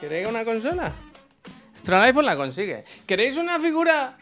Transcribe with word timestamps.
¿Queréis 0.00 0.28
una 0.28 0.44
consola? 0.44 0.92
Astralife 1.74 2.18
os 2.18 2.24
la 2.24 2.36
consigue. 2.36 2.84
¿Queréis 3.06 3.36
una 3.36 3.58
figura? 3.60 4.16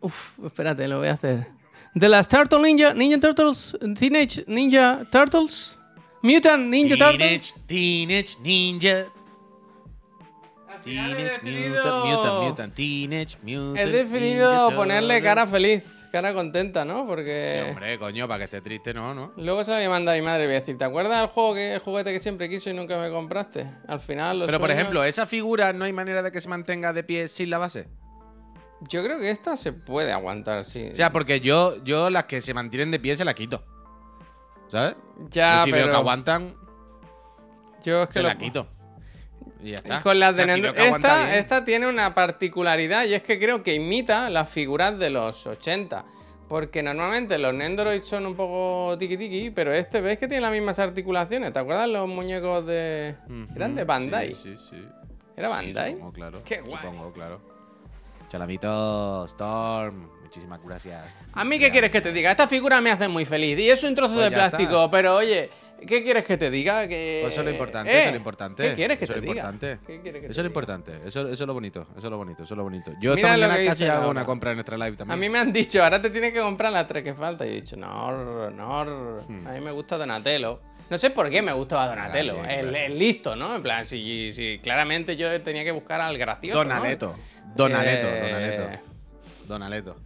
Uf, 0.00 0.38
espérate, 0.44 0.86
lo 0.88 0.98
voy 0.98 1.08
a 1.08 1.12
hacer. 1.14 1.46
De 1.94 2.08
las 2.08 2.28
Turtle 2.28 2.60
Ninja, 2.60 2.92
Ninja 2.94 3.18
Turtles, 3.18 3.76
Teenage 3.98 4.44
Ninja 4.46 5.06
Turtles, 5.10 5.78
Mutant 6.22 6.66
Ninja 6.68 6.96
Turtles. 6.96 7.54
Teenage, 7.66 8.34
Teenage 8.36 8.38
Ninja. 8.42 9.06
Al 10.68 10.82
final 10.82 11.10
he 11.12 11.16
Teenage 11.40 11.68
Mutant, 11.70 12.04
Mutant, 12.04 12.42
Mutant, 12.44 12.74
Teenage 12.74 13.38
Mutant. 13.42 13.78
he 13.78 13.86
decidido 13.86 14.50
Ninja 14.66 14.76
ponerle 14.76 15.14
Turtles. 15.14 15.22
cara 15.22 15.46
feliz, 15.46 16.05
cara 16.22 16.34
contenta, 16.34 16.84
¿no? 16.84 17.00
Sí, 17.00 17.04
Porque 17.08 17.66
hombre, 17.70 17.98
coño, 17.98 18.26
para 18.28 18.38
que 18.38 18.44
esté 18.44 18.60
triste, 18.60 18.92
no, 18.94 19.14
¿no? 19.14 19.32
luego 19.36 19.62
se 19.64 19.70
la 19.70 19.76
voy 19.78 19.86
a 19.86 19.90
mandar 19.90 20.14
a 20.14 20.18
mi 20.18 20.24
madre 20.24 20.44
y 20.44 20.46
voy 20.46 20.56
a 20.56 20.58
decir, 20.60 20.76
¿te 20.78 20.84
acuerdas 20.84 21.20
del 21.20 21.28
juego 21.28 21.54
que 21.54 21.74
el 21.74 21.78
juguete 21.80 22.12
que 22.12 22.18
siempre 22.18 22.48
quiso 22.48 22.70
y 22.70 22.74
nunca 22.74 22.98
me 22.98 23.10
compraste? 23.10 23.66
Al 23.88 24.00
final 24.00 24.38
los 24.40 24.46
Pero, 24.46 24.58
por 24.60 24.70
ejemplo, 24.70 25.04
esa 25.04 25.26
figura 25.26 25.72
no 25.72 25.84
hay 25.84 25.92
manera 25.92 26.22
de 26.22 26.32
que 26.32 26.40
se 26.40 26.48
mantenga 26.48 26.92
de 26.92 27.04
pie 27.04 27.28
sin 27.28 27.50
la 27.50 27.58
base. 27.58 27.88
Yo 28.88 29.02
creo 29.02 29.18
que 29.18 29.30
esta 29.30 29.56
se 29.56 29.72
puede 29.72 30.12
aguantar, 30.12 30.64
sí. 30.64 30.88
O 30.92 30.94
sea, 30.94 31.10
porque 31.10 31.40
yo, 31.40 31.82
yo 31.84 32.10
las 32.10 32.24
que 32.24 32.40
se 32.42 32.52
mantienen 32.52 32.90
de 32.90 32.98
pie 33.00 33.16
se 33.16 33.24
las 33.24 33.34
quito. 33.34 33.64
¿Sabes? 34.68 34.96
ya, 35.30 35.58
Yo 35.60 35.64
si 35.64 35.70
pero 35.70 35.84
veo 35.84 35.92
que 35.92 35.96
aguantan, 35.98 36.54
yo 37.84 38.02
es 38.02 38.08
que 38.08 38.12
se 38.14 38.22
lo- 38.22 38.28
la 38.28 38.36
quito. 38.38 38.66
Y 39.62 39.70
ya 39.70 39.76
está. 39.76 40.02
Con 40.02 40.18
las 40.20 40.36
de 40.36 40.46
si 40.48 40.62
esta, 41.36 41.64
tiene 41.64 41.86
una 41.88 42.14
particularidad 42.14 43.04
y 43.06 43.14
es 43.14 43.22
que 43.22 43.38
creo 43.38 43.62
que 43.62 43.74
imita 43.74 44.28
las 44.30 44.48
figuras 44.50 44.98
de 44.98 45.10
los 45.10 45.46
80. 45.46 46.04
Porque 46.48 46.80
normalmente 46.82 47.38
los 47.38 47.52
Nendoroid 47.52 48.02
son 48.02 48.24
un 48.24 48.36
poco 48.36 48.96
tiki 48.98 49.16
tiki, 49.16 49.50
pero 49.50 49.72
este 49.72 50.00
ves 50.00 50.16
que 50.18 50.28
tiene 50.28 50.42
las 50.42 50.52
mismas 50.52 50.78
articulaciones. 50.78 51.52
¿Te 51.52 51.58
acuerdas 51.58 51.88
los 51.88 52.06
muñecos 52.08 52.64
de. 52.66 53.16
Eran 53.56 53.74
de 53.74 53.82
Bandai? 53.84 54.32
Sí, 54.34 54.54
sí, 54.56 54.56
sí. 54.70 54.88
¿Era 55.36 55.48
Sí, 55.48 55.54
Bandai? 55.54 55.92
supongo, 55.94 56.12
claro. 56.12 56.42
Qué 56.44 56.60
guay. 56.60 56.76
Supongo, 56.80 57.12
claro. 57.12 57.40
Chalamito, 58.28 59.24
Storm, 59.26 60.08
muchísimas 60.22 60.60
gracias. 60.62 61.04
A 61.32 61.44
mí, 61.44 61.58
¿qué 61.58 61.70
quieres 61.70 61.90
que 61.90 62.00
te 62.00 62.12
diga? 62.12 62.30
Esta 62.30 62.48
figura 62.48 62.80
me 62.80 62.90
hace 62.90 63.08
muy 63.08 63.24
feliz. 63.24 63.58
Y 63.58 63.68
es 63.70 63.82
un 63.84 63.94
trozo 63.94 64.14
Pues 64.14 64.26
de 64.26 64.30
plástico, 64.32 64.84
está. 64.84 64.90
pero 64.90 65.16
oye, 65.16 65.50
¿qué 65.86 66.02
quieres 66.02 66.24
que 66.24 66.36
te 66.36 66.50
diga? 66.50 66.86
Que... 66.86 67.20
Pues 67.22 67.32
eso 67.32 67.40
es 67.42 67.46
lo 67.46 67.52
importante, 67.52 67.90
Eh, 67.90 67.94
eso 67.98 68.04
es 68.06 68.12
lo 68.12 68.16
importante. 68.18 68.62
¿Qué 68.62 68.74
quieres 68.74 68.98
que 68.98 69.04
eso 69.04 69.12
te 69.14 69.18
es 69.20 69.24
lo 69.24 69.32
diga? 69.32 69.44
importante. 69.50 69.78
¿Qué 69.86 70.00
quieres 70.00 70.20
que 70.20 70.26
Eso 70.28 70.40
es 70.40 70.44
lo 70.44 70.46
importante. 70.46 70.92
Eso, 71.06 71.20
eso 71.28 71.44
es 71.44 71.46
lo 71.46 71.54
bonito. 71.54 71.86
Eso 71.96 72.06
es 72.06 72.10
lo 72.10 72.16
bonito. 72.16 72.42
Eso 72.44 72.54
es 72.54 72.58
lo 72.58 72.62
bonito. 72.64 72.92
Yo 73.00 73.14
Mira 73.14 73.34
esta 73.34 73.46
lo 73.48 73.54
que 73.54 73.66
casi 73.66 73.84
hago 73.84 74.10
una 74.10 74.24
compra 74.24 74.50
en 74.52 74.56
nuestra 74.56 74.76
live 74.76 74.92
A 74.94 74.96
también. 74.96 75.20
mí 75.20 75.28
me 75.28 75.38
han 75.38 75.52
dicho, 75.52 75.82
ahora 75.82 76.00
te 76.00 76.10
tienes 76.10 76.32
que 76.32 76.40
comprar 76.40 76.72
las 76.72 76.86
tres 76.86 77.02
que 77.04 77.14
faltan. 77.14 77.48
Y 77.48 77.50
he 77.50 77.54
dicho, 77.56 77.76
no, 77.76 78.50
no. 78.50 78.84
Hmm. 79.28 79.46
A 79.46 79.52
mí 79.52 79.60
me 79.60 79.70
gusta 79.72 79.96
Donatello. 79.98 80.60
No 80.88 80.98
sé 80.98 81.10
por 81.10 81.28
qué 81.28 81.42
me 81.42 81.52
gustaba 81.52 81.88
Donatello. 81.88 82.34
bien, 82.34 82.50
el, 82.50 82.74
el 82.76 82.98
listo, 82.98 83.34
¿no? 83.34 83.56
En 83.56 83.62
plan, 83.62 83.84
si, 83.84 84.30
si 84.32 84.60
claramente 84.62 85.16
yo 85.16 85.40
tenía 85.42 85.64
que 85.64 85.72
buscar 85.72 86.00
al 86.00 86.16
gracioso. 86.16 86.62
¿no? 86.64 86.74
Donaleto. 86.74 87.16
Donaleto, 87.56 88.06
Eh, 88.08 88.20
Donaleto. 88.20 88.80
Donaleto. 89.48 89.96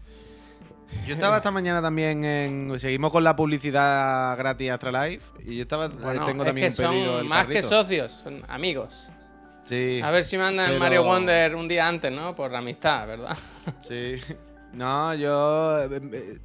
Yo 1.06 1.14
estaba 1.14 1.38
esta 1.38 1.50
mañana 1.50 1.80
también 1.82 2.24
en. 2.24 2.78
Seguimos 2.78 3.12
con 3.12 3.24
la 3.24 3.34
publicidad 3.36 4.36
gratis 4.36 4.70
Astralife. 4.70 5.24
Y 5.46 5.56
yo 5.56 5.62
estaba. 5.62 5.88
Bueno, 5.88 6.26
tengo 6.26 6.42
es 6.42 6.46
también 6.46 6.74
que 6.74 6.82
un 6.82 6.90
pedido. 6.90 7.18
son 7.18 7.28
más 7.28 7.46
que 7.46 7.62
socios, 7.62 8.12
son 8.12 8.42
amigos. 8.48 9.10
Sí. 9.64 10.00
A 10.02 10.10
ver 10.10 10.24
si 10.24 10.36
mandan 10.38 10.68
pero- 10.68 10.80
Mario 10.80 11.04
Wonder 11.04 11.54
un 11.54 11.68
día 11.68 11.86
antes, 11.86 12.10
¿no? 12.12 12.34
Por 12.34 12.50
la 12.50 12.58
amistad, 12.58 13.06
¿verdad? 13.06 13.36
Sí. 13.88 14.16
No, 14.72 15.14
yo. 15.14 15.82
eh, 15.84 16.00
eh, 16.12 16.38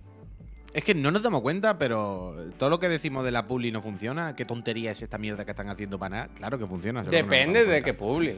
Es 0.73 0.83
que 0.83 0.93
no 0.95 1.11
nos 1.11 1.21
damos 1.23 1.41
cuenta, 1.41 1.77
pero 1.77 2.35
todo 2.57 2.69
lo 2.69 2.79
que 2.79 2.89
decimos 2.89 3.23
de 3.23 3.31
la 3.31 3.47
publi 3.47 3.71
no 3.71 3.81
funciona. 3.81 4.35
¿Qué 4.35 4.45
tontería 4.45 4.91
es 4.91 5.01
esta 5.01 5.17
mierda 5.17 5.45
que 5.45 5.51
están 5.51 5.69
haciendo 5.69 5.97
para 5.99 6.15
nada? 6.15 6.29
Claro 6.35 6.57
que 6.59 6.65
funciona. 6.67 7.01
no 7.03 7.09
Depende 7.09 7.65
de 7.65 7.81
qué 7.81 7.93
publi. 7.93 8.37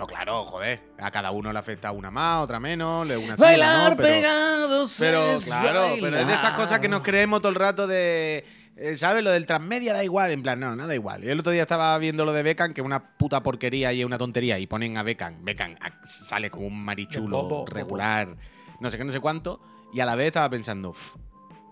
Bueno, 0.00 0.06
claro, 0.06 0.44
joder. 0.46 0.80
A 0.98 1.10
cada 1.10 1.30
uno 1.30 1.52
le 1.52 1.58
afecta 1.58 1.92
una 1.92 2.10
más, 2.10 2.42
otra 2.42 2.58
menos, 2.58 3.06
le 3.06 3.18
una 3.18 3.36
Bailar 3.36 3.80
una 3.80 3.90
no, 3.90 3.96
pero, 3.96 4.08
pegados. 4.08 4.96
pero 4.98 5.22
es 5.32 5.44
claro, 5.44 5.88
pero 6.00 6.16
es 6.16 6.26
de 6.26 6.32
estas 6.32 6.54
cosas 6.56 6.80
que 6.80 6.88
nos 6.88 7.02
creemos 7.02 7.40
todo 7.40 7.50
el 7.50 7.56
rato 7.56 7.86
de. 7.86 8.42
eh, 8.76 8.96
¿Sabes? 8.96 9.22
Lo 9.22 9.30
del 9.30 9.44
transmedia 9.44 9.92
da 9.92 10.02
igual. 10.02 10.30
En 10.30 10.42
plan, 10.42 10.58
no, 10.58 10.74
nada 10.74 10.94
igual. 10.94 11.20
Yo 11.22 11.30
el 11.32 11.40
otro 11.40 11.52
día 11.52 11.62
estaba 11.62 11.98
viendo 11.98 12.24
lo 12.24 12.32
de 12.32 12.42
Becan, 12.42 12.72
que 12.72 12.80
es 12.80 12.84
una 12.84 13.14
puta 13.18 13.42
porquería 13.42 13.92
y 13.92 14.00
es 14.00 14.06
una 14.06 14.16
tontería. 14.16 14.58
Y 14.58 14.66
ponen 14.66 14.96
a. 14.96 15.02
Becan 15.02 15.76
a- 15.82 16.06
sale 16.06 16.50
como 16.50 16.66
un 16.68 16.82
marichulo 16.82 17.42
popo, 17.42 17.48
popo. 17.66 17.70
regular, 17.70 18.36
no 18.80 18.90
sé 18.90 18.96
qué, 18.96 19.04
no 19.04 19.12
sé 19.12 19.20
cuánto. 19.20 19.60
Y 19.92 20.00
a 20.00 20.06
la 20.06 20.14
vez 20.14 20.28
estaba 20.28 20.48
pensando, 20.48 20.90
"Uf, 20.90 21.16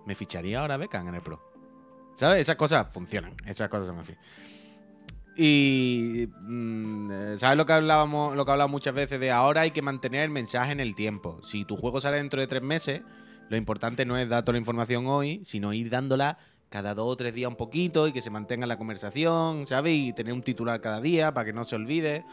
me 0.05 0.15
ficharía 0.15 0.61
ahora 0.61 0.77
Becan 0.77 1.09
en 1.09 1.15
el 1.15 1.23
Pro. 1.23 1.41
¿Sabes? 2.17 2.43
Esas 2.43 2.57
cosas 2.57 2.89
funcionan. 2.93 3.35
Esas 3.47 3.71
cosas 3.71 3.87
son 3.87 4.01
así. 4.01 4.13
Y 5.41 6.29
mm, 6.41 7.11
eh, 7.13 7.35
¿sabes 7.39 7.57
lo 7.57 7.65
que 7.65 7.73
hablábamos, 7.73 8.35
lo 8.35 8.45
que 8.45 8.51
hablamos 8.51 8.73
muchas 8.73 8.93
veces 8.93 9.21
de 9.21 9.31
ahora 9.31 9.61
hay 9.61 9.71
que 9.71 9.83
mantener 9.83 10.25
el 10.25 10.31
mensaje 10.31 10.73
en 10.73 10.81
el 10.81 10.97
tiempo? 10.97 11.39
Si 11.45 11.65
tu 11.65 11.77
juego 11.77 12.01
sale 12.01 12.17
dentro 12.17 12.41
de 12.41 12.49
tres 12.49 12.61
meses, 12.61 13.03
lo 13.49 13.57
importante 13.57 14.05
no 14.05 14.17
es 14.17 14.29
dar 14.29 14.43
toda 14.43 14.55
la 14.55 14.59
información 14.59 15.07
hoy, 15.07 15.41
sino 15.45 15.73
ir 15.73 15.91
dándola 15.91 16.39
cada 16.71 16.93
dos 16.93 17.13
o 17.13 17.17
tres 17.17 17.35
días 17.35 17.49
un 17.49 17.57
poquito 17.57 18.09
y 18.09 18.13
que 18.13 18.21
se 18.21 18.31
mantenga 18.31 18.67
la 18.67 18.79
conversación, 18.79 19.65
¿sabes? 19.65 19.95
Y 19.95 20.13
tener 20.13 20.33
un 20.33 20.43
titular 20.43 20.81
cada 20.81 21.01
día 21.01 21.33
para 21.33 21.45
que 21.45 21.53
no 21.53 21.65
se 21.65 21.77
olvide. 21.77 22.25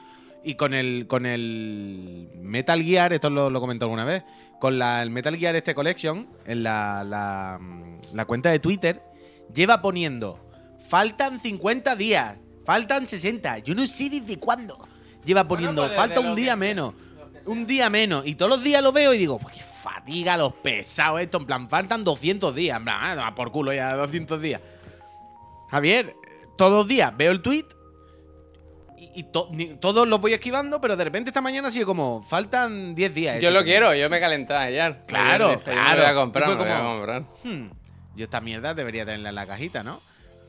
Y 0.44 0.56
con 0.56 0.74
el, 0.74 1.06
con 1.06 1.28
el 1.28 2.32
Metal 2.42 2.82
Gear, 2.82 3.14
esto 3.14 3.30
lo, 3.30 3.52
lo 3.52 3.62
comentó 3.62 3.86
alguna 3.86 4.06
vez, 4.06 4.24
con 4.60 4.80
la, 4.80 5.04
el 5.04 5.12
Metal 5.12 5.38
Gear 5.38 5.56
este 5.56 5.76
Collection, 5.76 6.28
en 6.48 6.64
la 6.64 7.60
cuenta 8.26 8.50
de 8.50 8.58
Twitter, 8.58 9.04
lleva 9.54 9.84
poniendo, 9.84 10.40
faltan 10.80 11.40
50 11.40 11.96
días, 11.96 12.38
faltan 12.66 13.08
60, 13.08 13.60
yo 13.60 13.76
no 13.76 13.86
sé 13.88 14.10
desde 14.10 14.38
cuándo. 14.40 14.88
Lleva 15.24 15.48
poniendo, 15.48 15.84
pues 15.84 15.96
falta 15.96 16.20
un 16.20 16.36
día 16.36 16.46
sea, 16.48 16.56
menos, 16.56 16.94
un 17.46 17.66
día 17.66 17.90
menos. 17.90 18.26
Y 18.28 18.36
todos 18.36 18.50
los 18.50 18.64
días 18.64 18.82
lo 18.84 18.92
veo 18.92 19.14
y 19.14 19.18
digo, 19.18 19.40
pues 19.40 19.56
qué 19.56 19.62
fatiga 19.62 20.38
los 20.38 20.54
pesados 20.54 21.22
esto, 21.22 21.38
en 21.38 21.46
plan, 21.46 21.70
faltan 21.70 22.04
200 22.04 22.54
días, 22.54 22.78
en 22.78 22.84
plan, 22.84 23.20
ah, 23.20 23.34
por 23.36 23.52
culo 23.52 23.74
ya, 23.74 23.94
200 23.96 24.42
días. 24.42 24.62
Javier, 25.72 26.16
todos 26.58 26.72
los 26.74 26.88
días 26.88 27.16
veo 27.18 27.32
el 27.32 27.42
tweet 27.42 27.66
y, 28.98 29.20
y 29.20 29.24
to- 29.24 29.50
ni- 29.52 29.76
todos 29.78 30.08
los 30.08 30.22
voy 30.22 30.34
esquivando, 30.34 30.80
pero 30.80 30.96
de 30.96 31.04
repente 31.04 31.30
esta 31.32 31.42
mañana 31.42 31.68
ha 31.68 31.72
sido 31.72 31.86
como, 31.88 32.24
faltan 32.24 32.94
10 32.96 33.14
días. 33.14 33.42
Yo 33.42 33.52
lo 33.52 33.64
quiero, 33.64 33.94
yo 33.96 34.10
me 34.10 34.20
calenté 34.20 34.54
ayer. 34.54 35.02
Claro, 35.08 35.60
claro. 35.64 35.90
Me 35.92 35.96
voy 35.98 36.06
a 36.06 36.14
comprar, 36.16 36.50
me 36.50 36.56
voy 36.56 36.68
a 36.70 36.96
comprar. 36.96 37.24
"Hmm, 37.44 37.70
yo 38.16 38.24
esta 38.24 38.42
mierda 38.42 38.74
debería 38.74 39.06
tenerla 39.06 39.30
en 39.30 39.36
la 39.36 39.46
cajita, 39.46 39.84
¿no? 39.84 40.00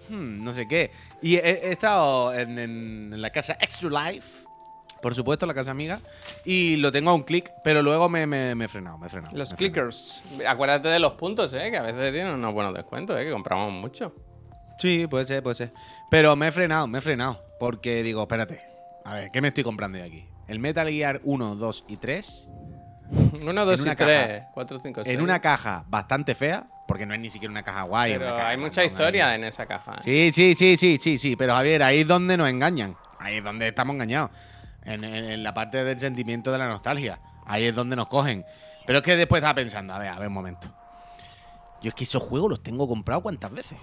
Hmm, 0.08 0.42
no 0.44 0.52
sé 0.52 0.66
qué. 0.68 0.90
Y 1.22 1.36
he, 1.36 1.40
he 1.68 1.72
estado 1.72 2.32
en, 2.34 2.58
en- 2.58 3.12
en 3.12 3.22
la 3.22 3.30
casa 3.30 3.56
Extra 3.60 3.88
Life, 4.10 4.26
por 5.02 5.14
supuesto, 5.14 5.46
la 5.46 5.54
casa 5.54 5.70
amiga, 5.70 6.00
y 6.44 6.76
lo 6.76 6.90
tengo 6.90 7.10
a 7.10 7.14
un 7.14 7.22
clic, 7.22 7.52
pero 7.62 7.82
luego 7.82 8.08
me, 8.08 8.26
me- 8.26 8.54
me 8.54 8.64
he 8.64 8.68
frenado, 8.68 8.98
me 8.98 9.06
he 9.06 9.10
frenado. 9.10 9.36
Los 9.36 9.50
frenado. 9.50 9.58
clickers. 9.58 10.22
Acuérdate 10.46 10.88
de 10.88 10.98
los 10.98 11.12
puntos, 11.12 11.52
¿eh? 11.52 11.70
Que 11.70 11.76
a 11.76 11.82
veces 11.82 12.12
tienen 12.12 12.34
unos 12.34 12.52
buenos 12.54 12.74
descuentos, 12.74 13.18
¿eh? 13.18 13.24
Que 13.24 13.30
compramos 13.30 13.72
mucho. 13.72 14.14
Sí, 14.78 15.06
puede 15.06 15.26
ser, 15.26 15.42
puede 15.42 15.56
ser. 15.56 15.72
Pero 16.10 16.34
me 16.36 16.48
he 16.48 16.52
frenado, 16.52 16.86
me 16.86 16.98
he 16.98 17.00
frenado, 17.00 17.38
porque 17.58 18.02
digo, 18.02 18.22
espérate, 18.22 18.60
a 19.04 19.14
ver, 19.14 19.30
¿qué 19.30 19.40
me 19.40 19.48
estoy 19.48 19.64
comprando 19.64 19.98
yo 19.98 20.04
aquí? 20.04 20.26
El 20.48 20.58
Metal 20.58 20.88
Gear 20.88 21.20
1, 21.24 21.56
2 21.56 21.84
y 21.88 21.96
3 21.96 22.48
Uno, 23.46 23.64
dos 23.64 23.80
y 23.80 23.84
caja. 23.84 23.96
tres. 23.96 24.44
Cuatro, 24.52 24.78
cinco, 24.80 25.02
seis. 25.04 25.16
en 25.16 25.22
una 25.22 25.40
caja 25.40 25.84
bastante 25.88 26.34
fea, 26.34 26.66
porque 26.88 27.06
no 27.06 27.14
es 27.14 27.20
ni 27.20 27.30
siquiera 27.30 27.50
una 27.50 27.62
caja 27.62 27.82
guay. 27.82 28.12
Pero 28.18 28.26
caja 28.36 28.48
hay 28.48 28.56
mucha 28.56 28.84
historia 28.84 29.34
en 29.34 29.44
esa 29.44 29.66
caja. 29.66 29.96
¿eh? 30.04 30.32
Sí, 30.32 30.32
sí, 30.32 30.54
sí, 30.56 30.76
sí, 30.76 30.98
sí, 31.00 31.18
sí, 31.18 31.36
pero 31.36 31.54
Javier, 31.54 31.82
ahí 31.82 32.00
es 32.00 32.06
donde 32.08 32.36
nos 32.36 32.48
engañan. 32.48 32.96
Ahí 33.18 33.36
es 33.38 33.44
donde 33.44 33.68
estamos 33.68 33.94
engañados. 33.94 34.30
En, 34.84 35.02
en- 35.04 35.30
en 35.32 35.42
la 35.42 35.52
parte 35.52 35.82
del 35.84 35.98
sentimiento 35.98 36.52
de 36.52 36.58
la 36.58 36.68
nostalgia. 36.68 37.18
Ahí 37.44 37.64
es 37.64 37.74
donde 37.74 37.96
nos 37.96 38.06
cogen. 38.08 38.44
Pero 38.86 38.98
es 38.98 39.04
que 39.04 39.16
después 39.16 39.40
estaba 39.40 39.54
pensando, 39.54 39.94
a 39.94 39.98
ver, 39.98 40.08
a 40.10 40.18
ver 40.18 40.28
un 40.28 40.34
momento. 40.34 40.68
Yo 41.82 41.88
es 41.88 41.94
que 41.94 42.04
esos 42.04 42.22
juegos 42.22 42.48
los 42.50 42.62
tengo 42.62 42.86
comprados 42.88 43.22
cuántas 43.22 43.50
veces. 43.52 43.76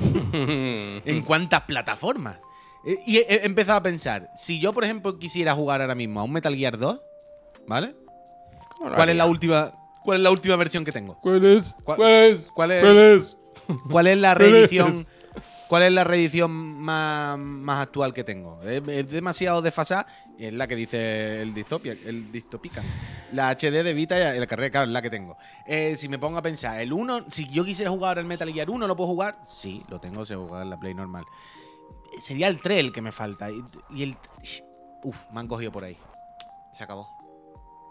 ¿En 0.32 1.22
cuántas 1.22 1.62
plataformas? 1.62 2.36
Eh, 2.84 2.96
Y 3.06 3.18
he, 3.18 3.26
he 3.28 3.46
empezado 3.46 3.78
a 3.78 3.82
pensar, 3.82 4.30
si 4.36 4.58
yo, 4.58 4.72
por 4.72 4.84
ejemplo, 4.84 5.18
quisiera 5.18 5.54
jugar 5.54 5.80
ahora 5.80 5.94
mismo 5.94 6.20
a 6.20 6.24
un 6.24 6.32
Metal 6.32 6.54
Gear 6.54 6.78
2, 6.78 7.00
¿vale? 7.66 7.94
¿Cómo 8.78 8.90
lo 8.90 8.96
¿Cuál 8.96 9.08
es 9.10 9.16
la 9.16 9.26
última, 9.26 9.72
cuál 10.02 10.18
es 10.18 10.22
la 10.22 10.30
última 10.30 10.56
versión 10.56 10.84
que 10.84 10.92
tengo? 10.92 11.14
¿Cuál 11.20 11.44
es? 11.44 11.74
¿Cuál- 11.84 11.96
¿Cuál 11.96 12.12
es? 12.12 12.50
¿Cuál 12.52 12.70
es, 12.72 12.82
¿Cuál 12.82 12.98
es? 12.98 13.36
cuál 13.90 14.06
es 14.06 14.18
la 14.18 14.34
reedición? 14.34 15.04
¿Cuál 15.68 15.82
es 15.82 15.92
la 15.92 16.02
reedición 16.02 16.50
más, 16.50 17.38
más 17.38 17.82
actual 17.82 18.14
que 18.14 18.24
tengo? 18.24 18.62
Es, 18.62 18.82
es 18.88 19.10
demasiado 19.10 19.60
desfasada 19.60 20.06
y 20.38 20.46
es 20.46 20.54
la 20.54 20.66
que 20.66 20.74
dice 20.76 21.42
el 21.42 21.52
Dystopia, 21.52 21.92
el 22.06 22.32
Dystopican. 22.32 22.84
La 23.34 23.50
HD 23.50 23.82
de 23.82 23.92
Vita 23.92 24.34
y 24.34 24.40
la 24.40 24.46
carrera, 24.46 24.70
claro, 24.70 24.86
es 24.86 24.92
la 24.92 25.02
que 25.02 25.10
tengo. 25.10 25.36
Eh, 25.66 25.96
si 25.98 26.08
me 26.08 26.18
pongo 26.18 26.38
a 26.38 26.42
pensar, 26.42 26.80
el 26.80 26.90
1, 26.94 27.26
si 27.28 27.46
yo 27.48 27.66
quisiera 27.66 27.90
jugar 27.90 28.08
ahora 28.12 28.20
el 28.22 28.26
Metal 28.26 28.50
Gear 28.50 28.70
1, 28.70 28.86
¿lo 28.86 28.96
puedo 28.96 29.08
jugar? 29.10 29.38
Sí, 29.46 29.84
lo 29.90 30.00
tengo, 30.00 30.24
se 30.24 30.34
jugar 30.36 30.62
en 30.62 30.70
la 30.70 30.78
Play 30.78 30.94
normal. 30.94 31.24
Eh, 32.16 32.20
Sería 32.22 32.48
el 32.48 32.62
3 32.62 32.78
el 32.80 32.92
que 32.92 33.02
me 33.02 33.12
falta. 33.12 33.50
Y, 33.50 33.62
y 33.90 34.02
el. 34.04 34.16
Uf, 35.02 35.18
me 35.32 35.40
han 35.40 35.48
cogido 35.48 35.70
por 35.70 35.84
ahí. 35.84 35.98
Se 36.72 36.82
acabó. 36.82 37.06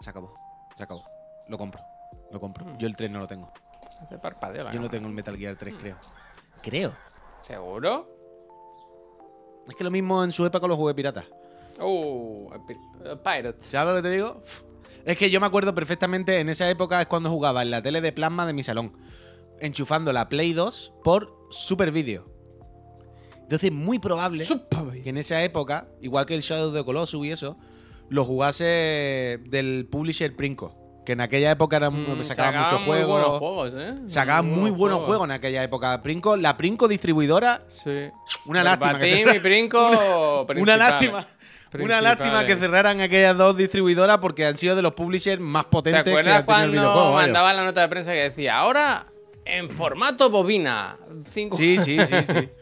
Se 0.00 0.10
acabó. 0.10 0.34
Se 0.78 0.84
acabó. 0.84 1.04
Lo 1.48 1.58
compro. 1.58 1.82
Lo 2.30 2.40
compro. 2.40 2.64
Hmm. 2.64 2.78
Yo 2.78 2.86
el 2.88 2.96
3 2.96 3.10
no 3.10 3.18
lo 3.18 3.26
tengo. 3.26 3.52
Hace 4.00 4.16
parpadeo 4.16 4.64
la 4.64 4.72
Yo 4.72 4.80
no 4.80 4.88
tengo 4.88 5.08
el 5.08 5.12
Metal 5.12 5.36
Gear 5.36 5.56
3, 5.56 5.74
creo. 5.78 5.96
Creo. 6.62 6.94
¿Seguro? 7.40 8.08
Es 9.68 9.74
que 9.74 9.84
lo 9.84 9.90
mismo 9.90 10.22
en 10.24 10.32
su 10.32 10.46
época 10.46 10.66
lo 10.66 10.76
jugué 10.76 10.94
pirata. 10.94 11.24
Pi- 12.66 12.74
eh, 13.04 13.16
Pirates. 13.22 13.66
¿Sabes 13.66 13.94
lo 13.96 14.02
que 14.02 14.08
te 14.08 14.14
digo? 14.14 14.42
Es 15.04 15.16
que 15.18 15.30
yo 15.30 15.40
me 15.40 15.46
acuerdo 15.46 15.74
perfectamente, 15.74 16.38
en 16.40 16.48
esa 16.48 16.68
época 16.70 17.00
es 17.00 17.06
cuando 17.06 17.30
jugaba 17.30 17.62
en 17.62 17.70
la 17.70 17.82
tele 17.82 18.00
de 18.00 18.12
plasma 18.12 18.46
de 18.46 18.52
mi 18.52 18.62
salón, 18.62 18.96
enchufando 19.60 20.12
la 20.12 20.28
Play 20.28 20.52
2 20.52 20.94
por 21.04 21.34
Super 21.50 21.90
Video. 21.92 22.26
Entonces, 23.42 23.72
muy 23.72 23.98
probable 23.98 24.44
que 25.02 25.08
en 25.10 25.16
esa 25.18 25.42
época, 25.42 25.88
igual 26.00 26.26
que 26.26 26.34
el 26.34 26.42
Shadow 26.42 26.72
the 26.72 26.84
Colossus 26.84 27.24
y 27.26 27.30
eso, 27.32 27.56
lo 28.10 28.24
jugase 28.24 29.38
del 29.46 29.86
publisher 29.90 30.34
Princo. 30.34 30.74
Que 31.04 31.12
en 31.12 31.22
aquella 31.22 31.50
época 31.50 31.76
eran, 31.78 32.18
Mm, 32.18 32.22
sacaban 32.22 32.64
muchos 32.64 32.82
juegos. 32.84 33.08
buenos 33.22 33.38
juegos, 33.38 33.72
¿eh? 33.76 33.94
Sacaban 34.08 34.50
muy 34.50 34.70
buenos 34.70 35.00
juegos 35.04 35.24
en 35.24 35.30
aquella 35.30 35.62
época. 35.62 36.00
Princo, 36.02 36.36
la 36.36 36.56
Princo 36.58 36.86
distribuidora, 36.86 37.62
Sí. 37.66 38.10
una 38.44 38.62
lástima. 38.62 38.92
que 38.98 39.04
Verbatim 39.06 39.24
cerra- 39.26 39.36
y 39.36 39.40
Princo 39.40 39.78
una 40.40 40.46
principales. 40.46 40.78
lástima. 40.78 41.26
Una 41.80 42.00
lástima 42.00 42.46
que 42.46 42.56
cerraran 42.56 43.00
aquellas 43.00 43.36
dos 43.36 43.56
distribuidoras 43.56 44.18
porque 44.18 44.44
han 44.46 44.56
sido 44.56 44.74
de 44.76 44.80
los 44.82 44.92
publishers 44.92 45.40
más 45.40 45.64
¿Te 45.64 45.70
potentes 45.70 46.02
que 46.04 46.10
acuerdas 46.10 46.32
han 46.34 46.40
el 46.40 46.44
cuando 46.46 46.72
videojuego. 46.72 47.12
vaya. 47.12 47.26
mandaba 47.26 47.52
la 47.54 47.64
nota 47.64 47.80
de 47.82 47.88
prensa 47.88 48.12
que 48.12 48.18
decía, 48.20 48.56
ahora 48.58 49.06
en 49.44 49.70
formato 49.70 50.28
bobina? 50.30 50.96
Cinco... 51.26 51.56
Sí, 51.56 51.78
sí, 51.78 51.98
sí, 52.06 52.14
sí. 52.26 52.48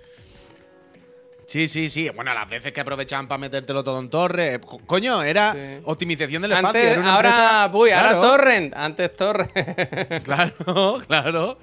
Sí, 1.46 1.68
sí, 1.68 1.90
sí. 1.90 2.08
Bueno, 2.10 2.34
las 2.34 2.48
veces 2.50 2.72
que 2.72 2.80
aprovechaban 2.80 3.28
para 3.28 3.38
metértelo 3.38 3.84
todo 3.84 4.00
en 4.00 4.10
torre. 4.10 4.60
co- 4.60 4.80
Coño, 4.84 5.22
era 5.22 5.52
Sí. 5.52 5.80
optimización 5.84 6.42
del 6.42 6.52
espacio. 6.52 6.68
Antes, 6.80 6.92
era 6.92 7.00
una 7.00 7.14
ahora, 7.14 7.28
empresa- 7.28 7.70
uy, 7.72 7.90
ahora 7.90 8.20
Torrent, 8.20 8.74
antes 8.76 9.14
Torrent. 9.16 9.50
Claro, 10.24 10.98
claro, 11.06 11.58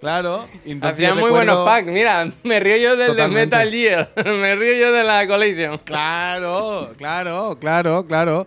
claro. 0.00 0.48
Entonces, 0.64 0.94
Hacían 0.94 1.14
muy 1.14 1.24
recuerdo- 1.30 1.34
buenos 1.34 1.64
packs. 1.64 1.86
Mira, 1.86 2.28
me 2.42 2.58
río 2.60 2.76
yo 2.78 2.96
del 2.96 3.14
de. 3.14 3.28
Metal 3.28 3.70
Gear. 3.70 4.10
me 4.26 4.56
río 4.56 4.74
yo 4.74 4.92
de 4.92 5.04
la 5.04 5.26
Collision. 5.28 5.78
Claro, 5.78 6.94
claro, 6.98 7.56
claro, 7.60 8.06
claro. 8.08 8.46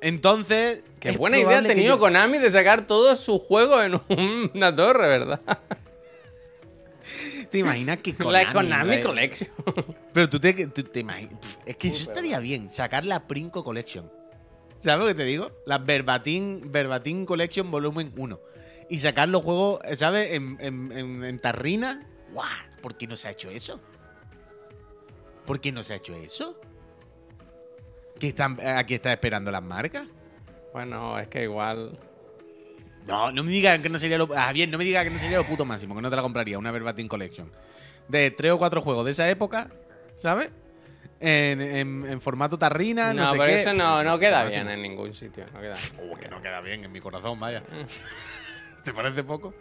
Entonces. 0.00 0.84
Qué 1.00 1.12
buena 1.12 1.36
idea 1.38 1.58
ha 1.58 1.62
tenido 1.62 1.96
yo- 1.96 1.98
Konami 2.00 2.38
de 2.38 2.50
sacar 2.52 2.82
todos 2.82 3.18
sus 3.18 3.42
juegos 3.42 3.84
en 3.84 3.94
un- 3.94 4.50
una 4.54 4.74
torre, 4.74 5.08
¿verdad? 5.08 5.40
¿Te 7.52 7.58
imaginas 7.58 7.98
que 7.98 8.14
la 8.24 8.50
Konami. 8.50 9.00
Collection. 9.02 9.48
Pero 10.12 10.28
tú 10.28 10.40
te, 10.40 10.52
tú 10.68 10.82
te 10.82 11.00
imaginas. 11.00 11.34
Es 11.66 11.76
que 11.76 11.88
eso 11.88 12.02
estaría 12.04 12.40
bien, 12.40 12.70
sacar 12.70 13.04
la 13.04 13.26
Princo 13.28 13.62
Collection. 13.62 14.10
¿Sabes 14.80 14.98
lo 15.00 15.06
que 15.06 15.14
te 15.14 15.24
digo? 15.24 15.52
La 15.66 15.78
Verbatim, 15.78 16.72
Verbatim 16.72 17.24
Collection 17.26 17.70
Volumen 17.70 18.12
1. 18.16 18.40
Y 18.88 18.98
sacar 18.98 19.28
los 19.28 19.42
juegos, 19.42 19.80
¿sabes? 19.94 20.32
En, 20.32 20.56
en, 20.60 20.90
en- 20.92 21.24
en 21.24 21.38
tarrina. 21.40 22.04
¡Guau! 22.32 22.48
¿Por 22.80 22.96
qué 22.96 23.06
no 23.06 23.16
se 23.16 23.28
ha 23.28 23.30
hecho 23.30 23.48
eso? 23.50 23.80
¿Por 25.46 25.60
qué 25.60 25.70
no 25.72 25.84
se 25.84 25.92
ha 25.92 25.96
hecho 25.96 26.14
eso? 26.16 26.58
¿Qué 28.18 28.28
están, 28.28 28.58
¿Aquí 28.60 28.94
está 28.94 29.12
esperando 29.12 29.50
las 29.50 29.62
marcas? 29.62 30.06
bueno, 30.72 31.18
es 31.18 31.28
que 31.28 31.42
igual. 31.42 31.98
No, 33.06 33.32
no 33.32 33.42
me 33.44 33.50
digan 33.50 33.82
que 33.82 33.88
no 33.88 33.98
sería 33.98 34.18
lo. 34.18 34.28
Ah, 34.36 34.52
bien, 34.52 34.70
no 34.70 34.78
me 34.78 34.84
digas 34.84 35.04
que 35.04 35.10
no 35.10 35.18
sería 35.18 35.36
lo 35.38 35.46
puto 35.46 35.64
máximo, 35.64 35.94
que 35.94 36.02
no 36.02 36.10
te 36.10 36.16
la 36.16 36.22
compraría, 36.22 36.58
una 36.58 36.70
Verbatim 36.70 37.08
Collection. 37.08 37.50
De 38.08 38.30
tres 38.30 38.52
o 38.52 38.58
cuatro 38.58 38.80
juegos 38.80 39.04
de 39.04 39.10
esa 39.12 39.28
época, 39.28 39.68
¿sabes? 40.16 40.50
En, 41.20 41.60
en- 41.60 42.04
en 42.08 42.20
formato 42.20 42.58
tarrina, 42.58 43.12
no, 43.14 43.24
No, 43.24 43.30
sé 43.32 43.38
pero 43.38 43.48
qué. 43.52 43.60
eso 43.62 43.74
no, 43.74 44.02
no 44.02 44.18
queda 44.18 44.44
bien 44.44 44.68
en 44.68 44.82
ningún 44.82 45.14
sitio. 45.14 45.44
No 45.52 45.60
queda 45.60 45.74
bien. 45.76 46.10
Oh, 46.10 46.16
que 46.16 46.28
no 46.28 46.42
queda 46.42 46.60
bien 46.60 46.84
en 46.84 46.90
mi 46.92 47.00
corazón, 47.00 47.38
vaya. 47.38 47.62
¿Te 48.84 48.92
parece 48.92 49.22
poco? 49.22 49.54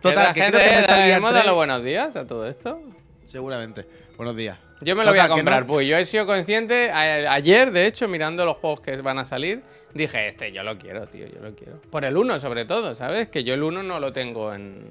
Total, 0.00 0.32
que 0.32 0.40
gente, 0.42 0.58
creo 0.58 0.86
que 0.86 1.12
¿hemos 1.12 1.30
3 1.30 1.34
dado 1.34 1.46
los 1.48 1.54
buenos 1.56 1.84
días 1.84 2.16
a 2.16 2.26
todo 2.26 2.46
esto? 2.48 2.80
Seguramente. 3.26 3.84
Buenos 4.16 4.34
días. 4.36 4.58
Yo 4.84 4.94
me 4.96 5.04
lo 5.04 5.10
voy 5.10 5.18
a 5.18 5.28
comprar, 5.28 5.66
pues 5.66 5.86
yo 5.88 5.96
he 5.96 6.04
sido 6.04 6.26
consciente, 6.26 6.90
a- 6.90 7.32
ayer 7.32 7.70
de 7.72 7.86
hecho, 7.86 8.06
mirando 8.08 8.44
los 8.44 8.56
juegos 8.58 8.80
que 8.80 8.96
van 8.98 9.18
a 9.18 9.24
salir, 9.24 9.62
dije, 9.92 10.28
este 10.28 10.52
yo 10.52 10.62
lo 10.62 10.76
quiero, 10.78 11.06
tío, 11.06 11.26
yo 11.26 11.40
lo 11.40 11.54
quiero. 11.54 11.80
Por 11.90 12.04
el 12.04 12.16
1 12.16 12.38
sobre 12.40 12.64
todo, 12.64 12.94
¿sabes? 12.94 13.28
Que 13.28 13.44
yo 13.44 13.54
el 13.54 13.62
1 13.62 13.82
no 13.82 13.98
lo 14.00 14.12
tengo 14.12 14.52
en, 14.52 14.84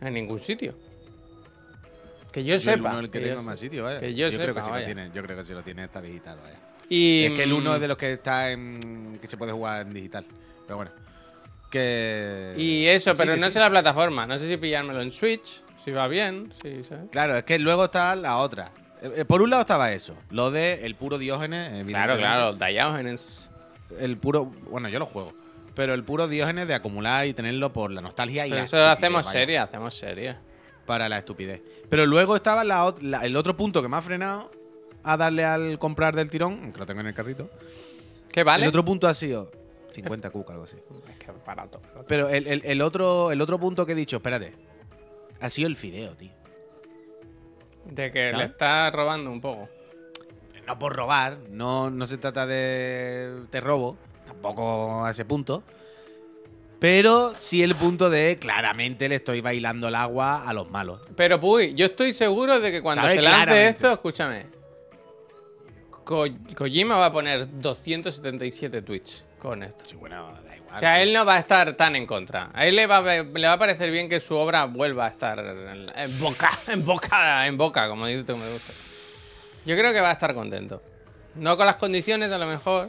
en 0.00 0.14
ningún 0.14 0.38
sitio. 0.40 0.74
Que 2.32 2.42
yo, 2.44 2.48
Yo 2.48 2.54
el 2.54 2.60
sepa. 2.60 2.90
uno 2.90 3.00
el 3.00 3.06
que 3.10 3.18
que 3.18 3.24
tengo 3.28 3.40
yo 3.40 3.46
más 3.46 3.58
sitio, 3.58 3.84
vaya. 3.84 3.98
Que 3.98 4.14
yo 4.14 4.26
creo 4.28 4.38
sepa, 4.48 4.54
que 4.60 4.66
sí 4.66 4.70
lo 4.70 4.84
tiene. 4.84 5.10
Yo 5.14 5.22
creo 5.22 5.36
que 5.38 5.44
sí 5.44 5.52
lo 5.54 5.62
tiene, 5.62 5.84
está 5.84 6.02
digital, 6.02 6.38
vaya. 6.42 6.58
Y, 6.88 7.24
Es 7.24 7.32
que 7.32 7.42
el 7.44 7.52
1 7.54 7.70
mm, 7.70 7.74
es 7.76 7.80
de 7.80 7.88
los 7.88 7.96
que 7.96 8.12
está 8.12 8.50
en. 8.50 9.18
que 9.20 9.26
se 9.26 9.36
puede 9.38 9.52
jugar 9.52 9.86
en 9.86 9.94
digital. 9.94 10.24
Pero 10.66 10.76
bueno. 10.76 10.90
Que. 11.70 12.52
Y 12.56 12.86
eso, 12.86 13.12
sí, 13.12 13.16
pero 13.16 13.36
no 13.36 13.46
sí. 13.46 13.52
sé 13.52 13.58
la 13.60 13.70
plataforma. 13.70 14.26
No 14.26 14.38
sé 14.38 14.46
si 14.48 14.56
pillármelo 14.58 15.00
en 15.00 15.10
Switch, 15.10 15.62
si 15.82 15.90
va 15.92 16.08
bien, 16.08 16.52
si, 16.62 16.84
¿sabes? 16.84 17.06
Claro, 17.10 17.36
es 17.38 17.44
que 17.44 17.58
luego 17.58 17.86
está 17.86 18.14
la 18.14 18.36
otra. 18.36 18.70
Eh, 19.06 19.20
eh, 19.20 19.24
Por 19.24 19.42
un 19.42 19.50
lado 19.50 19.62
estaba 19.62 19.92
eso, 19.92 20.14
lo 20.30 20.50
de 20.50 20.84
el 20.86 20.94
puro 20.94 21.18
Diógenes. 21.18 21.84
Claro, 21.86 22.16
claro, 22.16 22.52
Diogenes. 22.54 23.50
El 23.98 24.16
puro. 24.18 24.46
Bueno, 24.70 24.88
yo 24.88 24.98
lo 24.98 25.06
juego. 25.06 25.32
Pero 25.74 25.94
el 25.94 26.04
puro 26.04 26.26
Diógenes 26.28 26.66
de 26.68 26.74
acumular 26.74 27.26
y 27.26 27.34
tenerlo 27.34 27.72
por 27.72 27.90
la 27.90 28.00
nostalgia 28.00 28.46
y 28.46 28.50
la 28.50 28.62
eso 28.62 28.82
hacemos 28.84 29.26
serie, 29.26 29.58
hacemos 29.58 29.94
serie. 29.96 30.36
Para 30.86 31.08
la 31.08 31.18
estupidez. 31.18 31.62
Pero 31.90 32.06
luego 32.06 32.36
estaba 32.36 32.62
la 32.64 32.84
ot- 32.86 33.00
la- 33.00 33.24
el 33.26 33.36
otro 33.36 33.56
punto 33.56 33.82
que 33.82 33.88
me 33.88 33.96
ha 33.96 34.02
frenado 34.02 34.50
a 35.02 35.16
darle 35.16 35.44
al 35.44 35.78
comprar 35.80 36.14
del 36.14 36.30
tirón, 36.30 36.60
aunque 36.62 36.78
lo 36.78 36.86
tengo 36.86 37.00
en 37.00 37.08
el 37.08 37.14
carrito. 37.14 37.50
¿Qué 38.32 38.44
vale? 38.44 38.64
El 38.64 38.68
otro 38.68 38.84
punto 38.84 39.08
ha 39.08 39.14
sido 39.14 39.50
50 39.90 40.30
cuca, 40.30 40.52
algo 40.52 40.64
así. 40.64 40.76
Es 41.10 41.18
que 41.18 41.26
barato. 41.44 41.80
barato. 41.80 42.04
Pero 42.06 42.28
el, 42.28 42.46
el- 42.46 42.62
el 42.64 42.82
otro, 42.82 43.32
el 43.32 43.40
otro 43.40 43.58
punto 43.58 43.84
que 43.84 43.92
he 43.92 43.94
dicho, 43.96 44.16
espérate, 44.16 44.52
ha 45.40 45.50
sido 45.50 45.66
el 45.68 45.74
fideo, 45.76 46.12
tío. 46.14 46.30
De 47.90 48.10
que 48.10 48.32
le 48.32 48.44
está 48.44 48.90
robando 48.90 49.30
un 49.30 49.40
poco. 49.40 49.68
No 50.66 50.78
por 50.78 50.96
robar, 50.96 51.38
no, 51.50 51.90
no 51.90 52.06
se 52.06 52.18
trata 52.18 52.44
de 52.46 53.44
te 53.50 53.60
robo, 53.60 53.96
tampoco 54.26 55.04
a 55.04 55.10
ese 55.10 55.24
punto. 55.24 55.62
Pero 56.78 57.34
sí 57.38 57.62
el 57.62 57.74
punto 57.74 58.10
de 58.10 58.38
claramente 58.38 59.08
le 59.08 59.16
estoy 59.16 59.40
bailando 59.40 59.88
el 59.88 59.94
agua 59.94 60.46
a 60.46 60.52
los 60.52 60.70
malos. 60.70 61.00
Pero, 61.16 61.40
Puy, 61.40 61.74
yo 61.74 61.86
estoy 61.86 62.12
seguro 62.12 62.60
de 62.60 62.70
que 62.70 62.82
cuando 62.82 63.02
se 63.08 63.14
lance 63.16 63.20
claramente. 63.22 63.68
esto, 63.68 63.92
escúchame. 63.92 64.55
Ko- 66.06 66.26
Kojima 66.56 66.96
va 66.96 67.06
a 67.06 67.12
poner 67.12 67.46
277 67.60 68.80
tweets 68.82 69.24
con 69.40 69.62
esto. 69.62 69.84
Sí, 69.84 69.96
bueno, 69.96 70.32
da 70.46 70.56
igual. 70.56 70.76
O 70.76 70.78
sea, 70.78 71.02
él 71.02 71.12
no 71.12 71.24
va 71.24 71.34
a 71.34 71.38
estar 71.40 71.74
tan 71.74 71.96
en 71.96 72.06
contra. 72.06 72.50
A 72.54 72.64
él 72.66 72.76
le 72.76 72.86
va 72.86 72.98
a, 72.98 73.00
ve- 73.00 73.24
le 73.34 73.46
va 73.46 73.54
a 73.54 73.58
parecer 73.58 73.90
bien 73.90 74.08
que 74.08 74.20
su 74.20 74.34
obra 74.36 74.64
vuelva 74.66 75.06
a 75.06 75.08
estar 75.08 75.38
en, 75.38 75.90
en 75.94 76.20
boca, 76.20 76.50
en 76.68 76.84
boca, 76.86 77.46
en 77.46 77.56
boca, 77.58 77.88
como 77.88 78.06
dices 78.06 78.24
tú 78.24 78.36
me 78.36 78.48
gusta. 78.50 78.72
Yo 79.66 79.76
creo 79.76 79.92
que 79.92 80.00
va 80.00 80.10
a 80.10 80.12
estar 80.12 80.32
contento. 80.32 80.80
No 81.34 81.56
con 81.56 81.66
las 81.66 81.76
condiciones, 81.76 82.30
a 82.30 82.38
lo 82.38 82.46
mejor. 82.46 82.88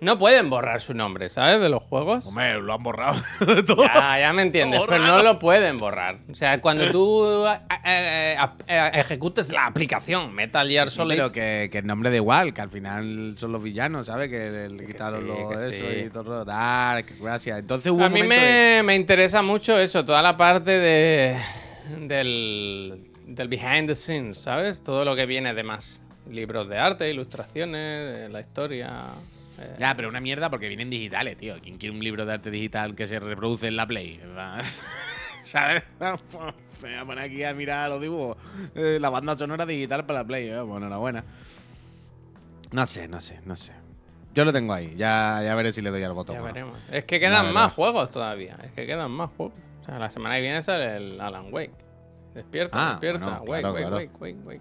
No 0.00 0.18
pueden 0.18 0.50
borrar 0.50 0.80
su 0.80 0.92
nombre, 0.94 1.28
¿sabes? 1.28 1.60
De 1.60 1.68
los 1.68 1.82
juegos. 1.82 2.26
Hombre, 2.26 2.60
lo 2.60 2.74
han 2.74 2.82
borrado 2.82 3.22
de 3.46 3.62
todo. 3.62 3.84
Ya, 3.84 4.18
ya 4.20 4.32
me 4.32 4.42
entiendes, 4.42 4.80
pero 4.88 5.04
no 5.04 5.22
lo 5.22 5.38
pueden 5.38 5.78
borrar. 5.78 6.18
O 6.30 6.34
sea, 6.34 6.60
cuando 6.60 6.90
tú 6.90 7.46
eh, 7.46 7.58
eh, 7.84 8.36
eh, 8.68 8.90
ejecutes 8.94 9.50
la 9.52 9.66
aplicación 9.66 10.34
Metal 10.34 10.68
Gear 10.68 10.90
Sí, 10.90 10.96
Solid, 10.96 11.16
pero 11.16 11.32
que, 11.32 11.68
que 11.72 11.78
el 11.78 11.86
nombre 11.86 12.10
da 12.10 12.16
igual, 12.16 12.52
que 12.52 12.60
al 12.60 12.70
final 12.70 13.34
son 13.38 13.52
los 13.52 13.62
villanos, 13.62 14.06
¿sabes? 14.06 14.28
Que 14.30 14.68
le 14.70 14.86
quitaron 14.86 15.22
sí, 15.22 15.26
lo- 15.26 15.48
que 15.48 15.54
eso 15.56 15.70
sí. 15.70 16.04
y 16.06 16.10
todo. 16.10 16.44
Dark, 16.44 17.06
gracias. 17.20 17.58
Entonces 17.58 17.90
hubo 17.90 18.02
a 18.04 18.08
un 18.08 18.12
mí 18.12 18.22
de- 18.22 18.28
me, 18.28 18.82
me 18.84 18.94
interesa 18.94 19.40
mucho 19.42 19.78
eso, 19.78 20.04
toda 20.04 20.20
la 20.22 20.36
parte 20.36 20.72
de 20.72 21.36
del, 22.00 23.02
del 23.26 23.48
behind 23.48 23.86
the 23.88 23.94
scenes, 23.94 24.38
¿sabes? 24.38 24.82
Todo 24.82 25.04
lo 25.04 25.14
que 25.16 25.26
viene 25.26 25.54
de 25.54 25.62
más. 25.62 26.02
Libros 26.30 26.68
de 26.68 26.76
arte, 26.78 27.08
ilustraciones, 27.08 28.20
de 28.22 28.28
la 28.28 28.40
historia. 28.40 28.90
Eh, 29.58 29.76
Ya, 29.78 29.94
pero 29.94 30.08
una 30.08 30.20
mierda 30.20 30.50
porque 30.50 30.68
vienen 30.68 30.90
digitales, 30.90 31.36
tío. 31.36 31.56
¿Quién 31.62 31.78
quiere 31.78 31.94
un 31.94 32.02
libro 32.02 32.24
de 32.26 32.32
arte 32.34 32.50
digital 32.50 32.94
que 32.94 33.06
se 33.06 33.18
reproduce 33.20 33.66
en 33.68 33.76
la 33.76 33.86
Play? 33.86 34.20
¿Sabes? 35.42 35.82
Me 36.82 36.90
voy 36.90 36.94
a 36.94 37.04
poner 37.06 37.24
aquí 37.24 37.42
a 37.42 37.54
mirar 37.54 37.88
los 37.88 38.00
dibujos. 38.00 38.36
Eh, 38.74 38.98
la 39.00 39.08
banda 39.10 39.36
sonora 39.36 39.64
digital 39.64 40.04
para 40.04 40.20
la 40.20 40.26
Play. 40.26 40.48
eh, 40.48 40.60
Bueno, 40.60 40.86
enhorabuena. 40.86 41.24
No 42.72 42.84
sé, 42.86 43.08
no 43.08 43.20
sé, 43.20 43.40
no 43.44 43.56
sé. 43.56 43.72
Yo 44.34 44.44
lo 44.44 44.52
tengo 44.52 44.74
ahí. 44.74 44.94
Ya, 44.96 45.40
ya 45.42 45.54
veré 45.54 45.72
si 45.72 45.80
le 45.80 45.90
doy 45.90 46.02
al 46.02 46.12
botón. 46.12 46.36
ya 46.36 46.42
veremos. 46.42 46.78
Es 46.90 47.04
que 47.04 47.18
quedan 47.18 47.52
más 47.54 47.72
juegos 47.72 48.10
todavía. 48.10 48.56
Es 48.62 48.72
que 48.72 48.86
quedan 48.86 49.10
más 49.10 49.30
juegos. 49.36 49.54
O 49.82 49.84
sea, 49.86 49.98
la 49.98 50.10
semana 50.10 50.34
que 50.36 50.42
viene 50.42 50.62
sale 50.62 50.96
el 50.96 51.20
Alan 51.20 51.46
Wake. 51.52 51.72
Despierta, 52.34 52.76
Ah, 52.78 52.90
despierta. 52.92 53.38
bueno, 53.38 53.44
wake, 53.50 53.60
claro, 53.62 53.74
wake, 53.74 53.80
claro. 53.86 53.96
wake, 53.96 54.12
wake, 54.20 54.46
wake. 54.46 54.60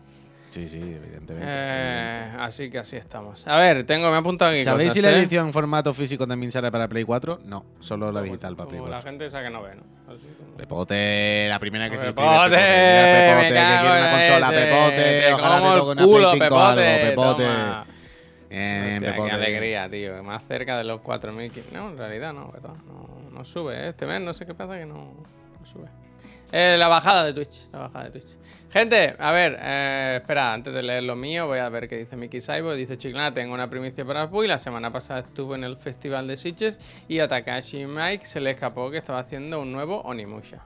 Sí, 0.56 0.70
sí, 0.70 0.78
evidentemente. 0.78 1.46
Eh, 1.50 2.30
así 2.40 2.70
que 2.70 2.80
así 2.80 2.96
estamos. 2.96 3.46
A 3.46 3.58
ver, 3.60 3.84
tengo, 3.86 4.10
me 4.10 4.16
he 4.16 4.20
apuntado 4.20 4.52
aquí 4.54 4.64
¿Sabéis 4.64 4.92
cosas, 4.92 4.94
si 4.96 5.02
la 5.02 5.12
¿eh? 5.12 5.20
edición 5.20 5.48
en 5.48 5.54
formato 5.54 5.94
físico 5.94 6.26
también 6.26 6.50
sale 6.50 6.72
para 6.72 6.88
Play 6.88 7.04
4? 7.04 7.42
No, 7.44 7.66
solo 7.82 8.06
la 8.10 8.22
Como- 8.22 8.24
digital 8.32 8.56
para 8.56 8.70
Play 8.70 8.80
como 8.80 8.90
la 8.90 8.98
4. 9.00 9.10
gente 9.12 9.26
esa 9.26 9.44
que 9.44 9.50
no 9.50 9.62
ve, 9.64 9.76
¿no? 9.76 9.82
Así 10.14 10.22
como- 10.40 10.56
Pepote, 10.56 11.48
la 11.50 11.60
primera 11.60 11.90
que 11.90 11.98
se 11.98 12.06
Pepote, 12.06 12.28
suscribe. 12.30 12.56
Pepote, 12.56 13.36
Pepote, 13.36 13.48
que 13.48 13.80
quiere 13.82 14.00
una 14.00 14.12
consola. 14.12 14.50
Pepote, 14.50 14.96
te 14.96 15.34
ojalá 15.34 15.58
te 15.58 15.80
toque 15.80 15.92
una 15.92 16.04
Play 16.06 16.40
5 16.40 16.56
o 16.56 16.60
algo. 16.60 16.76
Pepote, 16.82 17.06
Pepote. 17.10 17.44
toma. 17.44 17.86
Bien, 18.50 18.94
Hostia, 18.94 19.00
qué 19.00 19.12
Pepote. 19.12 19.32
alegría, 19.34 19.90
tío. 19.90 20.24
Más 20.24 20.44
cerca 20.48 20.78
de 20.78 20.84
los 20.86 21.02
4.000. 21.02 21.52
No, 21.74 21.90
en 21.90 21.98
realidad 21.98 22.32
no, 22.32 22.50
¿verdad? 22.54 22.76
No, 22.88 23.10
no 23.30 23.44
sube. 23.44 23.76
¿eh? 23.76 23.90
Este 23.90 24.06
mes 24.06 24.22
no 24.22 24.34
sé 24.34 24.46
qué 24.46 24.54
pasa 24.54 24.78
que 24.78 24.86
no, 24.86 25.14
no 25.60 25.66
sube. 25.66 25.90
Eh, 26.58 26.78
la 26.78 26.88
bajada 26.88 27.26
de 27.26 27.34
Twitch. 27.34 27.70
La 27.74 27.80
bajada 27.80 28.06
de 28.06 28.12
Twitch. 28.12 28.38
Gente, 28.72 29.14
a 29.20 29.34
ver, 29.34 29.58
eh, 29.60 30.20
espera, 30.22 30.54
antes 30.54 30.74
de 30.74 30.82
leer 30.82 31.04
lo 31.04 31.18
mío, 31.18 31.48
voy 31.48 31.60
a 31.60 31.68
ver 31.68 31.90
qué 31.90 31.98
dice 31.98 32.16
Mickey 32.16 32.40
Saibo. 32.40 32.74
Dice 32.74 32.98
Chiclana, 32.98 33.34
tengo 33.34 33.54
una 33.54 33.70
primicia 33.70 34.06
para 34.06 34.30
Puy. 34.30 34.48
La 34.48 34.58
semana 34.58 34.90
pasada 34.90 35.20
estuve 35.20 35.58
en 35.58 35.66
el 35.66 35.76
festival 35.76 36.30
de 36.30 36.38
Sitges 36.38 36.80
y 37.10 37.20
a 37.20 37.28
Takashi 37.28 37.86
Mike 37.86 38.26
se 38.26 38.40
le 38.40 38.52
escapó 38.52 38.90
que 38.90 39.00
estaba 39.00 39.20
haciendo 39.20 39.60
un 39.60 39.74
nuevo 39.74 40.00
Onimusha. 40.04 40.66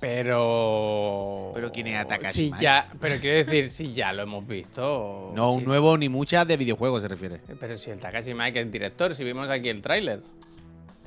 Pero. 0.00 1.50
Pero 1.54 1.70
¿quién 1.70 1.88
es 1.88 2.08
Takashi 2.08 2.50
Mike? 2.50 2.64
ya. 2.64 2.88
Pero 2.98 3.20
quiero 3.20 3.36
decir, 3.36 3.68
si 3.68 3.92
ya 3.92 4.14
lo 4.14 4.22
hemos 4.22 4.46
visto. 4.46 5.32
No, 5.34 5.52
sí. 5.52 5.58
un 5.58 5.64
nuevo 5.64 5.98
ni 5.98 6.08
muchas 6.08 6.48
de 6.48 6.56
videojuegos 6.56 7.02
se 7.02 7.08
refiere. 7.08 7.40
Pero 7.60 7.76
si 7.76 7.90
el 7.90 8.00
Takashi 8.00 8.32
Mike 8.32 8.58
es 8.58 8.72
director, 8.72 9.14
si 9.14 9.22
vimos 9.22 9.50
aquí 9.50 9.68
el 9.68 9.82
tráiler 9.82 10.22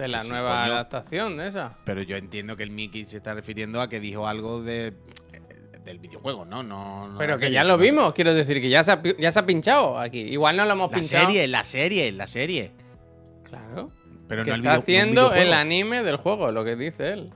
de 0.03 0.07
la 0.09 0.23
Sí, 0.23 0.29
nueva 0.29 0.61
coño. 0.63 0.73
adaptación 0.73 1.37
de 1.37 1.47
esa. 1.47 1.77
Pero 1.85 2.01
yo 2.01 2.17
entiendo 2.17 2.55
que 2.55 2.63
el 2.63 2.71
Mickey 2.71 3.05
se 3.05 3.17
está 3.17 3.33
refiriendo 3.33 3.81
a 3.81 3.89
que 3.89 3.99
dijo 3.99 4.27
algo 4.27 4.61
de 4.61 4.93
del 5.83 5.99
videojuego, 5.99 6.43
¿no? 6.43 6.63
no, 6.63 7.07
no 7.07 7.17
Pero 7.17 7.35
la 7.35 7.39
que 7.39 7.49
ya 7.49 7.63
lo 7.63 7.77
vimos, 7.77 8.13
quiero 8.13 8.33
decir, 8.33 8.59
que 8.59 8.67
ya 8.69 8.83
se 8.83 8.91
ha, 8.91 9.01
ya 9.17 9.31
se 9.31 9.39
ha 9.39 9.45
pinchado 9.45 9.97
aquí. 9.97 10.19
Igual 10.19 10.57
no 10.57 10.65
lo 10.65 10.73
hemos 10.73 10.91
La 10.91 10.97
pinchado. 10.97 11.25
serie, 11.27 11.47
la 11.47 11.63
serie, 11.63 12.11
la 12.11 12.27
serie. 12.27 12.71
Claro. 13.45 13.89
Pero 14.27 14.43
que 14.43 14.49
no 14.49 14.55
el 14.55 14.61
está 14.61 14.73
no 14.73 14.79
haciendo 14.79 15.33
el 15.33 15.53
anime 15.53 16.03
del 16.03 16.17
juego, 16.17 16.51
lo 16.51 16.65
que 16.65 16.75
dice 16.75 17.13
él. 17.13 17.31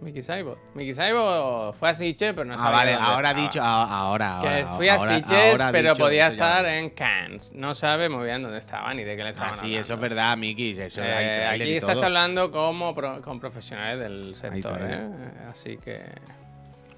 Mickey 0.00 0.22
Saibo. 0.22 0.56
Mickey 0.74 0.94
Saibo 0.94 1.72
fue 1.72 1.88
a 1.88 1.94
Sitges, 1.94 2.32
pero 2.32 2.44
no 2.44 2.54
Ah, 2.54 2.58
sabía 2.58 2.70
vale, 2.76 2.92
dónde 2.92 3.06
ahora 3.06 3.28
ha 3.28 3.30
estaba. 3.32 3.46
dicho, 3.48 3.62
a- 3.62 3.98
ahora, 4.00 4.38
Que 4.40 4.48
ahora, 4.48 4.66
fui 4.76 4.88
a 4.88 4.94
ahora- 4.94 5.14
Sitges, 5.16 5.50
ahora 5.52 5.72
pero 5.72 5.90
dicho 5.94 6.04
podía 6.04 6.26
ya 6.28 6.32
estar 6.34 6.62
vale. 6.62 6.78
en 6.78 6.90
Cannes. 6.90 7.52
No 7.54 7.74
sabe 7.74 8.08
muy 8.08 8.24
bien 8.24 8.42
dónde 8.42 8.58
estaba 8.58 8.94
ni 8.94 9.02
de 9.04 9.16
qué 9.16 9.22
le 9.22 9.28
Ah, 9.30 9.32
estaban 9.32 9.54
sí, 9.54 9.58
hablando. 9.60 9.80
eso 9.80 9.94
es 9.94 10.00
verdad, 10.00 10.36
Mickey. 10.36 10.78
Eso 10.80 11.02
Eh, 11.02 11.46
aquí 11.46 11.72
estás 11.74 11.94
todo. 11.94 12.04
hablando 12.06 12.52
como 12.52 12.94
pro- 12.94 13.20
con 13.22 13.40
profesionales 13.40 13.98
del 13.98 14.36
sector. 14.36 14.78
¿eh? 14.82 15.08
Así 15.50 15.76
que... 15.78 16.02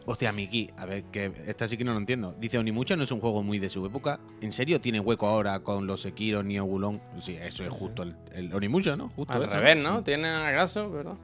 Hostia, 0.07 0.33
Miki, 0.33 0.71
a 0.77 0.87
ver, 0.87 1.05
que 1.05 1.31
esta 1.47 1.69
sí 1.69 1.77
que 1.77 1.85
no 1.85 1.93
lo 1.93 1.99
entiendo. 1.99 2.35
Dice 2.39 2.59
Onimucha 2.59 2.97
no 2.97 3.05
es 3.05 3.13
un 3.13 3.21
juego 3.21 3.43
muy 3.43 3.59
de 3.61 3.69
su 3.69 3.85
época. 3.87 4.19
¿En 4.41 4.51
serio 4.51 4.81
tiene 4.81 4.99
hueco 4.99 5.27
ahora 5.29 5.61
con 5.61 5.87
los 5.87 6.01
Sekiro, 6.03 6.43
Nioh, 6.43 6.65
Gulong? 6.65 6.99
Sí, 7.21 7.37
eso 7.41 7.65
es 7.65 7.71
justo 7.71 8.03
el, 8.03 8.17
el 8.35 8.53
Onimucha, 8.53 8.97
¿no? 8.97 9.11
Justo 9.15 9.33
Al 9.35 9.45
eso, 9.45 9.55
revés, 9.55 9.77
¿no? 9.77 10.03
Tiene 10.03 10.29
acaso, 10.29 10.91
¿verdad? 10.91 11.15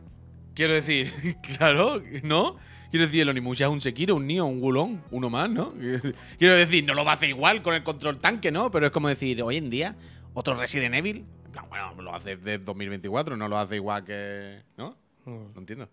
Quiero 0.56 0.74
decir, 0.74 1.12
claro, 1.56 2.02
¿no? 2.24 2.56
Quiero 2.90 3.06
decir, 3.06 3.22
el 3.22 3.28
Onimucha 3.28 3.66
es 3.66 3.70
un 3.70 3.80
Sekiro, 3.80 4.16
un 4.16 4.26
Nioh, 4.26 4.46
un 4.46 4.58
Gulong, 4.60 4.98
uno 5.12 5.30
más, 5.30 5.48
¿no? 5.50 5.72
Quiero 6.38 6.54
decir, 6.56 6.84
no 6.84 6.94
lo 6.94 7.04
va 7.04 7.12
a 7.12 7.14
hacer 7.14 7.28
igual 7.28 7.62
con 7.62 7.74
el 7.74 7.82
control 7.84 8.18
tanque, 8.20 8.50
¿no? 8.50 8.70
Pero 8.70 8.86
es 8.86 8.92
como 8.92 9.08
decir, 9.08 9.40
hoy 9.42 9.58
en 9.58 9.70
día, 9.70 9.94
otro 10.34 10.54
Resident 10.56 10.94
Evil. 10.94 11.24
En 11.44 11.52
plan, 11.52 11.68
bueno, 11.68 11.94
lo 12.02 12.14
hace 12.14 12.36
de 12.36 12.58
2024, 12.58 13.36
no 13.36 13.48
lo 13.48 13.58
hace 13.58 13.76
igual 13.76 14.04
que. 14.04 14.62
¿No? 14.76 14.96
No 15.26 15.52
entiendo. 15.56 15.88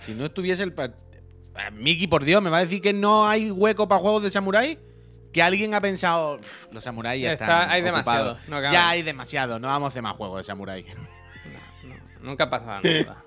Si 0.00 0.14
no 0.14 0.26
estuviese 0.26 0.62
el. 0.62 0.74
Eh, 0.78 1.70
Miki, 1.72 2.06
por 2.06 2.24
Dios, 2.24 2.42
¿me 2.42 2.50
va 2.50 2.58
a 2.58 2.60
decir 2.64 2.80
que 2.82 2.92
no 2.92 3.26
hay 3.26 3.50
hueco 3.50 3.88
para 3.88 4.00
juegos 4.00 4.22
de 4.22 4.30
samurái? 4.30 4.78
Que 5.32 5.42
alguien 5.42 5.74
ha 5.74 5.80
pensado. 5.80 6.38
"Pff, 6.38 6.72
Los 6.72 6.84
samuráis 6.84 7.22
ya 7.22 7.32
Está- 7.32 7.44
están. 7.44 7.70
hay 7.70 7.82
ocupados". 7.82 8.36
demasiado, 8.38 8.38
no 8.66 8.72
ya 8.72 8.88
hay 8.90 9.02
demasiado, 9.02 9.58
no 9.58 9.68
vamos 9.68 9.86
a 9.86 9.88
hacer 9.88 10.02
más 10.02 10.14
juegos 10.16 10.38
de 10.38 10.44
samurái. 10.44 10.84
No, 12.20 12.30
nunca 12.30 12.50
pasará 12.50 12.80
nada. 12.82 13.24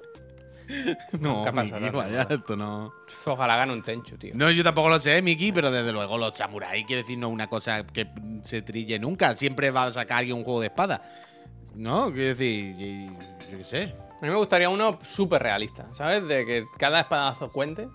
no, 1.19 1.45
Nunca 1.45 1.51
Miki, 1.51 1.71
vaya, 1.89 2.23
nada. 2.23 2.35
esto 2.35 2.55
no. 2.55 2.93
Ojalá 3.25 3.57
gane 3.57 3.73
un 3.73 3.81
Tenchu, 3.83 4.17
tío. 4.17 4.33
No, 4.35 4.51
yo 4.51 4.63
tampoco 4.63 4.89
lo 4.89 4.99
sé, 4.99 5.21
Miki, 5.21 5.51
pero 5.51 5.71
desde 5.71 5.91
luego 5.91 6.17
los 6.17 6.35
samuráis, 6.37 6.85
quiero 6.85 7.01
decir, 7.01 7.17
no 7.17 7.29
una 7.29 7.47
cosa 7.47 7.85
que 7.85 8.07
se 8.43 8.61
trille 8.61 8.99
nunca. 8.99 9.35
Siempre 9.35 9.71
va 9.71 9.85
a 9.85 9.91
sacar 9.91 10.19
alguien 10.19 10.37
un 10.37 10.43
juego 10.43 10.61
de 10.61 10.67
espada. 10.67 11.01
No, 11.75 12.11
quiero 12.11 12.29
decir, 12.29 12.75
yo 13.51 13.57
qué 13.57 13.63
sé. 13.63 13.83
A 14.21 14.25
mí 14.25 14.29
me 14.29 14.35
gustaría 14.35 14.69
uno 14.69 14.99
súper 15.01 15.41
realista, 15.41 15.87
¿sabes? 15.93 16.27
De 16.27 16.45
que 16.45 16.63
cada 16.77 16.99
espadazo 17.01 17.51
cuente. 17.51 17.87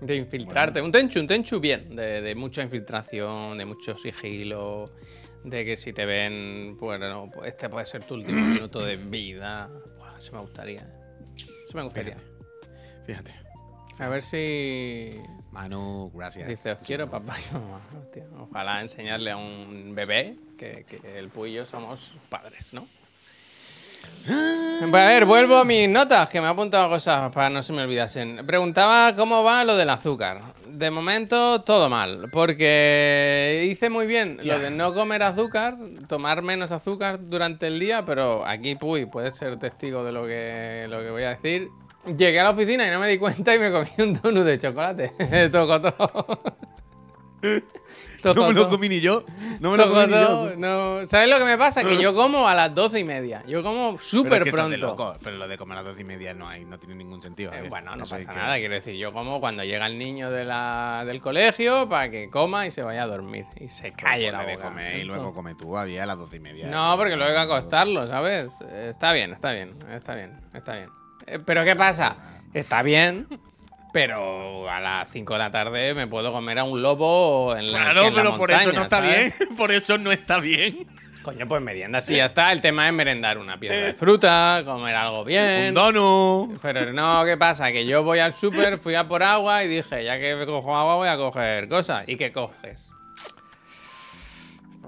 De 0.00 0.16
infiltrarte. 0.16 0.80
Un 0.80 0.90
Tenchu, 0.92 1.20
un 1.20 1.26
Tenchu 1.26 1.60
bien. 1.60 1.94
De, 1.94 2.22
de 2.22 2.34
mucha 2.34 2.62
infiltración, 2.62 3.58
de 3.58 3.64
mucho 3.64 3.96
sigilo. 3.96 4.92
De 5.44 5.64
que 5.64 5.76
si 5.76 5.92
te 5.92 6.06
ven, 6.06 6.76
bueno, 6.78 7.30
pues 7.32 7.48
este 7.50 7.68
puede 7.68 7.84
ser 7.84 8.04
tu 8.04 8.14
último 8.14 8.40
minuto 8.54 8.80
de 8.80 8.96
vida. 8.96 9.68
Buah, 9.98 10.18
eso 10.18 10.32
me 10.32 10.40
gustaría. 10.40 10.97
Eso 11.68 11.76
me 11.76 11.84
gustaría. 11.84 12.16
Fíjate. 13.04 13.34
A 13.98 14.08
ver 14.08 14.22
si. 14.22 15.20
Manu, 15.50 16.10
gracias. 16.14 16.48
Dice, 16.48 16.72
os 16.72 16.78
quiero, 16.78 17.10
papá 17.10 17.34
y 17.38 17.52
mamá. 17.52 17.82
Hostia, 17.98 18.24
ojalá 18.38 18.80
enseñarle 18.80 19.30
a 19.32 19.36
un 19.36 19.94
bebé 19.94 20.38
que, 20.56 20.86
que 20.86 21.18
el 21.18 21.28
Puy 21.28 21.50
y 21.50 21.54
yo 21.54 21.66
somos 21.66 22.14
padres, 22.30 22.72
¿no? 22.72 22.88
Pues 24.26 24.94
a 25.02 25.06
ver, 25.08 25.24
vuelvo 25.24 25.56
a 25.56 25.64
mis 25.64 25.88
notas, 25.88 26.28
que 26.28 26.40
me 26.40 26.46
ha 26.46 26.50
apuntado 26.50 26.88
cosas 26.88 27.32
para 27.32 27.50
no 27.50 27.62
se 27.62 27.72
me 27.72 27.82
olvidasen. 27.82 28.44
Preguntaba 28.46 29.14
cómo 29.16 29.42
va 29.42 29.64
lo 29.64 29.76
del 29.76 29.90
azúcar. 29.90 30.40
De 30.66 30.90
momento, 30.90 31.62
todo 31.62 31.88
mal, 31.88 32.28
porque 32.30 33.66
hice 33.70 33.90
muy 33.90 34.06
bien 34.06 34.38
Ya. 34.42 34.54
lo 34.54 34.60
de 34.60 34.70
no 34.70 34.94
comer 34.94 35.22
azúcar, 35.24 35.76
tomar 36.08 36.42
menos 36.42 36.70
azúcar 36.70 37.18
durante 37.28 37.66
el 37.66 37.80
día, 37.80 38.04
pero 38.06 38.46
aquí, 38.46 38.76
Puy, 38.76 39.06
puedes 39.06 39.34
ser 39.34 39.58
testigo 39.58 40.04
de 40.04 40.12
lo 40.12 40.26
que, 40.26 40.86
lo 40.88 41.00
que 41.00 41.10
voy 41.10 41.22
a 41.24 41.30
decir. 41.30 41.68
Llegué 42.16 42.38
a 42.40 42.44
la 42.44 42.50
oficina 42.50 42.86
y 42.86 42.90
no 42.90 43.00
me 43.00 43.08
di 43.08 43.18
cuenta 43.18 43.54
y 43.54 43.58
me 43.58 43.72
comí 43.72 43.88
un 43.98 44.12
donut 44.12 44.44
de 44.44 44.58
chocolate. 44.58 45.12
Toco 45.52 45.80
todo. 45.80 46.58
No 48.24 48.48
me 48.48 48.52
lo 48.52 48.68
comí 48.68 48.88
ni 48.88 49.00
yo. 49.00 49.24
No 49.60 49.70
me 49.70 49.76
lo 49.76 49.88
comí 49.88 50.06
ni 50.06 50.12
yo. 50.12 50.52
no. 50.56 51.06
¿Sabes 51.06 51.30
lo 51.30 51.38
que 51.38 51.44
me 51.44 51.56
pasa? 51.56 51.84
Que 51.84 51.96
yo 52.02 52.12
como 52.14 52.48
a 52.48 52.54
las 52.54 52.74
doce 52.74 52.98
y 52.98 53.04
media. 53.04 53.44
Yo 53.46 53.62
como 53.62 53.96
súper 54.00 54.42
es 54.42 54.46
que 54.46 54.50
pronto. 54.52 54.76
loco, 54.76 55.12
Pero 55.22 55.36
lo 55.36 55.46
de 55.46 55.56
comer 55.56 55.78
a 55.78 55.82
las 55.82 55.90
doce 55.90 56.00
y 56.02 56.04
media 56.04 56.34
no 56.34 56.48
hay, 56.48 56.64
no 56.64 56.78
tiene 56.80 56.96
ningún 56.96 57.22
sentido. 57.22 57.50
Eh, 57.52 57.54
Javier. 57.54 57.70
bueno, 57.70 57.94
no 57.94 58.02
Eso 58.04 58.16
pasa 58.16 58.32
que- 58.32 58.36
nada, 58.38 58.56
quiero 58.56 58.74
decir, 58.74 58.96
yo 58.96 59.12
como 59.12 59.38
cuando 59.38 59.62
llega 59.62 59.86
el 59.86 59.98
niño 59.98 60.32
de 60.32 60.44
la, 60.44 61.04
del 61.06 61.22
colegio 61.22 61.88
para 61.88 62.10
que 62.10 62.28
coma 62.28 62.66
y 62.66 62.72
se 62.72 62.82
vaya 62.82 63.04
a 63.04 63.06
dormir 63.06 63.46
y 63.60 63.68
se 63.68 63.92
calle 63.92 64.32
la 64.32 64.38
Ponle 64.38 64.50
de 64.50 64.56
boca. 64.56 64.68
comer 64.68 64.96
y 64.98 65.04
luego 65.04 65.32
come 65.32 65.54
tú, 65.54 65.76
había 65.78 66.02
a 66.02 66.06
las 66.06 66.18
doce 66.18 66.36
y 66.36 66.40
media. 66.40 66.66
No, 66.66 66.96
porque 66.96 67.14
luego 67.14 67.30
hay 67.30 67.36
que 67.46 67.52
acostarlo, 67.52 68.06
¿sabes? 68.08 68.52
Eh, 68.68 68.88
Está 68.90 69.12
bien, 69.12 69.32
está 69.32 69.52
bien, 69.52 69.76
está 69.92 70.14
bien, 70.16 70.40
está 70.54 70.72
bien. 70.74 70.90
Eh, 71.26 71.38
Pero 71.46 71.64
¿qué 71.64 71.76
pasa? 71.76 72.16
Está 72.52 72.82
bien, 72.82 73.28
pero 73.92 74.68
a 74.68 74.80
las 74.80 75.10
5 75.10 75.32
de 75.32 75.38
la 75.38 75.50
tarde 75.50 75.94
me 75.94 76.06
puedo 76.06 76.32
comer 76.32 76.58
a 76.58 76.64
un 76.64 76.82
lobo 76.82 77.56
en 77.56 77.72
la, 77.72 77.78
Claro, 77.80 78.04
en 78.04 78.14
la 78.14 78.22
pero 78.22 78.36
por 78.36 78.50
eso 78.50 78.72
no 78.72 78.82
está 78.82 78.98
¿sabes? 78.98 79.34
bien. 79.38 79.48
Por 79.56 79.72
eso 79.72 79.98
no 79.98 80.12
está 80.12 80.38
bien. 80.40 80.86
Coño, 81.22 81.46
pues 81.46 81.60
merienda 81.60 82.00
sí 82.00 82.16
ya 82.16 82.26
está. 82.26 82.52
El 82.52 82.60
tema 82.60 82.86
es 82.86 82.94
merendar 82.94 83.38
una 83.38 83.58
pieza 83.58 83.74
de 83.76 83.94
fruta, 83.94 84.62
comer 84.64 84.94
algo 84.94 85.24
bien. 85.24 85.68
Un 85.68 85.74
donut. 85.74 86.58
Pero 86.62 86.92
no, 86.92 87.24
¿qué 87.24 87.36
pasa? 87.36 87.70
Que 87.72 87.84
yo 87.86 88.02
voy 88.02 88.18
al 88.20 88.32
súper, 88.32 88.78
fui 88.78 88.94
a 88.94 89.06
por 89.08 89.22
agua 89.22 89.62
y 89.64 89.68
dije, 89.68 90.04
ya 90.04 90.18
que 90.18 90.42
cojo 90.46 90.74
agua 90.76 90.94
voy 90.96 91.08
a 91.08 91.16
coger 91.16 91.68
cosas. 91.68 92.04
¿Y 92.08 92.16
qué 92.16 92.32
coges? 92.32 92.90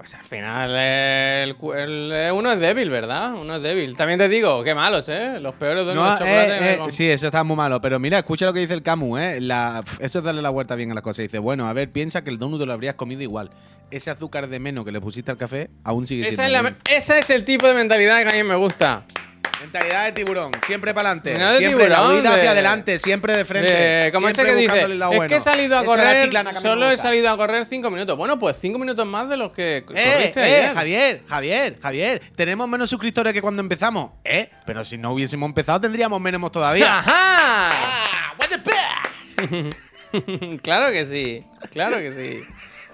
Pues 0.01 0.15
al 0.15 0.23
final 0.25 0.71
el, 0.71 1.55
eh, 2.11 2.31
uno 2.33 2.51
es 2.51 2.59
débil, 2.59 2.89
¿verdad? 2.89 3.35
Uno 3.35 3.57
es 3.57 3.61
débil. 3.61 3.95
También 3.95 4.17
te 4.17 4.27
digo, 4.27 4.63
qué 4.63 4.73
malos, 4.73 5.07
¿eh? 5.09 5.39
Los 5.39 5.53
peores 5.53 5.85
de 5.85 5.93
No, 5.93 6.03
los 6.03 6.17
chocolates. 6.17 6.59
eh, 6.59 6.79
eh, 6.87 6.91
sí, 6.91 7.07
eso 7.07 7.27
está 7.27 7.43
muy 7.43 7.55
malo. 7.55 7.79
Pero 7.81 7.99
mira, 7.99 8.17
escucha 8.17 8.47
lo 8.47 8.53
que 8.53 8.61
dice 8.61 8.73
el 8.73 8.81
Camu, 8.81 9.19
¿eh? 9.19 9.39
La- 9.39 9.83
eso 9.99 10.17
es 10.17 10.25
darle 10.25 10.41
la 10.41 10.49
vuelta 10.49 10.73
bien 10.73 10.89
a 10.89 10.95
las 10.95 11.03
cosas. 11.03 11.21
Dice, 11.21 11.37
bueno, 11.37 11.67
a 11.67 11.73
ver, 11.73 11.91
piensa 11.91 12.23
que 12.23 12.31
el 12.31 12.39
donut 12.39 12.59
lo 12.65 12.73
habrías 12.73 12.95
comido 12.95 13.21
igual. 13.21 13.51
Ese 13.91 14.09
azúcar 14.09 14.47
de 14.47 14.57
menos 14.59 14.85
que 14.85 14.91
le 14.91 14.99
pusiste 14.99 15.29
al 15.29 15.37
café 15.37 15.69
aún 15.83 16.07
sigue 16.07 16.23
Esa 16.23 16.29
es, 16.29 16.35
siendo 16.49 16.53
la- 16.53 16.61
bien. 16.63 16.77
ese 16.89 17.19
es 17.19 17.29
el 17.29 17.45
tipo 17.45 17.67
de 17.67 17.75
mentalidad 17.75 18.23
que 18.23 18.29
a 18.29 18.33
mí 18.33 18.41
me 18.43 18.55
gusta. 18.55 19.03
Mentalidad 19.61 20.05
de 20.05 20.11
tiburón, 20.13 20.51
siempre 20.65 20.91
para 20.93 21.11
adelante. 21.11 21.37
Siempre 21.59 21.87
la 21.87 22.07
huida 22.07 22.21
de- 22.21 22.27
hacia 22.39 22.51
adelante, 22.51 22.97
siempre 22.99 23.37
de 23.37 23.45
frente. 23.45 23.69
De- 23.71 24.11
como 24.11 24.27
ese 24.27 24.43
que 24.43 24.55
dice, 24.55 24.81
es 24.81 24.97
bueno". 24.97 25.27
que 25.27 25.35
he 25.35 25.41
salido 25.41 25.77
a 25.77 25.85
correr, 25.85 26.29
solo 26.61 26.89
he 26.89 26.97
salido 26.97 27.29
a 27.29 27.37
correr 27.37 27.65
cinco 27.67 27.91
minutos. 27.91 28.17
Bueno, 28.17 28.39
pues 28.39 28.57
cinco 28.59 28.79
minutos 28.79 29.05
más 29.05 29.29
de 29.29 29.37
los 29.37 29.51
que 29.51 29.77
Eh, 29.77 29.83
corriste 29.85 30.39
eh, 30.39 30.43
ayer. 30.43 30.73
Javier, 30.73 31.21
Javier, 31.27 31.77
Javier, 31.81 32.21
tenemos 32.35 32.67
menos 32.67 32.89
suscriptores 32.89 33.33
que 33.33 33.41
cuando 33.41 33.61
empezamos, 33.61 34.11
¿eh? 34.23 34.49
Pero 34.65 34.83
si 34.83 34.97
no 34.97 35.11
hubiésemos 35.11 35.47
empezado 35.47 35.79
tendríamos 35.81 36.19
menos 36.19 36.51
todavía. 36.51 36.97
¡Ajá! 36.99 37.11
Ah, 37.13 38.33
what 38.39 38.47
the 38.49 38.57
fuck? 38.59 39.41
claro 40.63 40.91
que 40.91 41.05
sí, 41.05 41.45
claro 41.71 41.97
que 41.97 42.11
sí, 42.11 42.43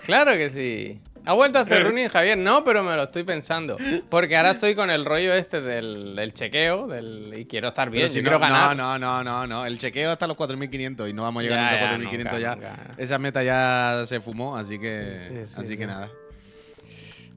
claro 0.06 0.32
que 0.34 0.50
sí. 0.50 1.02
¿Ha 1.28 1.34
vuelto 1.34 1.60
a 1.60 1.62
hacer 1.62 1.84
running, 1.88 2.08
Javier? 2.10 2.38
No, 2.38 2.64
pero 2.64 2.84
me 2.84 2.96
lo 2.96 3.04
estoy 3.04 3.24
pensando. 3.24 3.78
Porque 4.10 4.36
ahora 4.38 4.52
estoy 4.52 4.74
con 4.76 4.90
el 4.90 5.06
rollo 5.06 5.34
este 5.34 5.62
del, 5.62 6.16
del 6.16 6.34
chequeo 6.34 6.88
del, 6.88 7.34
y 7.38 7.46
quiero 7.46 7.68
estar 7.68 7.90
bien, 7.90 8.10
si 8.10 8.16
yo 8.16 8.22
no, 8.24 8.30
quiero 8.30 8.40
ganar. 8.40 8.76
No, 8.76 8.98
no, 8.98 9.24
no, 9.24 9.46
no. 9.46 9.66
El 9.66 9.78
chequeo 9.78 10.12
hasta 10.12 10.26
los 10.28 10.38
4.500 10.38 11.10
y 11.10 11.14
no 11.14 11.24
vamos 11.24 11.42
a 11.42 11.44
llegar 11.44 11.60
Ya, 11.60 11.88
a 11.92 11.92
ya, 11.92 11.98
4.500 11.98 12.18
nunca, 12.18 12.40
ya. 12.40 12.56
nunca. 12.56 12.76
Esa 12.98 13.20
meta 13.20 13.44
ya 13.44 14.04
se 14.08 14.20
fumó, 14.22 14.56
así 14.58 14.80
que, 14.80 15.18
Sí, 15.20 15.28
sí, 15.28 15.46
sí, 15.46 15.60
así 15.62 15.72
sí. 15.74 15.78
que 15.78 15.86
nada. 15.86 16.10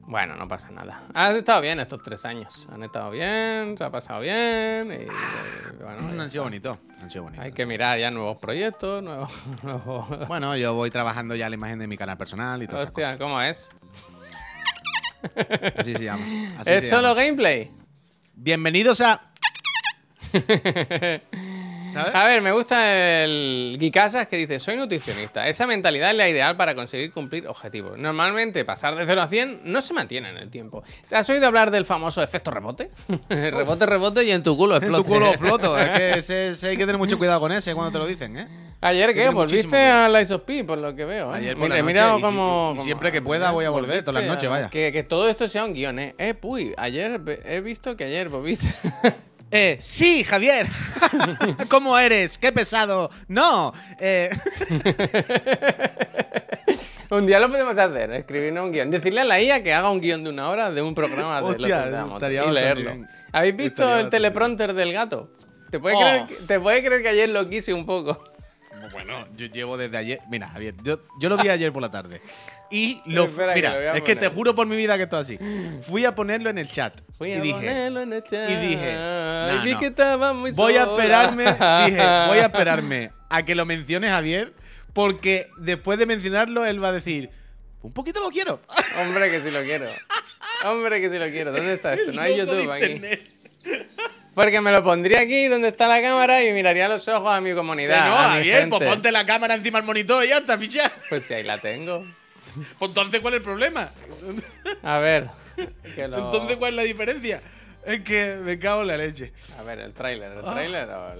Bueno, 0.03 0.35
no 0.35 0.45
pasa 0.47 0.69
nada. 0.71 1.03
Han 1.13 1.35
estado 1.37 1.61
bien 1.61 1.79
estos 1.79 2.01
tres 2.03 2.25
años. 2.25 2.67
Han 2.73 2.83
estado 2.83 3.11
bien, 3.11 3.77
se 3.77 3.83
ha 3.83 3.89
pasado 3.91 4.19
bien. 4.19 4.91
Y, 4.91 5.03
y, 5.03 5.83
bueno, 5.83 6.21
han 6.21 6.29
sido 6.31 6.43
bonitos, 6.43 6.77
han 7.01 7.09
sido 7.09 7.23
bonitos. 7.25 7.45
Hay 7.45 7.51
que 7.53 7.65
mirar 7.65 7.97
ya 7.99 8.11
nuevos 8.11 8.37
proyectos, 8.37 9.01
nuevos. 9.01 9.31
nuevos- 9.63 10.27
Bueno, 10.27 10.57
yo 10.57 10.73
voy 10.73 10.89
trabajando 10.89 11.35
ya 11.35 11.47
la 11.49 11.55
imagen 11.55 11.79
de 11.79 11.87
mi 11.87 11.95
canal 11.97 12.17
personal 12.17 12.61
y 12.61 12.67
todo 12.67 12.77
eso. 12.79 12.87
Hostia, 12.89 13.17
¿cómo 13.17 13.41
es? 13.41 13.69
Así 15.77 15.93
se 15.93 16.03
llama. 16.03 16.23
así 16.59 16.69
¿Es 16.71 16.83
se 16.83 16.89
solo 16.89 17.09
llama. 17.09 17.21
gameplay? 17.21 17.69
Bienvenidos 18.35 19.01
a. 19.01 19.21
¿Sabes? 21.91 22.15
A 22.15 22.23
ver, 22.25 22.41
me 22.41 22.51
gusta 22.51 23.23
el 23.23 23.77
Guicasas 23.79 24.27
que 24.27 24.37
dice, 24.37 24.59
soy 24.59 24.77
nutricionista. 24.77 25.47
Esa 25.47 25.67
mentalidad 25.67 26.11
es 26.11 26.17
la 26.17 26.29
ideal 26.29 26.55
para 26.57 26.73
conseguir 26.75 27.11
cumplir 27.11 27.47
objetivos. 27.47 27.97
Normalmente 27.97 28.63
pasar 28.65 28.95
de 28.95 29.05
0 29.05 29.21
a 29.21 29.27
100 29.27 29.61
no 29.65 29.81
se 29.81 29.93
mantiene 29.93 30.29
en 30.29 30.37
el 30.37 30.49
tiempo. 30.49 30.83
¿Has 31.11 31.29
oído 31.29 31.47
hablar 31.47 31.71
del 31.71 31.85
famoso 31.85 32.21
efecto 32.23 32.51
rebote? 32.51 32.91
rebote, 33.29 33.85
rebote 33.85 34.23
y 34.23 34.31
en 34.31 34.43
tu 34.43 34.55
culo 34.57 34.77
En 34.77 34.83
explote. 34.83 35.03
tu 35.03 35.09
culo 35.13 35.27
exploto. 35.31 35.77
Es 35.77 35.89
que 35.89 36.19
ese- 36.19 36.49
ese 36.49 36.67
hay 36.69 36.77
que 36.77 36.85
tener 36.85 36.97
mucho 36.97 37.17
cuidado 37.17 37.39
con 37.39 37.51
ese 37.51 37.73
cuando 37.75 37.91
te 37.91 37.99
lo 37.99 38.07
dicen, 38.07 38.37
¿eh? 38.37 38.47
¿Ayer 38.83 39.13
qué? 39.13 39.29
¿Volviste 39.29 39.77
a 39.77 40.09
la 40.09 40.21
ISOP 40.21 40.49
por 40.65 40.79
lo 40.79 40.95
que 40.95 41.05
veo? 41.05 41.31
¿eh? 41.35 41.37
Ayer 41.37 41.53
por 41.55 41.65
Mira, 41.65 41.75
la 41.75 41.79
he 41.79 41.81
noche, 41.83 41.93
mirado 41.93 42.17
y 42.17 42.21
como, 42.21 42.69
y 42.73 42.75
como- 42.77 42.83
siempre 42.83 43.11
que 43.11 43.21
pueda 43.21 43.51
voy 43.51 43.65
a 43.65 43.69
volver, 43.69 44.03
todas 44.03 44.23
las 44.23 44.33
noches, 44.33 44.49
vaya. 44.49 44.69
Que, 44.71 44.91
que 44.91 45.03
todo 45.03 45.29
esto 45.29 45.47
sea 45.47 45.65
un 45.65 45.73
guion, 45.75 45.99
¿eh? 45.99 46.15
Eh, 46.17 46.33
puy, 46.33 46.73
ayer 46.77 47.21
he 47.45 47.61
visto 47.61 47.95
que 47.95 48.05
ayer 48.05 48.29
volviste. 48.29 48.67
Eh, 49.51 49.77
sí, 49.81 50.23
Javier. 50.23 50.67
¿Cómo 51.69 51.97
eres? 51.97 52.37
¡Qué 52.37 52.51
pesado! 52.53 53.09
No. 53.27 53.73
Eh, 53.99 54.29
un 57.09 57.25
día 57.27 57.39
lo 57.39 57.49
podemos 57.49 57.77
hacer, 57.77 58.11
escribirnos 58.13 58.65
un 58.65 58.71
guion. 58.71 58.89
Decirle 58.89 59.21
a 59.21 59.25
la 59.25 59.41
IA 59.41 59.61
que 59.63 59.73
haga 59.73 59.91
un 59.91 59.99
guion 59.99 60.23
de 60.23 60.29
una 60.29 60.49
hora 60.49 60.71
de 60.71 60.81
un 60.81 60.95
programa 60.95 61.41
de 61.41 61.47
Hostia, 61.49 62.03
moto 62.05 62.13
estaría 62.15 62.45
y 62.45 62.51
leerlo. 62.51 62.91
bien. 62.91 63.07
¿Habéis 63.33 63.55
visto 63.57 63.83
Estaría 63.83 64.01
el 64.03 64.09
teleprompter 64.09 64.73
del 64.73 64.93
gato? 64.93 65.31
¿Te 65.69 65.79
puedes, 65.79 65.97
Oh. 65.97 66.01
creer, 66.01 66.27
que- 66.27 66.35
¿Te 66.47 66.59
puedes 66.59 66.85
creer 66.85 67.01
que 67.01 67.09
ayer 67.09 67.29
lo 67.29 67.47
quise 67.49 67.73
un 67.73 67.85
poco? 67.85 68.23
bueno, 68.93 69.27
yo 69.37 69.45
llevo 69.47 69.77
desde 69.77 69.97
ayer. 69.97 70.19
Mira, 70.29 70.49
Javier, 70.49 70.75
yo, 70.83 70.99
yo 71.19 71.29
lo 71.29 71.37
vi 71.37 71.49
ayer 71.49 71.71
por 71.71 71.81
la 71.81 71.91
tarde. 71.91 72.21
Y 72.71 73.01
lo. 73.05 73.25
Espera 73.25 73.53
que 73.53 73.59
mira, 73.59 73.73
lo 73.73 73.93
es 73.95 74.01
que 74.03 74.15
te 74.15 74.27
juro 74.29 74.55
por 74.55 74.65
mi 74.65 74.75
vida 74.77 74.95
que 74.97 75.03
esto 75.03 75.19
es 75.19 75.23
así. 75.27 75.39
Fui 75.81 76.05
a 76.05 76.15
ponerlo 76.15 76.49
en 76.49 76.57
el 76.57 76.69
chat. 76.71 76.93
Fui 77.17 77.29
y 77.31 77.33
a 77.33 77.41
dije. 77.41 77.53
ponerlo 77.53 78.01
en 78.01 78.13
el 78.13 78.23
chat. 78.23 78.49
y 78.49 78.55
dije, 78.55 78.91
y 78.91 79.55
"No, 79.55 79.63
vi 79.63 79.71
no. 79.73 79.79
que 79.79 79.85
estaba 79.87 80.33
muy 80.33 80.51
Voy 80.51 80.77
a 80.77 80.85
sola". 80.85 80.93
esperarme, 80.93 81.43
dije, 81.89 82.03
voy 82.27 82.37
a 82.39 82.45
esperarme 82.45 83.11
a 83.29 83.43
que 83.43 83.55
lo 83.55 83.65
mencione 83.65 84.09
Javier, 84.09 84.53
porque 84.93 85.49
después 85.57 85.99
de 85.99 86.05
mencionarlo, 86.05 86.65
él 86.65 86.83
va 86.83 86.89
a 86.89 86.93
decir, 86.93 87.29
un 87.81 87.91
poquito 87.93 88.19
lo 88.21 88.29
quiero. 88.29 88.61
Hombre, 89.01 89.29
que 89.29 89.41
sí 89.41 89.51
lo 89.51 89.61
quiero. 89.63 89.87
Hombre, 90.63 91.01
que 91.01 91.09
sí 91.09 91.17
lo 91.17 91.27
quiero. 91.29 91.51
¿Dónde 91.51 91.73
está 91.73 91.93
esto? 91.93 92.11
No 92.13 92.21
hay 92.21 92.37
YouTube 92.37 92.71
aquí. 92.71 93.01
Porque 94.33 94.61
me 94.61 94.71
lo 94.71 94.81
pondría 94.81 95.19
aquí 95.19 95.47
donde 95.47 95.67
está 95.67 95.87
la 95.89 96.01
cámara 96.01 96.41
y 96.41 96.53
miraría 96.53 96.87
los 96.87 97.05
ojos 97.09 97.29
a 97.33 97.41
mi 97.41 97.49
Que 97.49 97.55
comunidad. 97.55 98.07
no, 98.07 98.15
a 98.17 98.29
mi 98.29 98.35
Javier, 98.37 98.69
pues 98.69 98.89
ponte 98.89 99.11
la 99.11 99.25
cámara 99.25 99.55
encima 99.55 99.79
del 99.79 99.85
monitor 99.85 100.23
y 100.23 100.29
ya 100.29 100.37
está, 100.37 100.57
picha. 100.57 100.89
Pues 101.09 101.23
si 101.25 101.33
ahí 101.33 101.43
la 101.43 101.57
tengo. 101.57 102.05
Pues 102.79 102.89
entonces, 102.89 103.19
¿cuál 103.21 103.33
es 103.35 103.37
el 103.39 103.43
problema? 103.43 103.89
A 104.83 104.99
ver. 104.99 105.29
que 105.95 106.07
lo- 106.07 106.17
Entonces, 106.25 106.57
¿cuál 106.57 106.71
es 106.71 106.75
la 106.77 106.83
diferencia? 106.83 107.41
Es 107.85 108.01
que 108.01 108.35
me 108.43 108.59
cago 108.59 108.81
en 108.81 108.87
la 108.87 108.97
leche. 108.97 109.33
A 109.57 109.63
ver, 109.63 109.79
el 109.79 109.93
tráiler. 109.93 110.31
¿El 110.33 110.45
Ah. 110.45 110.51
tráiler 110.53 110.89
o 110.89 111.13
el... 111.13 111.19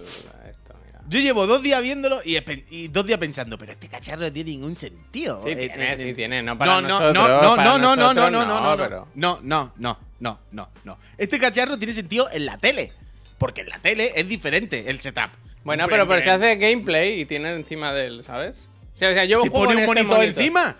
esto? 0.49 0.75
Mira. 0.85 0.99
Yo 1.07 1.19
llevo 1.19 1.47
dos 1.47 1.63
días 1.63 1.81
viéndolo 1.81 2.19
y, 2.23 2.37
y 2.69 2.87
dos 2.89 3.05
días 3.05 3.17
pensando, 3.17 3.57
pero 3.57 3.71
este 3.71 3.87
cacharro 3.87 4.21
no 4.21 4.31
tiene 4.31 4.51
ningún 4.51 4.75
sentido. 4.75 5.41
Sí 5.43 5.49
Eh, 5.49 5.55
tiene, 5.55 5.93
eh, 5.93 5.97
sí 5.97 6.09
eh, 6.09 6.13
tiene. 6.13 6.43
No 6.43 6.57
para 6.57 6.73
no, 6.75 6.81
no, 6.81 6.87
nosotros. 6.87 7.13
no, 7.15 7.41
no, 7.41 7.55
para 7.55 7.63
no, 7.63 7.77
no, 7.77 7.77
no, 7.77 7.95
no, 7.95 7.95
nosotros 7.95 8.31
no, 8.31 8.45
no, 8.45 8.61
no, 8.61 8.77
pero... 8.83 9.07
no, 9.15 9.39
no, 9.41 9.73
no, 9.77 9.99
no, 10.19 10.39
no, 10.51 10.69
no. 10.83 10.97
Este 11.17 11.39
cacharro 11.39 11.77
tiene 11.77 11.93
sentido 11.93 12.29
en 12.31 12.45
la 12.45 12.57
tele, 12.57 12.91
porque 13.39 13.61
en 13.61 13.69
la 13.69 13.79
tele 13.79 14.11
es 14.15 14.27
diferente 14.27 14.87
el 14.89 14.99
setup. 14.99 15.31
Bueno, 15.63 15.87
pero, 15.89 16.07
pero 16.07 16.21
se 16.21 16.29
hace 16.29 16.55
gameplay 16.57 17.21
y 17.21 17.25
tiene 17.25 17.53
encima 17.53 17.91
del, 17.93 18.23
¿sabes? 18.23 18.67
O 18.95 18.97
sea, 18.99 19.25
yo 19.25 19.41
¿Te 19.41 19.49
juego 19.49 19.65
pone 19.65 19.75
un 19.77 19.81
este 19.89 20.03
monitor 20.03 20.23
encima? 20.23 20.75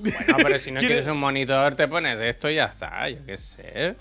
Bueno, 0.00 0.36
pero 0.42 0.58
si 0.58 0.70
no 0.70 0.80
¿Quieres- 0.80 1.06
un 1.06 1.18
monitor, 1.18 1.74
te 1.74 1.88
pones 1.88 2.18
esto 2.20 2.48
y 2.50 2.56
ya 2.56 2.66
está. 2.66 3.08
Yo 3.08 3.24
qué 3.26 3.36
sé. 3.36 3.96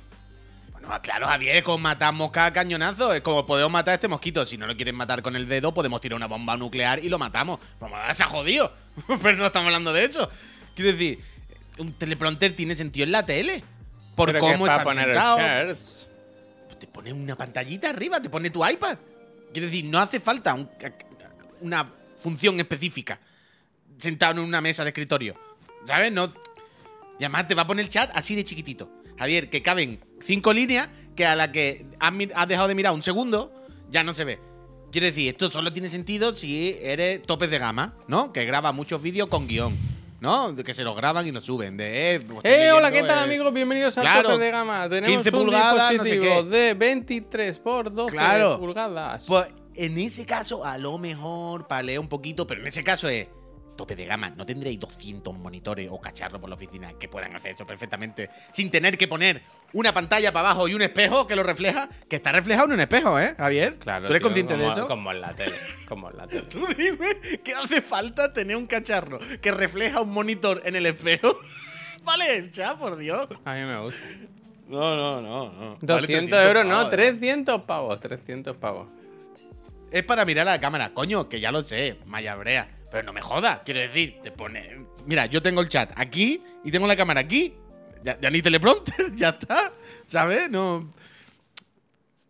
Bueno, 0.71 0.89
claro, 1.01 1.27
Javier, 1.27 1.57
es 1.57 1.63
como 1.63 1.79
matar 1.79 2.13
mosca 2.13 2.45
a 2.45 2.53
cañonazo. 2.53 3.13
Es 3.13 3.21
como 3.21 3.45
podemos 3.45 3.71
matar 3.71 3.93
a 3.93 3.95
este 3.95 4.07
mosquito. 4.07 4.45
Si 4.45 4.57
no 4.57 4.67
lo 4.67 4.75
quieren 4.75 4.95
matar 4.95 5.21
con 5.21 5.35
el 5.35 5.47
dedo, 5.47 5.73
podemos 5.73 5.99
tirar 6.01 6.15
una 6.17 6.27
bomba 6.27 6.55
nuclear 6.57 7.03
y 7.03 7.09
lo 7.09 7.17
matamos. 7.17 7.59
Vamos 7.79 7.99
a 8.03 8.13
se 8.13 8.23
ha 8.23 8.27
jodido. 8.27 8.71
pero 9.21 9.37
no 9.37 9.45
estamos 9.47 9.67
hablando 9.67 9.91
de 9.93 10.05
eso. 10.05 10.29
Quiero 10.75 10.91
decir, 10.91 11.19
un 11.79 11.93
teleprompter 11.93 12.55
tiene 12.55 12.75
sentido 12.75 13.05
en 13.05 13.11
la 13.11 13.25
tele. 13.25 13.63
Por 14.15 14.27
Pero 14.29 14.39
cómo 14.39 14.53
es 14.65 14.69
para 14.71 14.73
están 14.77 14.85
poner 14.85 15.05
sentados. 15.05 15.39
el 15.39 15.45
charts. 15.45 16.09
Te 16.79 16.87
pone 16.87 17.11
una 17.13 17.35
pantallita 17.35 17.89
arriba, 17.89 18.21
te 18.21 18.29
pone 18.29 18.49
tu 18.51 18.65
iPad. 18.67 18.97
Quiero 19.51 19.65
decir, 19.67 19.85
no 19.85 19.97
hace 19.99 20.19
falta 20.19 20.53
un- 20.53 20.69
una 21.61 21.87
función 22.19 22.59
específica 22.59 23.19
sentado 23.97 24.33
en 24.33 24.39
una 24.39 24.61
mesa 24.61 24.83
de 24.83 24.89
escritorio. 24.89 25.35
¿Sabes? 25.87 26.11
No. 26.11 26.33
Y 27.19 27.23
además 27.23 27.47
te 27.47 27.55
va 27.55 27.63
a 27.63 27.67
poner 27.67 27.85
el 27.85 27.89
chat 27.89 28.11
así 28.13 28.35
de 28.35 28.43
chiquitito. 28.43 28.91
Javier, 29.17 29.49
que 29.49 29.63
caben 29.63 29.99
cinco 30.21 30.53
líneas 30.53 30.89
que 31.15 31.25
a 31.25 31.35
la 31.35 31.51
que 31.51 31.85
has, 31.99 32.47
dejado 32.47 32.67
de 32.67 32.75
mirar 32.75 32.93
un 32.93 33.01
segundo, 33.01 33.51
ya 33.89 34.03
no 34.03 34.13
se 34.13 34.25
ve. 34.25 34.39
Quiero 34.91 35.07
decir, 35.07 35.29
esto 35.29 35.49
solo 35.49 35.71
tiene 35.73 35.89
sentido 35.89 36.35
si 36.35 36.77
eres 36.81 37.21
topes 37.23 37.49
de 37.49 37.57
gama, 37.57 37.95
¿no? 38.07 38.31
Que 38.31 38.45
graba 38.45 38.71
muchos 38.71 39.01
vídeos 39.01 39.27
con 39.27 39.47
guion, 39.47 39.75
¿no? 40.21 40.55
Que 40.55 40.73
se 40.73 40.83
los 40.83 40.95
graban 40.95 41.25
y 41.25 41.31
los 41.31 41.43
suben. 41.43 41.75
De, 41.77 42.15
eh, 42.15 42.19
pues 42.19 42.39
¡Eh, 42.43 42.71
hola, 42.71 42.91
qué 42.91 43.01
tal, 43.01 43.19
eh, 43.19 43.23
amigos! 43.23 43.51
Bienvenidos 43.53 43.97
al 43.97 44.03
claro, 44.03 44.29
tope 44.29 44.43
de 44.43 44.51
gama. 44.51 44.87
Tenemos 44.87 45.23
15 45.23 45.29
un 45.35 45.43
pulgadas, 45.43 45.93
no 45.93 46.03
sé 46.03 46.09
dispositivo 46.11 46.49
qué. 46.49 46.57
de 46.57 46.73
23 46.75 47.59
por 47.59 47.91
12 47.93 48.11
Claro. 48.11 48.59
pulgadas. 48.59 49.25
Pues 49.25 49.47
en 49.73 49.97
ese 49.97 50.25
caso, 50.25 50.63
a 50.63 50.77
lo 50.77 50.97
mejor 50.99 51.67
para 51.67 51.81
leer 51.81 51.99
un 51.99 52.07
poquito, 52.07 52.45
pero 52.45 52.61
en 52.61 52.67
ese 52.67 52.83
caso 52.83 53.09
es 53.09 53.27
tope 53.77 53.95
de 53.95 54.05
gama. 54.05 54.31
No 54.31 54.45
tendréis 54.45 54.79
200 54.79 55.33
monitores 55.37 55.87
o 55.89 56.01
cacharros 56.01 56.41
por 56.41 56.49
la 56.49 56.55
oficina 56.55 56.93
que 56.99 57.07
puedan 57.07 57.33
hacer 57.35 57.51
eso 57.51 57.65
perfectamente 57.65 58.29
sin 58.51 58.69
tener 58.69 58.97
que 58.97 59.07
poner 59.07 59.41
una 59.73 59.93
pantalla 59.93 60.31
para 60.33 60.49
abajo 60.49 60.67
y 60.67 60.73
un 60.73 60.81
espejo 60.81 61.27
que 61.27 61.35
lo 61.35 61.43
refleja, 61.43 61.89
que 62.09 62.17
está 62.17 62.31
reflejado 62.31 62.67
en 62.67 62.73
un 62.73 62.79
espejo, 62.79 63.19
¿eh, 63.19 63.35
Javier? 63.37 63.77
claro, 63.77 64.07
¿Tú 64.07 64.13
eres 64.13 64.21
tío, 64.21 64.27
consciente 64.27 64.53
como, 64.53 64.65
de 64.65 64.71
eso? 64.71 64.87
Como 64.87 65.11
en 65.11 65.21
la 65.21 65.35
tele. 65.35 65.55
Como 65.87 66.09
en 66.09 66.17
la 66.17 66.27
tele. 66.27 66.41
Tú 66.43 66.65
dime 66.77 67.19
que 67.43 67.53
hace 67.53 67.81
falta 67.81 68.33
tener 68.33 68.55
un 68.55 68.67
cacharro 68.67 69.19
que 69.41 69.51
refleja 69.51 70.01
un 70.01 70.09
monitor 70.09 70.61
en 70.65 70.75
el 70.75 70.85
espejo. 70.85 71.37
vale, 72.03 72.49
chat, 72.49 72.77
por 72.77 72.97
Dios. 72.97 73.27
A 73.45 73.53
mí 73.53 73.61
me 73.61 73.79
gusta. 73.79 73.99
No, 74.67 74.95
no, 74.95 75.21
no, 75.21 75.51
no. 75.53 75.77
200 75.81 76.45
euros, 76.45 76.65
no, 76.65 76.71
pavos, 76.75 76.89
300 76.89 77.63
pavos. 77.63 77.99
300 78.01 78.57
pavos. 78.57 78.87
Es 79.91 80.03
para 80.03 80.25
mirar 80.25 80.47
a 80.47 80.51
la 80.51 80.59
cámara, 80.59 80.93
coño, 80.93 81.29
que 81.29 81.39
ya 81.39 81.51
lo 81.51 81.63
sé, 81.63 81.97
Maya 82.05 82.35
Brea. 82.35 82.76
Pero 82.89 83.03
no 83.03 83.13
me 83.13 83.21
jodas, 83.21 83.61
quiero 83.65 83.81
decir, 83.81 84.19
te 84.23 84.31
pone. 84.31 84.85
Mira, 85.05 85.25
yo 85.25 85.41
tengo 85.41 85.61
el 85.61 85.69
chat 85.69 85.91
aquí 85.95 86.41
y 86.63 86.71
tengo 86.71 86.87
la 86.87 86.95
cámara 86.95 87.21
aquí. 87.21 87.53
Ya, 88.03 88.19
ya 88.19 88.29
ni 88.29 88.41
teleprompter, 88.41 89.11
ya 89.15 89.29
está. 89.29 89.73
¿Sabes? 90.05 90.49
No. 90.49 90.91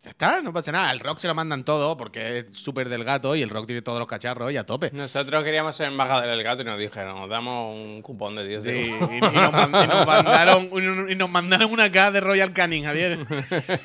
Ya 0.07 0.11
está, 0.11 0.41
no 0.41 0.53
pasa 0.53 0.71
nada. 0.71 0.89
El 0.91 1.01
rock 1.01 1.19
se 1.19 1.27
lo 1.27 1.35
mandan 1.35 1.65
todo 1.65 1.97
porque 1.97 2.39
es 2.39 2.45
súper 2.53 2.87
del 2.87 3.03
gato 3.03 3.35
y 3.35 3.41
el 3.41 3.49
rock 3.49 3.65
tiene 3.65 3.81
todos 3.81 3.99
los 3.99 4.07
cacharros 4.07 4.53
y 4.53 4.55
a 4.57 4.65
tope. 4.65 4.89
Nosotros 4.93 5.43
queríamos 5.43 5.75
ser 5.75 5.87
embajadores 5.87 6.29
del 6.31 6.43
gato 6.43 6.61
y 6.61 6.65
nos 6.65 6.79
dijeron, 6.79 7.19
nos 7.19 7.29
damos 7.29 7.75
un 7.75 8.01
cupón 8.01 8.37
de 8.37 8.47
10 8.47 8.63
Sí, 8.63 8.69
y, 8.89 9.19
nos, 9.19 9.51
man- 9.51 9.69
y 9.83 9.87
nos 9.87 10.05
mandaron, 10.07 10.69
y 11.09 11.15
nos 11.15 11.29
mandaron 11.29 11.69
una 11.73 11.91
caja 11.91 12.11
de 12.11 12.21
Royal 12.21 12.53
Canin, 12.53 12.85
Javier. 12.85 13.19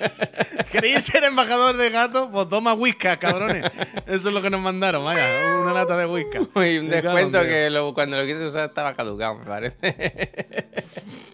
¿Queréis 0.71 1.03
ser 1.05 1.25
embajador 1.25 1.77
de 1.77 1.91
gato? 1.91 2.31
Pues 2.31 2.49
toma 2.49 2.73
whisky, 2.75 3.09
cabrones. 3.19 3.65
Eso 4.07 4.29
es 4.29 4.35
lo 4.35 4.41
que 4.41 4.49
nos 4.51 4.61
mandaron, 4.61 5.05
vaya, 5.05 5.27
una 5.61 5.73
lata 5.73 5.97
de 5.97 6.07
whisky. 6.07 6.39
Y 6.39 6.79
un 6.79 6.89
descuento 6.89 7.39
Dios. 7.41 7.47
que 7.53 7.69
lo- 7.71 7.93
cuando 7.95 8.17
lo 8.17 8.25
quise 8.25 8.47
usar 8.47 8.69
estaba 8.69 8.95
caducado, 8.95 9.35
me 9.41 9.45
parece. 9.45 9.77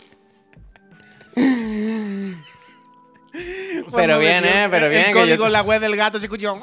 pero 4.01 4.19
bien, 4.19 4.43
metió 4.43 4.57
¿eh? 4.61 4.69
Pero 4.71 4.89
bien. 4.89 5.01
El 5.01 5.07
que 5.07 5.13
yo- 5.13 5.21
código 5.21 5.47
en 5.47 5.53
la 5.53 5.63
web 5.63 5.81
del 5.81 5.97
gato 5.97 6.19
se 6.19 6.27
escuchó. 6.27 6.59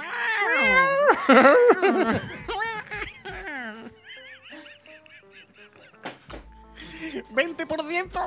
¡20%! 7.36 8.19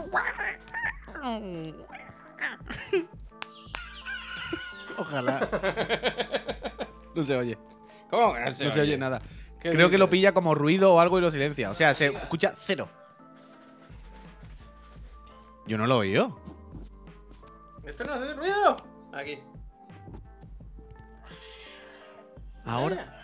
Ojalá. 4.99 5.49
No 7.14 7.23
se 7.23 7.37
oye. 7.37 7.59
¿Cómo 8.11 8.35
que 8.35 8.40
no 8.40 8.51
se 8.51 8.64
No 8.64 8.71
se 8.73 8.81
oye? 8.81 8.97
nada. 8.99 9.23
¿Qué 9.61 9.71
Creo 9.71 9.90
que 9.90 9.99
lo 9.99 10.09
pilla 10.11 10.33
como 10.33 10.55
ruido 10.55 10.94
o 10.94 11.01
algo 11.01 11.18
y 11.18 11.23
lo 11.23 11.31
silencia. 11.31 11.71
O 11.71 11.75
sea, 11.75 11.94
se 11.94 12.07
escucha 12.07 12.55
cero. 12.59 12.88
Yo 15.66 15.77
no 15.79 15.87
lo 15.87 15.97
he 15.97 15.99
oído. 16.09 16.40
¿Esto 17.85 18.05
no 18.05 18.14
hace 18.14 18.35
ruido? 18.35 18.77
Aquí. 19.12 19.38
Ahora. 22.64 23.14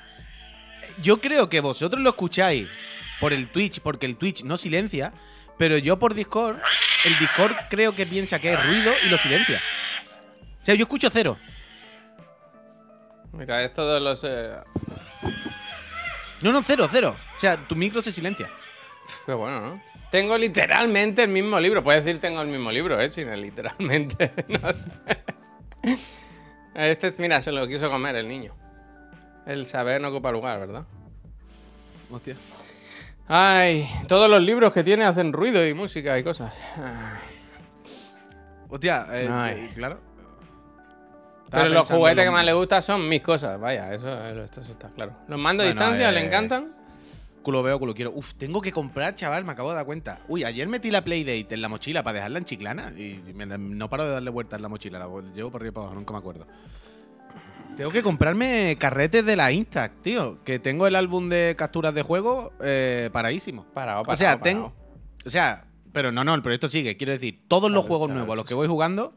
Yo 1.03 1.21
creo 1.21 1.49
que 1.49 1.61
vosotros 1.61 2.03
lo 2.03 2.11
escucháis 2.11 2.69
por 3.21 3.33
el 3.33 3.49
Twitch, 3.49 3.81
porque 3.81 4.07
el 4.07 4.17
Twitch 4.17 4.45
no 4.45 4.57
silencia, 4.57 5.13
pero 5.59 5.79
yo 5.79 5.99
por 5.99 6.15
Discord, 6.15 6.59
el 7.05 7.19
Discord 7.19 7.55
creo 7.69 7.95
que 7.95 8.07
piensa 8.07 8.39
que 8.39 8.53
es 8.53 8.65
ruido 8.67 8.93
y 9.05 9.09
lo 9.09 9.19
silencia. 9.19 9.61
O 10.63 10.65
sea, 10.65 10.75
yo 10.75 10.83
escucho 10.83 11.11
cero. 11.11 11.39
Mira, 13.33 13.63
esto 13.65 13.93
de 13.93 14.01
los... 14.01 14.23
eh, 14.25 14.55
No, 16.43 16.53
no, 16.53 16.63
cero, 16.63 16.89
cero. 16.91 17.17
O 17.37 17.39
sea, 17.39 17.57
tu 17.67 17.75
micro 17.75 18.01
se 18.03 18.13
silencia. 18.13 18.49
Qué 19.27 19.33
bueno, 19.33 19.61
¿no? 19.61 19.83
Tengo 20.11 20.39
literalmente 20.39 21.25
el 21.25 21.31
mismo 21.31 21.59
libro. 21.59 21.83
Puedes 21.83 22.05
decir 22.05 22.21
tengo 22.21 22.41
el 22.41 22.49
mismo 22.49 22.71
libro, 22.71 23.01
¿eh? 23.01 23.11
Sin 23.11 23.29
el 23.29 23.43
literalmente. 23.43 24.33
No 24.49 24.73
sé. 24.73 25.25
Este, 26.75 27.15
mira, 27.19 27.41
se 27.41 27.53
lo 27.53 27.69
quiso 27.69 27.89
comer 27.89 28.17
el 28.17 28.27
niño. 28.27 28.53
El 29.47 29.65
saber 29.67 30.01
no 30.01 30.09
ocupa 30.09 30.33
lugar, 30.33 30.59
¿verdad? 30.59 30.83
Hostia. 32.11 32.35
Ay, 33.29 33.89
todos 34.09 34.29
los 34.29 34.43
libros 34.43 34.73
que 34.73 34.83
tiene 34.83 35.05
hacen 35.05 35.33
ruido 35.33 35.65
y 35.67 35.73
música 35.73 36.19
y 36.19 36.25
cosas. 36.25 36.53
Ay. 36.77 37.19
Hostia, 38.69 39.07
eh, 39.13 39.29
Ay. 39.31 39.55
eh, 39.61 39.71
claro. 39.75 40.01
Estaba 41.45 41.63
Pero 41.63 41.75
los 41.75 41.89
juguetes 41.91 42.25
que 42.25 42.31
más 42.33 42.45
le 42.45 42.53
gustan 42.55 42.83
son 42.83 43.09
mis 43.09 43.23
cosas, 43.23 43.61
vaya, 43.61 43.95
eso, 43.95 44.09
eso- 44.27 44.61
eso 44.61 44.73
está 44.73 44.89
claro. 44.89 45.13
Los 45.29 45.39
mandos 45.39 45.65
a 45.65 45.69
Bueno, 45.69 45.81
distancia 45.81 46.09
eh, 46.09 46.13
le 46.13 46.27
encantan. 46.27 46.73
Culo 47.45 47.63
veo, 47.63 47.79
culo 47.79 47.95
quiero. 47.95 48.11
Uf, 48.13 48.35
tengo 48.35 48.61
que 48.61 48.73
comprar, 48.73 49.15
chaval, 49.15 49.45
me 49.45 49.53
acabo 49.53 49.69
de 49.71 49.77
dar 49.77 49.85
cuenta. 49.85 50.21
Uy, 50.29 50.43
ayer 50.45 50.67
metí 50.67 50.91
la 50.91 51.05
Playdate 51.05 51.55
en 51.55 51.63
la 51.63 51.69
mochila 51.69 52.03
para 52.03 52.15
dejarla 52.17 52.39
en 52.39 52.45
chiclana 52.47 52.93
y 52.97 53.21
me 53.35 53.47
no 53.47 53.89
paro 53.89 54.05
de 54.05 54.11
darle 54.11 54.31
vueltas 54.31 54.57
en 54.59 54.63
la 54.63 54.69
mochila. 54.69 54.99
La 54.99 55.07
llevo 55.35 55.51
por 55.53 55.61
arriba 55.61 55.69
y 55.71 55.75
para 55.75 55.83
abajo, 55.87 55.95
nunca 55.95 56.13
me 56.13 56.19
acuerdo. 56.19 56.47
Tengo 57.77 57.91
que 57.91 58.03
comprarme 58.03 58.77
carretes 58.79 59.27
de 59.27 59.37
la 59.37 59.53
Instax, 59.53 60.01
tío. 60.03 60.43
Que 60.45 60.59
tengo 60.59 60.87
el 60.87 60.97
álbum 60.97 61.29
de 61.29 61.55
capturas 61.59 61.93
de 61.95 62.03
juego 62.03 62.53
eh, 62.63 63.11
paradísimo. 63.13 63.67
Parado, 63.75 64.01
O 64.01 64.05
parado, 64.05 64.17
sea, 64.19 64.39
parado. 64.39 64.43
tengo. 64.45 64.73
O 65.27 65.31
sea, 65.31 65.65
pero 65.93 66.13
no, 66.13 66.25
no, 66.25 66.35
el 66.35 66.43
proyecto 66.43 66.69
sigue. 66.69 66.97
Quiero 66.97 67.13
decir, 67.13 67.43
todos 67.49 67.71
los 67.71 67.85
juegos 67.85 68.11
nuevos 68.11 68.33
a 68.33 68.37
los 68.37 68.45
que 68.47 68.55
voy 68.55 68.69
jugando 68.69 69.13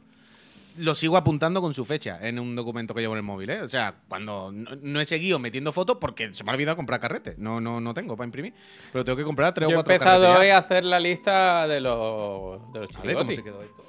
los 0.78 1.00
sigo 1.00 1.18
apuntando 1.18 1.62
con 1.62 1.74
su 1.74 1.86
fecha 1.86 2.20
en 2.22 2.40
un 2.40 2.56
documento 2.56 2.94
que 2.94 3.02
llevo 3.02 3.14
en 3.14 3.18
el 3.18 3.24
móvil, 3.24 3.50
¿eh? 3.50 3.62
O 3.62 3.70
sea, 3.70 3.96
cuando 4.08 4.52
no, 4.52 4.72
no 4.82 5.00
he 5.00 5.06
seguido 5.06 5.40
metiendo 5.40 5.72
fotos 5.72 5.98
porque 6.00 6.34
se 6.34 6.44
me 6.44 6.52
ha 6.52 6.54
olvidado 6.54 6.76
comprar 6.78 7.00
carretes. 7.00 7.38
No, 7.38 7.60
no, 7.60 7.82
no 7.82 7.94
tengo 7.94 8.16
para 8.16 8.26
imprimir. 8.26 8.54
Pero 8.92 9.04
tengo 9.04 9.18
que 9.18 9.24
comprar 9.24 9.54
tres 9.54 9.68
Yo 9.68 9.72
he 9.72 9.74
o 9.74 9.78
cuatro 9.78 9.94
empezado 9.94 10.22
carretes. 10.22 10.42
hoy 10.42 10.50
a 10.50 10.58
hacer 10.58 10.84
la 10.86 11.00
lista 11.00 11.68
de 11.68 11.82
los, 11.82 12.74
de 12.74 12.80
los 12.80 12.98
A 12.98 13.02
ver 13.02 13.16
cómo 13.16 13.32
se 13.32 13.44
quedó 13.44 13.62
esto. 13.62 13.84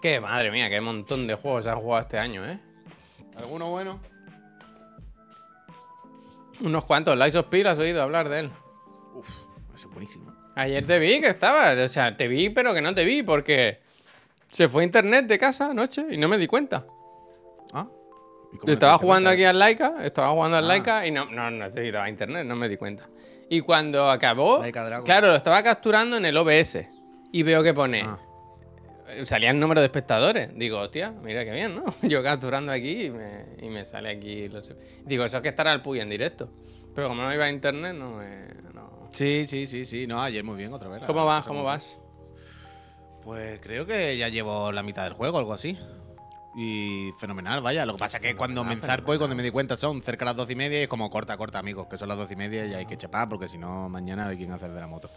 Que 0.00 0.20
madre 0.20 0.50
mía, 0.52 0.70
qué 0.70 0.80
montón 0.80 1.26
de 1.26 1.34
juegos 1.34 1.64
se 1.64 1.70
han 1.70 1.80
jugado 1.80 2.02
este 2.02 2.18
año, 2.18 2.44
¿eh? 2.46 2.58
¿Alguno 3.36 3.70
bueno? 3.70 4.00
Unos 6.60 6.84
cuantos. 6.84 7.18
Lies 7.18 7.34
of 7.34 7.46
P, 7.46 7.66
¿has 7.66 7.78
oído 7.78 8.02
hablar 8.02 8.28
de 8.28 8.40
él? 8.40 8.50
Uf, 9.14 9.28
ese 9.74 9.86
es 9.86 9.92
buenísimo. 9.92 10.32
Ayer 10.54 10.84
te 10.84 10.98
vi 10.98 11.20
que 11.20 11.28
estaba, 11.28 11.72
o 11.72 11.88
sea, 11.88 12.16
te 12.16 12.26
vi 12.28 12.50
pero 12.50 12.74
que 12.74 12.80
no 12.80 12.94
te 12.94 13.04
vi 13.04 13.22
porque 13.22 13.80
se 14.48 14.68
fue 14.68 14.84
internet 14.84 15.26
de 15.26 15.38
casa 15.38 15.70
anoche 15.70 16.04
y 16.10 16.16
no 16.16 16.28
me 16.28 16.38
di 16.38 16.46
cuenta. 16.46 16.86
Ah. 17.72 17.86
¿y 18.52 18.56
cómo 18.58 18.72
Estaba 18.72 18.92
no 18.92 18.98
jugando 18.98 19.30
aquí 19.30 19.44
al 19.44 19.58
Laika, 19.58 19.94
estaba 20.04 20.30
jugando 20.30 20.56
al 20.56 20.64
Ah. 20.64 20.68
Laika 20.68 21.06
y 21.06 21.10
no, 21.10 21.26
no 21.26 21.50
necesitaba 21.50 22.08
internet, 22.08 22.46
no 22.46 22.56
me 22.56 22.68
di 22.68 22.76
cuenta. 22.76 23.08
Y 23.50 23.60
cuando 23.60 24.10
acabó, 24.10 24.62
claro, 25.04 25.28
lo 25.28 25.36
estaba 25.36 25.62
capturando 25.62 26.16
en 26.16 26.24
el 26.26 26.36
OBS 26.36 26.86
y 27.32 27.42
veo 27.42 27.62
que 27.62 27.72
pone, 27.74 28.02
Ah. 28.02 28.18
salía 29.24 29.50
el 29.50 29.58
número 29.60 29.80
de 29.80 29.86
espectadores. 29.86 30.50
Digo, 30.54 30.78
hostia, 30.78 31.10
mira 31.10 31.44
qué 31.44 31.52
bien, 31.52 31.74
¿no? 31.76 31.84
Yo 32.02 32.22
capturando 32.22 32.72
aquí 32.72 33.04
y 33.06 33.10
me, 33.10 33.46
y 33.60 33.68
me 33.68 33.84
sale 33.84 34.10
aquí. 34.10 34.48
Los... 34.48 34.72
Digo, 35.04 35.24
eso 35.24 35.38
es 35.38 35.42
que 35.42 35.48
estará 35.50 35.72
el 35.72 35.80
Puy 35.82 36.00
en 36.00 36.10
directo. 36.10 36.50
Pero 36.94 37.08
como 37.08 37.22
no 37.22 37.32
iba 37.32 37.44
a 37.44 37.50
internet, 37.50 37.94
no 37.94 38.16
me. 38.16 38.48
no. 38.74 39.08
Sí, 39.10 39.46
sí, 39.46 39.66
sí, 39.66 39.84
sí. 39.86 40.06
No, 40.06 40.20
ayer 40.20 40.42
muy 40.44 40.56
bien, 40.56 40.72
otra 40.72 40.88
vez. 40.88 41.02
¿Cómo 41.04 41.24
vas? 41.24 41.46
¿Cómo 41.46 41.64
vas? 41.64 41.98
Pues 43.28 43.60
creo 43.60 43.84
que 43.84 44.16
ya 44.16 44.30
llevo 44.30 44.72
la 44.72 44.82
mitad 44.82 45.04
del 45.04 45.12
juego, 45.12 45.36
algo 45.36 45.52
así. 45.52 45.78
Y 46.56 47.10
fenomenal, 47.18 47.60
vaya. 47.60 47.84
Lo 47.84 47.92
que 47.92 47.98
pasa 47.98 48.16
es 48.16 48.22
que 48.22 48.34
cuando 48.34 48.64
me 48.64 48.72
enzarpo 48.72 49.14
y 49.14 49.18
cuando 49.18 49.36
me 49.36 49.42
di 49.42 49.50
cuenta 49.50 49.76
son 49.76 50.00
cerca 50.00 50.24
de 50.24 50.30
las 50.30 50.36
doce 50.36 50.54
y 50.54 50.56
media 50.56 50.80
y 50.80 50.82
es 50.84 50.88
como 50.88 51.10
corta, 51.10 51.36
corta, 51.36 51.58
amigos, 51.58 51.88
que 51.88 51.98
son 51.98 52.08
las 52.08 52.16
doce 52.16 52.32
y 52.32 52.36
media 52.36 52.64
y 52.64 52.72
hay 52.72 52.86
que 52.86 52.96
chapar 52.96 53.28
porque 53.28 53.46
si 53.46 53.58
no, 53.58 53.90
mañana 53.90 54.28
hay 54.28 54.38
quien 54.38 54.50
hacer 54.52 54.70
de 54.70 54.80
la 54.80 54.86
moto. 54.86 55.10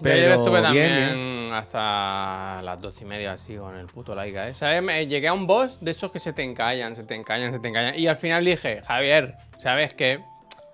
Yo 0.00 0.10
ayer 0.12 0.24
Pero 0.30 0.34
estuve 0.34 0.72
bien, 0.72 0.98
también 1.10 1.52
hasta 1.52 2.60
las 2.60 2.80
doce 2.80 3.04
y 3.04 3.06
media 3.06 3.34
así 3.34 3.54
con 3.54 3.76
el 3.76 3.86
puto 3.86 4.16
Laika, 4.16 4.48
¿eh? 4.48 4.54
¿Sabes? 4.54 4.82
Me- 4.82 5.06
Llegué 5.06 5.28
a 5.28 5.32
un 5.32 5.46
boss 5.46 5.78
de 5.80 5.92
esos 5.92 6.10
que 6.10 6.18
se 6.18 6.32
te 6.32 6.42
encallan, 6.42 6.96
se 6.96 7.04
te 7.04 7.14
encallan, 7.14 7.52
se 7.52 7.60
te 7.60 7.68
encallan. 7.68 7.96
Y 7.96 8.08
al 8.08 8.16
final 8.16 8.44
dije, 8.44 8.82
Javier, 8.82 9.36
¿sabes 9.58 9.94
qué? 9.94 10.24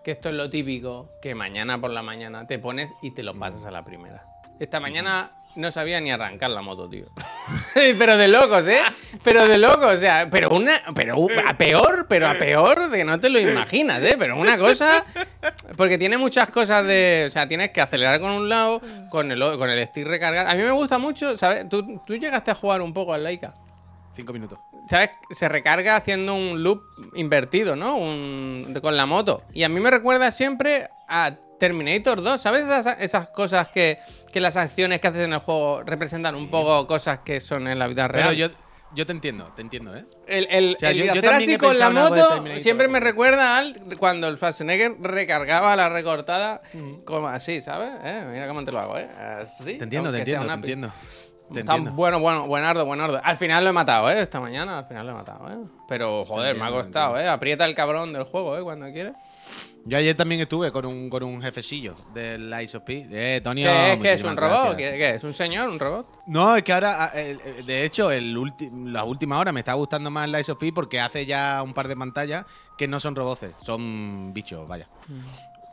Que 0.02 0.12
esto 0.12 0.30
es 0.30 0.34
lo 0.34 0.48
típico, 0.48 1.10
que 1.20 1.34
mañana 1.34 1.78
por 1.78 1.90
la 1.90 2.00
mañana 2.02 2.46
te 2.46 2.58
pones 2.58 2.90
y 3.02 3.10
te 3.10 3.22
lo 3.22 3.38
pasas 3.38 3.66
a 3.66 3.70
la 3.70 3.84
primera. 3.84 4.24
Esta 4.58 4.80
mañana 4.80 5.32
no 5.56 5.72
sabía 5.72 6.00
ni 6.00 6.10
arrancar 6.10 6.50
la 6.50 6.62
moto, 6.62 6.88
tío. 6.88 7.06
pero 7.74 8.16
de 8.16 8.28
locos, 8.28 8.66
¿eh? 8.66 8.80
Pero 9.22 9.46
de 9.46 9.58
locos, 9.58 9.94
o 9.94 9.96
sea, 9.96 10.28
pero 10.30 10.50
una, 10.50 10.80
pero 10.94 11.26
a 11.46 11.56
peor, 11.56 12.06
pero 12.08 12.28
a 12.28 12.34
peor 12.34 12.88
de 12.88 12.98
que 12.98 13.04
no 13.04 13.18
te 13.18 13.28
lo 13.28 13.38
imaginas, 13.38 14.02
¿eh? 14.02 14.16
Pero 14.18 14.38
una 14.38 14.56
cosa, 14.56 15.04
porque 15.76 15.98
tiene 15.98 16.16
muchas 16.18 16.50
cosas 16.50 16.86
de, 16.86 17.24
o 17.26 17.30
sea, 17.30 17.48
tienes 17.48 17.70
que 17.70 17.80
acelerar 17.80 18.20
con 18.20 18.30
un 18.30 18.48
lado, 18.48 18.80
con 19.10 19.32
el, 19.32 19.40
con 19.58 19.68
el 19.68 19.86
stick 19.86 20.06
recargar. 20.06 20.46
A 20.46 20.54
mí 20.54 20.62
me 20.62 20.70
gusta 20.70 20.98
mucho, 20.98 21.36
¿sabes? 21.36 21.68
Tú, 21.68 22.00
tú 22.06 22.16
llegaste 22.16 22.50
a 22.50 22.54
jugar 22.54 22.80
un 22.80 22.92
poco 22.92 23.14
al 23.14 23.24
Laika. 23.24 23.54
Cinco 24.18 24.32
minutos. 24.32 24.58
¿Sabes? 24.88 25.10
Se 25.30 25.48
recarga 25.48 25.94
haciendo 25.94 26.34
un 26.34 26.62
loop 26.62 26.82
invertido, 27.14 27.76
¿no? 27.76 27.96
Un, 27.96 28.76
con 28.82 28.96
la 28.96 29.06
moto. 29.06 29.42
Y 29.52 29.62
a 29.62 29.68
mí 29.68 29.78
me 29.78 29.90
recuerda 29.90 30.32
siempre 30.32 30.88
a 31.06 31.36
Terminator 31.60 32.22
2. 32.22 32.40
¿Sabes 32.40 32.62
esas, 32.62 32.96
esas 32.98 33.28
cosas 33.28 33.68
que, 33.68 33.98
que 34.32 34.40
las 34.40 34.56
acciones 34.56 35.00
que 35.00 35.08
haces 35.08 35.22
en 35.24 35.32
el 35.32 35.38
juego 35.40 35.82
representan 35.82 36.34
un 36.34 36.50
poco 36.50 36.86
cosas 36.86 37.20
que 37.24 37.40
son 37.40 37.66
en 37.68 37.78
la 37.78 37.86
vida 37.86 38.08
real? 38.08 38.28
Pero 38.28 38.48
yo, 38.48 38.54
yo 38.94 39.04
te 39.06 39.12
entiendo, 39.12 39.52
te 39.54 39.62
entiendo, 39.62 39.94
¿eh? 39.96 40.04
El, 40.26 40.46
el- 40.50 40.74
O 40.76 40.78
sea, 40.80 40.90
el 40.90 40.96
yo- 40.98 41.04
yo 41.06 41.10
hacer 41.12 41.22
también 41.24 41.50
así 41.50 41.58
con 41.58 41.78
la 41.78 41.90
moto 41.90 42.44
siempre 42.60 42.88
me 42.88 43.00
recuerda 43.00 43.58
al 43.58 43.74
cuando 43.98 44.28
el 44.28 44.36
Schwarzenegger 44.36 44.96
recargaba 45.00 45.74
la 45.76 45.88
recortada 45.88 46.62
como 47.04 47.28
así, 47.28 47.60
¿sabes? 47.60 47.90
¿Eh? 48.04 48.24
Mira 48.32 48.48
cómo 48.48 48.64
te 48.64 48.72
lo 48.72 48.80
hago, 48.80 48.98
¿eh? 48.98 49.08
Así. 49.40 49.76
Te 49.78 49.84
entiendo, 49.84 50.10
te 50.10 50.18
entiendo, 50.18 50.46
te 50.46 50.52
entiendo. 50.54 50.92
Te 51.52 51.60
Está 51.60 51.72
entiendo. 51.76 51.96
bueno, 51.96 52.20
bueno, 52.20 52.46
buenardo, 52.46 52.84
buenardo. 52.84 53.20
Al 53.24 53.36
final 53.38 53.64
lo 53.64 53.70
he 53.70 53.72
matado, 53.72 54.10
¿eh? 54.10 54.20
Esta 54.20 54.38
mañana, 54.38 54.80
al 54.80 54.84
final 54.86 55.06
lo 55.06 55.12
he 55.12 55.14
matado, 55.14 55.48
¿eh? 55.50 55.56
Pero, 55.88 56.26
joder, 56.26 56.54
me 56.56 56.66
ha 56.66 56.70
costado, 56.70 57.18
¿eh? 57.18 57.26
Aprieta 57.26 57.64
el 57.64 57.74
cabrón 57.74 58.12
del 58.12 58.24
juego, 58.24 58.58
¿eh? 58.58 58.62
Cuando 58.62 58.84
quieres. 58.92 59.14
Yo 59.84 59.96
ayer 59.96 60.14
también 60.14 60.40
estuve 60.42 60.70
con 60.70 60.84
un, 60.84 61.08
con 61.08 61.22
un 61.22 61.40
jefecillo 61.40 61.94
del 62.12 62.52
Ice 62.62 62.76
of 62.76 62.82
P. 62.82 63.06
Eh, 63.10 63.40
Tony, 63.42 63.62
¿Qué 63.62 63.92
es? 63.92 63.98
¿Qué 64.00 64.12
es? 64.14 64.24
¿Un 64.24 64.36
robot? 64.36 64.76
¿Qué, 64.76 64.82
qué 64.82 65.14
es? 65.14 65.24
¿Un 65.24 65.32
señor? 65.32 65.70
¿Un 65.70 65.78
robot? 65.78 66.06
No, 66.26 66.56
es 66.56 66.62
que 66.62 66.72
ahora, 66.74 67.04
ah, 67.04 67.12
el- 67.18 67.40
el- 67.40 67.64
de 67.64 67.84
hecho, 67.86 68.10
el 68.10 68.36
ulti- 68.36 68.70
la 68.92 69.04
última 69.04 69.38
hora 69.38 69.50
me 69.50 69.60
está 69.60 69.72
gustando 69.74 70.10
más 70.10 70.28
la 70.28 70.40
of 70.40 70.58
P 70.58 70.72
porque 70.74 71.00
hace 71.00 71.24
ya 71.24 71.62
un 71.62 71.72
par 71.72 71.88
de 71.88 71.96
pantallas 71.96 72.44
que 72.76 72.86
no 72.86 73.00
son 73.00 73.16
roboces, 73.16 73.54
son 73.64 74.30
bichos, 74.34 74.68
vaya. 74.68 74.88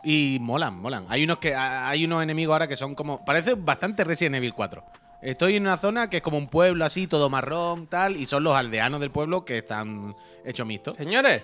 Y 0.04 0.38
molan, 0.40 0.80
molan. 0.80 1.06
Hay 1.10 1.24
unos 1.24 1.40
que 1.40 1.54
ah, 1.56 1.90
hay 1.90 2.06
unos 2.06 2.24
enemigos 2.24 2.54
ahora 2.54 2.68
que 2.70 2.78
son 2.78 2.96
como 2.96 3.26
parece 3.26 3.56
bastante 3.56 4.04
Resident 4.06 4.36
Evil 4.36 4.54
4. 4.54 4.84
Estoy 5.22 5.56
en 5.56 5.64
una 5.64 5.78
zona 5.78 6.10
que 6.10 6.18
es 6.18 6.24
como 6.24 6.38
un 6.38 6.48
pueblo 6.48 6.86
así, 6.86 7.08
todo 7.08 7.30
marrón, 7.30 7.88
tal, 7.88 8.16
y 8.16 8.28
son 8.28 8.44
los 8.44 8.54
aldeanos 8.54 9.00
del 9.00 9.10
pueblo 9.12 9.44
que 9.44 9.58
están 9.58 10.16
hechos 10.46 10.68
mixtos. 10.68 10.96
Señores, 10.96 11.44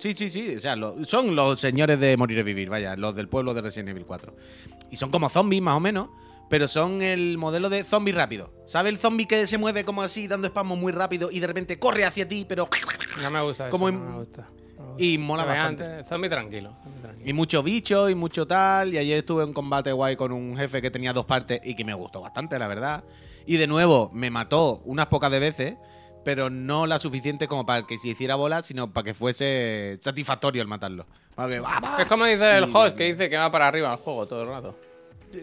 Sí, 0.00 0.14
sí, 0.14 0.30
sí. 0.30 0.56
O 0.56 0.60
sea, 0.60 0.76
lo- 0.76 1.04
son 1.04 1.36
los 1.36 1.60
señores 1.60 2.00
de 2.00 2.16
Morir 2.16 2.38
y 2.38 2.42
Vivir, 2.42 2.70
vaya, 2.70 2.96
los 2.96 3.14
del 3.14 3.28
pueblo 3.28 3.54
de 3.54 3.60
Resident 3.62 3.90
Evil 3.90 4.04
4. 4.06 4.34
Y 4.90 4.96
son 4.96 5.10
como 5.10 5.28
zombies, 5.28 5.62
más 5.62 5.76
o 5.76 5.80
menos, 5.80 6.08
pero 6.48 6.66
son 6.66 7.02
el 7.02 7.38
modelo 7.38 7.68
de 7.68 7.84
zombie 7.84 8.12
rápido. 8.12 8.52
¿Sabes 8.66 8.92
el 8.92 8.98
zombie 8.98 9.26
que 9.26 9.46
se 9.46 9.58
mueve 9.58 9.84
como 9.84 10.02
así, 10.02 10.26
dando 10.26 10.46
espasmos 10.46 10.78
muy 10.78 10.90
rápido 10.92 11.30
y 11.30 11.38
de 11.40 11.46
repente 11.46 11.78
corre 11.78 12.04
hacia 12.04 12.26
ti, 12.26 12.44
pero. 12.48 12.68
no 13.22 13.30
me 13.30 13.40
gusta 13.42 13.64
eso, 13.64 13.70
Como 13.70 13.90
no 13.90 13.98
en- 13.98 14.10
me 14.12 14.18
gusta. 14.18 14.42
no 14.42 14.84
me 14.84 14.90
gusta. 14.92 15.02
Y 15.04 15.18
mola 15.18 15.44
bastante. 15.44 15.84
antes, 15.84 16.08
Zombie 16.08 16.28
tranquilo, 16.28 16.72
zombie 16.82 17.00
tranquilo. 17.00 17.30
Y 17.30 17.32
muchos 17.32 17.62
bichos 17.62 18.10
y 18.10 18.14
mucho 18.14 18.46
tal. 18.46 18.92
Y 18.94 18.98
ayer 18.98 19.18
estuve 19.18 19.44
en 19.44 19.52
combate 19.52 19.92
guay 19.92 20.16
con 20.16 20.32
un 20.32 20.56
jefe 20.56 20.82
que 20.82 20.90
tenía 20.90 21.12
dos 21.12 21.26
partes 21.26 21.60
y 21.62 21.74
que 21.74 21.84
me 21.84 21.94
gustó 21.94 22.20
bastante, 22.20 22.58
la 22.58 22.66
verdad. 22.66 23.04
Y 23.46 23.56
de 23.56 23.66
nuevo, 23.66 24.10
me 24.12 24.30
mató 24.30 24.80
unas 24.84 25.06
pocas 25.06 25.30
de 25.30 25.38
veces, 25.38 25.74
pero 26.24 26.50
no 26.50 26.86
la 26.86 26.98
suficiente 26.98 27.46
como 27.48 27.64
para 27.66 27.86
que 27.86 27.98
se 27.98 28.08
hiciera 28.08 28.34
bola, 28.34 28.62
sino 28.62 28.92
para 28.92 29.04
que 29.04 29.14
fuese 29.14 29.98
satisfactorio 30.02 30.62
el 30.62 30.68
matarlo. 30.68 31.06
Es 31.98 32.06
como 32.06 32.24
dice 32.26 32.58
el 32.58 32.64
host, 32.64 32.96
que 32.96 33.04
dice 33.04 33.30
que 33.30 33.36
va 33.36 33.50
para 33.50 33.68
arriba 33.68 33.90
el 33.92 33.98
juego 33.98 34.26
todo 34.26 34.42
el 34.42 34.48
rato. 34.48 34.76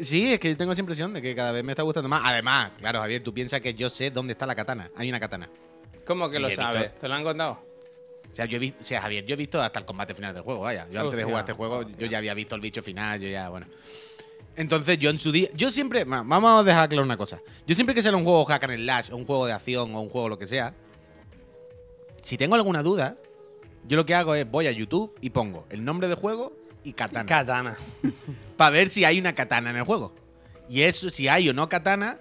Sí, 0.01 0.33
es 0.33 0.39
que 0.39 0.49
yo 0.49 0.57
tengo 0.57 0.73
esa 0.73 0.81
impresión 0.81 1.13
de 1.13 1.21
que 1.21 1.33
cada 1.33 1.51
vez 1.51 1.63
me 1.63 1.71
está 1.71 1.81
gustando 1.83 2.09
más. 2.09 2.21
Además, 2.25 2.71
claro, 2.77 2.99
Javier, 2.99 3.23
tú 3.23 3.33
piensas 3.33 3.61
que 3.61 3.73
yo 3.73 3.89
sé 3.89 4.11
dónde 4.11 4.33
está 4.33 4.45
la 4.45 4.53
katana. 4.53 4.91
Hay 4.97 5.07
una 5.09 5.19
katana. 5.19 5.49
¿Cómo 6.05 6.29
que 6.29 6.37
Y 6.37 6.41
lo 6.41 6.47
visto- 6.49 6.61
sabes? 6.61 6.93
¿Te 6.99 7.07
lo 7.07 7.13
han 7.15 7.23
contado? 7.23 7.63
O 8.31 8.35
sea, 8.35 8.45
yo 8.45 8.57
he 8.57 8.59
visto, 8.59 8.77
o 8.81 8.83
sea, 8.83 9.01
Javier, 9.01 9.25
yo 9.25 9.33
he 9.33 9.37
visto 9.37 9.61
hasta 9.61 9.79
el 9.79 9.85
combate 9.85 10.13
final 10.13 10.33
del 10.33 10.43
juego, 10.43 10.61
vaya. 10.61 10.85
Yo 10.91 10.99
antes 11.01 11.15
de 11.17 11.23
jugar 11.23 11.39
este 11.39 11.53
juego, 11.53 11.83
yo 11.89 12.05
ya 12.05 12.17
había 12.17 12.33
visto 12.33 12.53
el 12.55 12.61
bicho 12.61 12.83
final, 12.83 13.19
yo 13.19 13.29
ya, 13.29 13.49
bueno. 13.49 13.65
Entonces, 14.57 14.97
yo 14.99 15.09
en 15.09 15.19
su 15.19 15.31
día. 15.31 15.49
Yo 15.53 15.71
siempre. 15.71 16.03
va- 16.03 16.23
Vamos 16.23 16.59
a 16.59 16.63
dejar 16.63 16.89
claro 16.89 17.03
una 17.05 17.15
cosa. 17.15 17.39
Yo 17.65 17.75
siempre 17.75 17.95
que 17.95 18.01
sale 18.01 18.17
un 18.17 18.23
juego 18.25 18.43
hack 18.43 18.63
and 18.65 18.75
slash, 18.75 19.11
o 19.11 19.15
un 19.15 19.25
juego 19.25 19.45
de 19.45 19.53
acción, 19.53 19.95
o 19.95 20.01
un 20.01 20.09
juego 20.09 20.27
lo 20.29 20.37
que 20.39 20.47
sea. 20.47 20.73
Si 22.23 22.37
tengo 22.37 22.55
alguna 22.55 22.83
duda, 22.83 23.15
yo 23.87 23.95
lo 23.97 24.05
que 24.05 24.13
hago 24.15 24.35
es 24.35 24.49
voy 24.49 24.67
a 24.67 24.71
YouTube 24.71 25.15
y 25.21 25.29
pongo 25.29 25.65
el 25.69 25.85
nombre 25.85 26.07
del 26.07 26.17
juego 26.17 26.53
y 26.83 26.91
katana. 26.93 27.25
Katana. 27.25 27.77
para 28.57 28.71
ver 28.71 28.89
si 28.89 29.05
hay 29.05 29.19
una 29.19 29.33
katana 29.33 29.69
en 29.69 29.77
el 29.77 29.83
juego. 29.83 30.13
Y 30.69 30.81
eso, 30.81 31.09
si 31.09 31.27
hay 31.29 31.47
o 31.49 31.53
no 31.53 31.69
katana, 31.69 32.19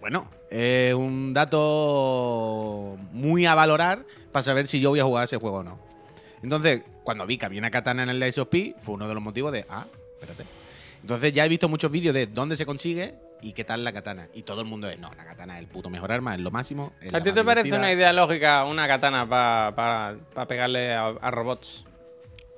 bueno, 0.00 0.30
es 0.48 0.94
un 0.94 1.34
dato 1.34 2.96
muy 3.12 3.44
a 3.46 3.54
valorar 3.54 4.06
para 4.32 4.42
saber 4.42 4.68
si 4.68 4.80
yo 4.80 4.90
voy 4.90 5.00
a 5.00 5.04
jugar 5.04 5.24
ese 5.24 5.36
juego 5.36 5.58
o 5.58 5.62
no. 5.64 5.78
Entonces, 6.42 6.82
cuando 7.02 7.26
vi 7.26 7.36
que 7.36 7.46
había 7.46 7.58
una 7.58 7.70
katana 7.70 8.04
en 8.04 8.08
el 8.10 8.20
Lies 8.20 8.38
of 8.38 8.48
P, 8.48 8.74
fue 8.80 8.94
uno 8.94 9.08
de 9.08 9.14
los 9.14 9.22
motivos 9.22 9.52
de, 9.52 9.66
ah, 9.68 9.84
espérate. 10.20 10.44
Entonces 11.06 11.32
ya 11.32 11.46
he 11.46 11.48
visto 11.48 11.68
muchos 11.68 11.88
vídeos 11.88 12.12
de 12.12 12.26
dónde 12.26 12.56
se 12.56 12.66
consigue 12.66 13.14
¿Y 13.40 13.52
qué 13.52 13.62
tal 13.62 13.84
la 13.84 13.92
katana? 13.92 14.26
Y 14.34 14.42
todo 14.42 14.62
el 14.62 14.66
mundo 14.66 14.88
es, 14.88 14.98
no, 14.98 15.08
la 15.14 15.24
katana 15.24 15.54
es 15.54 15.60
el 15.60 15.68
puto 15.68 15.88
mejor 15.88 16.10
arma, 16.10 16.34
es 16.34 16.40
lo 16.40 16.50
máximo. 16.50 16.94
es 17.00 17.14
¿A 17.14 17.22
ti 17.22 17.30
te 17.30 17.44
parece 17.44 17.66
divertida". 17.66 17.78
una 17.78 17.92
idea 17.92 18.12
lógica 18.12 18.64
una 18.64 18.88
katana 18.88 19.28
para 19.28 20.16
pegarle 20.48 20.94
a, 20.94 21.06
a 21.06 21.30
robots? 21.30 21.84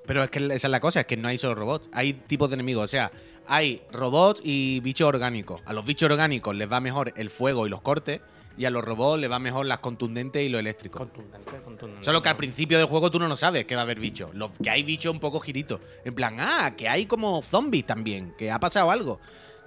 Pero 0.07 0.23
es 0.23 0.31
que 0.31 0.39
esa 0.39 0.55
es 0.55 0.71
la 0.71 0.81
cosa, 0.81 1.01
es 1.01 1.07
que 1.07 1.19
no 1.19 1.29
hay 1.29 1.37
solo 1.37 1.57
robots, 1.57 1.89
hay 1.93 2.15
tipos 2.15 2.49
de 2.49 2.55
enemigos. 2.55 2.85
O 2.85 2.89
sea, 2.89 3.11
hay 3.49 3.83
robots 3.93 4.41
y 4.45 4.81
bichos 4.81 5.09
orgánicos. 5.09 5.61
A 5.67 5.73
los 5.73 5.85
bichos 5.87 6.11
orgánicos 6.11 6.55
les 6.55 6.71
va 6.71 6.81
mejor 6.81 7.13
el 7.17 7.31
fuego 7.31 7.67
y 7.67 7.71
los 7.71 7.81
cortes, 7.81 8.21
y 8.57 8.65
a 8.65 8.71
los 8.71 8.85
robots 8.85 9.21
les 9.21 9.31
va 9.31 9.39
mejor 9.39 9.67
las 9.67 9.79
contundentes 9.79 10.43
y 10.43 10.49
lo 10.49 10.59
eléctrico. 10.59 10.99
Contundente, 10.99 11.57
contundente. 11.65 12.05
Solo 12.05 12.21
que 12.23 12.29
al 12.29 12.37
principio 12.37 12.77
del 12.79 12.87
juego 12.89 13.11
tú 13.11 13.19
no 13.21 13.29
lo 13.29 13.37
sabes 13.37 13.65
que 13.67 13.75
va 13.77 13.83
a 13.83 13.85
haber 13.85 14.01
bichos. 14.01 14.35
Los 14.35 14.51
que 14.63 14.69
hay 14.69 14.83
bichos 14.83 15.13
un 15.13 15.21
poco 15.21 15.39
giritos. 15.41 15.81
En 16.05 16.15
plan, 16.15 16.37
ah, 16.41 16.75
que 16.77 16.89
hay 16.89 17.07
como 17.07 17.41
zombies 17.43 17.87
también, 17.87 18.35
que 18.37 18.51
ha 18.51 18.59
pasado 18.59 18.91
algo. 18.91 19.21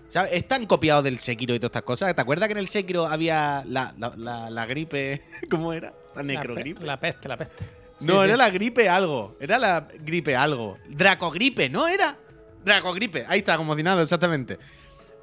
¿Sabes? 0.10 0.32
Es 0.34 0.46
tan 0.46 0.66
copiado 0.66 1.02
del 1.02 1.20
Sekiro 1.20 1.56
y 1.56 1.60
todas 1.60 1.70
estas 1.70 1.84
cosas. 1.84 2.14
¿Te 2.14 2.20
acuerdas 2.22 2.48
que 2.50 2.52
en 2.52 2.58
el 2.58 2.68
Sekiro 2.68 3.08
había 3.08 3.64
la, 3.66 3.94
la- 3.98 4.14
la- 4.18 4.50
la 4.50 4.66
gripe. 4.66 5.22
¿Cómo 5.50 5.72
era? 5.72 5.94
La 6.14 6.16
La 6.16 6.22
pe- 6.22 6.24
necrogripe. 6.24 6.86
La 6.86 7.00
peste, 7.00 7.30
la 7.30 7.38
peste. 7.38 7.64
No, 8.02 8.16
Sí, 8.18 8.26
era 8.26 8.34
sí. 8.34 8.38
la 8.40 8.50
gripe 8.50 8.90
algo. 8.90 9.38
Era 9.40 9.58
la 9.58 9.88
gripe 10.04 10.36
algo. 10.36 10.78
Dracogripe, 10.90 11.70
¿no 11.70 11.88
era? 11.88 12.18
Dracogripe. 12.64 13.26
Ahí 13.28 13.40
está, 13.40 13.58
como 13.58 13.76
nada, 13.76 14.02
exactamente. 14.02 14.58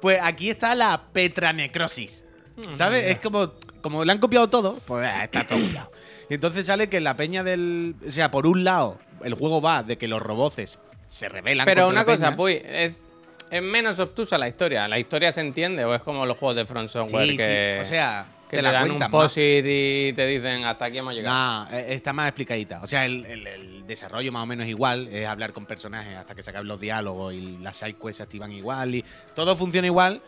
Pues 0.01 0.19
aquí 0.21 0.49
está 0.49 0.75
la 0.75 1.01
petranecrosis. 1.11 2.25
Mm, 2.55 2.75
¿Sabes? 2.75 3.05
Es 3.05 3.19
como, 3.19 3.53
como 3.81 4.03
le 4.05 4.11
han 4.11 4.19
copiado 4.19 4.49
todo, 4.49 4.79
pues 4.85 5.07
ah, 5.07 5.23
está 5.23 5.45
todo 5.45 5.59
copiado. 5.59 5.91
Y 6.29 6.35
entonces 6.35 6.67
sale 6.67 6.89
que 6.89 6.99
la 6.99 7.15
peña 7.15 7.43
del. 7.43 7.95
O 8.07 8.11
sea, 8.11 8.31
por 8.31 8.45
un 8.45 8.63
lado, 8.63 8.99
el 9.23 9.33
juego 9.33 9.61
va 9.61 9.83
de 9.83 9.97
que 9.97 10.07
los 10.07 10.21
roboces 10.21 10.79
se 11.07 11.27
rebelan. 11.27 11.65
Pero 11.65 11.87
una 11.87 12.05
cosa. 12.05 12.35
Puy, 12.35 12.61
es, 12.63 13.03
es 13.49 13.61
menos 13.61 13.99
obtusa 13.99 14.37
la 14.37 14.47
historia. 14.47 14.87
¿La 14.87 14.99
historia 14.99 15.31
se 15.31 15.41
entiende 15.41 15.83
o 15.85 15.95
es 15.95 16.01
como 16.01 16.25
los 16.25 16.37
juegos 16.37 16.55
de 16.55 16.65
Front 16.65 16.89
Software 16.89 17.27
Sí, 17.27 17.37
que, 17.37 17.71
sí. 17.73 17.79
O 17.79 17.85
sea, 17.85 18.25
que 18.49 18.57
te 18.57 18.57
te 18.57 18.61
la 18.63 18.71
dan 18.71 18.87
cuentan 18.87 19.07
un 19.07 19.11
posit 19.11 19.63
y 19.65 20.13
te 20.13 20.25
dicen 20.27 20.65
hasta 20.65 20.85
aquí 20.85 20.97
hemos 20.97 21.13
llegado? 21.13 21.35
Nah, 21.69 21.77
eh, 21.77 21.93
está 21.93 22.11
más 22.13 22.27
explicadita. 22.27 22.81
O 22.81 22.87
sea, 22.87 23.05
el, 23.05 23.25
el- 23.25 23.47
el 23.47 23.87
desarrollo 23.87 24.31
más 24.31 24.43
o 24.43 24.45
menos 24.45 24.67
igual, 24.67 25.07
es 25.07 25.25
hablar 25.27 25.53
con 25.53 25.65
personajes 25.65 26.15
hasta 26.17 26.35
que 26.35 26.43
se 26.43 26.49
acaben 26.49 26.67
los 26.67 26.79
diálogos 26.79 27.33
y 27.33 27.57
las 27.59 27.77
side 27.77 27.93
quests 27.93 28.17
se 28.17 28.23
activan 28.23 28.51
igual 28.51 28.95
y 28.95 29.05
todo 29.35 29.55
funciona 29.55 29.87
igual, 29.87 30.21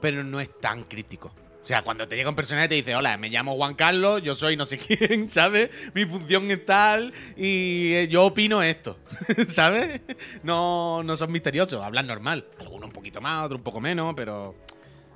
pero 0.00 0.22
no 0.24 0.38
es 0.40 0.58
tan 0.60 0.84
crítico. 0.84 1.32
O 1.62 1.66
sea, 1.68 1.82
cuando 1.82 2.08
te 2.08 2.16
llega 2.16 2.30
un 2.30 2.36
personaje 2.36 2.64
y 2.66 2.68
te 2.70 2.74
dice, 2.76 2.94
hola, 2.96 3.18
me 3.18 3.28
llamo 3.28 3.54
Juan 3.56 3.74
Carlos, 3.74 4.22
yo 4.22 4.34
soy 4.36 4.56
no 4.56 4.64
sé 4.64 4.78
quién, 4.78 5.28
¿sabes? 5.28 5.68
Mi 5.94 6.04
función 6.06 6.50
es 6.50 6.64
tal 6.64 7.12
y 7.36 7.92
eh, 7.94 8.08
yo 8.08 8.24
opino 8.24 8.62
esto, 8.62 8.98
¿sabes? 9.48 10.00
No, 10.42 11.02
no 11.02 11.16
son 11.16 11.30
misteriosos, 11.30 11.82
hablan 11.82 12.06
normal. 12.06 12.46
Algunos 12.58 12.86
un 12.86 12.92
poquito 12.92 13.20
más, 13.20 13.44
otros 13.44 13.58
un 13.58 13.64
poco 13.64 13.80
menos, 13.80 14.14
pero 14.16 14.54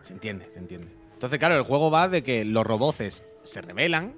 se 0.03 0.12
entiende, 0.12 0.48
se 0.53 0.59
entiende. 0.59 0.88
Entonces, 1.22 1.38
claro, 1.38 1.54
el 1.54 1.62
juego 1.62 1.88
va 1.88 2.08
de 2.08 2.24
que 2.24 2.44
los 2.44 2.66
roboces 2.66 3.22
se 3.44 3.62
rebelan 3.62 4.16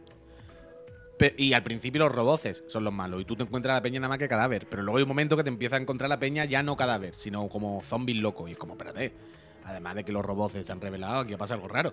y 1.37 1.53
al 1.53 1.63
principio 1.63 2.05
los 2.05 2.11
roboces 2.11 2.65
son 2.67 2.83
los 2.83 2.95
malos 2.95 3.21
y 3.21 3.27
tú 3.27 3.37
te 3.37 3.43
encuentras 3.43 3.73
a 3.73 3.75
la 3.75 3.83
peña 3.83 4.01
nada 4.01 4.09
más 4.09 4.17
que 4.17 4.27
cadáver. 4.27 4.67
Pero 4.71 4.83
luego 4.83 4.97
hay 4.97 5.03
un 5.03 5.11
momento 5.11 5.37
que 5.37 5.43
te 5.43 5.51
empieza 5.51 5.77
a 5.77 5.81
encontrar 5.81 6.09
la 6.09 6.19
peña 6.19 6.47
ya 6.47 6.63
no 6.63 6.79
cadáver, 6.79 7.15
sino 7.15 7.47
como 7.51 7.83
zombies 7.83 8.17
locos. 8.17 8.49
Y 8.49 8.53
es 8.53 8.59
como, 8.59 8.73
espérate, 8.73 9.13
además 9.67 9.97
de 9.97 10.05
que 10.05 10.13
los 10.13 10.25
roboces 10.25 10.65
se 10.65 10.73
han 10.73 10.81
revelado, 10.81 11.21
aquí 11.21 11.37
pasa 11.37 11.53
algo 11.53 11.69
raro. 11.69 11.93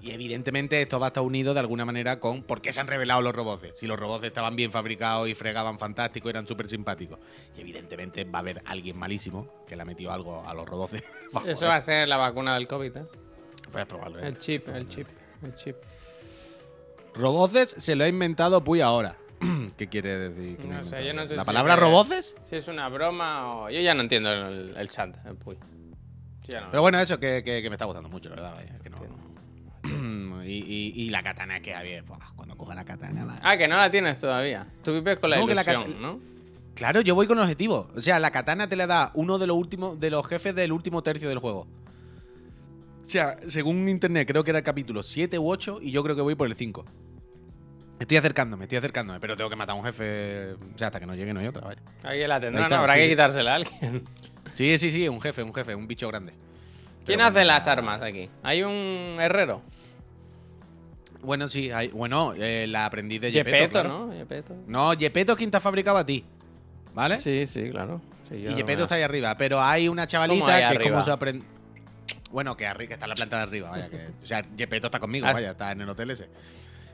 Y 0.00 0.12
evidentemente 0.12 0.80
esto 0.80 1.00
va 1.00 1.06
a 1.06 1.08
estar 1.08 1.24
unido 1.24 1.52
de 1.52 1.58
alguna 1.58 1.84
manera 1.84 2.20
con 2.20 2.44
por 2.44 2.62
qué 2.62 2.72
se 2.72 2.80
han 2.80 2.86
revelado 2.86 3.22
los 3.22 3.34
roboces. 3.34 3.76
Si 3.76 3.88
los 3.88 3.98
roboces 3.98 4.28
estaban 4.28 4.54
bien 4.54 4.70
fabricados 4.70 5.28
y 5.28 5.34
fregaban 5.34 5.76
fantástico, 5.76 6.30
eran 6.30 6.46
súper 6.46 6.68
simpáticos. 6.68 7.18
Y 7.58 7.62
evidentemente 7.62 8.22
va 8.22 8.38
a 8.38 8.42
haber 8.42 8.62
alguien 8.64 8.96
malísimo 8.96 9.64
que 9.66 9.74
le 9.74 9.82
ha 9.82 9.84
metido 9.84 10.12
algo 10.12 10.46
a 10.46 10.54
los 10.54 10.68
roboces. 10.68 11.02
Eso 11.46 11.66
va 11.66 11.74
a 11.74 11.80
ser 11.80 12.06
la 12.06 12.16
vacuna 12.16 12.54
del 12.54 12.68
COVID, 12.68 12.96
¿eh? 12.96 13.06
Puedes 13.70 13.86
probarlo. 13.88 14.18
¿eh? 14.20 14.26
El 14.26 14.38
chip, 14.38 14.68
el 14.68 14.86
chip, 14.88 15.06
el 15.42 15.54
chip. 15.54 15.76
Roboces 17.14 17.74
se 17.78 17.96
lo 17.96 18.04
ha 18.04 18.08
inventado 18.08 18.62
Puy 18.62 18.80
ahora. 18.80 19.16
¿Qué 19.76 19.88
quiere 19.88 20.30
decir? 20.30 20.56
que 20.58 20.68
No 20.68 20.84
sé, 20.84 21.04
yo 21.04 21.14
no 21.14 21.26
sé 21.26 21.34
¿La 21.36 21.42
si 21.42 21.46
palabra 21.46 21.74
es- 21.74 21.80
roboces? 21.80 22.36
Si 22.44 22.56
es 22.56 22.68
una 22.68 22.88
broma 22.88 23.54
o... 23.64 23.70
Yo 23.70 23.80
ya 23.80 23.94
no 23.94 24.02
entiendo 24.02 24.30
el, 24.32 24.76
el 24.76 24.90
chat, 24.90 25.16
el 25.26 25.36
Puy. 25.36 25.56
Yo 25.56 26.52
ya 26.52 26.60
no- 26.62 26.70
Pero 26.70 26.82
bueno, 26.82 27.00
eso 27.00 27.18
que, 27.18 27.42
que- 27.44 27.62
que 27.62 27.70
me 27.70 27.74
está 27.74 27.84
gustando 27.86 28.08
mucho, 28.08 28.28
la 28.28 28.36
verdad. 28.36 28.54
vaya, 28.54 28.78
que 28.82 28.90
no- 28.90 29.00
y, 30.44 30.52
y- 30.52 30.92
y 30.94 31.10
la 31.10 31.22
katana 31.22 31.60
que 31.60 31.74
había. 31.74 32.02
buah, 32.02 32.18
Cuando 32.36 32.56
coja 32.56 32.74
la 32.74 32.84
katana, 32.84 33.24
va. 33.24 33.38
Ah, 33.42 33.56
que 33.56 33.66
no 33.66 33.76
la 33.76 33.90
tienes 33.90 34.18
todavía. 34.18 34.66
Tú 34.84 34.92
vives 34.92 35.18
con 35.18 35.30
la 35.30 35.38
No, 35.38 35.46
que 35.46 35.54
la 35.54 35.62
ilusión, 35.62 35.84
cat- 35.92 36.00
¿no? 36.00 36.18
Claro, 36.74 37.00
yo 37.00 37.14
voy 37.14 37.26
con 37.26 37.38
objetivo. 37.38 37.90
O 37.96 38.00
sea, 38.02 38.18
la 38.20 38.30
katana 38.30 38.68
te 38.68 38.76
la 38.76 38.86
da 38.86 39.10
uno 39.14 39.38
de 39.38 39.46
los 39.46 39.56
últimos 39.56 39.98
de 40.00 40.10
los 40.10 40.26
jefes 40.26 40.54
del 40.54 40.70
último 40.72 41.02
tercio 41.02 41.28
del 41.28 41.38
juego. 41.38 41.66
O 43.10 43.12
sea, 43.12 43.34
según 43.48 43.88
internet, 43.88 44.28
creo 44.28 44.44
que 44.44 44.50
era 44.52 44.58
el 44.60 44.64
capítulo 44.64 45.02
7 45.02 45.36
u 45.36 45.50
8 45.50 45.80
y 45.82 45.90
yo 45.90 46.00
creo 46.04 46.14
que 46.14 46.22
voy 46.22 46.36
por 46.36 46.46
el 46.46 46.54
5. 46.54 46.84
Estoy 47.98 48.16
acercándome, 48.16 48.66
estoy 48.66 48.78
acercándome, 48.78 49.18
pero 49.18 49.36
tengo 49.36 49.50
que 49.50 49.56
matar 49.56 49.74
a 49.74 49.78
un 49.78 49.84
jefe. 49.84 50.52
O 50.52 50.78
sea, 50.78 50.86
hasta 50.86 51.00
que 51.00 51.06
no 51.06 51.16
llegue 51.16 51.34
no 51.34 51.40
hay 51.40 51.48
otra, 51.48 51.62
vaya. 51.66 51.82
Ahí 52.04 52.24
la 52.24 52.38
tendrá, 52.40 52.60
Ahí 52.60 52.64
está, 52.66 52.76
¿no? 52.76 52.80
Habrá 52.82 52.94
sí. 52.94 53.00
que 53.00 53.08
quitársela 53.08 53.50
a 53.50 53.54
alguien. 53.56 54.04
Sí, 54.54 54.78
sí, 54.78 54.92
sí, 54.92 55.08
un 55.08 55.20
jefe, 55.20 55.42
un 55.42 55.52
jefe, 55.52 55.74
un 55.74 55.88
bicho 55.88 56.06
grande. 56.06 56.32
¿Quién 57.04 57.18
Pero 57.18 57.22
hace 57.24 57.32
bueno, 57.34 57.46
las 57.48 57.66
armas 57.66 58.00
aquí? 58.00 58.30
¿Hay 58.44 58.62
un 58.62 59.16
herrero? 59.20 59.60
Bueno, 61.22 61.48
sí, 61.48 61.70
hay, 61.72 61.88
bueno, 61.88 62.32
eh, 62.36 62.66
la 62.68 62.86
aprendiz 62.86 63.20
de 63.20 63.32
Gepetto. 63.32 63.56
Gepetto, 63.56 63.80
claro. 63.80 63.88
¿no? 64.06 64.12
Gepetto. 64.12 64.56
No, 64.66 64.92
Gepetto 64.98 65.32
es 65.32 65.38
quien 65.38 65.50
te 65.50 65.56
ha 65.56 65.60
fabricado 65.60 65.98
a 65.98 66.06
ti. 66.06 66.24
¿Vale? 66.94 67.16
Sí, 67.18 67.44
sí, 67.46 67.70
claro. 67.70 68.00
Sí, 68.28 68.36
y 68.36 68.44
no 68.44 68.56
Gepetto 68.56 68.78
me- 68.78 68.82
está 68.84 68.94
ahí 68.94 69.02
arriba. 69.02 69.36
Pero 69.36 69.60
hay 69.60 69.88
una 69.88 70.02
¿Cómo 70.02 70.10
chavalita 70.10 70.46
que 70.56 70.58
es 70.60 70.64
arriba? 70.64 70.90
como 70.90 71.04
su 71.04 71.10
aprende. 71.12 71.44
Bueno, 72.30 72.56
que, 72.56 72.66
arri- 72.66 72.86
que 72.86 72.94
está 72.94 73.06
en 73.06 73.10
la 73.10 73.14
planta 73.16 73.36
de 73.38 73.42
arriba, 73.42 73.70
vaya. 73.70 73.88
Que, 73.88 74.08
o 74.22 74.26
sea, 74.26 74.44
Gepetto 74.56 74.86
está 74.86 75.00
conmigo, 75.00 75.26
Ah. 75.26 75.32
vaya, 75.32 75.50
está 75.52 75.72
en 75.72 75.80
el 75.80 75.88
hotel 75.88 76.10
ese. 76.12 76.28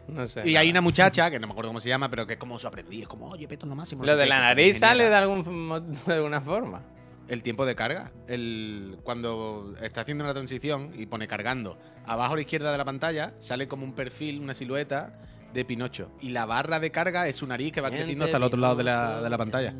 No 0.08 0.26
sé. 0.26 0.48
Y 0.48 0.56
hay 0.56 0.70
una 0.70 0.80
muchacha, 0.80 1.30
que 1.30 1.38
no 1.40 1.46
me 1.46 1.52
acuerdo 1.52 1.70
cómo 1.70 1.80
se 1.80 1.88
llama, 1.88 2.08
pero 2.08 2.26
que 2.26 2.34
es 2.34 2.38
como 2.38 2.58
su 2.58 2.66
aprendiz. 2.68 3.02
Es 3.02 3.08
como, 3.08 3.26
oh, 3.26 3.36
Gepetto 3.36 3.66
es 3.66 3.70
lo 3.70 3.74
máximo. 3.76 4.04
Lo 4.04 4.16
de 4.16 4.26
la 4.26 4.38
nariz 4.40 4.78
sale 4.78 5.08
de, 5.08 5.14
algún, 5.14 5.92
de 6.06 6.14
alguna 6.14 6.40
forma. 6.40 6.82
El 7.28 7.42
tiempo 7.42 7.66
de 7.66 7.74
carga. 7.74 8.12
El, 8.28 8.98
cuando 9.02 9.74
está 9.82 10.02
haciendo 10.02 10.22
una 10.22 10.32
transición 10.32 10.92
y 10.96 11.06
pone 11.06 11.26
cargando, 11.26 11.76
abajo 12.06 12.34
a 12.34 12.36
la 12.36 12.42
izquierda 12.42 12.70
de 12.70 12.78
la 12.78 12.84
pantalla 12.84 13.34
sale 13.40 13.66
como 13.66 13.84
un 13.84 13.94
perfil, 13.94 14.40
una 14.40 14.54
silueta 14.54 15.18
de 15.52 15.64
Pinocho. 15.64 16.12
Y 16.20 16.28
la 16.28 16.46
barra 16.46 16.78
de 16.78 16.92
carga 16.92 17.26
es 17.26 17.34
su 17.34 17.46
nariz 17.48 17.72
que 17.72 17.80
va 17.80 17.90
creciendo 17.90 18.26
hasta 18.26 18.36
el 18.36 18.42
otro 18.44 18.60
lado 18.60 18.76
de 18.76 18.84
la, 18.84 19.20
de 19.22 19.28
la 19.30 19.38
pantalla. 19.38 19.74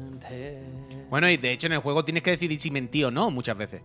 Bueno, 1.08 1.28
y 1.30 1.36
de 1.36 1.52
hecho 1.52 1.68
en 1.68 1.74
el 1.74 1.78
juego 1.78 2.04
tienes 2.04 2.24
que 2.24 2.30
decidir 2.30 2.58
si 2.58 2.70
mentir 2.72 3.04
o 3.06 3.10
no 3.12 3.30
muchas 3.30 3.56
veces. 3.56 3.80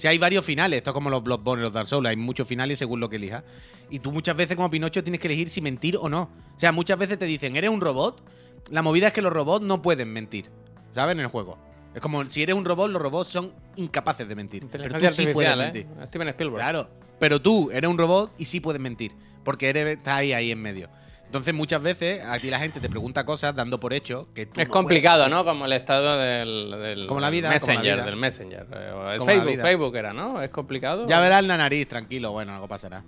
Si 0.00 0.08
hay 0.08 0.16
varios 0.16 0.46
finales, 0.46 0.78
esto 0.78 0.90
es 0.90 0.94
como 0.94 1.10
los 1.10 1.22
Bloodborne 1.22 1.60
y 1.60 1.64
los 1.64 1.74
Dark 1.74 1.86
Souls, 1.86 2.08
hay 2.08 2.16
muchos 2.16 2.48
finales 2.48 2.78
según 2.78 3.00
lo 3.00 3.10
que 3.10 3.16
elijas. 3.16 3.44
Y 3.90 3.98
tú 3.98 4.12
muchas 4.12 4.34
veces 4.34 4.56
como 4.56 4.70
Pinocho 4.70 5.04
tienes 5.04 5.20
que 5.20 5.28
elegir 5.28 5.50
si 5.50 5.60
mentir 5.60 5.98
o 5.98 6.08
no. 6.08 6.22
O 6.56 6.58
sea, 6.58 6.72
muchas 6.72 6.98
veces 6.98 7.18
te 7.18 7.26
dicen, 7.26 7.54
¿eres 7.54 7.68
un 7.68 7.82
robot? 7.82 8.22
La 8.70 8.80
movida 8.80 9.08
es 9.08 9.12
que 9.12 9.20
los 9.20 9.30
robots 9.30 9.62
no 9.62 9.82
pueden 9.82 10.10
mentir, 10.10 10.46
¿sabes? 10.92 11.12
En 11.12 11.20
el 11.20 11.26
juego. 11.26 11.58
Es 11.94 12.00
como, 12.00 12.24
si 12.30 12.42
eres 12.42 12.56
un 12.56 12.64
robot, 12.64 12.90
los 12.90 13.02
robots 13.02 13.28
son 13.28 13.52
incapaces 13.76 14.26
de 14.26 14.34
mentir. 14.34 14.66
Pero 14.72 14.84
tú 14.84 14.88
sí 14.88 15.26
puedes 15.34 15.50
artificial, 15.50 15.58
mentir. 15.58 15.82
¿eh? 15.82 16.06
Steven 16.06 16.28
Spielberg. 16.28 16.62
Claro. 16.62 16.88
Pero 17.18 17.42
tú 17.42 17.70
eres 17.70 17.90
un 17.90 17.98
robot 17.98 18.32
y 18.38 18.46
sí 18.46 18.60
puedes 18.60 18.80
mentir. 18.80 19.12
Porque 19.44 19.68
eres, 19.68 19.98
estás 19.98 20.14
ahí, 20.14 20.32
ahí 20.32 20.50
en 20.50 20.62
medio. 20.62 20.88
Entonces 21.30 21.54
muchas 21.54 21.80
veces 21.80 22.24
a 22.24 22.40
ti 22.40 22.50
la 22.50 22.58
gente 22.58 22.80
te 22.80 22.88
pregunta 22.88 23.24
cosas 23.24 23.54
dando 23.54 23.78
por 23.78 23.92
hecho 23.92 24.26
que 24.34 24.46
tú 24.46 24.60
Es 24.60 24.66
no 24.66 24.72
complicado, 24.74 25.28
¿no? 25.28 25.44
Como 25.44 25.64
el 25.64 25.72
estado 25.74 26.18
del, 26.18 26.72
del 26.72 27.06
Como 27.06 27.20
la 27.20 27.30
vida, 27.30 27.46
como 27.46 27.52
la 27.52 27.72
Messenger, 27.74 27.94
vida. 27.94 28.04
del 28.04 28.16
Messenger. 28.16 28.66
eh, 28.72 28.90
o 28.92 29.10
el 29.12 29.18
Como 29.20 29.30
Facebook, 29.62 29.94
era, 29.96 30.12
¿no? 30.12 30.42
Es 30.42 30.50
complicado. 30.50 31.06
Ya 31.06 31.20
verás 31.20 31.44
la 31.44 31.56
nariz, 31.56 31.86
tranquilo, 31.86 32.32
bueno, 32.32 32.52
algo 32.52 32.66
pasará. 32.66 33.04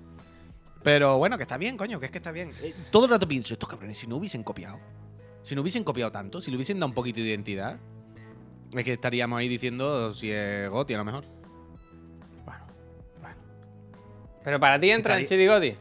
Pero 0.84 1.18
bueno, 1.18 1.36
que 1.36 1.42
está 1.42 1.56
bien, 1.56 1.76
coño, 1.76 1.98
que 1.98 2.06
es 2.06 2.12
que 2.12 2.18
está 2.18 2.30
bien. 2.30 2.52
Eh, 2.62 2.72
todo 2.92 3.06
el 3.06 3.10
rato 3.10 3.26
pienso, 3.26 3.54
estos 3.54 3.68
cabrones, 3.68 3.98
si 3.98 4.06
no 4.06 4.14
hubiesen 4.18 4.44
copiado, 4.44 4.78
si 5.42 5.56
no 5.56 5.60
hubiesen 5.62 5.82
copiado 5.82 6.12
tanto, 6.12 6.40
si 6.40 6.52
le 6.52 6.56
hubiesen 6.56 6.78
dado 6.78 6.86
un 6.90 6.94
poquito 6.94 7.18
de 7.18 7.26
identidad, 7.26 7.76
es 8.72 8.84
que 8.84 8.92
estaríamos 8.92 9.40
ahí 9.40 9.48
diciendo 9.48 10.14
si 10.14 10.30
es 10.30 10.70
Goti 10.70 10.94
a 10.94 10.98
lo 10.98 11.04
mejor. 11.04 11.24
Bueno, 12.44 12.64
bueno. 13.20 13.36
Pero 14.44 14.60
para 14.60 14.78
ti 14.78 14.92
entra 14.92 15.16
en 15.18 15.24
Estaría- 15.24 15.28
Chirigoti. 15.60 15.74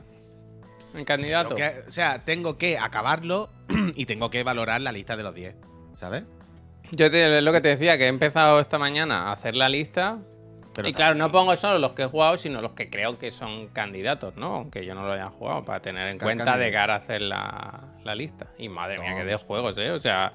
En 0.93 1.05
candidato. 1.05 1.55
Que- 1.55 1.83
o 1.87 1.91
sea, 1.91 2.23
tengo 2.23 2.57
que 2.57 2.77
acabarlo 2.77 3.49
y 3.95 4.05
tengo 4.05 4.29
que 4.29 4.43
valorar 4.43 4.81
la 4.81 4.91
lista 4.91 5.15
de 5.15 5.23
los 5.23 5.33
10, 5.33 5.55
¿sabes? 5.97 6.23
Yo 6.91 7.09
te, 7.09 7.37
es 7.37 7.43
lo 7.43 7.53
que 7.53 7.61
te 7.61 7.69
decía, 7.69 7.97
que 7.97 8.05
he 8.05 8.07
empezado 8.09 8.59
esta 8.59 8.77
mañana 8.77 9.29
a 9.29 9.31
hacer 9.31 9.55
la 9.55 9.69
lista. 9.69 10.19
Pero 10.75 10.87
y 10.87 10.93
claro, 10.93 11.15
no 11.15 11.31
pongo 11.31 11.55
solo 11.55 11.79
los 11.79 11.91
que 11.93 12.03
he 12.03 12.05
jugado, 12.05 12.37
sino 12.37 12.61
los 12.61 12.71
que 12.73 12.89
creo 12.89 13.17
que 13.17 13.31
son 13.31 13.67
candidatos, 13.69 14.35
¿no? 14.37 14.55
Aunque 14.55 14.85
yo 14.85 14.95
no 14.95 15.05
lo 15.05 15.13
haya 15.13 15.27
jugado, 15.27 15.63
para 15.65 15.81
tener 15.81 16.07
en 16.07 16.17
cuenta 16.19 16.45
candidato. 16.45 16.59
de 16.65 16.71
cara 16.71 16.93
a 16.93 16.97
hacer 16.97 17.21
la, 17.21 17.81
la 18.03 18.15
lista. 18.15 18.47
Y 18.57 18.69
madre 18.69 18.99
mía, 18.99 19.15
que 19.17 19.25
de 19.25 19.35
juegos, 19.35 19.77
¿eh? 19.77 19.91
O 19.91 19.99
sea, 19.99 20.31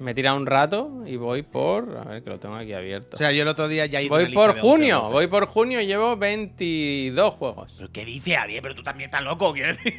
me 0.00 0.12
he 0.12 0.14
tirado 0.14 0.36
un 0.36 0.46
rato 0.46 1.02
y 1.06 1.16
voy 1.16 1.42
por. 1.42 1.98
A 1.98 2.10
ver, 2.10 2.22
que 2.22 2.30
lo 2.30 2.38
tengo 2.38 2.54
aquí 2.56 2.72
abierto. 2.72 3.16
O 3.16 3.18
sea, 3.18 3.32
yo 3.32 3.42
el 3.42 3.48
otro 3.48 3.68
día 3.68 3.86
ya 3.86 4.00
hice 4.00 4.12
una 4.12 4.22
voy 4.22 4.26
lista 4.30 4.40
por 4.40 4.54
de 4.54 4.60
11 4.60 4.66
o 4.66 4.70
junio, 4.70 4.96
12. 5.00 5.12
voy 5.12 5.26
por 5.26 5.46
junio 5.46 5.80
y 5.80 5.86
llevo 5.86 6.16
22 6.16 7.34
juegos. 7.34 7.74
¿Pero 7.76 7.90
qué 7.92 8.04
dices, 8.04 8.36
Javier? 8.36 8.62
Pero 8.62 8.74
tú 8.74 8.82
también 8.82 9.08
estás 9.08 9.22
loco, 9.22 9.52
quiero 9.52 9.72
decir. 9.72 9.94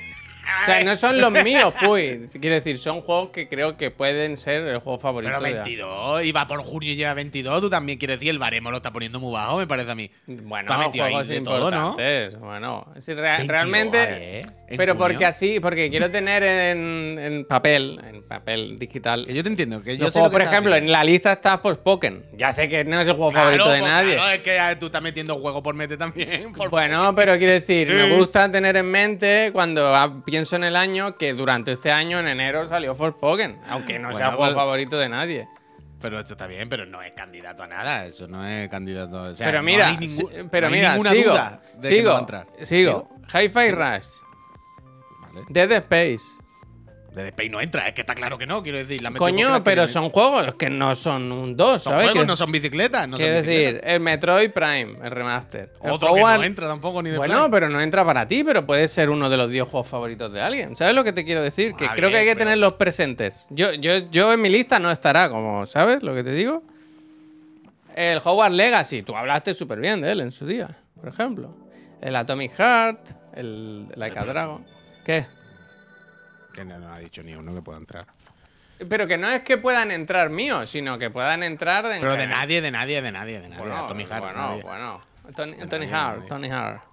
O 0.63 0.65
sea, 0.65 0.83
no 0.83 0.95
son 0.95 1.21
los 1.21 1.31
míos, 1.31 1.73
pues. 1.85 2.31
Quiero 2.31 2.55
decir, 2.55 2.79
son 2.79 3.01
juegos 3.01 3.29
que 3.29 3.47
creo 3.47 3.77
que 3.77 3.91
pueden 3.91 4.35
ser 4.35 4.63
el 4.63 4.79
juego 4.79 4.97
favorito 4.97 5.31
Pero 5.37 5.43
de- 5.45 5.53
22, 5.53 6.23
iba 6.25 6.47
por 6.47 6.63
junio 6.63 6.91
y 6.91 6.95
lleva 6.95 7.13
22. 7.13 7.61
Tú 7.61 7.69
también 7.69 7.99
quieres 7.99 8.19
decir, 8.19 8.31
el 8.31 8.39
baremo 8.39 8.71
lo 8.71 8.77
está 8.77 8.91
poniendo 8.91 9.19
muy 9.19 9.31
bajo, 9.31 9.57
me 9.57 9.67
parece 9.67 9.91
a 9.91 9.95
mí. 9.95 10.09
Bueno, 10.25 10.67
juegos 10.91 11.27
todo, 11.43 11.69
¿no? 11.69 11.95
Bueno, 12.39 12.87
22, 12.95 13.47
realmente. 13.47 14.39
¿eh? 14.39 14.41
¿En 14.69 14.77
Pero 14.77 14.93
junio? 14.93 15.07
porque 15.07 15.25
así, 15.25 15.59
porque 15.59 15.89
quiero 15.89 16.11
tener 16.11 16.43
en, 16.43 17.17
en 17.19 17.45
papel, 17.45 17.99
en 18.07 18.21
papel 18.23 18.77
digital. 18.77 19.25
Que 19.25 19.33
yo 19.33 19.41
te 19.43 19.49
entiendo. 19.49 19.81
Que 19.81 19.97
yo 19.97 20.05
Los 20.05 20.13
sé 20.13 20.19
juegos, 20.19 20.31
lo 20.33 20.37
que 20.37 20.43
por 20.45 20.47
ejemplo, 20.53 20.71
haciendo. 20.73 20.87
en 20.87 20.91
la 20.91 21.03
lista 21.03 21.31
está 21.33 21.57
Forspoken. 21.57 22.25
Ya 22.33 22.51
sé 22.51 22.69
que 22.69 22.83
no 22.83 23.01
es 23.01 23.07
el 23.07 23.15
juego 23.15 23.31
favorito 23.31 23.67
de 23.67 23.79
pues, 23.79 23.91
nadie. 23.91 24.13
Claro, 24.13 24.31
es 24.31 24.39
que 24.41 24.59
ah, 24.59 24.77
tú 24.77 24.85
estás 24.85 25.01
metiendo 25.01 25.35
juego 25.39 25.63
por 25.63 25.73
mete 25.73 25.97
también. 25.97 26.53
por- 26.55 26.69
Bueno, 26.69 27.15
pero 27.15 27.35
quiero 27.37 27.53
decir, 27.53 27.87
me 27.91 28.15
gusta 28.17 28.49
tener 28.51 28.77
en 28.77 28.85
mente 28.91 29.49
cuando 29.51 29.95
ah, 29.95 30.21
pienso 30.23 30.55
en 30.55 30.65
el 30.65 30.75
año 30.75 31.17
que 31.17 31.33
durante 31.33 31.71
este 31.71 31.91
año, 31.91 32.19
en 32.19 32.27
enero, 32.27 32.67
salió 32.67 32.93
Forspoken. 32.93 33.57
Aunque 33.69 33.97
no 33.97 34.13
sea 34.13 34.27
el 34.27 34.35
juego 34.35 34.45
pues- 34.53 34.55
favorito 34.55 34.97
de 34.97 35.09
nadie. 35.09 35.47
Pero 36.01 36.17
esto 36.19 36.33
está 36.35 36.47
bien, 36.47 36.69
pero 36.69 36.85
no 36.85 37.01
es 37.01 37.11
candidato 37.11 37.63
a 37.63 37.67
nada. 37.67 38.05
Eso 38.05 38.25
no 38.25 38.47
es 38.47 38.69
candidato. 38.69 39.21
O 39.21 39.33
sea, 39.33 39.45
pero 39.47 39.57
no 39.59 39.63
mira, 39.65 39.87
hay 39.89 39.97
ningú- 39.97 40.07
sí, 40.31 40.47
pero 40.49 40.69
no 40.69 40.73
hay 40.75 40.79
mira, 40.79 40.91
ninguna 40.93 41.09
sigo, 41.11 41.31
duda 41.31 41.61
de 41.75 41.89
que 41.89 41.95
sigo, 41.95 42.03
no 42.07 42.11
va 42.13 42.17
a 42.17 42.21
entrar. 42.21 42.47
sigo. 42.61 43.09
Hi-Fi 43.33 43.71
Rush, 43.71 44.05
Vale. 45.41 45.67
Dead 45.67 45.71
Space. 45.83 46.23
De 47.15 47.27
Space 47.29 47.49
no 47.49 47.59
entra, 47.59 47.87
es 47.87 47.93
que 47.95 48.01
está 48.01 48.13
claro 48.13 48.37
que 48.37 48.45
no, 48.45 48.61
quiero 48.61 48.77
decir. 48.77 49.01
la 49.01 49.11
Coño, 49.11 49.63
pero 49.63 49.87
son 49.87 50.11
juegos 50.11 50.53
que 50.53 50.69
no 50.69 50.93
son 50.93 51.31
un 51.31 51.57
2, 51.57 51.81
Son 51.81 51.91
¿sabes? 51.93 52.05
juegos, 52.09 52.21
Que- 52.21 52.27
no 52.27 52.35
son 52.37 52.51
bicicletas. 52.51 53.07
No 53.07 53.17
son 53.17 53.25
Quiero 53.25 53.41
bicicletas. 53.41 53.73
decir, 53.73 53.91
el 53.91 53.99
Metroid 53.99 54.51
Prime, 54.51 54.95
el 55.03 55.11
remaster. 55.11 55.73
El 55.83 55.89
Otro 55.91 56.13
que 56.13 56.21
Hogwarts- 56.21 56.37
no 56.37 56.43
entra 56.43 56.67
tampoco 56.67 57.01
ni 57.01 57.09
de 57.09 57.17
Bueno, 57.17 57.49
pero 57.49 57.67
no 57.67 57.81
entra 57.81 58.05
para 58.05 58.27
ti, 58.27 58.43
pero 58.43 58.63
puede 58.63 58.87
ser 58.87 59.09
uno 59.09 59.27
de 59.27 59.37
los 59.37 59.49
10 59.49 59.63
juegos 59.67 59.87
favoritos 59.87 60.31
de 60.31 60.39
alguien. 60.39 60.75
¿Sabes 60.75 60.93
lo 60.93 61.03
que 61.03 61.11
te 61.11 61.25
quiero 61.25 61.41
decir? 61.41 61.73
Que 61.73 61.87
creo 61.89 62.11
que 62.11 62.17
hay 62.17 62.25
que 62.25 62.33
pero- 62.35 62.45
tenerlos 62.45 62.73
presentes. 62.73 63.47
Yo, 63.49 63.73
yo, 63.73 63.97
yo 64.11 64.31
en 64.31 64.41
mi 64.41 64.49
lista 64.49 64.77
no 64.77 64.91
estará, 64.91 65.29
como, 65.29 65.65
¿sabes 65.65 66.03
lo 66.03 66.13
que 66.13 66.23
te 66.23 66.31
digo? 66.31 66.61
El 67.95 68.19
Hogwarts 68.23 68.55
Legacy, 68.55 69.01
tú 69.01 69.15
hablaste 69.15 69.55
súper 69.55 69.79
bien 69.79 69.99
de 69.99 70.11
él 70.11 70.21
en 70.21 70.31
su 70.31 70.45
día, 70.45 70.77
por 70.95 71.09
ejemplo. 71.09 71.55
El 72.01 72.15
Atomic 72.15 72.53
Heart, 72.55 72.99
el 73.35 73.87
Like 73.95 74.17
a 74.17 74.25
Dragon. 74.25 74.63
¿Qué? 75.09 75.25
Que 76.53 76.63
no, 76.63 76.77
no 76.77 76.93
ha 76.93 76.99
dicho 76.99 77.23
ni 77.23 77.33
uno 77.33 77.51
que 77.55 77.63
pueda 77.63 77.79
entrar. 77.79 78.05
Pero 78.87 79.07
que 79.07 79.17
no 79.17 79.27
es 79.27 79.41
que 79.41 79.57
puedan 79.57 79.89
entrar 79.89 80.29
míos, 80.29 80.69
sino 80.69 80.99
que 80.99 81.09
puedan 81.09 81.41
entrar 81.41 81.87
de... 81.87 81.99
Pero 81.99 82.15
de 82.15 82.27
nadie, 82.27 82.61
de 82.61 82.69
nadie, 82.69 83.01
de 83.01 83.11
nadie, 83.11 83.41
de 83.41 83.49
nadie. 83.49 83.63
Bueno, 83.65 83.87
Tommy 83.87 84.03
Hart, 84.03 84.19
bueno, 84.19 84.37
nadie. 84.37 84.61
bueno. 84.61 85.01
Tony, 85.35 85.57
Tony 85.67 85.87
nadie, 85.87 85.93
Hart. 85.95 86.27
Tony 86.27 86.51
Hart. 86.51 86.83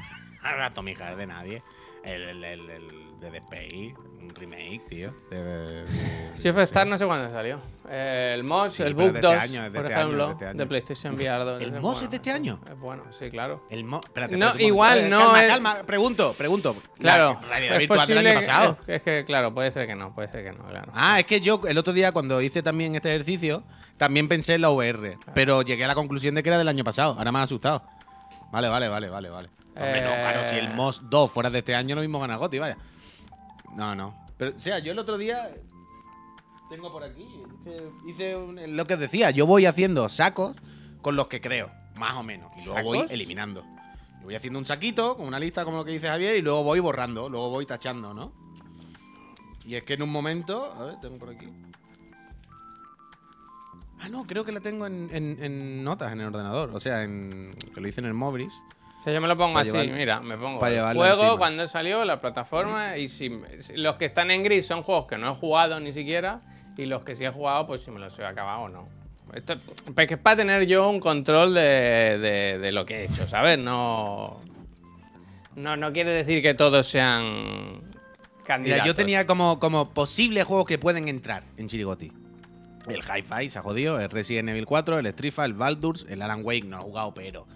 A 0.42 0.70
Tommy 0.70 0.94
Hart, 0.94 1.18
de 1.18 1.26
nadie. 1.26 1.62
El, 2.02 2.22
el, 2.22 2.44
el, 2.44 2.70
el 2.70 3.20
de 3.20 3.36
Space, 3.36 3.94
un 4.28 4.34
remake, 4.34 4.82
tío. 4.88 5.14
De, 5.30 5.42
de- 5.42 5.84
de- 5.84 5.86
Sea 6.36 6.52
of 6.52 6.58
Star 6.58 6.86
no 6.86 6.98
sé 6.98 7.06
cuándo 7.06 7.30
salió. 7.30 7.60
Eh, 7.88 8.32
el 8.34 8.44
Moss, 8.44 8.72
Sí, 8.74 8.82
el 8.82 8.94
Book 8.94 9.12
de 9.12 9.18
este 9.20 9.26
2, 9.26 9.36
año, 9.36 9.60
por 9.72 9.84
este 9.84 9.94
año, 9.94 10.02
ejemplo, 10.02 10.26
de 10.26 10.32
este 10.32 10.46
año. 10.46 10.58
de 10.58 10.66
PlayStation 10.66 11.14
VR 11.14 11.44
2. 11.44 11.62
¿El 11.62 11.72
Moss 11.72 11.80
bueno, 11.82 12.00
es 12.02 12.10
de 12.10 12.16
este 12.16 12.30
año? 12.32 12.60
Es 12.70 12.78
bueno, 12.78 13.04
sí, 13.12 13.30
claro. 13.30 13.66
El 13.70 13.84
mo 13.84 14.00
espérate, 14.04 14.36
No, 14.36 14.52
igual 14.58 15.08
no 15.08 15.18
calma, 15.18 15.42
es- 15.42 15.48
Calma, 15.50 15.74
pregunto, 15.86 16.34
pregunto. 16.36 16.74
Claro, 16.98 17.38
La 17.48 17.58
es 17.60 17.78
virtual 17.78 17.78
del 17.78 17.88
posible 17.88 18.30
año 18.30 18.40
que- 18.40 18.46
pasado. 18.46 18.78
Es, 18.86 18.88
es 18.96 19.02
que, 19.02 19.24
claro, 19.24 19.54
puede 19.54 19.70
ser 19.70 19.86
que 19.86 19.94
no, 19.94 20.14
puede 20.14 20.28
ser 20.28 20.44
que 20.44 20.52
no, 20.52 20.64
claro. 20.66 20.90
Ah, 20.94 21.18
es 21.20 21.26
que 21.26 21.40
yo 21.40 21.60
el 21.68 21.78
otro 21.78 21.92
día 21.92 22.12
cuando 22.12 22.40
hice 22.42 22.62
también 22.62 22.94
este 22.96 23.10
ejercicio, 23.14 23.62
también 23.96 24.28
pensé 24.28 24.54
en 24.54 24.62
la 24.62 24.70
VR, 24.70 25.16
pero 25.34 25.62
llegué 25.62 25.84
a 25.84 25.88
la 25.88 25.94
conclusión 25.94 26.34
de 26.34 26.42
que 26.42 26.48
era 26.50 26.58
del 26.58 26.68
año 26.68 26.84
pasado. 26.84 27.14
Ahora 27.16 27.30
me 27.32 27.38
ha 27.38 27.42
asustado. 27.42 27.82
Vale, 28.52 28.68
vale, 28.68 28.88
vale, 28.88 29.08
vale, 29.08 29.30
vale. 29.30 29.48
Hombre, 29.76 30.00
no, 30.02 30.08
Eh. 30.10 30.18
claro, 30.22 30.48
si 30.48 30.56
el 30.56 30.72
MOS 30.74 31.02
2 31.10 31.30
fuera 31.30 31.50
de 31.50 31.58
este 31.58 31.74
año, 31.74 31.94
lo 31.94 32.00
mismo 32.00 32.18
gana 32.18 32.36
Goti, 32.36 32.58
vaya. 32.58 32.76
No, 33.76 33.94
no. 33.94 34.14
Pero, 34.38 34.56
o 34.56 34.60
sea, 34.60 34.78
yo 34.78 34.92
el 34.92 34.98
otro 34.98 35.16
día 35.18 35.54
tengo 36.68 36.90
por 36.92 37.04
aquí, 37.04 37.26
que 37.64 37.90
hice 38.06 38.36
un- 38.36 38.76
lo 38.76 38.86
que 38.86 38.94
os 38.94 39.00
decía, 39.00 39.30
yo 39.30 39.46
voy 39.46 39.66
haciendo 39.66 40.08
sacos 40.08 40.56
con 41.02 41.14
los 41.16 41.28
que 41.28 41.40
creo, 41.40 41.70
más 41.96 42.14
o 42.14 42.22
menos, 42.22 42.50
y 42.60 42.64
luego 42.66 42.82
voy 42.82 42.98
¿Sacos? 42.98 43.12
eliminando. 43.12 43.62
Yo 44.20 44.24
voy 44.24 44.34
haciendo 44.34 44.58
un 44.58 44.66
saquito 44.66 45.16
con 45.16 45.26
una 45.26 45.38
lista 45.38 45.64
como 45.64 45.76
lo 45.78 45.84
que 45.84 45.92
dice 45.92 46.08
Javier 46.08 46.36
y 46.36 46.42
luego 46.42 46.62
voy 46.64 46.80
borrando, 46.80 47.28
luego 47.28 47.50
voy 47.50 47.66
tachando, 47.66 48.12
¿no? 48.12 48.32
Y 49.64 49.74
es 49.76 49.82
que 49.84 49.94
en 49.94 50.02
un 50.02 50.10
momento, 50.10 50.72
a 50.72 50.84
ver, 50.86 51.00
tengo 51.00 51.18
por 51.18 51.30
aquí. 51.30 51.48
Ah, 53.98 54.08
no, 54.08 54.26
creo 54.26 54.44
que 54.44 54.52
la 54.52 54.60
tengo 54.60 54.86
en, 54.86 55.08
en- 55.12 55.42
en 55.42 55.82
notas 55.84 56.12
en 56.12 56.20
el 56.20 56.26
ordenador, 56.26 56.70
o 56.72 56.80
sea, 56.80 57.02
en 57.02 57.52
que 57.74 57.80
lo 57.80 57.88
hice 57.88 58.00
en 58.00 58.06
el 58.06 58.14
Mobris. 58.14 58.52
Sea, 59.06 59.14
yo 59.14 59.20
me 59.20 59.28
lo 59.28 59.36
pongo 59.38 59.56
así, 59.60 59.70
llevar- 59.70 59.86
mira, 59.96 60.20
me 60.20 60.36
pongo 60.36 60.58
el 60.66 60.96
juego 60.96 61.22
encima. 61.22 61.38
cuando 61.38 61.68
salió, 61.68 62.04
la 62.04 62.20
plataforma, 62.20 62.96
y 62.98 63.06
si, 63.06 63.30
si- 63.60 63.76
los 63.76 63.94
que 63.94 64.06
están 64.06 64.32
en 64.32 64.42
gris 64.42 64.66
son 64.66 64.82
juegos 64.82 65.06
que 65.06 65.16
no 65.16 65.30
he 65.30 65.34
jugado 65.36 65.78
ni 65.78 65.92
siquiera, 65.92 66.38
y 66.76 66.86
los 66.86 67.04
que 67.04 67.14
sí 67.14 67.24
he 67.24 67.30
jugado, 67.30 67.68
pues 67.68 67.82
si 67.82 67.92
me 67.92 68.00
los 68.00 68.18
he 68.18 68.24
acabado 68.26 68.62
o 68.62 68.68
no. 68.68 68.88
Esto 69.32 69.54
pues 69.94 70.08
que 70.08 70.14
es 70.14 70.20
para 70.20 70.38
tener 70.38 70.66
yo 70.66 70.90
un 70.90 70.98
control 70.98 71.54
de, 71.54 71.60
de- 72.18 72.58
de 72.58 72.72
lo 72.72 72.84
que 72.84 72.96
he 72.96 73.04
hecho, 73.04 73.28
¿sabes? 73.28 73.58
No, 73.60 74.40
no, 75.54 75.76
no 75.76 75.92
quiere 75.92 76.10
decir 76.10 76.42
que 76.42 76.54
todos 76.54 76.86
sean 76.88 77.80
candidatos. 78.44 78.82
Mira, 78.82 78.84
yo 78.86 78.94
tenía 78.96 79.24
como, 79.24 79.60
como 79.60 79.90
posibles 79.90 80.44
juegos 80.44 80.66
que 80.66 80.78
pueden 80.78 81.06
entrar 81.06 81.44
en 81.56 81.68
Chirigoti. 81.68 82.10
El 82.88 83.02
Hi-Fi 83.02 83.50
se 83.50 83.58
ha 83.58 83.62
jodido, 83.62 84.00
el 84.00 84.10
Resident 84.10 84.48
Evil 84.48 84.66
4, 84.66 84.98
el 84.98 85.06
Strifa, 85.12 85.44
el 85.44 85.54
Baldur's, 85.54 86.06
el 86.08 86.22
Alan 86.22 86.40
Wake 86.44 86.64
no 86.66 86.76
lo 86.78 86.82
he 86.82 86.86
jugado, 86.86 87.14
pero 87.14 87.46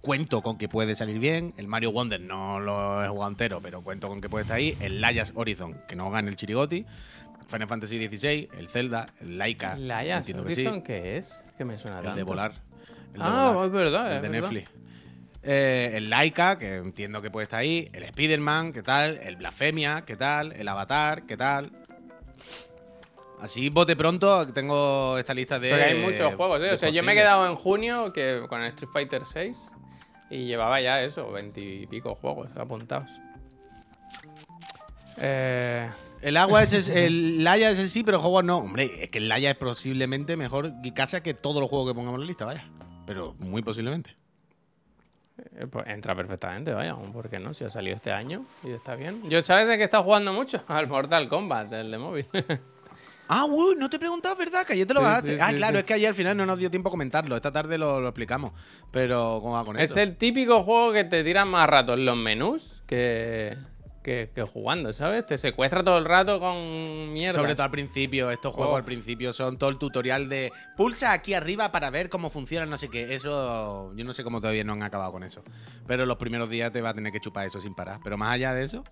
cuento 0.00 0.42
con 0.42 0.58
que 0.58 0.68
puede 0.68 0.94
salir 0.94 1.18
bien. 1.18 1.54
El 1.56 1.68
Mario 1.68 1.92
Wonder 1.92 2.20
no 2.20 2.60
lo 2.60 3.04
he 3.04 3.08
jugado 3.08 3.30
entero, 3.30 3.60
pero 3.62 3.82
cuento 3.82 4.08
con 4.08 4.20
que 4.20 4.28
puede 4.28 4.42
estar 4.42 4.56
ahí. 4.58 4.76
El 4.80 5.00
Layas 5.00 5.32
Horizon, 5.34 5.80
que 5.88 5.96
no 5.96 6.10
gane 6.10 6.28
el 6.30 6.36
Chirigoti. 6.36 6.84
Final 7.48 7.68
Fantasy 7.68 8.08
XVI, 8.08 8.48
el 8.58 8.68
Zelda, 8.68 9.06
el 9.20 9.38
Laika. 9.38 9.76
¿Laia 9.76 10.16
entiendo 10.18 10.44
que 10.44 10.54
sí. 10.54 10.62
Horizon 10.66 10.82
qué 10.82 11.16
es? 11.16 11.40
Que 11.56 11.64
me 11.64 11.78
suena 11.78 12.00
El 12.00 12.16
de 12.16 12.22
volar. 12.24 12.52
El 13.14 13.20
de 13.20 13.24
Ah, 13.24 13.50
volar. 13.52 13.66
es 13.66 13.72
verdad, 13.72 14.10
El 14.10 14.16
es 14.16 14.22
de 14.22 14.28
verdad. 14.28 14.50
Netflix. 14.50 14.70
Eh, 15.44 15.92
el 15.94 16.10
Laika, 16.10 16.58
que 16.58 16.74
entiendo 16.74 17.22
que 17.22 17.30
puede 17.30 17.44
estar 17.44 17.60
ahí. 17.60 17.88
El 17.92 18.02
Spider-Man, 18.02 18.72
¿qué 18.72 18.82
tal? 18.82 19.18
El 19.22 19.36
Blasfemia, 19.36 20.02
¿qué 20.04 20.16
tal? 20.16 20.52
El 20.52 20.66
Avatar, 20.66 21.22
¿qué 21.24 21.36
tal? 21.36 21.70
Así, 23.40 23.68
bote 23.68 23.94
pronto, 23.94 24.46
tengo 24.48 25.18
esta 25.18 25.34
lista 25.34 25.58
de. 25.60 25.68
Porque 25.70 25.84
hay 25.84 25.98
muchos 26.02 26.34
juegos, 26.34 26.60
¿eh? 26.66 26.72
O 26.72 26.76
sea, 26.76 26.88
yo 26.88 27.02
me 27.04 27.12
he 27.12 27.14
quedado 27.14 27.46
en 27.46 27.54
junio 27.54 28.12
que, 28.12 28.42
con 28.48 28.60
el 28.62 28.68
Street 28.68 28.90
Fighter 28.92 29.22
6 29.24 29.70
y 30.30 30.44
llevaba 30.46 30.80
ya 30.80 31.02
eso, 31.02 31.30
veintipico 31.30 32.14
juegos 32.14 32.48
apuntados. 32.56 33.08
Eh, 35.18 35.88
El 36.22 36.36
agua 36.36 36.62
es, 36.62 36.72
es- 36.72 36.88
el 36.88 37.42
Laia 37.44 37.70
es 37.70 37.78
el 37.78 37.88
sí, 37.88 38.02
pero 38.02 38.18
el 38.18 38.22
juego 38.22 38.42
no. 38.42 38.58
Hombre, 38.58 39.04
es 39.04 39.10
que 39.10 39.18
el 39.18 39.28
Laia 39.28 39.50
es 39.50 39.56
posiblemente 39.56 40.36
mejor 40.36 40.72
casa 40.94 41.22
que 41.22 41.34
todos 41.34 41.60
los 41.60 41.68
juegos 41.70 41.88
que 41.90 41.94
pongamos 41.94 42.18
en 42.18 42.22
la 42.22 42.26
lista, 42.26 42.44
vaya. 42.44 42.64
Pero 43.06 43.34
muy 43.38 43.62
posiblemente. 43.62 44.14
eh, 45.56 45.66
pues 45.70 45.86
entra 45.86 46.14
perfectamente, 46.14 46.72
vaya, 46.72 46.94
¿por 46.96 47.28
qué 47.30 47.38
no? 47.38 47.54
Si 47.54 47.64
ha 47.64 47.70
salido 47.70 47.94
este 47.96 48.10
año 48.12 48.44
y 48.64 48.70
está 48.70 48.94
bien. 48.96 49.28
Yo, 49.30 49.40
¿sabes 49.42 49.68
de 49.68 49.78
qué 49.78 49.84
está 49.84 50.02
jugando 50.02 50.32
mucho? 50.32 50.60
Al 50.68 50.86
Mortal 50.88 51.28
Kombat, 51.28 51.72
el 51.74 51.90
de 51.90 51.98
móvil. 51.98 52.26
Ah, 53.28 53.44
uy, 53.44 53.74
no 53.76 53.88
te 53.90 53.96
he 53.96 53.98
preguntado, 53.98 54.36
¿verdad? 54.36 54.64
Que 54.66 54.74
ayer 54.74 54.86
te 54.86 54.94
lo 54.94 55.00
Sí, 55.00 55.04
bajaste. 55.06 55.34
sí, 55.34 55.38
ah, 55.40 55.50
sí, 55.50 55.56
claro, 55.56 55.74
sí. 55.74 55.78
es 55.80 55.84
que 55.84 55.94
ayer 55.94 56.08
al 56.08 56.14
final 56.14 56.36
no 56.36 56.46
nos 56.46 56.58
dio 56.58 56.70
tiempo 56.70 56.88
a 56.88 56.92
comentarlo. 56.92 57.34
Esta 57.36 57.50
tarde 57.52 57.76
lo, 57.78 58.00
lo 58.00 58.08
explicamos. 58.08 58.52
Pero, 58.90 59.40
¿cómo 59.42 59.54
va 59.54 59.64
con 59.64 59.78
es 59.78 59.90
eso? 59.90 60.00
el 60.00 60.16
típico 60.16 60.62
juego 60.62 60.92
que 60.92 61.04
te 61.04 61.24
tira 61.24 61.44
más 61.44 61.68
rato 61.68 61.94
en 61.94 62.04
los 62.06 62.16
menús 62.16 62.82
que, 62.86 63.56
que, 64.04 64.30
que 64.32 64.42
jugando, 64.42 64.92
¿sabes? 64.92 65.26
Te 65.26 65.36
secuestra 65.38 65.82
todo 65.82 65.98
el 65.98 66.04
rato 66.04 66.38
con 66.38 67.12
mierda. 67.12 67.38
Sobre 67.40 67.54
todo 67.54 67.64
al 67.64 67.70
principio, 67.72 68.30
estos 68.30 68.54
juegos 68.54 68.74
Oh. 68.74 68.76
al 68.76 68.84
principio 68.84 69.32
son 69.32 69.58
todo 69.58 69.70
el 69.70 69.78
tutorial 69.78 70.28
de 70.28 70.52
pulsa 70.76 71.12
aquí 71.12 71.34
arriba 71.34 71.72
para 71.72 71.90
ver 71.90 72.08
cómo 72.08 72.30
funciona, 72.30 72.64
no 72.66 72.78
sé 72.78 72.88
qué. 72.88 73.14
Eso, 73.16 73.92
yo 73.96 74.04
no 74.04 74.12
sé 74.14 74.22
cómo 74.22 74.40
todavía 74.40 74.62
no 74.62 74.74
han 74.74 74.84
acabado 74.84 75.10
con 75.10 75.24
eso. 75.24 75.42
Pero 75.88 76.06
los 76.06 76.16
primeros 76.16 76.48
días 76.48 76.70
te 76.72 76.80
va 76.80 76.90
a 76.90 76.94
tener 76.94 77.12
que 77.12 77.18
chupar 77.20 77.46
eso 77.46 77.60
sin 77.60 77.74
parar. 77.74 77.98
Pero 78.04 78.16
más 78.16 78.32
allá 78.34 78.54
de 78.54 78.62
eso, 78.64 78.84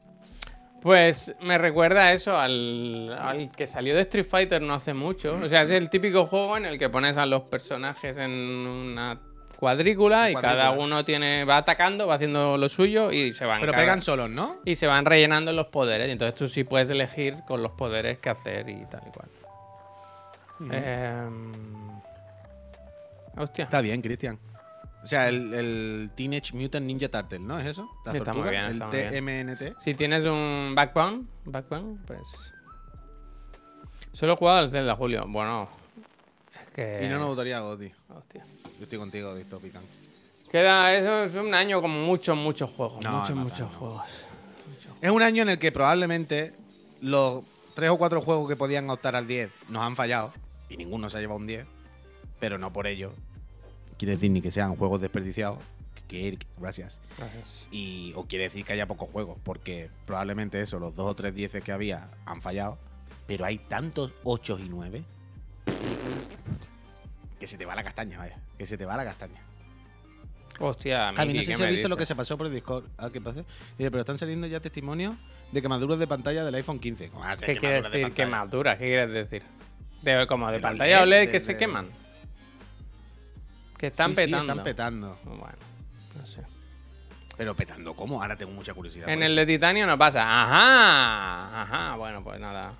Pues 0.85 1.35
me 1.41 1.57
recuerda 1.59 2.13
eso 2.13 2.37
al, 2.39 3.11
al 3.19 3.51
que 3.51 3.67
salió 3.67 3.95
de 3.95 4.03
Street 4.03 4.27
Fighter 4.27 4.61
no 4.63 4.75
hace 4.75 4.93
mucho. 4.95 5.35
O 5.43 5.49
sea, 5.49 5.63
es 5.63 5.71
el 5.71 5.89
típico 5.91 6.27
juego 6.27 6.57
en 6.59 6.67
el 6.67 6.79
que 6.79 6.91
pones 6.91 7.17
a 7.17 7.25
los 7.25 7.45
personajes 7.45 8.19
en 8.19 8.31
una 8.31 9.19
cuadrícula 9.59 10.29
y 10.29 10.35
Cuadrícula. 10.35 10.41
cada 10.65 10.71
uno 10.73 11.03
tiene 11.03 11.45
va 11.47 11.57
atacando, 11.57 12.07
va 12.07 12.17
haciendo 12.17 12.59
lo 12.59 12.69
suyo 12.69 13.11
y 13.13 13.33
se 13.33 13.47
van 13.47 13.61
pero 13.61 13.73
cada- 13.73 13.83
pegan 13.83 14.03
solos, 14.03 14.29
¿no? 14.29 14.59
y 14.67 14.75
se 14.75 14.87
van 14.87 15.07
rellenando 15.07 15.55
los 15.55 15.69
poderes. 15.69 16.07
Y 16.09 16.11
entonces 16.13 16.35
tú 16.35 16.49
sí 16.49 16.65
puedes 16.65 16.91
elegir 16.91 17.39
con 17.49 17.63
los 17.63 17.73
poderes 17.73 18.19
qué 18.19 18.29
hacer 18.29 18.69
y 18.69 18.85
tal 18.85 19.03
y 19.09 19.11
cual. 19.11 19.29
Em, 20.71 21.53
Hostia. 23.39 23.65
Está 23.65 23.81
bien, 23.81 24.03
Cristian. 24.03 24.39
O 25.05 25.07
sea, 25.07 25.29
el, 25.29 25.53
el 25.53 26.11
Teenage 26.17 26.55
Mutant 26.55 26.87
Ninja 26.87 27.09
Turtle, 27.09 27.41
¿no? 27.41 27.61
¿Es 27.61 27.67
eso? 27.67 27.89
Sí, 28.11 28.17
está 28.17 28.33
muy 28.33 28.49
bien, 28.49 28.65
El 28.65 28.79
muy. 28.79 28.89
TMNT. 28.91 29.79
Si 29.79 29.93
tienes 29.93 30.25
un 30.25 30.73
backbone, 30.75 31.27
backbone, 31.45 31.99
pues. 32.07 32.55
Solo 34.13 34.33
he 34.33 34.37
jugado 34.37 34.61
al 34.61 34.71
Zelda, 34.71 34.97
Julio. 34.97 35.27
Bueno, 35.29 35.69
es 36.53 36.73
que. 36.73 37.05
Y 37.05 37.09
no 37.09 37.19
nos 37.19 37.29
votaría 37.29 37.59
a 37.59 37.61
Goti. 37.61 37.93
Hostia. 38.09 38.45
Yo 38.79 38.85
estoy 38.85 38.99
contigo, 38.99 39.35
Dystopican. 39.35 39.83
Queda, 40.51 40.95
eso 40.95 41.25
es 41.25 41.35
un 41.35 41.53
año 41.53 41.83
con 41.83 41.91
muchos, 41.91 42.37
muchos 42.37 42.71
juegos. 42.71 43.05
No, 43.05 43.21
muchos, 43.21 43.37
muchos 43.37 43.61
no. 43.61 43.69
juegos. 43.69 44.07
Es 45.03 45.11
un 45.11 45.23
año 45.23 45.43
en 45.43 45.51
el 45.51 45.59
que 45.59 45.71
probablemente 45.71 46.55
los 47.03 47.45
tres 47.75 47.91
o 47.91 47.99
cuatro 47.99 48.23
juegos 48.23 48.49
que 48.49 48.57
podían 48.57 48.89
optar 48.89 49.17
al 49.17 49.27
10 49.27 49.51
nos 49.69 49.83
han 49.83 49.97
fallado 49.97 50.33
y 50.71 50.79
ninguno 50.79 51.11
se 51.11 51.19
ha 51.19 51.21
llevado 51.21 51.39
un 51.39 51.47
10, 51.47 51.67
pero 52.41 52.57
no 52.57 52.73
por 52.73 52.87
ello. 52.87 53.13
Quiere 53.99 54.15
decir 54.15 54.31
ni 54.31 54.43
que 54.43 54.51
sean 54.51 54.77
juegos 54.77 55.01
desperdiciados. 55.01 55.59
Que, 56.09 56.37
que- 56.37 56.47
gracias. 56.59 57.01
Y, 57.71 58.13
o 58.17 58.25
quiere 58.27 58.45
decir 58.45 58.65
que 58.65 58.73
haya 58.75 58.87
pocos 58.87 59.09
juegos, 59.11 59.39
porque 59.43 59.89
probablemente 60.07 60.61
eso, 60.61 60.79
los 60.79 60.95
dos 60.95 61.11
o 61.11 61.15
tres 61.15 61.35
10 61.35 61.63
que 61.65 61.73
había 61.73 62.09
han 62.27 62.43
fallado, 62.43 62.79
pero 63.27 63.45
hay 63.47 63.59
tantos 63.59 64.13
8 64.25 64.59
y 64.59 64.69
9 64.69 65.03
que 67.39 67.47
se 67.47 67.59
te 67.59 67.65
va 67.67 67.75
la 67.75 67.83
castaña, 67.85 68.19
vaya. 68.19 68.39
Que 68.59 68.67
se 68.67 68.77
te 68.79 68.85
va 68.85 68.97
la 68.97 69.05
castaña. 69.05 69.41
Hostia, 70.61 71.13
Javi, 71.15 71.17
no 71.17 71.25
Miki, 71.33 71.45
sé 71.45 71.51
¿qué 71.53 71.57
si 71.57 71.63
has 71.65 71.71
visto 71.71 71.89
lo 71.89 71.97
que 71.97 72.07
se 72.07 72.15
pasó 72.15 72.39
por 72.39 72.47
el 72.47 72.55
Discord. 72.55 72.85
Ah, 72.97 73.11
¿qué 73.13 73.21
pasa? 73.21 73.41
Dice, 73.77 73.91
pero 73.91 74.01
están 74.01 74.19
saliendo 74.19 74.47
ya 74.47 74.61
testimonios 74.61 75.17
de 75.51 75.61
quemaduras 75.61 75.99
de 75.99 76.07
pantalla 76.07 76.45
del 76.45 76.55
iPhone 76.55 76.79
15. 76.79 77.09
¿Cómo 77.09 77.23
va 77.25 77.33
a 77.33 77.37
ser 77.37 77.47
¿Qué 77.47 77.57
quiere 77.57 77.77
quemaduras 77.83 77.93
de 77.93 77.99
decir 77.99 78.03
pantalla? 78.15 78.25
quemaduras? 78.31 78.79
¿Qué 78.79 78.85
quieres 78.87 79.11
decir? 79.13 79.43
De, 80.03 80.27
como 80.29 80.47
de 80.49 80.53
De 80.55 80.61
pantalla 80.61 80.97
LED, 80.99 81.03
OLED 81.03 81.27
que 81.27 81.33
de- 81.33 81.41
se 81.41 81.53
de- 81.55 81.59
queman. 81.59 81.87
Que 83.85 83.89
están 83.89 84.11
Sí, 84.15 84.17
sí, 84.17 84.23
petando. 84.31 84.53
están 84.55 84.65
petando. 84.65 85.19
Bueno, 85.25 85.59
no 86.19 86.27
sé. 86.27 86.41
Pero 87.37 87.55
petando, 87.55 87.95
¿cómo? 87.95 88.23
Ahora 88.23 88.35
tengo 88.35 88.51
mucha 88.53 88.73
curiosidad. 88.73 89.07
En 89.11 89.23
el 89.23 89.37
de 89.37 89.45
titanio 89.45 89.87
no 89.87 89.99
pasa. 89.99 90.23
Ajá. 90.23 91.63
Ajá. 91.63 91.97
Bueno, 91.97 92.25
pues 92.25 92.41
nada. 92.41 92.73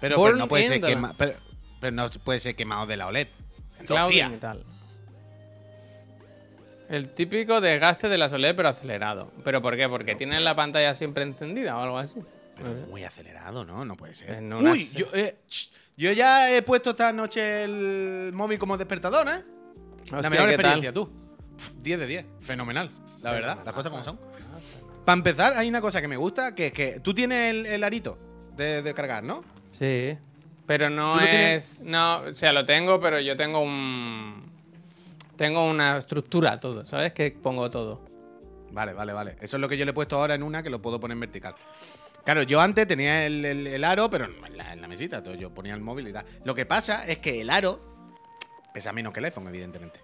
pero, 0.00 0.16
pero 0.22 0.36
no 0.36 0.48
puede 0.48 0.64
ser 0.64 0.76
in 0.76 0.80
the- 0.82 0.96
quema- 0.96 1.14
pero, 1.18 1.34
pero 1.78 1.94
no 1.94 2.08
puede 2.24 2.40
ser 2.40 2.56
quemado 2.56 2.86
de 2.86 2.96
la 2.96 3.06
OLED. 3.08 3.28
Clouding 3.86 4.18
Entonces, 4.18 4.38
y 4.38 4.40
tal. 4.40 4.64
El 6.88 7.10
típico 7.10 7.60
desgaste 7.60 8.08
de 8.08 8.16
la 8.16 8.26
OLED, 8.28 8.56
pero 8.56 8.70
acelerado. 8.70 9.30
¿Pero 9.44 9.60
por 9.60 9.76
qué? 9.76 9.90
Porque 9.90 10.14
tienen 10.14 10.42
la 10.42 10.56
pantalla 10.56 10.94
siempre 10.94 11.22
encendida 11.24 11.76
o 11.76 11.82
algo 11.82 11.98
así. 11.98 12.18
pero 12.56 12.70
muy 12.88 13.04
acelerado, 13.04 13.66
¿no? 13.66 13.84
No 13.84 13.94
puede 13.96 14.14
ser. 14.14 14.42
Uy, 14.42 14.86
se- 14.86 14.98
yo, 15.00 15.06
eh, 15.12 15.36
yo 15.98 16.12
ya 16.12 16.50
he 16.50 16.62
puesto 16.62 16.90
esta 16.90 17.12
noche 17.12 17.64
el 17.64 18.30
móvil 18.32 18.58
como 18.58 18.78
despertador, 18.78 19.28
¿eh? 19.28 19.44
La 20.10 20.30
mejor 20.30 20.46
¿qué 20.48 20.54
experiencia, 20.54 20.92
tal? 20.92 21.02
tú. 21.04 21.10
Pf, 21.56 21.72
10 21.82 21.98
de 22.00 22.06
10. 22.06 22.24
Fenomenal, 22.40 22.90
la 23.22 23.32
verdad. 23.32 23.58
Las 23.64 23.74
cosas 23.74 23.90
como 23.90 24.04
son. 24.04 24.18
Ah, 24.34 24.58
Para 25.04 25.16
empezar, 25.18 25.52
hay 25.54 25.68
una 25.68 25.80
cosa 25.80 26.00
que 26.00 26.08
me 26.08 26.16
gusta, 26.16 26.54
que 26.54 26.66
es 26.68 26.72
que 26.72 27.00
tú 27.00 27.14
tienes 27.14 27.50
el, 27.50 27.66
el 27.66 27.84
arito 27.84 28.18
de, 28.56 28.82
de 28.82 28.94
cargar, 28.94 29.22
¿no? 29.24 29.42
Sí. 29.70 30.16
Pero 30.66 30.90
no 30.90 31.14
¿Tú 31.14 31.20
lo 31.20 31.24
es. 31.26 31.30
tienes? 31.30 31.78
No, 31.80 32.18
o 32.20 32.34
sea, 32.34 32.52
lo 32.52 32.64
tengo, 32.64 32.98
pero 33.00 33.20
yo 33.20 33.36
tengo 33.36 33.60
un. 33.60 34.44
Tengo 35.36 35.68
una 35.68 35.98
estructura 35.98 36.58
todo, 36.58 36.86
¿sabes? 36.86 37.12
Que 37.12 37.30
pongo 37.30 37.70
todo. 37.70 38.00
Vale, 38.72 38.92
vale, 38.94 39.12
vale. 39.12 39.36
Eso 39.40 39.56
es 39.56 39.60
lo 39.60 39.68
que 39.68 39.76
yo 39.76 39.84
le 39.84 39.90
he 39.90 39.94
puesto 39.94 40.16
ahora 40.16 40.34
en 40.34 40.42
una 40.42 40.62
que 40.62 40.70
lo 40.70 40.80
puedo 40.82 40.98
poner 40.98 41.14
en 41.14 41.20
vertical. 41.20 41.54
Claro, 42.24 42.42
yo 42.42 42.60
antes 42.60 42.86
tenía 42.88 43.26
el, 43.26 43.44
el- 43.44 43.66
el 43.66 43.84
aro, 43.84 44.10
pero 44.10 44.24
en 44.24 44.56
la, 44.56 44.72
en 44.72 44.80
la 44.80 44.88
mesita. 44.88 45.18
Entonces 45.18 45.40
yo 45.40 45.54
ponía 45.54 45.74
el 45.74 45.80
móvil 45.80 46.08
y 46.08 46.12
tal. 46.12 46.24
Lo 46.44 46.54
que 46.54 46.66
pasa 46.66 47.06
es 47.06 47.18
que 47.18 47.40
el 47.42 47.50
aro 47.50 47.95
pesa 48.76 48.92
menos 48.92 49.10
que 49.14 49.20
el 49.20 49.24
iPhone, 49.24 49.48
evidentemente. 49.48 50.00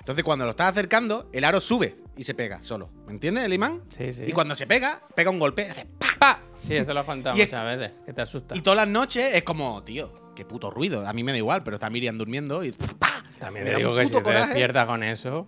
Entonces 0.00 0.22
cuando 0.24 0.44
lo 0.44 0.50
estás 0.50 0.68
acercando, 0.72 1.30
el 1.32 1.42
aro 1.42 1.58
sube 1.58 1.96
y 2.18 2.24
se 2.24 2.34
pega 2.34 2.62
solo. 2.62 2.90
¿Me 3.06 3.12
entiendes, 3.14 3.44
el 3.44 3.52
imán? 3.54 3.80
Sí, 3.96 4.12
sí. 4.12 4.24
Y 4.26 4.32
cuando 4.32 4.54
se 4.54 4.66
pega, 4.66 5.00
pega 5.14 5.30
un 5.30 5.38
golpe, 5.38 5.70
hace 5.70 5.86
¡pa! 5.98 6.06
¡Pa! 6.18 6.40
Sí, 6.58 6.76
eso 6.76 6.92
lo 6.92 7.00
he 7.00 7.04
contado 7.04 7.34
es- 7.38 7.46
muchas 7.46 7.64
veces. 7.78 7.98
Que 8.04 8.12
te 8.12 8.20
asusta. 8.20 8.54
Y 8.54 8.60
todas 8.60 8.76
las 8.76 8.88
noches 8.88 9.32
es 9.32 9.42
como, 9.42 9.82
tío, 9.84 10.32
qué 10.36 10.44
puto 10.44 10.70
ruido. 10.70 11.06
A 11.08 11.14
mí 11.14 11.24
me 11.24 11.32
da 11.32 11.38
igual, 11.38 11.62
pero 11.62 11.76
está 11.76 11.88
Miriam 11.88 12.18
durmiendo 12.18 12.62
y 12.62 12.72
¡pa! 12.72 13.24
También 13.38 13.64
te 13.64 13.76
digo 13.76 13.96
que 13.96 14.04
si 14.04 14.10
puto 14.12 14.18
te 14.18 14.24
coraje. 14.24 14.46
despiertas 14.48 14.86
con 14.86 15.02
eso. 15.02 15.46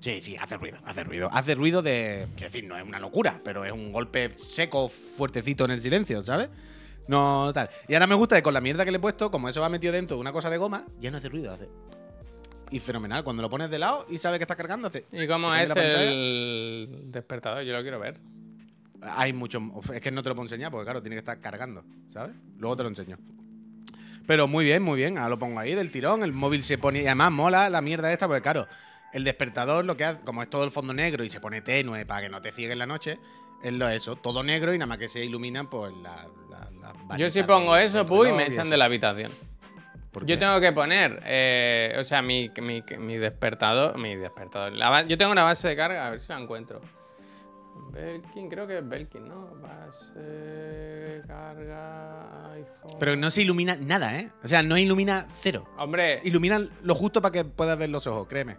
Sí, 0.00 0.20
sí, 0.22 0.34
hace 0.40 0.56
ruido, 0.56 0.78
hace 0.86 1.04
ruido. 1.04 1.28
Hace 1.32 1.54
ruido 1.54 1.82
de. 1.82 2.26
Quiero 2.36 2.52
decir, 2.52 2.64
no 2.64 2.76
es 2.78 2.84
una 2.86 2.98
locura, 3.00 3.38
pero 3.44 3.66
es 3.66 3.72
un 3.72 3.92
golpe 3.92 4.30
seco, 4.36 4.88
fuertecito 4.88 5.66
en 5.66 5.72
el 5.72 5.82
silencio, 5.82 6.24
¿sabes? 6.24 6.48
No 7.06 7.50
tal. 7.54 7.68
Y 7.88 7.94
ahora 7.94 8.06
me 8.06 8.14
gusta 8.14 8.36
que 8.36 8.42
con 8.42 8.54
la 8.54 8.60
mierda 8.62 8.84
que 8.86 8.90
le 8.90 8.96
he 8.96 9.00
puesto, 9.00 9.30
como 9.30 9.48
eso 9.48 9.60
va 9.60 9.68
metido 9.68 9.92
dentro 9.92 10.16
de 10.16 10.20
una 10.22 10.32
cosa 10.32 10.48
de 10.50 10.56
goma, 10.58 10.84
ya 11.00 11.10
no 11.10 11.18
hace 11.18 11.28
ruido, 11.28 11.52
hace. 11.52 11.68
Y 12.70 12.80
fenomenal. 12.80 13.22
Cuando 13.24 13.42
lo 13.42 13.50
pones 13.50 13.70
de 13.70 13.78
lado 13.78 14.06
y 14.08 14.18
sabes 14.18 14.38
que 14.38 14.44
está 14.44 14.56
cargando, 14.56 14.88
hace. 14.88 15.06
¿Y 15.12 15.26
cómo 15.26 15.54
es 15.54 15.68
la 15.68 16.02
el 16.04 17.04
despertador? 17.06 17.62
Yo 17.64 17.72
lo 17.74 17.82
quiero 17.82 17.98
ver. 18.00 18.18
Hay 19.02 19.32
mucho. 19.32 19.60
Es 19.92 20.00
que 20.00 20.10
no 20.10 20.22
te 20.22 20.30
lo 20.30 20.34
puedo 20.34 20.46
enseñar 20.46 20.70
porque, 20.70 20.84
claro, 20.86 21.02
tiene 21.02 21.14
que 21.16 21.20
estar 21.20 21.38
cargando, 21.40 21.84
¿sabes? 22.12 22.34
Luego 22.58 22.76
te 22.76 22.82
lo 22.84 22.88
enseño. 22.88 23.18
Pero 24.26 24.48
muy 24.48 24.64
bien, 24.64 24.82
muy 24.82 24.96
bien. 24.96 25.18
Ahora 25.18 25.30
lo 25.30 25.38
pongo 25.38 25.60
ahí 25.60 25.74
del 25.74 25.90
tirón. 25.90 26.22
El 26.22 26.32
móvil 26.32 26.64
se 26.64 26.78
pone. 26.78 27.02
Y 27.02 27.06
además 27.06 27.30
mola 27.30 27.68
la 27.68 27.82
mierda 27.82 28.10
esta, 28.12 28.26
porque, 28.26 28.40
claro, 28.42 28.66
el 29.12 29.22
despertador 29.24 29.84
lo 29.84 29.96
que 29.96 30.04
hace, 30.04 30.20
como 30.20 30.42
es 30.42 30.48
todo 30.48 30.64
el 30.64 30.70
fondo 30.70 30.94
negro 30.94 31.22
y 31.24 31.30
se 31.30 31.40
pone 31.40 31.60
tenue 31.60 32.06
para 32.06 32.22
que 32.22 32.28
no 32.30 32.40
te 32.40 32.50
ciegue 32.50 32.72
en 32.72 32.78
la 32.78 32.86
noche, 32.86 33.18
es 33.62 33.72
lo 33.72 33.88
eso. 33.88 34.16
Todo 34.16 34.42
negro 34.42 34.72
y 34.72 34.78
nada 34.78 34.86
más 34.86 34.98
que 34.98 35.08
se 35.08 35.22
iluminan, 35.24 35.68
pues 35.68 35.92
la. 36.02 36.26
la- 36.50 36.70
las 37.08 37.18
Yo 37.18 37.28
si 37.30 37.42
pongo 37.42 37.76
eso, 37.76 38.06
puy, 38.06 38.32
me 38.32 38.46
echan 38.46 38.70
de 38.70 38.76
la 38.78 38.86
habitación. 38.86 39.30
¿Por 40.14 40.24
Yo 40.26 40.38
tengo 40.38 40.60
que 40.60 40.72
poner, 40.72 41.20
eh, 41.24 41.96
o 41.98 42.04
sea, 42.04 42.22
mi, 42.22 42.48
mi, 42.62 42.84
mi 42.98 43.16
despertador, 43.16 43.98
mi 43.98 44.14
despertador. 44.14 44.72
la 44.72 45.02
yo 45.02 45.18
tengo 45.18 45.32
una 45.32 45.42
base 45.42 45.66
de 45.66 45.74
carga, 45.74 46.06
a 46.06 46.10
ver 46.10 46.20
si 46.20 46.32
la 46.32 46.38
encuentro. 46.38 46.80
Belkin, 47.90 48.48
creo 48.48 48.64
que 48.68 48.78
es 48.78 48.88
Belkin, 48.88 49.24
¿no? 49.24 49.48
Base, 49.60 51.20
carga, 51.26 52.52
iPhone. 52.52 52.98
Pero 53.00 53.16
no 53.16 53.28
se 53.32 53.42
ilumina 53.42 53.74
nada, 53.74 54.16
¿eh? 54.16 54.30
O 54.44 54.48
sea, 54.48 54.62
no 54.62 54.78
ilumina 54.78 55.26
cero. 55.34 55.68
Hombre, 55.78 56.20
Iluminan 56.22 56.70
lo 56.84 56.94
justo 56.94 57.20
para 57.20 57.32
que 57.32 57.44
puedas 57.44 57.76
ver 57.76 57.90
los 57.90 58.06
ojos, 58.06 58.28
créeme. 58.28 58.56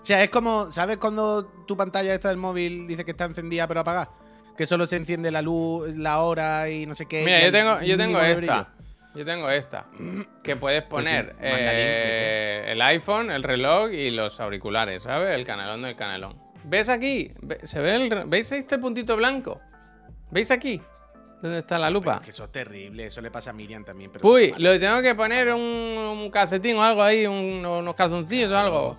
O 0.00 0.04
sea, 0.04 0.22
es 0.22 0.30
como, 0.30 0.70
¿sabes 0.70 0.98
cuando 0.98 1.46
tu 1.66 1.76
pantalla 1.76 2.14
esta 2.14 2.28
del 2.28 2.38
móvil 2.38 2.86
dice 2.86 3.04
que 3.04 3.10
está 3.10 3.24
encendida 3.24 3.66
pero 3.66 3.80
apagada? 3.80 4.10
Que 4.56 4.66
solo 4.66 4.86
se 4.86 4.94
enciende 4.94 5.32
la 5.32 5.42
luz, 5.42 5.96
la 5.96 6.20
hora 6.20 6.70
y 6.70 6.86
no 6.86 6.94
sé 6.94 7.06
qué. 7.06 7.24
mira, 7.24 7.40
yo 7.40 7.50
tengo, 7.50 7.80
yo 7.82 7.96
tengo 7.96 8.20
esta. 8.20 8.72
Yo 9.14 9.24
tengo 9.24 9.48
esta. 9.50 9.86
Que 10.42 10.56
puedes 10.56 10.82
poner 10.84 11.26
manda 11.26 11.42
link, 11.42 11.42
eh, 11.44 12.64
el 12.68 12.82
iPhone, 12.82 13.30
el 13.30 13.42
reloj 13.42 13.92
y 13.92 14.10
los 14.10 14.40
auriculares, 14.40 15.04
¿sabes? 15.04 15.34
El 15.36 15.44
canelón 15.44 15.82
del 15.82 15.94
canelón. 15.94 16.36
¿Ves 16.64 16.88
aquí? 16.88 17.32
¿Se 17.62 17.80
ve 17.80 17.94
el, 17.96 18.24
¿Veis 18.26 18.50
este 18.52 18.78
puntito 18.78 19.16
blanco? 19.16 19.60
¿Veis 20.30 20.50
aquí? 20.50 20.80
¿Dónde 21.40 21.58
está 21.58 21.78
la 21.78 21.90
lupa? 21.90 22.16
es 22.16 22.20
que 22.22 22.30
eso 22.30 22.44
es 22.44 22.52
terrible, 22.52 23.06
eso 23.06 23.20
le 23.20 23.30
pasa 23.30 23.50
a 23.50 23.52
Miriam 23.52 23.84
también. 23.84 24.10
Pero 24.12 24.28
Uy, 24.28 24.54
le 24.56 24.78
tengo 24.78 25.02
que 25.02 25.14
poner 25.16 25.52
un, 25.52 25.60
un 25.60 26.30
calcetín 26.30 26.76
o 26.76 26.82
algo 26.84 27.02
ahí, 27.02 27.26
un- 27.26 27.64
unos 27.66 27.94
calzoncillos 27.96 28.50
o 28.50 28.56
algo. 28.56 28.98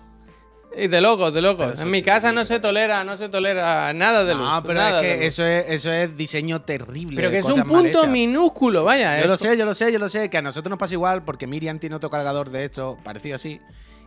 Y 0.76 0.88
de 0.88 1.00
locos, 1.00 1.32
de 1.32 1.40
locos. 1.42 1.80
En 1.80 1.90
mi 1.90 2.02
casa 2.02 2.32
no 2.32 2.44
se 2.44 2.58
tolera, 2.60 3.04
no 3.04 3.16
se 3.16 3.28
tolera 3.28 3.92
nada 3.92 4.24
de 4.24 4.34
luz. 4.34 4.44
No, 4.50 4.62
pero 4.62 4.74
nada 4.74 5.00
es 5.00 5.18
que 5.18 5.26
eso 5.26 5.44
es, 5.44 5.66
eso 5.68 5.92
es 5.92 6.16
diseño 6.16 6.62
terrible. 6.62 7.16
Pero 7.16 7.30
que 7.30 7.38
es 7.38 7.44
un 7.46 7.62
punto 7.64 8.06
minúsculo, 8.08 8.84
vaya. 8.84 9.20
Yo 9.20 9.26
lo 9.26 9.34
es- 9.34 9.40
sé, 9.40 9.56
yo 9.56 9.64
lo 9.64 9.74
sé, 9.74 9.92
yo 9.92 9.98
lo 9.98 10.08
sé. 10.08 10.28
Que 10.30 10.38
a 10.38 10.42
nosotros 10.42 10.70
nos 10.70 10.78
pasa 10.78 10.94
igual 10.94 11.24
porque 11.24 11.46
Miriam 11.46 11.78
tiene 11.78 11.96
otro 11.96 12.10
cargador 12.10 12.50
de 12.50 12.64
esto, 12.64 12.98
parecido 13.04 13.36
así. 13.36 13.60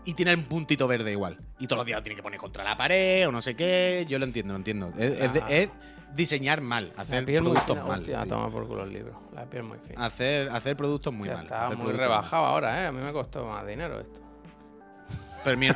Y 0.06 0.14
tiene 0.14 0.34
un 0.36 0.44
puntito 0.44 0.88
verde 0.88 1.12
igual. 1.12 1.38
Y 1.60 1.68
todos 1.68 1.78
los 1.80 1.86
días 1.86 2.00
lo 2.00 2.04
tiene 2.04 2.16
que 2.16 2.24
poner 2.24 2.40
contra 2.40 2.64
la 2.64 2.78
pared 2.78 3.28
o 3.28 3.32
no 3.32 3.42
sé 3.42 3.56
qué. 3.56 4.06
Yo 4.08 4.20
lo 4.20 4.26
entiendo, 4.26 4.54
lo 4.54 4.58
entiendo. 4.58 4.94
Es, 4.98 5.14
Ah. 5.22 5.46
es 5.50 5.70
diseñar 6.16 6.62
mal, 6.62 6.92
hacer 6.96 7.26
productos 7.26 7.66
fina. 7.76 7.84
mal. 7.86 8.00
Hostia, 8.00 8.26
toma 8.26 8.50
por 8.50 8.68
culo 8.68 8.84
el 8.84 8.94
libro. 8.94 9.22
La 9.36 9.46
piel 9.46 9.64
muy 9.64 9.78
fina. 9.80 10.06
Hacer, 10.06 10.50
hacer 10.50 10.78
productos 10.78 11.14
muy 11.14 11.28
mal. 11.28 11.44
está 11.44 11.66
hacer 11.66 11.78
muy 11.78 11.92
rebajado 11.92 12.46
ahora, 12.46 12.84
¿eh? 12.84 12.88
A 12.88 12.92
mí 12.94 13.02
me 13.02 13.12
costó 13.12 13.46
más 13.46 13.68
dinero 13.68 14.00
esto. 14.00 14.22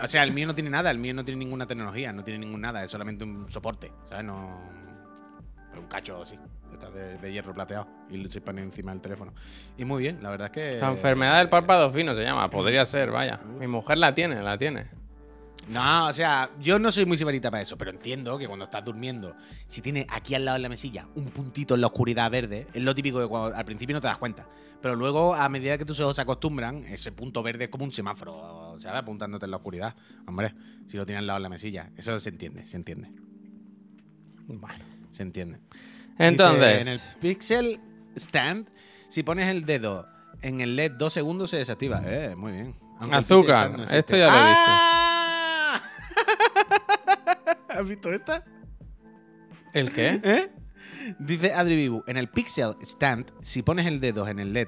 O 0.02 0.08
sea, 0.08 0.24
el 0.24 0.32
mío 0.34 0.48
no 0.48 0.56
tiene 0.56 0.70
nada, 0.70 0.92
el 0.92 0.98
mío 0.98 1.14
no 1.14 1.24
tiene 1.24 1.40
ninguna 1.40 1.66
tecnología, 1.66 2.12
no 2.12 2.24
tiene 2.24 2.40
ningún 2.40 2.62
nada, 2.62 2.84
es 2.84 2.92
solamente 2.92 3.24
un 3.24 3.50
soporte, 3.50 3.92
¿sabes? 4.10 4.26
No. 4.26 4.60
Un 5.78 5.88
cacho 5.88 6.22
así, 6.22 6.38
de, 6.94 7.18
de 7.18 7.32
hierro 7.32 7.54
plateado 7.54 7.88
y 8.10 8.30
se 8.30 8.42
pone 8.42 8.62
encima 8.62 8.92
del 8.92 9.02
teléfono. 9.02 9.34
Y 9.78 9.86
muy 9.86 10.04
bien, 10.04 10.22
la 10.22 10.30
verdad 10.30 10.52
es 10.54 10.72
que. 10.74 10.80
La 10.80 10.90
enfermedad 10.90 11.38
del 11.38 11.50
párpado 11.50 11.92
fino 11.92 12.14
se 12.14 12.24
llama. 12.24 12.50
Podría 12.50 12.84
ser, 12.84 13.10
vaya. 13.10 13.40
Mi 13.60 13.68
mujer 13.68 13.98
la 13.98 14.14
tiene, 14.14 14.42
la 14.44 14.58
tiene. 14.58 14.88
No, 15.70 16.08
o 16.08 16.14
sea, 16.14 16.50
yo 16.60 16.80
no 16.80 16.92
soy 16.92 17.06
muy 17.06 17.18
sibarita 17.18 17.52
para 17.52 17.62
eso, 17.62 17.78
pero 17.78 17.92
entiendo 17.92 18.38
que 18.38 18.48
cuando 18.48 18.66
estás 18.66 18.84
durmiendo, 18.84 19.36
si 19.68 19.82
tiene 19.82 20.08
aquí 20.10 20.34
al 20.34 20.44
lado 20.44 20.58
de 20.58 20.64
la 20.64 20.70
mesilla 20.70 21.08
un 21.16 21.26
puntito 21.26 21.76
en 21.76 21.82
la 21.82 21.88
oscuridad 21.88 22.32
verde, 22.32 22.68
es 22.74 22.82
lo 22.82 22.96
típico 22.96 23.20
que 23.20 23.28
cuando- 23.28 23.56
al 23.56 23.64
principio 23.64 23.94
no 23.94 24.02
te 24.02 24.08
das 24.08 24.18
cuenta. 24.18 24.48
Pero 24.82 24.96
luego, 24.96 25.36
a 25.36 25.48
medida 25.50 25.78
que 25.78 25.86
tus 25.86 26.00
ojos 26.00 26.16
se 26.16 26.24
acostumbran, 26.24 26.86
ese 26.86 27.12
punto 27.12 27.44
verde 27.44 27.66
es 27.66 27.70
como 27.70 27.86
un 27.86 27.92
semáforo, 27.92 28.76
¿sabes? 28.80 29.00
Apuntándote 29.00 29.46
en 29.46 29.52
la 29.52 29.58
oscuridad. 29.58 29.96
Hombre, 30.26 30.56
si 30.88 30.98
lo 30.98 31.06
tienes 31.06 31.20
al 31.20 31.28
lado 31.28 31.38
de 31.38 31.44
la 31.44 31.50
mesilla. 31.50 31.92
Eso 31.96 32.20
se 32.20 32.30
entiende, 32.30 32.66
se 32.66 32.78
entiende, 32.78 33.12
Bueno. 34.48 34.84
se 35.12 35.22
entiende. 35.22 35.60
Entonces. 36.18 36.80
Dice, 36.80 36.82
en 36.82 36.88
el 36.88 37.00
Pixel 37.20 37.80
Stand, 38.16 38.68
si 39.10 39.22
pones 39.22 39.48
el 39.48 39.66
dedo 39.66 40.08
en 40.42 40.60
el 40.62 40.76
LED 40.76 40.94
dos 40.98 41.14
segundos, 41.14 41.52
se 41.52 41.58
desactiva. 41.58 42.02
Eh, 42.04 42.36
muy 42.36 42.52
bien. 42.52 42.76
Aunque 43.00 43.16
Azúcar, 43.18 43.66
Stand 43.68 43.78
no 43.78 43.84
existe. 43.84 44.00
esto 44.00 44.18
ya 44.18 44.28
lo 44.32 44.38
he 44.38 44.48
visto. 44.48 44.62
¡Ah! 44.66 45.08
¿Has 47.82 47.88
visto 47.88 48.14
esta? 48.14 48.46
¿El 49.74 49.92
qué? 49.92 50.20
¿Eh? 50.24 50.50
Dice 51.18 51.52
Adri 51.54 51.76
Bibu, 51.76 52.04
en 52.06 52.18
el 52.18 52.30
Pixel 52.30 52.76
Stand, 52.84 53.32
si 53.42 53.64
pones 53.64 53.88
el 53.88 54.00
dedo 54.00 54.28
en 54.28 54.40
el 54.40 54.54
LED 54.54 54.68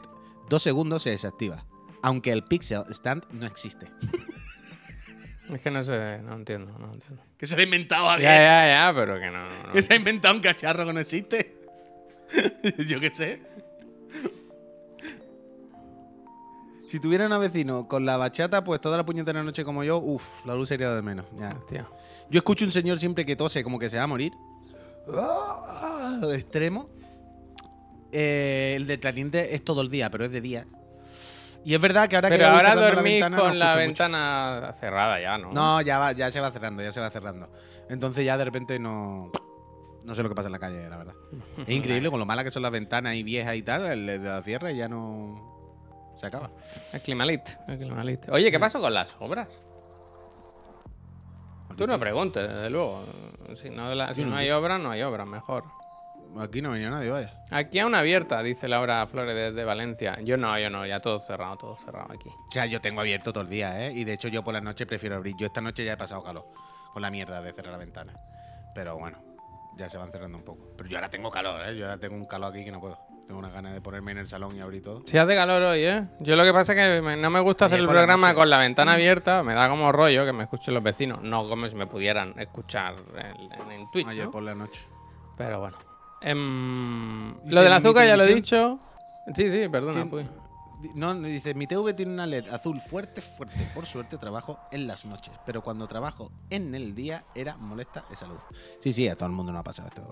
dos 0.49 0.64
segundos, 0.64 1.03
se 1.03 1.11
desactiva. 1.11 1.64
Aunque 2.01 2.32
el 2.32 2.43
Pixel 2.43 2.84
Stand 2.89 3.26
no 3.32 3.45
existe. 3.45 3.86
Es 5.51 5.61
que 5.61 5.70
no 5.70 5.84
sé, 5.84 6.20
no 6.24 6.34
entiendo, 6.36 6.76
no 6.80 6.93
entiendo. 6.93 7.22
Que 7.38 7.45
se 7.45 7.55
lo 7.55 7.61
ha 7.61 7.66
inventado 7.66 8.18
Ya, 8.18 8.36
ya, 8.36 8.68
ya, 8.68 8.93
pero 8.95 9.20
que 9.20 9.28
no. 9.28 9.47
no, 9.47 9.64
no. 9.68 9.74
Que 9.74 9.84
se 9.84 9.93
ha 9.93 9.95
inventado 9.95 10.34
un 10.34 10.41
cacharro 10.41 10.86
que 10.86 10.93
no 10.93 10.99
existe. 10.99 11.55
yo 12.88 12.99
qué 12.99 13.11
sé. 13.11 13.41
Si 16.93 16.99
tuviera 16.99 17.25
un 17.25 17.39
vecino 17.41 17.87
con 17.87 18.05
la 18.05 18.17
bachata, 18.17 18.63
pues 18.63 18.79
toda 18.79 18.97
la 18.97 19.03
puñetera 19.03 19.41
noche 19.41 19.65
como 19.65 19.83
yo, 19.83 19.97
uff, 19.97 20.45
la 20.45 20.53
luz 20.53 20.69
sería 20.69 20.91
de 20.91 21.01
menos. 21.01 21.25
Ya. 21.39 21.49
Hostia. 21.49 21.87
Yo 22.29 22.37
escucho 22.37 22.65
un 22.65 22.71
señor 22.71 22.99
siempre 22.99 23.25
que 23.25 23.35
tose, 23.35 23.63
como 23.63 23.79
que 23.79 23.89
se 23.89 23.97
va 23.97 24.03
a 24.03 24.07
morir. 24.07 24.31
¡Ah! 25.11 26.19
De 26.21 26.35
extremo. 26.35 26.87
Eh, 28.11 28.75
el 28.77 28.85
de 28.85 28.99
clarinete 28.99 29.55
es 29.55 29.63
todo 29.63 29.81
el 29.81 29.89
día, 29.89 30.11
pero 30.11 30.25
es 30.25 30.31
de 30.31 30.39
día. 30.39 30.67
Y 31.65 31.73
es 31.73 31.81
verdad 31.81 32.07
que 32.07 32.15
ahora 32.15 32.29
que 32.29 32.35
Pero 32.35 32.49
voy 32.49 32.57
ahora 32.57 32.73
cerrando 32.73 32.95
dormís 32.95 33.13
ventana, 33.13 33.37
no 33.37 33.43
con 33.43 33.57
la 33.57 33.65
mucho. 33.69 33.77
ventana 33.79 34.71
cerrada 34.73 35.19
ya, 35.19 35.39
¿no? 35.39 35.51
No, 35.51 35.81
ya, 35.81 35.97
va, 35.97 36.11
ya 36.11 36.31
se 36.31 36.39
va 36.41 36.51
cerrando, 36.51 36.83
ya 36.83 36.91
se 36.91 36.99
va 36.99 37.09
cerrando. 37.09 37.49
Entonces 37.89 38.23
ya 38.23 38.37
de 38.37 38.45
repente 38.45 38.77
no. 38.77 39.31
No 40.05 40.13
sé 40.13 40.21
lo 40.21 40.29
que 40.29 40.35
pasa 40.35 40.47
en 40.47 40.51
la 40.51 40.59
calle, 40.59 40.87
la 40.87 40.97
verdad. 40.97 41.15
Es 41.57 41.69
increíble 41.75 42.11
con 42.11 42.19
lo 42.19 42.27
malas 42.27 42.45
que 42.45 42.51
son 42.51 42.61
las 42.61 42.71
ventanas 42.71 43.15
y 43.15 43.23
viejas 43.23 43.55
y 43.55 43.63
tal, 43.63 43.83
el 43.87 44.05
de 44.05 44.19
la 44.19 44.43
cierra 44.43 44.71
y 44.71 44.77
ya 44.77 44.87
no. 44.87 45.53
Se 46.18 46.28
acaba. 46.28 46.49
El 46.91 47.01
climalit, 47.01 47.41
el 47.68 47.78
climalit. 47.78 48.30
Oye, 48.30 48.51
¿qué 48.51 48.59
pasó 48.59 48.80
con 48.80 48.93
las 48.93 49.16
obras? 49.20 49.47
Tú 51.78 51.88
no 51.88 51.99
preguntes, 51.99 52.47
desde 52.47 52.70
luego. 52.70 53.03
Si 53.55 53.70
no, 53.70 53.89
de 53.89 53.95
la- 53.95 54.14
si 54.14 54.22
Yo 54.22 54.26
no 54.28 54.32
no 54.34 54.38
hay 54.38 54.51
obras, 54.51 54.80
no 54.80 54.91
hay 54.91 55.01
obras, 55.01 55.28
mejor. 55.28 55.64
Aquí 56.39 56.61
no 56.61 56.72
venía 56.72 56.89
nadie, 56.89 57.09
vaya. 57.09 57.43
Aquí 57.51 57.80
a 57.80 57.86
una 57.86 57.99
abierta, 57.99 58.41
dice 58.41 58.68
Laura 58.68 59.05
Flores 59.07 59.36
desde 59.36 59.64
Valencia. 59.64 60.20
Yo 60.22 60.38
no, 60.38 60.57
yo 60.57 60.70
no, 60.70 60.86
ya 60.86 60.99
todo 60.99 61.20
cerrado, 61.20 61.57
todo 61.57 61.78
cerrado 61.78 62.11
aquí. 62.14 62.30
O 62.30 62.51
sea, 62.51 62.66
yo 62.68 62.80
tengo 62.82 63.01
abierto 63.01 63.32
todo 63.34 63.43
el 63.43 63.49
día, 63.49 63.86
¿eh? 63.88 63.91
Y 63.91 64.03
de 64.03 64.14
hecho 64.14 64.28
yo 64.30 64.43
por 64.43 64.53
la 64.53 64.61
noche 64.61 64.86
prefiero 64.86 65.16
abrir. 65.16 65.36
Yo 65.38 65.45
esta 65.47 65.61
noche 65.61 65.84
ya 65.86 65.93
he 65.93 65.97
pasado 65.97 66.24
calor 66.24 66.45
con 66.91 67.01
la 67.01 67.09
mierda 67.11 67.41
de 67.41 67.53
cerrar 67.53 67.72
la 67.74 67.78
ventana. 67.80 68.14
Pero 68.74 68.97
bueno, 68.97 69.20
ya 69.78 69.89
se 69.89 69.97
van 69.97 70.11
cerrando 70.11 70.38
un 70.38 70.43
poco. 70.43 70.74
Pero 70.78 70.89
yo 70.89 70.97
ahora 70.97 71.09
tengo 71.09 71.30
calor, 71.30 71.68
¿eh? 71.68 71.76
Yo 71.76 71.86
ahora 71.86 71.99
tengo 71.99 72.16
un 72.16 72.26
calor 72.26 72.51
aquí 72.53 72.64
que 72.66 72.72
no 72.72 72.80
puedo. 72.80 72.97
Tengo 73.34 73.47
una 73.47 73.49
ganas 73.49 73.73
de 73.73 73.81
ponerme 73.81 74.11
en 74.11 74.19
el 74.19 74.27
salón 74.27 74.55
y 74.55 74.59
abrir 74.59 74.84
todo. 74.84 75.01
Si 75.07 75.17
hace 75.17 75.34
calor 75.34 75.59
hoy, 75.63 75.79
¿eh? 75.84 76.07
Yo 76.19 76.36
lo 76.36 76.43
que 76.43 76.53
pasa 76.53 76.73
es 76.73 76.77
que 76.95 77.01
me- 77.01 77.17
no 77.17 77.31
me 77.31 77.39
gusta 77.39 77.65
hacer 77.65 77.77
Ayer 77.77 77.81
el 77.81 77.88
por 77.88 77.95
la 77.95 78.01
programa 78.01 78.27
noche. 78.27 78.36
con 78.38 78.49
la 78.51 78.59
ventana 78.59 78.93
abierta, 78.93 79.41
me 79.41 79.55
da 79.55 79.67
como 79.69 79.91
rollo 79.91 80.23
que 80.23 80.31
me 80.34 80.43
escuchen 80.43 80.75
los 80.75 80.84
vecinos, 80.84 81.19
no 81.23 81.47
como 81.49 81.67
si 81.67 81.75
me 81.75 81.88
pudieran 81.88 82.36
escuchar 82.38 82.93
en, 83.15 83.71
en- 83.71 83.89
Twitch, 83.89 84.05
Ayer 84.07 84.25
¿no? 84.25 84.31
por 84.31 84.43
la 84.43 84.53
noche. 84.53 84.86
Pero 85.36 85.61
bueno. 85.61 85.77
Em, 86.21 87.34
Dice 87.41 87.55
lo 87.55 87.61
del 87.63 87.73
azúcar 87.73 88.05
ya 88.05 88.15
lo 88.15 88.23
he 88.23 88.36
dicho. 88.36 88.79
Sí, 89.34 89.49
sí, 89.51 89.67
perdona, 89.67 90.01
Tien- 90.03 90.09
pues. 90.11 90.27
Di- 90.79 90.91
No, 90.93 91.15
no, 91.15 91.27
dice, 91.27 91.55
mi 91.55 91.65
TV 91.65 91.95
tiene 91.95 92.13
una 92.13 92.27
LED 92.27 92.49
azul 92.49 92.79
fuerte, 92.81 93.19
fuerte. 93.21 93.67
Por 93.73 93.88
suerte 93.88 94.19
trabajo 94.19 94.59
en 94.71 94.86
las 94.86 95.05
noches. 95.05 95.34
Pero 95.43 95.61
cuando 95.63 95.88
trabajo 95.88 96.31
en 96.51 96.75
el 96.75 96.93
día 96.93 97.23
era 97.34 97.57
molesta 97.57 98.03
esa 98.11 98.27
luz. 98.27 98.41
Sí, 98.79 98.93
sí, 98.93 99.07
a 99.07 99.15
todo 99.15 99.25
el 99.25 99.31
mundo 99.34 99.51
no 99.51 99.57
ha 99.57 99.63
pasado 99.63 99.88
esto, 99.88 100.03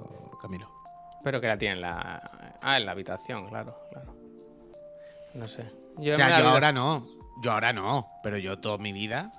Camilo. 0.42 0.81
Pero 1.24 1.40
que 1.42 1.48
la 1.48 1.58
tiene 1.58 1.76
en 1.76 1.82
la. 1.82 2.58
Ah, 2.62 2.78
en 2.78 2.86
la 2.86 2.92
habitación, 2.92 3.48
claro, 3.50 3.78
claro. 3.92 4.16
No 5.34 5.48
sé. 5.48 5.64
Yo 5.98 6.14
o 6.14 6.16
sea, 6.16 6.30
yo 6.30 6.38
vida- 6.38 6.52
ahora 6.52 6.72
no. 6.72 7.06
Yo 7.44 7.52
ahora 7.52 7.74
no. 7.74 8.08
Pero 8.24 8.38
yo 8.38 8.60
toda 8.60 8.78
mi 8.78 8.92
vida. 8.92 9.32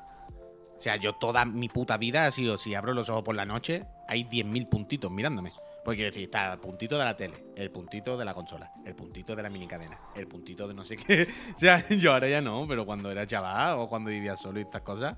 O 0.77 0.81
sea, 0.81 0.97
yo 0.97 1.15
toda 1.15 1.45
mi 1.45 1.69
puta 1.69 1.97
vida 1.97 2.27
ha 2.27 2.31
sido, 2.33 2.59
si 2.59 2.75
abro 2.75 2.93
los 2.93 3.09
ojos 3.09 3.23
por 3.23 3.37
la 3.37 3.45
noche, 3.45 3.85
hay 4.09 4.25
10.000 4.25 4.69
puntitos 4.69 5.11
mirándome. 5.13 5.53
Porque 5.85 5.97
quiero 5.99 6.11
decir, 6.11 6.25
está 6.25 6.53
el 6.53 6.59
puntito 6.61 6.97
de 6.99 7.05
la 7.05 7.17
tele, 7.17 7.45
el 7.57 7.71
puntito 7.71 8.17
de 8.17 8.25
la 8.25 8.35
consola, 8.35 8.71
el 8.85 8.95
puntito 8.95 9.35
de 9.37 9.43
la 9.43 9.51
minicadena, 9.51 9.97
el 10.17 10.27
puntito 10.29 10.67
de 10.69 10.75
no 10.75 10.85
sé 10.85 10.97
qué. 10.97 11.27
O 11.55 11.59
sea, 11.59 11.89
yo 11.89 12.13
ahora 12.13 12.29
ya 12.29 12.41
no, 12.41 12.67
pero 12.69 12.85
cuando 12.87 13.11
era 13.11 13.27
chaval 13.27 13.79
o 13.79 13.89
cuando 13.89 14.11
vivía 14.11 14.37
solo 14.37 14.59
y 14.59 14.63
estas 14.63 14.83
cosas, 14.83 15.17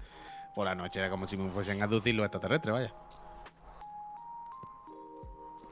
por 0.55 0.65
la 0.67 0.75
noche 0.75 1.01
era 1.01 1.11
como 1.11 1.27
si 1.27 1.37
me 1.37 1.51
fuesen 1.51 1.81
a 1.83 1.85
aducir 1.85 2.15
los 2.15 2.25
extraterrestres, 2.25 2.73
vaya. 2.73 2.95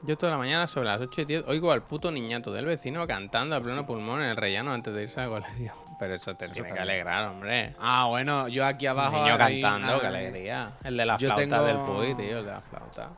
Yo 0.05 0.17
toda 0.17 0.33
la 0.33 0.37
mañana 0.37 0.67
sobre 0.67 0.87
las 0.89 0.99
8 0.99 1.21
y 1.21 1.25
10 1.25 1.43
oigo 1.47 1.71
al 1.71 1.83
puto 1.83 2.11
niñato 2.11 2.51
del 2.51 2.65
vecino 2.65 3.07
cantando 3.07 3.55
a 3.55 3.61
pleno 3.61 3.85
pulmón 3.85 4.21
en 4.21 4.29
el 4.31 4.35
rellano 4.37 4.73
antes 4.73 4.93
de 4.93 5.03
irse 5.03 5.21
al 5.21 5.29
colegio. 5.29 5.73
Pero 5.99 6.15
eso 6.15 6.35
te 6.35 6.49
tiene 6.49 6.73
que 6.73 6.79
alegrar, 6.79 7.29
hombre. 7.29 7.73
Ah, 7.79 8.07
bueno, 8.09 8.49
yo 8.49 8.65
aquí 8.65 8.85
abajo. 8.85 9.23
niño 9.23 9.37
cantando, 9.37 10.01
qué 10.01 10.07
alegría. 10.07 10.73
El 10.83 10.97
de 10.97 11.05
la 11.05 11.17
flauta 11.17 11.35
tengo- 11.37 11.63
del 11.63 11.77
Puy, 11.77 12.15
tío, 12.15 12.39
el 12.39 12.45
de 12.45 12.51
la 12.51 12.61
flauta. 12.61 13.11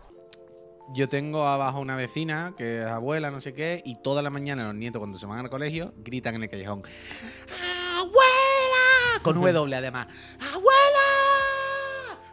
Yo 0.93 1.09
tengo 1.09 1.47
abajo 1.47 1.79
una 1.79 1.95
vecina 1.95 2.53
que 2.55 2.81
es 2.81 2.85
abuela, 2.87 3.31
no 3.31 3.41
sé 3.41 3.53
qué, 3.55 3.81
y 3.83 3.95
toda 4.03 4.21
la 4.21 4.29
mañana 4.29 4.65
los 4.65 4.75
nietos 4.75 4.99
cuando 4.99 5.17
se 5.17 5.25
van 5.25 5.39
al 5.39 5.49
colegio 5.49 5.93
gritan 5.97 6.35
en 6.35 6.43
el 6.43 6.49
callejón. 6.49 6.83
¡Abuela! 7.97 9.19
Con 9.23 9.35
W 9.41 9.75
además. 9.75 10.05
¡Abuela! 10.53 10.84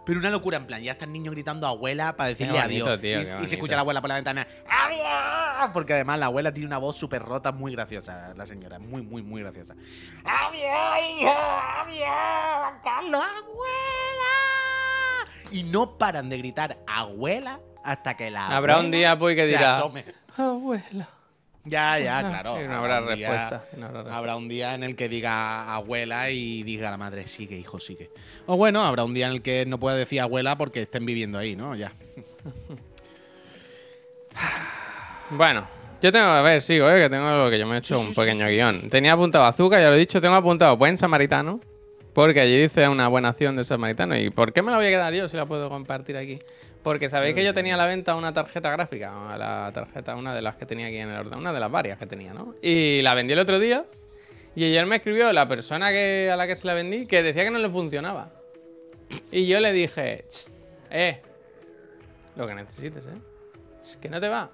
Pero 0.04 0.18
una 0.18 0.30
locura, 0.30 0.56
en 0.56 0.66
plan, 0.66 0.82
ya 0.82 0.92
está 0.92 1.04
el 1.04 1.12
niño 1.12 1.30
gritando 1.30 1.66
abuela 1.66 2.16
para 2.16 2.30
decirle 2.30 2.60
bonito, 2.60 2.86
adiós. 2.86 3.00
tío, 3.00 3.20
y, 3.42 3.46
se 3.46 3.54
escucha 3.54 3.74
a 3.74 3.76
la 3.76 3.82
abuela 3.82 4.00
por 4.00 4.08
la 4.08 4.16
ventana. 4.16 4.46
¡Adiós! 4.68 5.70
Porque 5.72 5.94
además 5.94 6.18
la 6.18 6.26
abuela 6.26 6.52
tiene 6.52 6.66
una 6.66 6.78
voz 6.78 6.96
súper 6.96 7.22
rota, 7.22 7.52
muy 7.52 7.72
graciosa, 7.72 8.34
la 8.36 8.44
señora. 8.44 8.80
Muy, 8.80 9.02
muy, 9.02 9.22
muy 9.22 9.42
graciosa. 9.42 9.74
¡Adiós, 10.24 11.20
hijo! 11.20 11.30
¡Adiós! 11.30 12.80
¡Carlos, 12.82 13.22
abuela! 13.22 14.32
Y 15.52 15.62
no 15.62 15.98
paran 15.98 16.28
de 16.30 16.38
gritar 16.38 16.78
abuela 16.86 17.60
hasta 17.84 18.16
que 18.16 18.30
la 18.30 18.48
Habrá 18.48 18.78
un 18.78 18.90
día, 18.90 19.16
Puy, 19.18 19.36
que 19.36 19.46
dirá, 19.46 19.76
asome. 19.76 20.04
Abuela. 20.36 21.08
Ya, 21.64 21.96
ya, 22.00 22.18
Ah, 22.18 22.22
claro. 22.42 22.58
no 22.68 22.74
habrá 22.76 23.00
respuesta. 23.00 23.66
no 23.76 23.86
habrá 23.86 23.98
respuesta. 24.00 24.16
Habrá 24.18 24.36
un 24.36 24.48
día 24.48 24.74
en 24.74 24.82
el 24.82 24.96
que 24.96 25.08
diga 25.08 25.72
abuela 25.74 26.28
y 26.30 26.64
diga 26.64 26.90
la 26.90 26.96
madre, 26.96 27.28
sigue, 27.28 27.56
hijo, 27.56 27.78
sigue. 27.78 28.10
O 28.46 28.56
bueno, 28.56 28.80
habrá 28.82 29.04
un 29.04 29.14
día 29.14 29.26
en 29.26 29.32
el 29.34 29.42
que 29.42 29.64
no 29.66 29.78
pueda 29.78 29.96
decir 29.96 30.20
abuela 30.20 30.58
porque 30.58 30.82
estén 30.82 31.06
viviendo 31.06 31.38
ahí, 31.38 31.54
¿no? 31.54 31.74
Ya. 31.76 31.92
Bueno, 35.30 35.66
yo 36.02 36.12
tengo, 36.12 36.26
a 36.26 36.42
ver, 36.42 36.60
sigo, 36.60 36.88
eh, 36.90 37.00
que 37.02 37.08
tengo 37.10 37.30
lo 37.30 37.50
que 37.50 37.58
yo 37.58 37.66
me 37.66 37.76
he 37.76 37.78
hecho 37.78 37.96
Sí, 37.96 38.06
un 38.06 38.14
sí, 38.14 38.20
pequeño 38.20 38.44
sí, 38.46 38.52
guion. 38.52 38.90
Tenía 38.90 39.14
apuntado 39.14 39.44
azúcar, 39.44 39.80
ya 39.80 39.88
lo 39.88 39.94
he 39.94 39.98
dicho, 39.98 40.20
tengo 40.20 40.34
apuntado 40.34 40.76
buen 40.76 40.98
samaritano, 40.98 41.60
porque 42.12 42.40
allí 42.40 42.60
dice 42.60 42.86
una 42.88 43.08
buena 43.08 43.30
acción 43.30 43.56
de 43.56 43.64
samaritano. 43.64 44.16
¿Y 44.16 44.28
por 44.30 44.52
qué 44.52 44.60
me 44.60 44.70
la 44.70 44.76
voy 44.76 44.86
a 44.86 44.90
quedar 44.90 45.14
yo 45.14 45.28
si 45.28 45.36
la 45.36 45.46
puedo 45.46 45.68
compartir 45.70 46.16
aquí? 46.18 46.38
Porque 46.82 47.08
sabéis 47.08 47.34
que 47.34 47.44
yo 47.44 47.54
tenía 47.54 47.74
a 47.74 47.76
la 47.76 47.86
venta 47.86 48.16
una 48.16 48.32
tarjeta 48.32 48.70
gráfica, 48.70 49.36
la 49.36 49.70
tarjeta, 49.72 50.16
una 50.16 50.34
de 50.34 50.42
las 50.42 50.56
que 50.56 50.66
tenía 50.66 50.86
aquí 50.86 50.96
en 50.96 51.10
el 51.10 51.16
ordenador, 51.16 51.38
una 51.38 51.52
de 51.52 51.60
las 51.60 51.70
varias 51.70 51.98
que 51.98 52.06
tenía, 52.06 52.34
¿no? 52.34 52.56
Y 52.60 53.02
la 53.02 53.14
vendí 53.14 53.32
el 53.34 53.38
otro 53.38 53.60
día, 53.60 53.84
y 54.56 54.64
ayer 54.64 54.84
me 54.86 54.96
escribió 54.96 55.32
la 55.32 55.46
persona 55.46 55.90
que, 55.90 56.28
a 56.32 56.36
la 56.36 56.46
que 56.46 56.56
se 56.56 56.66
la 56.66 56.74
vendí 56.74 57.06
que 57.06 57.22
decía 57.22 57.44
que 57.44 57.50
no 57.50 57.58
le 57.58 57.68
funcionaba. 57.68 58.32
Y 59.30 59.46
yo 59.46 59.60
le 59.60 59.72
dije, 59.72 60.24
"Ch, 60.28 60.50
eh, 60.90 61.22
lo 62.34 62.46
que 62.46 62.54
necesites, 62.54 63.06
¿eh? 63.06 63.20
Es 63.80 63.96
que 63.96 64.08
no 64.08 64.20
te 64.20 64.28
va. 64.28 64.50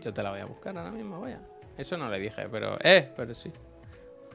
Yo 0.00 0.12
te 0.12 0.22
la 0.22 0.30
voy 0.30 0.40
a 0.40 0.44
buscar 0.44 0.76
ahora 0.76 0.90
mismo, 0.90 1.20
vaya. 1.20 1.40
Eso 1.76 1.96
no 1.96 2.08
le 2.08 2.18
dije, 2.18 2.48
pero. 2.50 2.78
Eh, 2.82 3.10
pero 3.16 3.34
sí. 3.34 3.50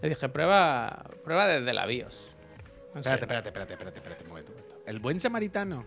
Le 0.01 0.09
dije, 0.09 0.29
prueba. 0.29 1.05
Prueba 1.23 1.47
desde 1.47 1.73
la 1.73 1.85
BIOS. 1.85 2.35
No. 2.93 2.99
Espérate, 2.99 3.23
espérate, 3.25 3.49
espérate, 3.49 3.73
espérate, 3.73 3.97
espérate 3.97 4.23
un 4.23 4.29
momento. 4.29 4.51
un 4.51 4.57
momento. 4.57 4.81
El 4.85 4.99
buen 4.99 5.19
samaritano 5.19 5.85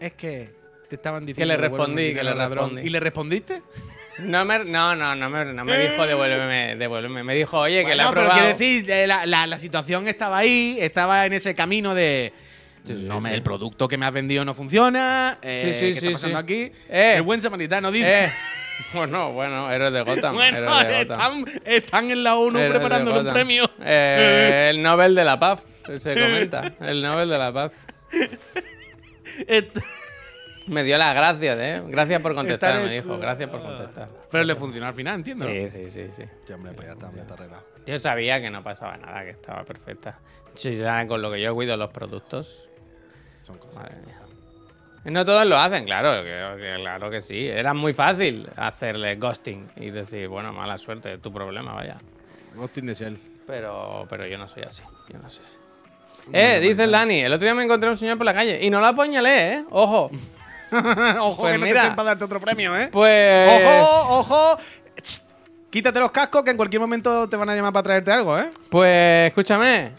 es 0.00 0.12
que 0.14 0.54
te 0.88 0.96
estaban 0.96 1.26
diciendo 1.26 1.52
le 1.54 1.60
"Devuélveme 1.60 1.78
respondí, 1.78 2.14
que 2.14 2.22
le 2.24 2.34
ladrón". 2.34 2.58
respondí. 2.70 2.82
¿Y 2.86 2.90
le 2.90 3.00
respondiste? 3.00 3.62
No, 4.18 4.44
me, 4.44 4.64
no, 4.64 4.94
no, 4.96 5.14
no 5.14 5.28
me, 5.30 5.44
no 5.44 5.64
me 5.64 5.78
dijo 5.78 6.06
devuélveme, 6.06 6.76
devuélveme. 6.76 7.22
Me 7.22 7.34
dijo, 7.34 7.58
oye, 7.60 7.84
que 7.84 7.94
le 7.94 8.02
Bueno, 8.04 8.10
he 8.10 8.14
pero 8.14 8.26
probado. 8.26 8.40
quiero 8.42 8.58
decir, 8.58 8.90
eh, 8.90 9.06
la, 9.06 9.26
la- 9.26 9.46
la 9.46 9.58
situación 9.58 10.08
estaba 10.08 10.38
ahí, 10.38 10.78
estaba 10.80 11.26
en 11.26 11.32
ese 11.34 11.54
camino 11.54 11.94
de. 11.94 12.32
Sí, 12.82 12.94
sí, 12.94 13.04
no 13.08 13.20
me- 13.20 13.30
sí. 13.30 13.34
El 13.34 13.42
producto 13.42 13.88
que 13.88 13.98
me 13.98 14.06
has 14.06 14.12
vendido 14.12 14.44
no 14.44 14.54
funciona. 14.54 15.38
eh, 15.42 15.60
Sí, 15.64 15.72
sí, 15.72 15.92
¿Qué 15.94 16.00
sí, 16.00 16.06
está 16.06 16.12
pasando 16.12 16.38
sí. 16.38 16.42
aquí? 16.44 16.72
Eh. 16.88 17.14
El 17.16 17.22
buen 17.22 17.42
samaritano 17.42 17.90
dice. 17.90 18.24
Eh, 18.26 18.32
bueno, 18.94 19.32
bueno, 19.32 19.70
héroes 19.70 19.92
de 19.92 20.02
Gotham. 20.02 20.34
Bueno, 20.34 20.60
de 20.60 20.66
Gotham. 20.66 20.90
están, 21.44 21.62
están 21.66 22.10
en 22.10 22.22
la 22.24 22.36
ONU 22.36 22.58
preparándole 22.70 23.20
un 23.20 23.32
premio. 23.34 23.70
Eh, 23.84 24.68
el 24.70 24.80
Nobel 24.80 25.14
de 25.14 25.24
la 25.24 25.38
Paz, 25.38 25.82
se 25.98 26.14
comenta. 26.14 26.72
El 26.80 27.02
Nobel 27.02 27.28
de 27.28 27.38
la 27.38 27.52
Paz. 27.52 27.72
Me 30.68 30.82
dio 30.82 30.98
las 30.98 31.14
gracias, 31.14 31.58
¿eh? 31.60 31.82
Gracias 31.86 32.20
por 32.20 32.34
contestar, 32.34 32.70
Estar 32.76 32.88
me 32.88 32.94
dijo. 32.94 33.18
Gracias 33.18 33.48
por 33.48 33.62
contestar. 33.62 34.08
Pero 34.30 34.44
le 34.44 34.56
funcionó 34.56 34.86
al 34.88 34.94
final, 34.94 35.14
entiendo. 35.16 35.46
Sí, 35.46 35.68
sí, 35.68 35.90
sí, 35.90 36.08
sí. 36.10 36.24
Sí, 36.44 36.52
hombre, 36.52 36.72
pues 36.72 36.88
ya 36.88 36.92
está, 36.94 37.06
hombre, 37.06 37.22
está 37.22 37.34
arreglado. 37.34 37.64
Yo 37.86 37.98
sabía 38.00 38.40
que 38.40 38.50
no 38.50 38.64
pasaba 38.64 38.96
nada, 38.96 39.22
que 39.22 39.30
estaba 39.30 39.62
perfecta. 39.64 40.18
Sí, 40.56 40.76
ya 40.76 41.06
con 41.06 41.22
lo 41.22 41.30
que 41.30 41.40
yo 41.40 41.54
cuido 41.54 41.76
los 41.76 41.90
productos. 41.90 42.68
Son 43.38 43.58
cosas. 43.58 43.76
Madre 43.76 43.96
mía. 44.04 44.16
No 45.04 45.24
todos 45.24 45.46
lo 45.46 45.56
hacen, 45.56 45.84
claro, 45.84 46.24
que- 46.24 46.74
claro 46.80 47.10
que 47.10 47.20
sí. 47.20 47.46
Era 47.46 47.72
muy 47.72 47.94
fácil 47.94 48.48
hacerle 48.56 49.14
ghosting 49.14 49.68
y 49.76 49.90
decir, 49.90 50.26
bueno, 50.26 50.52
mala 50.52 50.76
suerte, 50.78 51.12
es 51.14 51.22
tu 51.22 51.32
problema, 51.32 51.74
vaya. 51.74 51.96
Ghosting 52.56 52.86
de 52.86 52.94
Shell. 52.94 53.18
Pero, 53.46 54.04
pero 54.10 54.26
yo 54.26 54.36
no 54.36 54.48
soy 54.48 54.64
así. 54.64 54.82
Yo 55.12 55.18
no 55.20 55.30
soy 55.30 55.44
así. 55.44 55.56
Eh, 56.32 56.60
dice 56.60 56.84
el 56.84 56.90
Dani, 56.92 57.20
el 57.20 57.32
otro 57.32 57.44
día 57.44 57.54
me 57.54 57.62
encontré 57.64 57.88
un 57.88 57.96
señor 57.96 58.16
por 58.16 58.24
la 58.26 58.34
calle 58.34 58.58
y 58.60 58.68
no 58.70 58.80
lo 58.80 58.86
apuñalé, 58.86 59.52
¿eh? 59.54 59.64
Ojo. 59.70 60.10
Ojo 61.20 61.42
Pues 61.42 61.52
que 61.52 61.58
no 61.58 61.64
mira. 61.66 61.74
te 61.74 61.86
estén 61.86 61.96
para 61.96 62.08
darte 62.10 62.24
otro 62.24 62.40
premio, 62.40 62.76
¿eh? 62.76 62.88
Pues. 62.90 63.48
Ojo, 63.62 64.18
ojo. 64.18 64.58
Quítate 65.70 65.98
los 66.00 66.10
cascos 66.10 66.42
que 66.42 66.50
en 66.50 66.56
cualquier 66.56 66.80
momento 66.80 67.28
te 67.28 67.36
van 67.36 67.50
a 67.50 67.54
llamar 67.54 67.72
para 67.72 67.82
traerte 67.84 68.10
algo, 68.10 68.38
¿eh? 68.38 68.50
Pues 68.70 69.28
escúchame. 69.28 69.92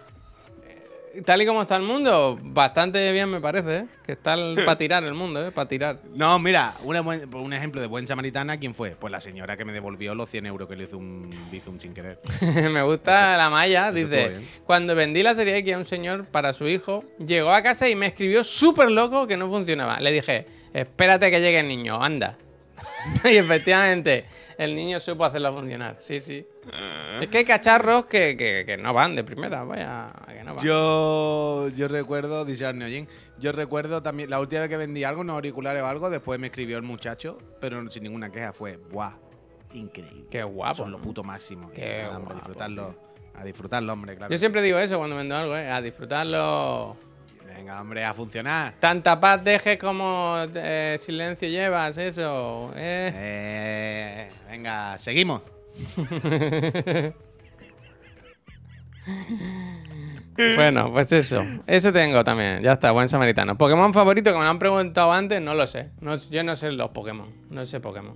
Tal 1.26 1.42
y 1.42 1.46
como 1.46 1.62
está 1.64 1.76
el 1.76 1.84
mundo, 1.84 2.38
bastante 2.42 3.12
bien 3.12 3.30
me 3.30 3.40
parece, 3.42 3.78
¿eh? 3.78 3.86
Que 4.06 4.12
está 4.14 4.36
para 4.66 4.78
tirar 4.78 5.04
el 5.04 5.14
mundo, 5.14 5.46
¿eh? 5.46 5.52
Para 5.52 5.68
tirar. 5.68 6.00
No, 6.14 6.38
mira, 6.40 6.74
una 6.84 7.02
buen- 7.02 7.34
un 7.36 7.54
ejemplo 7.54 7.82
de 7.82 7.88
buen 7.88 8.06
samaritana, 8.08 8.58
¿quién 8.58 8.74
fue? 8.74 8.92
Pues 8.92 9.12
la 9.12 9.20
señora 9.20 9.58
que 9.58 9.66
me 9.66 9.74
devolvió 9.74 10.16
los 10.16 10.30
100 10.30 10.46
euros 10.46 10.68
que 10.70 10.76
le 10.76 10.84
hizo 10.86 10.98
un 10.98 11.30
Bizum 11.52 11.80
sin 11.80 11.94
querer. 11.94 12.20
me 12.72 12.82
gusta 12.84 13.38
la 13.38 13.50
malla, 13.50 13.92
dice, 13.92 14.38
cuando 14.66 14.96
vendí 14.96 15.24
la 15.24 15.36
serie 15.36 15.58
X 15.58 15.74
a 15.74 15.78
un 15.78 15.86
señor 15.86 16.26
para 16.26 16.54
su 16.54 16.68
hijo, 16.68 17.04
llegó 17.26 17.52
a 17.52 17.62
casa 17.62 17.88
y 17.90 17.96
me 17.96 18.08
escribió 18.08 18.44
súper 18.44 18.92
loco 18.92 19.28
que 19.28 19.38
no 19.38 19.48
funcionaba. 19.50 20.00
Le 20.00 20.12
dije, 20.12 20.46
espérate 20.74 21.30
que 21.32 21.40
llegue 21.42 21.60
el 21.60 21.68
niño, 21.68 22.02
anda. 22.04 22.38
y 23.24 23.38
efectivamente, 23.38 24.26
el 24.58 24.76
niño 24.76 25.00
supo 25.00 25.26
hacerlo 25.26 25.54
funcionar, 25.54 25.96
sí, 26.00 26.20
sí. 26.20 26.46
Es 27.22 27.28
que 27.28 27.40
hay 27.40 27.46
cacharros 27.46 28.06
que, 28.06 28.36
que- 28.38 28.64
que 28.66 28.78
no 28.78 28.94
van 28.94 29.16
de 29.16 29.24
primera, 29.24 29.64
vaya, 29.64 30.12
que 30.28 30.44
no 30.44 30.56
van. 30.56 30.66
Yo, 30.66 31.70
yo 31.76 31.88
recuerdo, 31.88 32.46
dice 32.46 32.66
Arneoyen, 32.66 33.08
yo 33.40 33.52
recuerdo 33.52 34.02
también, 34.04 34.30
la 34.30 34.40
última 34.40 34.62
vez 34.62 34.70
que 34.70 34.78
vendí 34.78 35.04
algo, 35.04 35.22
unos 35.22 35.36
auriculares 35.36 35.82
o 35.84 35.86
algo, 35.88 36.10
después 36.10 36.40
me 36.40 36.48
escribió 36.48 36.78
el 36.78 36.84
muchacho, 36.84 37.38
pero 37.62 37.90
sin 37.90 38.04
ninguna 38.04 38.30
queja, 38.32 38.54
fue, 38.54 38.78
¡buah! 38.78 39.14
Increíble. 39.74 40.26
Qué 40.32 40.44
guapo. 40.44 40.76
Son 40.78 40.92
lo 40.92 41.00
puto 41.00 41.24
máximo. 41.24 41.70
Qué 41.72 42.04
Nada, 42.04 42.18
hombre, 42.18 42.32
a 42.32 42.36
guapo, 42.36 42.36
disfrutarlo. 42.36 42.96
A 43.36 43.44
disfrutarlo, 43.44 43.94
hombre, 43.94 44.16
claro. 44.16 44.32
Yo 44.32 44.38
siempre 44.38 44.62
digo 44.62 44.80
eso 44.80 44.98
cuando 44.98 45.16
vendo 45.16 45.36
algo, 45.36 45.56
¿eh? 45.56 45.70
A 45.70 45.82
disfrutarlo. 45.82 46.96
Venga, 47.46 47.82
hombre, 47.82 48.04
a 48.06 48.14
funcionar. 48.14 48.76
Tanta 48.80 49.20
paz 49.20 49.44
dejes 49.44 49.78
como 49.78 50.36
eh, 50.56 50.98
silencio 51.00 51.48
llevas, 51.50 51.98
eso. 51.98 52.72
¿eh? 52.76 53.12
Eh, 53.16 54.28
venga, 54.50 54.98
seguimos. 54.98 55.42
Bueno, 60.56 60.92
pues 60.92 61.12
eso. 61.14 61.44
Eso 61.66 61.92
tengo 61.92 62.24
también. 62.24 62.62
Ya 62.62 62.74
está, 62.74 62.92
buen 62.92 63.10
samaritano. 63.10 63.58
Pokémon 63.58 63.94
favorito, 63.94 64.32
que 64.32 64.38
me 64.38 64.44
lo 64.44 64.50
han 64.50 64.60
preguntado 64.60 65.12
antes, 65.12 65.42
no 65.42 65.56
lo 65.56 65.66
sé. 65.66 65.90
No- 66.02 66.16
yo 66.16 66.44
no 66.44 66.56
sé 66.56 66.72
los 66.72 66.90
Pokémon. 66.92 67.28
No 67.50 67.66
sé 67.66 67.80
Pokémon. 67.80 68.14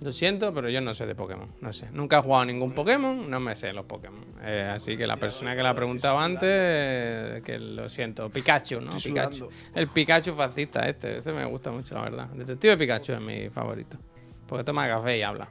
Lo 0.00 0.12
siento, 0.12 0.54
pero 0.54 0.70
yo 0.70 0.80
no 0.80 0.94
sé 0.94 1.04
de 1.04 1.14
Pokémon. 1.14 1.46
No 1.60 1.74
sé. 1.74 1.88
Nunca 1.92 2.18
he 2.18 2.22
jugado 2.22 2.46
ningún 2.46 2.72
Pokémon, 2.72 3.28
no 3.30 3.38
me 3.38 3.54
sé 3.54 3.74
los 3.74 3.84
Pokémon. 3.84 4.24
Eh, 4.42 4.72
así 4.74 4.96
que 4.96 5.06
la 5.06 5.18
persona 5.18 5.54
que 5.54 5.62
lo 5.62 5.68
ha 5.68 5.74
preguntado 5.74 6.18
antes, 6.18 6.42
eh, 6.50 7.42
que 7.44 7.58
lo 7.58 7.86
siento. 7.90 8.30
Pikachu, 8.30 8.80
¿no? 8.80 8.96
Pikachu. 8.96 9.50
El 9.74 9.88
Pikachu 9.88 10.34
fascista 10.34 10.88
este. 10.88 11.18
Este 11.18 11.32
me 11.32 11.44
gusta 11.44 11.70
mucho, 11.70 11.94
la 11.96 12.00
verdad. 12.02 12.26
Detective 12.28 12.78
Pikachu 12.78 13.12
es 13.12 13.20
mi 13.20 13.50
favorito. 13.50 13.98
Porque 14.46 14.64
toma 14.64 14.88
café 14.88 15.18
y 15.18 15.22
habla. 15.22 15.48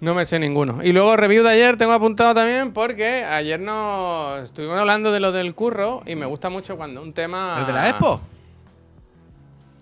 No 0.00 0.14
me 0.14 0.24
sé 0.24 0.38
ninguno. 0.38 0.82
Y 0.82 0.92
luego 0.92 1.16
review 1.16 1.42
de 1.42 1.50
ayer 1.50 1.76
tengo 1.76 1.92
apuntado 1.92 2.34
también 2.34 2.72
porque 2.72 3.24
ayer 3.24 3.58
nos 3.58 4.44
estuvimos 4.44 4.78
hablando 4.78 5.10
de 5.10 5.18
lo 5.18 5.32
del 5.32 5.54
curro 5.54 6.02
y 6.06 6.14
me 6.14 6.26
gusta 6.26 6.50
mucho 6.50 6.76
cuando 6.76 7.02
un 7.02 7.12
tema... 7.12 7.56
¿El 7.60 7.66
de 7.66 7.72
la 7.72 7.88
Expo? 7.88 8.20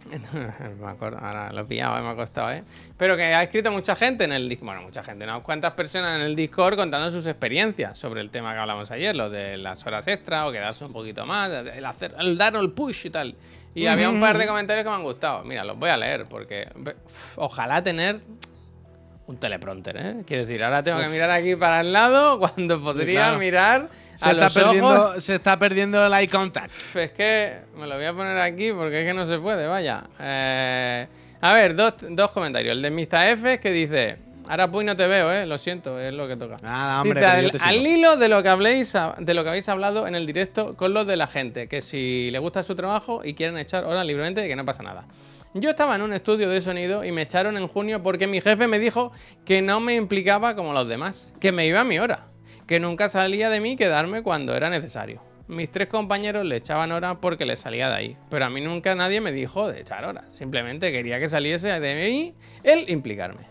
me 0.81 0.89
acuerdo, 0.89 1.19
ahora 1.19 1.53
lo 1.53 1.63
he 1.63 1.65
pillado, 1.65 2.01
me 2.03 2.09
ha 2.09 2.15
costado, 2.15 2.53
¿eh? 2.53 2.63
Pero 2.97 3.17
que 3.17 3.25
ha 3.25 3.43
escrito 3.43 3.71
mucha 3.73 3.97
gente 3.97 4.25
en 4.25 4.33
el 4.33 4.49
Discord, 4.49 4.67
bueno, 4.67 4.83
mucha 4.83 5.03
gente, 5.03 5.25
unas 5.25 5.43
cuantas 5.43 5.73
personas 5.73 6.17
en 6.17 6.23
el 6.23 6.37
Discord 6.37 6.77
contando 6.77 7.11
sus 7.11 7.27
experiencias 7.27 7.99
sobre 7.99 8.21
el 8.21 8.31
tema 8.31 8.53
que 8.53 8.61
hablamos 8.61 8.91
ayer, 8.91 9.17
lo 9.17 9.31
de 9.31 9.57
las 9.57 9.85
horas 9.87 10.07
extra 10.07 10.47
o 10.47 10.53
quedarse 10.53 10.85
un 10.85 10.93
poquito 10.93 11.27
más, 11.27 11.51
el, 11.51 11.85
hacer, 11.85 12.15
el 12.19 12.39
dar 12.39 12.55
el 12.57 12.71
push 12.71 13.07
y 13.07 13.11
tal. 13.11 13.35
Y 13.75 13.87
había 13.87 14.09
un 14.09 14.21
par 14.21 14.39
de 14.39 14.47
comentarios 14.47 14.85
que 14.85 14.91
me 14.91 14.97
han 14.97 15.03
gustado. 15.03 15.45
Mira, 15.45 15.63
los 15.63 15.79
voy 15.79 15.91
a 15.91 15.99
leer 15.99 16.25
porque 16.25 16.67
uf, 17.05 17.39
ojalá 17.39 17.83
tener 17.83 18.21
un 19.27 19.37
teleprompter, 19.39 19.97
¿eh? 19.97 20.15
Quiero 20.27 20.43
decir, 20.45 20.63
ahora 20.63 20.83
tengo 20.83 21.01
que 21.01 21.09
mirar 21.09 21.31
aquí 21.31 21.57
para 21.57 21.81
el 21.81 21.93
lado 21.93 22.39
cuando 22.41 22.81
podría 22.81 23.23
claro. 23.25 23.39
mirar 23.39 23.89
Se 24.17 24.27
a 24.29 24.31
está, 24.33 24.45
los 24.45 24.55
perdiendo, 24.55 24.89
ojos. 24.89 25.25
se 25.25 25.35
está 25.35 25.59
perdiendo 25.59 26.07
el 26.07 26.13
eye 26.15 26.29
contact. 26.29 26.71
Es 26.95 27.11
que 27.13 27.59
me 27.77 27.87
lo 27.87 27.97
voy 27.97 28.05
a 28.05 28.13
poner 28.13 28.39
aquí 28.39 28.73
porque 28.73 29.01
es 29.01 29.07
que 29.07 29.15
no 29.15 29.27
se 29.27 29.39
puede, 29.39 29.67
vaya. 29.67 30.05
Eh, 30.21 31.07
a 31.41 31.53
ver, 31.53 31.75
dos, 31.75 31.95
dos 32.11 32.31
comentarios. 32.31 32.73
El 32.77 32.83
de 32.83 32.91
Mista 32.91 33.29
F 33.31 33.59
que 33.59 33.71
dice: 33.73 34.17
Ahora 34.49 34.71
pues 34.71 34.87
no 34.87 34.95
te 34.95 35.07
veo, 35.09 35.33
eh. 35.33 35.45
Lo 35.45 35.59
siento, 35.59 35.99
es 35.99 36.15
lo 36.15 36.29
que 36.29 36.37
toca. 36.37 36.57
Nada, 36.63 37.03
hombre, 37.03 37.21
Dice, 37.21 37.59
al, 37.65 37.69
al 37.79 37.87
hilo 37.87 38.17
de 38.17 38.29
lo 38.29 38.43
que 38.45 38.49
habléis 38.49 38.95
de 39.19 39.35
lo 39.35 39.43
que 39.43 39.49
habéis 39.51 39.69
hablado 39.69 40.07
en 40.07 40.15
el 40.15 40.25
directo 40.25 40.77
con 40.77 40.95
los 40.95 41.05
de 41.05 41.17
la 41.17 41.27
gente, 41.27 41.67
que 41.67 41.81
si 41.83 42.31
le 42.31 42.39
gusta 42.39 42.63
su 42.63 42.77
trabajo 42.77 43.23
y 43.25 43.35
quieren 43.35 43.59
echar 43.59 43.85
horas 43.85 44.07
libremente, 44.07 44.47
que 44.47 44.55
no 44.55 44.65
pasa 44.65 44.85
nada. 44.85 45.05
Yo 45.59 45.71
estaba 45.71 45.97
en 45.97 46.03
un 46.03 46.13
estudio 46.13 46.51
de 46.51 46.61
sonido 46.61 47.03
y 47.03 47.13
me 47.13 47.23
echaron 47.23 47.57
en 47.57 47.67
junio 47.67 48.03
porque 48.03 48.27
mi 48.27 48.43
jefe 48.43 48.69
me 48.69 48.79
dijo 48.79 49.13
que 49.47 49.63
no 49.63 49.81
me 49.81 49.95
implicaba 49.95 50.55
como 50.55 50.75
los 50.75 50.87
demás, 50.87 51.33
que 51.41 51.51
me 51.51 51.67
iba 51.67 51.81
a 51.81 51.85
mi 51.85 51.99
hora, 51.99 52.27
que 52.67 52.79
nunca 52.79 53.09
salía 53.09 53.49
de 53.49 53.61
mí 53.61 53.75
quedarme 53.75 54.23
cuando 54.23 54.55
era 54.55 54.69
necesario. 54.69 55.23
Mis 55.49 55.71
tres 55.71 55.89
compañeros 55.89 56.45
le 56.45 56.57
echaban 56.57 56.93
horas 56.93 57.17
porque 57.23 57.47
les 57.47 57.59
salía 57.59 57.89
de 57.89 57.95
ahí, 57.95 58.17
pero 58.29 58.45
a 58.45 58.51
mí 58.51 58.61
nunca 58.61 58.95
nadie 58.95 59.23
me 59.23 59.33
dijo 59.33 59.73
de 59.73 59.81
echar 59.81 60.05
horas, 60.05 60.27
simplemente 60.35 60.93
quería 60.93 61.19
que 61.19 61.29
saliese 61.29 61.69
de 61.81 61.95
mí 61.95 62.35
el 62.63 62.91
implicarme. 62.91 63.47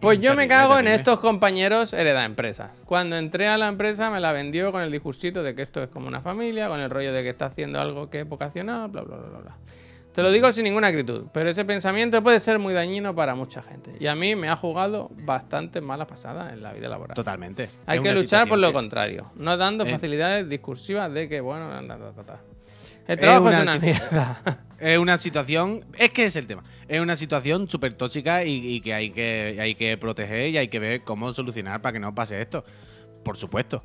Pues 0.00 0.20
yo 0.20 0.36
me 0.36 0.46
cago 0.46 0.78
en 0.78 0.86
estos 0.86 1.18
compañeros 1.18 1.92
hereda 1.92 2.24
empresas. 2.24 2.70
Cuando 2.84 3.16
entré 3.16 3.48
a 3.48 3.58
la 3.58 3.66
empresa 3.66 4.10
me 4.10 4.20
la 4.20 4.30
vendió 4.30 4.70
con 4.70 4.82
el 4.82 4.92
discursito 4.92 5.42
de 5.42 5.56
que 5.56 5.62
esto 5.62 5.82
es 5.82 5.88
como 5.88 6.06
una 6.06 6.20
familia, 6.20 6.68
con 6.68 6.78
el 6.78 6.88
rollo 6.88 7.12
de 7.12 7.24
que 7.24 7.30
está 7.30 7.46
haciendo 7.46 7.80
algo 7.80 8.10
que 8.10 8.20
es 8.20 8.28
vocacional, 8.28 8.88
bla, 8.90 9.02
bla, 9.02 9.16
bla, 9.16 9.28
bla, 9.28 9.38
bla. 9.40 9.56
Te 10.12 10.22
lo 10.22 10.30
digo 10.30 10.52
sin 10.52 10.64
ninguna 10.64 10.88
acritud, 10.88 11.26
pero 11.32 11.48
ese 11.48 11.64
pensamiento 11.64 12.22
puede 12.22 12.38
ser 12.38 12.58
muy 12.58 12.74
dañino 12.74 13.14
para 13.14 13.34
mucha 13.34 13.62
gente. 13.62 13.92
Y 13.98 14.06
a 14.08 14.14
mí 14.14 14.36
me 14.36 14.48
ha 14.50 14.56
jugado 14.56 15.10
bastante 15.24 15.80
mala 15.80 16.06
pasada 16.06 16.52
en 16.52 16.62
la 16.62 16.72
vida 16.74 16.88
laboral. 16.88 17.14
Totalmente. 17.14 17.70
Hay 17.86 17.98
Es 17.98 18.04
que 18.04 18.12
luchar 18.12 18.46
por 18.46 18.58
lo 18.58 18.66
que- 18.68 18.72
contrario, 18.74 19.30
no 19.36 19.56
dando 19.56 19.84
Eh. 19.86 19.90
facilidades 19.90 20.46
discursivas 20.48 21.10
de 21.14 21.28
que, 21.30 21.40
bueno, 21.40 21.68
ta, 21.70 21.96
ta, 21.98 22.12
ta, 22.12 22.22
ta. 22.24 22.40
el 23.08 23.18
trabajo 23.18 23.48
es 23.48 23.54
una 23.54 23.62
una, 23.62 23.72
situ- 23.74 23.80
mierda. 23.86 24.42
Es 24.82 24.98
una 24.98 25.16
situación, 25.16 25.84
es 25.96 26.10
que 26.10 26.26
es 26.26 26.34
el 26.34 26.48
tema, 26.48 26.64
es 26.88 27.00
una 27.00 27.16
situación 27.16 27.70
súper 27.70 27.94
tóxica 27.94 28.44
y, 28.44 28.50
y 28.74 28.80
que, 28.80 28.92
hay 28.92 29.10
que 29.12 29.56
hay 29.60 29.76
que 29.76 29.96
proteger 29.96 30.50
y 30.50 30.58
hay 30.58 30.66
que 30.66 30.80
ver 30.80 31.02
cómo 31.04 31.32
solucionar 31.32 31.80
para 31.80 31.92
que 31.92 32.00
no 32.00 32.12
pase 32.14 32.40
esto. 32.40 32.64
Por 33.24 33.36
supuesto. 33.36 33.84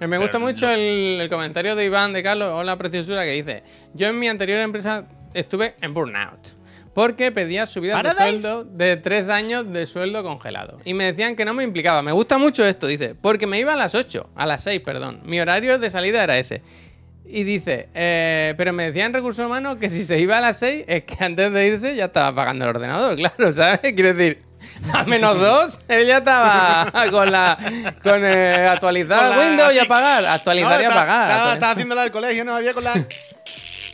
Eh, 0.00 0.08
Me 0.08 0.18
gusta 0.18 0.32
Pero 0.38 0.44
mucho 0.52 0.68
el, 0.68 1.20
el 1.20 1.28
comentario 1.28 1.76
de 1.76 1.84
Iván 1.84 2.12
de 2.12 2.24
Carlos, 2.24 2.48
hola 2.52 2.76
preciosura, 2.76 3.22
que 3.22 3.30
dice, 3.30 3.62
yo 3.94 4.08
en 4.08 4.18
mi 4.18 4.26
anterior 4.28 4.58
empresa 4.58 5.06
estuve 5.34 5.74
en 5.80 5.94
burnout. 5.94 6.62
Porque 6.94 7.32
pedía 7.32 7.66
subidas 7.66 8.02
de 8.02 8.12
sueldo 8.12 8.64
de 8.64 8.98
tres 8.98 9.30
años 9.30 9.72
de 9.72 9.86
sueldo 9.86 10.22
congelado. 10.22 10.78
Y 10.84 10.92
me 10.92 11.04
decían 11.04 11.36
que 11.36 11.44
no 11.44 11.54
me 11.54 11.64
implicaba. 11.64 12.02
Me 12.02 12.12
gusta 12.12 12.36
mucho 12.36 12.64
esto, 12.66 12.86
dice. 12.86 13.14
Porque 13.14 13.46
me 13.46 13.58
iba 13.58 13.72
a 13.72 13.76
las 13.76 13.94
8, 13.94 14.30
a 14.34 14.46
las 14.46 14.62
6, 14.64 14.82
perdón. 14.84 15.20
Mi 15.24 15.40
horario 15.40 15.78
de 15.78 15.90
salida 15.90 16.22
era 16.22 16.36
ese. 16.36 16.60
Y 17.24 17.44
dice, 17.44 17.88
eh, 17.94 18.52
pero 18.58 18.74
me 18.74 18.84
decían 18.84 19.14
recursos 19.14 19.46
humanos 19.46 19.76
que 19.76 19.88
si 19.88 20.04
se 20.04 20.18
iba 20.18 20.36
a 20.36 20.40
las 20.42 20.58
6 20.58 20.84
es 20.86 21.04
que 21.04 21.24
antes 21.24 21.50
de 21.50 21.66
irse 21.66 21.96
ya 21.96 22.06
estaba 22.06 22.34
pagando 22.34 22.66
el 22.66 22.76
ordenador, 22.76 23.16
claro, 23.16 23.50
¿sabes? 23.52 23.80
Quiero 23.80 24.12
decir, 24.12 24.42
a 24.92 25.04
menos 25.04 25.40
2, 25.40 25.80
él 25.88 26.06
ya 26.06 26.18
estaba 26.18 26.92
con 27.10 27.32
la 27.32 27.56
con 28.02 28.22
eh, 28.24 28.68
actualizar 28.68 29.38
Windows 29.38 29.74
y 29.74 29.78
apagar, 29.78 30.26
actualizar 30.26 30.82
y 30.82 30.84
apagar. 30.84 31.30
Estaba, 31.30 31.52
estaba 31.54 31.72
haciendo 31.72 31.94
la 31.94 32.02
del 32.02 32.10
colegio, 32.10 32.44
no 32.44 32.54
había 32.54 32.74
con 32.74 32.84
la. 32.84 32.92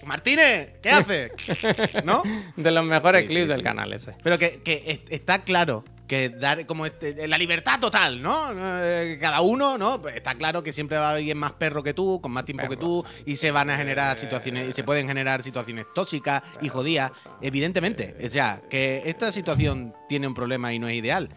Martínez, 0.09 0.73
¿qué 0.83 0.91
haces? 0.91 1.31
¿No? 2.05 2.23
De 2.57 2.71
los 2.73 2.85
mejores 2.85 3.23
Sí, 3.23 3.29
clips 3.29 3.43
sí, 3.43 3.49
del 3.49 3.59
sí. 3.59 3.65
canal 3.65 3.93
ese. 3.93 4.15
Pero 4.23 4.39
que, 4.39 4.61
que 4.63 4.83
est- 4.87 5.13
está 5.13 5.45
claro 5.45 5.85
que 6.09 6.31
dar 6.31 6.65
como 6.65 6.87
este- 6.87 7.29
la 7.29 7.37
libertad 7.37 7.79
total, 7.79 8.23
¿no? 8.23 8.51
Eh, 8.57 9.19
Cada 9.21 9.43
uno, 9.43 9.77
¿no? 9.77 10.01
Pues 10.01 10.17
está 10.17 10.35
claro 10.35 10.63
que 10.63 10.73
siempre 10.73 10.97
va 10.97 11.05
a 11.05 11.09
haber 11.11 11.19
alguien 11.19 11.37
más 11.37 11.53
perro 11.53 11.83
que 11.83 11.93
tú, 11.93 12.19
con 12.23 12.33
más 12.33 12.47
tiempo 12.47 12.67
que 12.67 12.79
tú, 12.79 13.05
y 13.27 13.37
se 13.37 13.51
van 13.51 13.69
a 13.69 13.77
generar 13.77 14.17
situaciones, 14.19 14.71
y 14.71 14.73
se 14.73 14.85
pueden 14.85 15.07
generar 15.07 15.43
situaciones 15.43 15.85
tóxicas 15.95 16.43
y 16.63 16.69
jodidas, 16.69 17.13
evidentemente. 17.43 18.17
O 18.25 18.31
sea, 18.31 18.63
que 18.71 19.03
esta 19.05 19.31
situación 19.33 19.95
tiene 20.09 20.27
un 20.27 20.33
problema 20.35 20.73
y 20.73 20.79
no 20.79 20.89
es 20.89 20.97
ideal, 20.97 21.29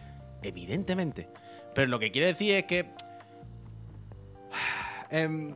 evidentemente. 0.42 1.28
Pero 1.74 1.88
lo 1.88 1.98
que 1.98 2.10
quiero 2.10 2.26
decir 2.26 2.54
es 2.54 2.64
que 2.64 2.86
em, 5.10 5.54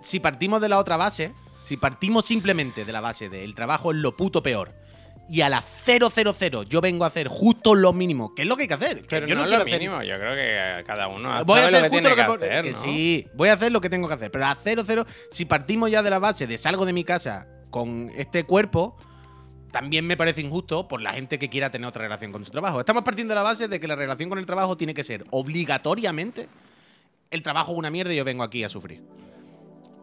si 0.00 0.20
partimos 0.20 0.60
de 0.60 0.68
la 0.68 0.78
otra 0.78 0.96
base, 0.96 1.32
si 1.68 1.76
partimos 1.76 2.24
simplemente 2.26 2.86
de 2.86 2.92
la 2.92 3.02
base 3.02 3.28
de 3.28 3.44
el 3.44 3.54
trabajo 3.54 3.90
es 3.92 3.98
lo 3.98 4.16
puto 4.16 4.42
peor, 4.42 4.72
y 5.28 5.42
a 5.42 5.50
las 5.50 5.64
000 5.84 6.64
yo 6.66 6.80
vengo 6.80 7.04
a 7.04 7.08
hacer 7.08 7.28
justo 7.28 7.74
lo 7.74 7.92
mínimo, 7.92 8.34
que 8.34 8.42
es 8.42 8.48
lo 8.48 8.56
que 8.56 8.62
hay 8.62 8.68
que 8.68 8.74
hacer. 8.74 9.02
que 9.02 9.06
Pero 9.08 9.26
yo 9.26 9.34
no, 9.34 9.44
es 9.44 9.50
lo 9.50 9.56
hacer- 9.58 9.78
mínimo, 9.78 10.02
yo 10.02 10.16
creo 10.16 10.34
que 10.34 10.84
cada 10.84 11.08
uno 11.08 11.44
Voy 11.44 11.60
a 11.60 11.66
hacer 11.66 11.72
lo 11.72 11.78
que 11.82 11.88
justo 11.90 11.90
tiene 11.90 12.08
lo 12.08 12.16
que, 12.38 12.44
hacer, 12.46 12.64
que 12.64 12.72
¿no? 12.72 12.78
sí, 12.78 13.26
voy 13.34 13.48
a 13.50 13.52
hacer 13.52 13.70
lo 13.70 13.82
que 13.82 13.90
tengo 13.90 14.08
que 14.08 14.14
hacer, 14.14 14.30
pero 14.30 14.46
a 14.46 14.54
0 14.54 14.82
si 15.30 15.44
partimos 15.44 15.90
ya 15.90 16.02
de 16.02 16.08
la 16.08 16.18
base 16.18 16.46
de 16.46 16.56
salgo 16.56 16.86
de 16.86 16.94
mi 16.94 17.04
casa 17.04 17.46
con 17.68 18.10
este 18.16 18.44
cuerpo, 18.44 18.96
también 19.70 20.06
me 20.06 20.16
parece 20.16 20.40
injusto 20.40 20.88
por 20.88 21.02
la 21.02 21.12
gente 21.12 21.38
que 21.38 21.50
quiera 21.50 21.70
tener 21.70 21.86
otra 21.86 22.02
relación 22.04 22.32
con 22.32 22.42
su 22.46 22.50
trabajo. 22.50 22.80
Estamos 22.80 23.02
partiendo 23.02 23.32
de 23.32 23.36
la 23.36 23.42
base 23.42 23.68
de 23.68 23.78
que 23.78 23.86
la 23.86 23.96
relación 23.96 24.30
con 24.30 24.38
el 24.38 24.46
trabajo 24.46 24.78
tiene 24.78 24.94
que 24.94 25.04
ser 25.04 25.26
obligatoriamente 25.30 26.48
el 27.30 27.42
trabajo 27.42 27.72
es 27.72 27.78
una 27.78 27.90
mierda 27.90 28.14
y 28.14 28.16
yo 28.16 28.24
vengo 28.24 28.42
aquí 28.42 28.64
a 28.64 28.70
sufrir. 28.70 29.02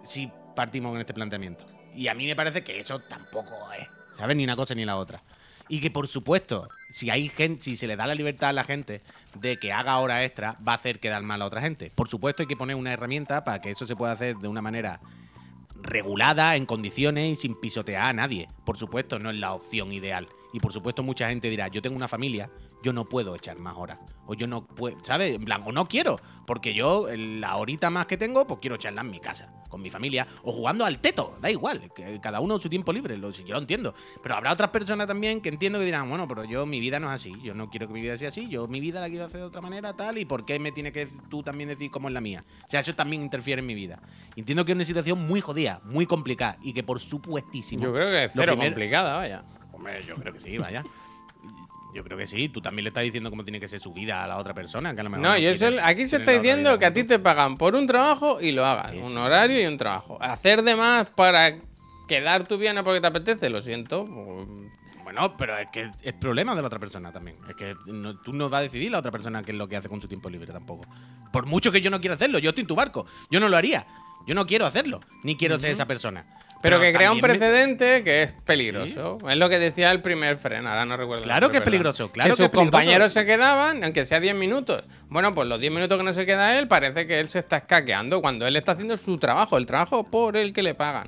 Si 0.04 0.30
partimos 0.56 0.92
con 0.92 1.02
este 1.02 1.14
planteamiento. 1.14 1.66
Y 1.96 2.08
a 2.08 2.14
mí 2.14 2.26
me 2.26 2.36
parece 2.36 2.64
que 2.64 2.80
eso 2.80 3.00
tampoco 3.00 3.72
es, 3.78 3.88
¿sabes? 4.18 4.36
Ni 4.36 4.44
una 4.44 4.56
cosa 4.56 4.76
ni 4.76 4.86
la 4.86 4.98
otra. 4.98 5.22
Y 5.68 5.80
que 5.80 5.90
por 5.90 6.08
supuesto, 6.08 6.70
si 6.90 7.10
hay 7.10 7.30
gente, 7.30 7.64
si 7.64 7.76
se 7.76 7.88
le 7.88 7.96
da 7.96 8.06
la 8.06 8.16
libertad 8.16 8.50
a 8.50 8.54
la 8.54 8.64
gente 8.64 9.02
de 9.40 9.58
que 9.58 9.74
haga 9.74 9.98
hora 9.98 10.24
extra, 10.24 10.58
va 10.66 10.74
a 10.74 10.76
hacer 10.76 11.00
quedar 11.00 11.24
mal 11.24 11.42
a 11.42 11.46
otra 11.46 11.62
gente. 11.62 11.92
Por 11.94 12.08
supuesto, 12.08 12.44
hay 12.44 12.48
que 12.48 12.58
poner 12.58 12.76
una 12.76 12.94
herramienta 12.94 13.44
para 13.44 13.62
que 13.62 13.72
eso 13.72 13.88
se 13.88 13.96
pueda 13.96 14.12
hacer 14.12 14.36
de 14.36 14.48
una 14.48 14.62
manera 14.62 15.00
regulada, 15.82 16.56
en 16.56 16.66
condiciones 16.66 17.38
y 17.38 17.42
sin 17.42 17.60
pisotear 17.60 18.04
a 18.04 18.14
nadie. 18.14 18.48
Por 18.66 18.78
supuesto, 18.78 19.20
no 19.20 19.30
es 19.32 19.38
la 19.38 19.54
opción 19.54 19.92
ideal. 19.92 20.28
Y 20.54 20.60
por 20.60 20.72
supuesto, 20.72 21.04
mucha 21.04 21.30
gente 21.30 21.50
dirá, 21.50 21.68
yo 21.68 21.82
tengo 21.82 21.96
una 21.96 22.08
familia, 22.08 22.50
yo 22.86 22.94
no 22.94 23.06
puedo 23.06 23.34
echar 23.34 23.58
más 23.58 23.76
horas. 23.76 23.98
O 24.28 24.36
yo 24.36 24.46
no 24.46 24.64
puedo, 24.64 25.04
¿sabes? 25.04 25.36
En 25.36 25.44
plan, 25.44 25.64
o 25.66 25.72
no 25.72 25.88
quiero. 25.88 26.18
Porque 26.46 26.76
yo, 26.76 27.08
la 27.16 27.56
horita 27.58 27.90
más 27.90 28.06
que 28.06 28.16
tengo, 28.16 28.46
pues 28.46 28.60
quiero 28.60 28.76
echarla 28.76 29.02
en 29.02 29.10
mi 29.10 29.20
casa, 29.20 29.52
con 29.70 29.82
mi 29.82 29.90
familia. 29.90 30.28
O 30.44 30.52
jugando 30.52 30.86
al 30.86 31.00
teto, 31.00 31.36
da 31.42 31.50
igual. 31.50 31.92
Que 31.96 32.20
cada 32.22 32.40
uno 32.42 32.60
su 32.60 32.70
tiempo 32.70 32.94
libre, 32.94 33.18
lo, 33.18 33.32
yo 33.32 33.56
lo 33.56 33.60
entiendo. 33.60 33.96
Pero 34.22 34.36
habrá 34.36 34.54
otras 34.54 34.70
personas 34.70 35.08
también 35.08 35.42
que 35.42 35.50
entiendo 35.50 35.80
que 35.80 35.86
dirán, 35.86 36.08
bueno, 36.08 36.28
pero 36.28 36.44
yo, 36.44 36.68
mi 36.68 36.80
vida 36.80 37.00
no 37.00 37.08
es 37.08 37.16
así. 37.16 37.32
Yo 37.44 37.56
no 37.56 37.72
quiero 37.72 37.88
que 37.88 37.94
mi 37.94 38.02
vida 38.02 38.20
sea 38.20 38.28
así. 38.28 38.48
Yo 38.50 38.68
mi 38.68 38.80
vida 38.80 39.02
la 39.02 39.10
quiero 39.10 39.26
hacer 39.26 39.42
de 39.42 39.48
otra 39.48 39.62
manera, 39.62 39.94
tal. 39.94 40.20
¿Y 40.20 40.26
por 40.26 40.46
qué 40.46 40.60
me 40.60 40.72
tiene 40.72 40.92
que 40.92 41.08
tú 41.28 41.42
también 41.42 41.70
decir 41.70 41.90
cómo 41.90 42.08
es 42.10 42.14
la 42.14 42.22
mía? 42.22 42.46
O 42.68 42.70
sea, 42.70 42.82
eso 42.82 42.94
también 42.94 43.24
interfiere 43.24 43.62
en 43.62 43.66
mi 43.66 43.74
vida. 43.74 44.00
Entiendo 44.36 44.64
que 44.64 44.74
es 44.74 44.76
una 44.76 44.86
situación 44.86 45.26
muy 45.26 45.42
jodida, 45.42 45.82
muy 45.86 46.06
complicada. 46.06 46.60
Y 46.62 46.72
que 46.72 46.84
por 46.84 47.00
supuestísimo. 47.00 47.84
Yo 47.84 47.92
creo 47.92 48.12
que 48.12 48.26
es 48.26 48.32
cero 48.36 48.56
complicada, 48.56 49.16
vaya. 49.16 49.44
Hombre, 49.74 50.00
yo 50.08 50.14
creo 50.18 50.34
que 50.34 50.40
sí, 50.40 50.60
vaya. 50.60 50.84
Yo 51.96 52.04
creo 52.04 52.18
que 52.18 52.28
sí. 52.28 52.50
Tú 52.50 52.62
también 52.62 52.84
le 52.84 52.90
estás 52.90 53.04
diciendo 53.04 53.30
cómo 53.30 53.46
tiene 53.46 53.60
que 53.60 53.70
ser 53.70 53.80
su 53.80 53.94
vida 53.94 54.22
a 54.22 54.28
la 54.28 54.38
otra 54.38 54.54
persona. 54.54 54.94
Que 54.94 55.00
a 55.00 55.04
lo 55.06 55.10
mejor 55.10 55.26
no, 55.26 55.38
yo 55.38 55.50
aquí 55.82 56.06
se 56.06 56.18
está 56.18 56.32
diciendo 56.32 56.78
que 56.78 56.86
a 56.86 56.94
ti 56.94 57.06
te 57.06 57.20
pagan 57.20 57.56
por 57.56 57.74
un 57.74 57.88
trabajo 57.88 58.42
y 58.42 58.52
lo 58.52 58.66
hagas. 58.66 58.94
un 59.02 59.18
horario 59.18 59.62
y 59.62 59.66
un 59.66 59.78
trabajo. 59.78 60.18
Hacer 60.22 60.62
de 60.62 60.76
más 60.76 61.10
para 61.10 61.56
quedar 62.08 62.46
tu 62.46 62.58
bien 62.58 62.76
porque 62.84 63.00
te 63.00 63.08
apetece, 63.08 63.50
lo 63.50 63.62
siento. 63.62 64.06
Bueno, 65.04 65.38
pero 65.38 65.58
es 65.58 65.70
que 65.72 65.90
es 66.04 66.14
problema 66.14 66.54
de 66.54 66.62
la 66.62 66.68
otra 66.68 66.80
persona 66.80 67.14
también. 67.14 67.38
Es 67.48 67.56
que 67.56 67.76
tú 68.24 68.34
no 68.34 68.50
vas 68.50 68.60
a 68.60 68.64
decidir 68.64 68.92
la 68.92 69.00
otra 69.00 69.12
persona 69.12 69.42
qué 69.42 69.52
es 69.52 69.58
lo 69.58 69.70
que 69.70 69.78
hace 69.78 69.88
con 69.88 70.02
su 70.02 70.08
tiempo 70.10 70.30
libre 70.30 70.52
tampoco. 70.52 70.86
Por 71.32 71.46
mucho 71.46 71.72
que 71.72 71.80
yo 71.80 71.90
no 71.90 72.02
quiera 72.02 72.16
hacerlo, 72.16 72.40
yo 72.40 72.50
estoy 72.50 72.64
en 72.64 72.68
tu 72.68 72.76
barco. 72.76 73.06
Yo 73.32 73.40
no 73.40 73.48
lo 73.48 73.56
haría. 73.56 73.88
Yo 74.28 74.36
no 74.36 74.46
quiero 74.46 74.66
hacerlo, 74.66 75.00
ni 75.24 75.38
quiero 75.38 75.60
ser 75.60 75.72
esa 75.72 75.86
persona. 75.86 76.26
Pero, 76.66 76.82
que 76.82 76.92
crea 76.92 77.12
un 77.12 77.22
precedente 77.22 78.04
que 78.04 78.24
es 78.24 78.34
peligroso. 78.34 79.18
Es 79.30 79.38
lo 79.38 79.50
que 79.50 79.60
decía 79.60 79.92
el 79.92 80.02
primer 80.02 80.38
freno, 80.38 80.70
ahora 80.70 80.86
no 80.86 80.98
recuerdo. 80.98 81.24
Claro 81.24 81.50
que 81.50 81.58
es 81.58 81.64
peligroso, 81.64 82.12
claro 82.12 82.36
que, 82.36 82.44
sus 82.44 82.50
compañeros 82.50 83.14
se 83.14 83.26
quedaban, 83.26 83.84
aunque 83.84 84.04
sea 84.04 84.20
10 84.20 84.36
minutos. 84.36 84.84
Bueno, 85.10 85.36
pues 85.36 85.48
los 85.48 85.60
10 85.60 85.72
minutos 85.72 85.98
que 85.98 86.04
no 86.04 86.14
se 86.14 86.26
queda 86.26 86.58
él, 86.58 86.68
parece 86.68 87.06
que 87.06 87.20
él 87.20 87.28
se 87.28 87.40
está 87.40 87.58
escaqueando 87.58 88.20
cuando 88.20 88.48
él 88.48 88.56
está 88.56 88.72
haciendo 88.72 88.98
su 88.98 89.18
trabajo, 89.18 89.58
el 89.58 89.66
trabajo 89.66 90.04
por 90.04 90.38
el 90.38 90.54
que 90.54 90.64
le 90.64 90.74
pagan 90.74 91.08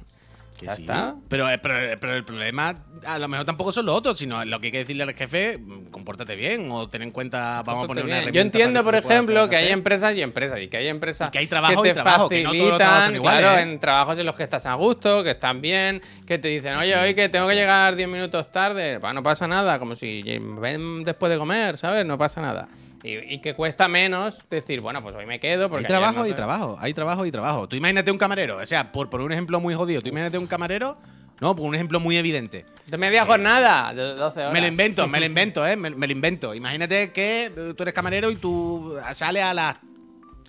ya 0.61 0.73
está. 0.73 1.15
Pero, 1.29 1.45
pero, 1.61 2.15
el 2.15 2.23
problema 2.23 2.73
a 3.05 3.19
lo 3.19 3.27
mejor 3.27 3.45
tampoco 3.45 3.71
son 3.71 3.85
los 3.85 3.95
otros, 3.95 4.17
sino 4.17 4.43
lo 4.43 4.59
que 4.59 4.67
hay 4.67 4.71
que 4.71 4.77
decirle 4.79 5.03
al 5.03 5.13
jefe, 5.13 5.57
mm, 5.57 5.85
compórtate 5.91 6.35
bien 6.35 6.69
o 6.71 6.87
ten 6.87 7.03
en 7.03 7.11
cuenta, 7.11 7.61
vamos 7.63 7.85
a 7.85 7.87
poner 7.87 8.05
una 8.05 8.29
Yo 8.29 8.41
entiendo, 8.41 8.83
por 8.83 8.95
ejemplo, 8.95 9.49
que 9.49 9.55
hay 9.55 9.69
empresas 9.69 10.15
y 10.15 10.21
empresas 10.21 10.59
y 10.61 10.67
que 10.67 10.77
hay 10.77 10.87
empresas 10.87 11.29
que, 11.31 11.39
hay 11.39 11.47
trabajo 11.47 11.81
te 11.81 11.89
y 11.89 11.93
trabajo, 11.93 12.29
facilitan, 12.29 13.13
que 13.13 13.19
claro, 13.19 13.57
¿eh? 13.57 13.61
en 13.61 13.79
trabajos 13.79 14.19
en 14.19 14.25
los 14.25 14.35
que 14.35 14.43
estás 14.43 14.65
a 14.65 14.73
gusto, 14.73 15.23
que 15.23 15.31
están 15.31 15.61
bien, 15.61 16.01
que 16.25 16.37
te 16.37 16.47
dicen, 16.47 16.75
oye, 16.75 16.95
hoy 16.95 17.13
que 17.13 17.29
tengo 17.29 17.47
que 17.47 17.55
llegar 17.55 17.95
10 17.95 18.09
minutos 18.09 18.51
tarde, 18.51 18.99
no 19.13 19.23
pasa 19.23 19.47
nada, 19.47 19.79
como 19.79 19.95
si 19.95 20.21
ven 20.59 21.03
después 21.03 21.31
de 21.31 21.37
comer, 21.37 21.77
¿sabes? 21.77 22.05
No 22.05 22.17
pasa 22.17 22.41
nada. 22.41 22.67
Y, 23.07 23.39
que 23.39 23.53
cuesta 23.53 23.87
menos 23.87 24.39
decir, 24.49 24.81
bueno, 24.81 25.01
pues 25.01 25.15
hoy 25.15 25.25
me 25.25 25.39
quedo. 25.39 25.69
Porque 25.69 25.85
hay 25.85 25.87
trabajo 25.87 26.25
y 26.25 26.33
trabajo, 26.33 26.77
hay 26.79 26.93
trabajo 26.93 27.25
y 27.25 27.31
trabajo. 27.31 27.67
Tú 27.67 27.75
imagínate 27.75 28.11
un 28.11 28.17
camarero, 28.17 28.57
o 28.57 28.65
sea, 28.65 28.91
por, 28.91 29.09
por 29.09 29.21
un 29.21 29.31
ejemplo 29.31 29.59
muy 29.59 29.73
jodido, 29.73 30.01
tú 30.01 30.09
imagínate 30.09 30.37
un 30.37 30.47
camarero, 30.47 30.97
no, 31.39 31.55
por 31.55 31.67
un 31.67 31.75
ejemplo 31.75 31.99
muy 31.99 32.17
evidente. 32.17 32.65
De 32.87 32.97
media 32.97 33.25
jornada, 33.25 33.93
de 33.93 34.15
12 34.15 34.39
horas. 34.39 34.53
Me 34.53 34.61
lo 34.61 34.67
invento, 34.67 35.07
me 35.07 35.19
lo 35.19 35.25
invento, 35.27 35.67
¿eh? 35.67 35.75
Me, 35.75 35.89
lo 35.91 36.11
invento. 36.11 36.55
Imagínate 36.55 37.11
que 37.11 37.73
tú 37.75 37.83
eres 37.83 37.93
camarero 37.93 38.31
y 38.31 38.37
tú 38.37 38.97
sales 39.13 39.43
a 39.43 39.53
las 39.53 39.77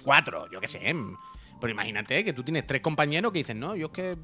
4, 0.02 0.50
yo 0.50 0.60
qué 0.60 0.68
sé. 0.68 0.80
Pero 1.60 1.70
imagínate 1.70 2.24
que 2.24 2.32
tú 2.32 2.42
tienes 2.42 2.66
tres 2.66 2.80
compañeros 2.80 3.32
que 3.32 3.38
dicen, 3.38 3.60
no, 3.60 3.76
yo 3.76 3.86
es 3.86 3.92
que 3.92 4.16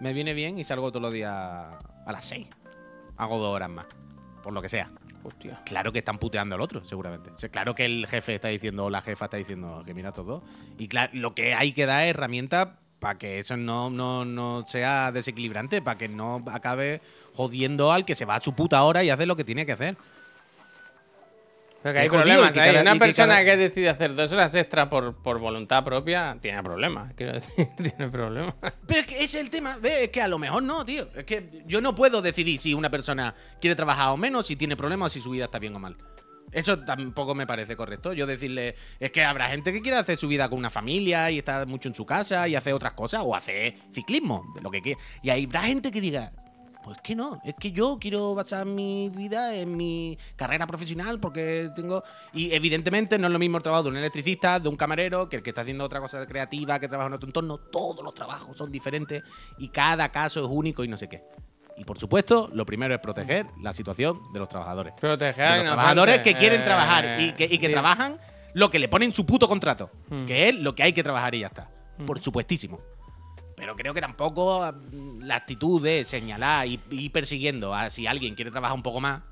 me 0.00 0.12
viene 0.12 0.32
bien 0.32 0.58
y 0.58 0.64
salgo 0.64 0.90
todos 0.90 1.02
los 1.02 1.12
días 1.12 1.32
a 1.32 2.12
las 2.12 2.24
6. 2.24 2.48
Hago 3.18 3.38
dos 3.38 3.54
horas 3.54 3.68
más, 3.68 3.86
por 4.42 4.52
lo 4.52 4.62
que 4.62 4.68
sea. 4.68 4.90
Claro 5.64 5.92
que 5.92 5.98
están 5.98 6.18
puteando 6.18 6.54
al 6.54 6.60
otro, 6.60 6.84
seguramente. 6.84 7.30
claro 7.50 7.74
que 7.74 7.84
el 7.84 8.06
jefe 8.06 8.36
está 8.36 8.48
diciendo, 8.48 8.86
o 8.86 8.90
la 8.90 9.02
jefa 9.02 9.26
está 9.26 9.36
diciendo 9.36 9.82
que 9.84 9.94
mira 9.94 10.12
todo. 10.12 10.42
Y 10.78 10.88
claro, 10.88 11.12
lo 11.14 11.34
que 11.34 11.54
hay 11.54 11.72
que 11.72 11.86
dar 11.86 12.04
es 12.04 12.10
herramientas 12.10 12.68
para 12.98 13.18
que 13.18 13.38
eso 13.38 13.56
no, 13.56 13.90
no, 13.90 14.64
sea 14.66 15.12
desequilibrante, 15.12 15.82
para 15.82 15.98
que 15.98 16.08
no 16.08 16.42
acabe 16.50 17.00
jodiendo 17.34 17.92
al 17.92 18.04
que 18.04 18.14
se 18.14 18.24
va 18.24 18.36
a 18.36 18.42
su 18.42 18.54
puta 18.54 18.82
hora 18.82 19.04
y 19.04 19.10
hace 19.10 19.26
lo 19.26 19.36
que 19.36 19.44
tiene 19.44 19.66
que 19.66 19.72
hacer 19.72 19.96
que 21.92 21.98
hay 22.00 22.08
problemas. 22.08 22.56
hay 22.56 22.76
una 22.76 22.96
persona 22.96 23.44
que, 23.44 23.56
decide 23.56 23.88
hacer 23.88 24.14
dos 24.14 24.32
horas 24.32 24.54
extra 24.54 24.88
por, 24.88 25.22
por 25.22 25.38
voluntad 25.38 25.84
propia, 25.84 26.36
tiene 26.40 26.62
problemas. 26.62 27.12
Quiero 27.14 27.32
decir, 27.32 27.68
tiene 27.76 28.10
problemas. 28.10 28.54
Pero 28.86 29.00
es 29.00 29.06
que 29.06 29.24
es 29.24 29.34
el 29.34 29.50
tema. 29.50 29.78
Es 29.82 30.10
que 30.10 30.22
a 30.22 30.28
lo 30.28 30.38
mejor 30.38 30.62
no, 30.62 30.84
tío. 30.84 31.08
Es 31.14 31.24
que 31.24 31.62
yo 31.66 31.80
no 31.80 31.94
puedo 31.94 32.22
decidir 32.22 32.60
si 32.60 32.74
una 32.74 32.90
persona 32.90 33.34
quiere 33.60 33.74
trabajar 33.74 34.08
o 34.10 34.16
menos, 34.16 34.46
si 34.46 34.56
tiene 34.56 34.76
problemas 34.76 35.06
o 35.06 35.10
si 35.14 35.20
su 35.20 35.30
vida 35.30 35.44
está 35.46 35.58
bien 35.58 35.74
o 35.74 35.78
mal. 35.78 35.96
Eso 36.52 36.78
tampoco 36.78 37.34
me 37.34 37.46
parece 37.46 37.76
correcto. 37.76 38.12
Yo 38.12 38.26
decirle, 38.26 38.76
es 39.00 39.10
que 39.10 39.24
habrá 39.24 39.48
gente 39.48 39.72
que 39.72 39.82
quiere 39.82 39.98
hacer 39.98 40.16
su 40.16 40.28
vida 40.28 40.48
con 40.48 40.58
una 40.58 40.70
familia 40.70 41.30
y 41.30 41.38
estar 41.38 41.66
mucho 41.66 41.88
en 41.88 41.94
su 41.94 42.06
casa 42.06 42.46
y 42.48 42.54
hacer 42.54 42.72
otras 42.72 42.92
cosas, 42.92 43.22
o 43.24 43.34
hacer 43.34 43.74
ciclismo, 43.92 44.52
de 44.54 44.62
lo 44.62 44.70
que 44.70 44.80
quiera. 44.80 45.00
Y 45.22 45.30
habrá 45.30 45.62
gente 45.62 45.90
que 45.90 46.00
diga, 46.00 46.32
pues 46.86 47.00
que 47.00 47.16
no, 47.16 47.40
es 47.42 47.54
que 47.58 47.72
yo 47.72 47.98
quiero 48.00 48.36
basar 48.36 48.64
mi 48.64 49.08
vida 49.08 49.56
en 49.56 49.76
mi 49.76 50.16
carrera 50.36 50.68
profesional 50.68 51.18
porque 51.18 51.68
tengo... 51.74 52.04
Y 52.32 52.54
evidentemente 52.54 53.18
no 53.18 53.26
es 53.26 53.32
lo 53.32 53.40
mismo 53.40 53.56
el 53.56 53.62
trabajo 53.64 53.82
de 53.82 53.88
un 53.88 53.96
electricista, 53.96 54.60
de 54.60 54.68
un 54.68 54.76
camarero, 54.76 55.28
que 55.28 55.34
el 55.34 55.42
que 55.42 55.50
está 55.50 55.62
haciendo 55.62 55.82
otra 55.82 56.00
cosa 56.00 56.24
creativa, 56.24 56.78
que 56.78 56.86
trabaja 56.86 57.08
en 57.08 57.14
otro 57.14 57.28
entorno. 57.28 57.58
Todos 57.58 58.04
los 58.04 58.14
trabajos 58.14 58.56
son 58.56 58.70
diferentes 58.70 59.24
y 59.58 59.66
cada 59.70 60.10
caso 60.10 60.44
es 60.44 60.48
único 60.48 60.84
y 60.84 60.88
no 60.88 60.96
sé 60.96 61.08
qué. 61.08 61.24
Y 61.76 61.82
por 61.82 61.98
supuesto, 61.98 62.48
lo 62.52 62.64
primero 62.64 62.94
es 62.94 63.00
proteger 63.00 63.46
la 63.60 63.72
situación 63.72 64.20
de 64.32 64.38
los 64.38 64.48
trabajadores. 64.48 64.94
Proteger 65.00 65.44
a 65.44 65.56
los 65.56 65.64
trabajadores 65.64 66.20
que 66.20 66.34
quieren 66.34 66.62
trabajar 66.62 67.20
y 67.20 67.32
que, 67.32 67.48
y 67.50 67.58
trabajan 67.58 68.20
lo 68.54 68.70
que 68.70 68.78
le 68.78 68.86
ponen 68.86 69.12
su 69.12 69.26
puto 69.26 69.48
contrato, 69.48 69.90
hmm. 70.08 70.26
que 70.26 70.50
es 70.50 70.54
lo 70.54 70.76
que 70.76 70.84
hay 70.84 70.92
que 70.92 71.02
trabajar 71.02 71.34
y 71.34 71.40
ya 71.40 71.48
está. 71.48 71.68
Hmm. 71.98 72.06
Por 72.06 72.20
supuestísimo. 72.20 72.78
Pero 73.56 73.74
creo 73.74 73.94
que 73.94 74.00
tampoco 74.00 74.72
mm, 74.92 75.22
la 75.22 75.36
actitud 75.36 75.82
de 75.82 76.04
señalar 76.04 76.66
y 76.66 76.80
ir 76.90 77.10
persiguiendo 77.10 77.74
a 77.74 77.90
si 77.90 78.06
alguien 78.06 78.34
quiere 78.34 78.50
trabajar 78.50 78.76
un 78.76 78.82
poco 78.82 79.00
más. 79.00 79.22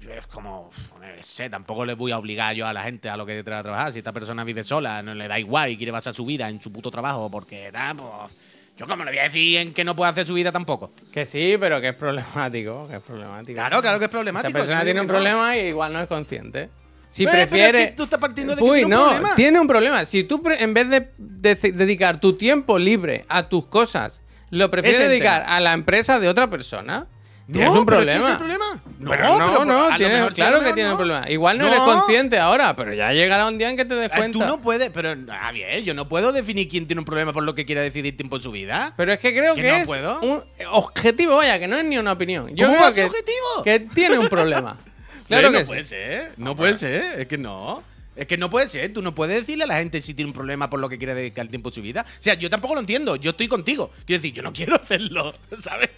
Es 0.00 0.26
como, 0.26 0.70
no 1.00 1.22
sé, 1.22 1.48
tampoco 1.48 1.84
le 1.84 1.94
voy 1.94 2.12
a 2.12 2.18
obligar 2.18 2.54
yo 2.54 2.66
a 2.66 2.72
la 2.72 2.82
gente 2.82 3.08
a 3.08 3.16
lo 3.16 3.24
que 3.24 3.38
a 3.38 3.44
trabajar. 3.44 3.92
Si 3.92 3.98
esta 3.98 4.12
persona 4.12 4.44
vive 4.44 4.64
sola, 4.64 5.02
no 5.02 5.14
le 5.14 5.26
da 5.26 5.38
igual 5.38 5.70
y 5.70 5.76
quiere 5.76 5.92
basar 5.92 6.14
su 6.14 6.26
vida 6.26 6.48
en 6.48 6.60
su 6.60 6.72
puto 6.72 6.90
trabajo 6.90 7.30
porque 7.30 7.70
da, 7.70 7.94
pues. 7.94 8.32
Yo 8.76 8.86
como 8.86 9.04
le 9.04 9.10
voy 9.10 9.18
a 9.18 9.24
decir 9.24 9.58
en 9.58 9.74
que 9.74 9.84
no 9.84 9.94
puede 9.94 10.10
hacer 10.10 10.26
su 10.26 10.32
vida 10.32 10.50
tampoco. 10.50 10.90
Que 11.12 11.26
sí, 11.26 11.56
pero 11.60 11.82
que 11.82 11.88
es 11.88 11.94
problemático, 11.94 12.88
que 12.88 12.96
es 12.96 13.02
problemático. 13.02 13.52
Claro, 13.52 13.82
claro 13.82 13.98
que 13.98 14.06
es 14.06 14.10
problemático. 14.10 14.48
Esa 14.48 14.58
persona 14.58 14.84
tiene 14.84 15.02
un 15.02 15.06
problema 15.06 15.54
y 15.54 15.66
igual 15.66 15.92
no 15.92 16.00
es 16.00 16.08
consciente. 16.08 16.70
Si 17.10 17.26
prefiere. 17.26 17.92
tú 17.96 18.04
estás 18.04 18.20
partiendo 18.20 18.54
de 18.54 18.62
que 18.62 18.68
tiene 18.70 18.88
no, 18.88 19.02
un 19.02 19.08
problema. 19.08 19.34
tiene 19.34 19.60
un 19.60 19.66
problema. 19.66 20.04
Si 20.04 20.22
tú, 20.22 20.40
en 20.46 20.72
vez 20.72 20.88
de, 20.88 21.08
dedicar 21.18 22.20
tu 22.20 22.34
tiempo 22.34 22.78
libre 22.78 23.24
a 23.28 23.48
tus 23.48 23.66
cosas, 23.66 24.22
lo 24.50 24.70
prefieres 24.70 25.08
dedicar 25.08 25.44
a 25.46 25.58
la 25.60 25.72
empresa 25.72 26.20
de 26.20 26.28
otra 26.28 26.48
persona. 26.48 27.08
Tienes 27.52 27.70
un 27.72 27.84
problema. 27.84 28.38
problema? 28.38 28.80
No, 29.00 29.64
no, 29.64 29.64
no, 29.64 30.28
claro 30.28 30.62
que 30.62 30.72
tiene 30.72 30.92
un 30.92 30.96
problema. 30.96 31.28
Igual 31.28 31.58
no, 31.58 31.66
eres 31.66 31.80
consciente 31.80 32.38
ahora, 32.38 32.76
pero 32.76 32.94
ya 32.94 33.12
llegará 33.12 33.48
un 33.48 33.58
día 33.58 33.70
en 33.70 33.76
que 33.76 33.84
te 33.84 33.96
des 33.96 34.08
ah, 34.12 34.16
cuenta. 34.16 34.38
Tú 34.38 34.44
no 34.44 34.60
puedes, 34.60 34.90
pero 34.90 35.10
a 35.10 35.50
ver, 35.50 35.82
yo 35.82 35.94
no 35.94 36.08
puedo 36.08 36.30
definir 36.30 36.68
quién 36.68 36.86
tiene 36.86 37.00
un 37.00 37.04
problema 37.04 37.32
por 37.32 37.42
lo 37.42 37.56
que 37.56 37.66
quiera 37.66 37.80
decidir 37.80 38.16
tiempo 38.16 38.36
en 38.36 38.42
su 38.42 38.52
vida. 38.52 38.94
Pero 38.96 39.12
es 39.12 39.18
que 39.18 39.34
creo 39.34 39.56
que, 39.56 39.80
es 39.80 39.88
un 39.88 40.44
objetivo, 40.70 41.38
vaya, 41.38 41.58
que 41.58 41.66
no 41.66 41.76
es 41.76 41.84
ni 41.84 41.98
una 41.98 42.12
opinión. 42.12 42.54
Yo 42.54 42.68
creo 42.68 42.92
que, 42.92 43.04
objetivo? 43.06 43.64
que 43.64 43.80
tiene 43.80 44.16
un 44.16 44.28
problema. 44.28 44.78
Claro 45.30 45.50
no 45.52 45.64
puede 45.64 45.84
ser, 45.84 46.32
no, 46.38 46.56
puede 46.56 46.76
ser, 46.76 47.20
es 47.20 47.28
que 47.28 47.38
no. 47.38 47.84
Es 48.16 48.26
que 48.26 48.36
no 48.36 48.50
puede 48.50 48.68
ser, 48.68 48.92
tú 48.92 49.00
no 49.00 49.14
puedes 49.14 49.36
decirle 49.36 49.62
a 49.62 49.66
la 49.68 49.78
gente 49.78 50.02
si 50.02 50.12
tiene 50.12 50.30
un 50.30 50.34
problema 50.34 50.68
por 50.68 50.80
lo 50.80 50.88
que 50.88 50.98
quiere 50.98 51.14
dedicar 51.14 51.44
el 51.44 51.50
tiempo 51.50 51.70
de 51.70 51.74
su 51.76 51.82
vida. 51.82 52.04
O 52.04 52.22
sea, 52.22 52.34
yo 52.34 52.50
tampoco 52.50 52.74
lo 52.74 52.80
entiendo, 52.80 53.14
yo 53.14 53.30
estoy 53.30 53.46
contigo. 53.46 53.92
Quiero 54.04 54.20
decir, 54.20 54.34
yo 54.34 54.42
no 54.42 54.52
quiero 54.52 54.74
hacerlo, 54.82 55.32
¿sabes? 55.62 55.90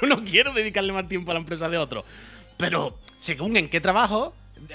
Yo 0.00 0.06
no 0.06 0.24
quiero 0.24 0.52
dedicarle 0.52 0.92
más 0.92 1.08
tiempo 1.08 1.32
a 1.32 1.34
la 1.34 1.40
empresa 1.40 1.68
de 1.68 1.76
otro. 1.76 2.04
Pero, 2.56 2.98
según 3.18 3.56
en 3.56 3.68
qué 3.68 3.80
trabajo, 3.80 4.32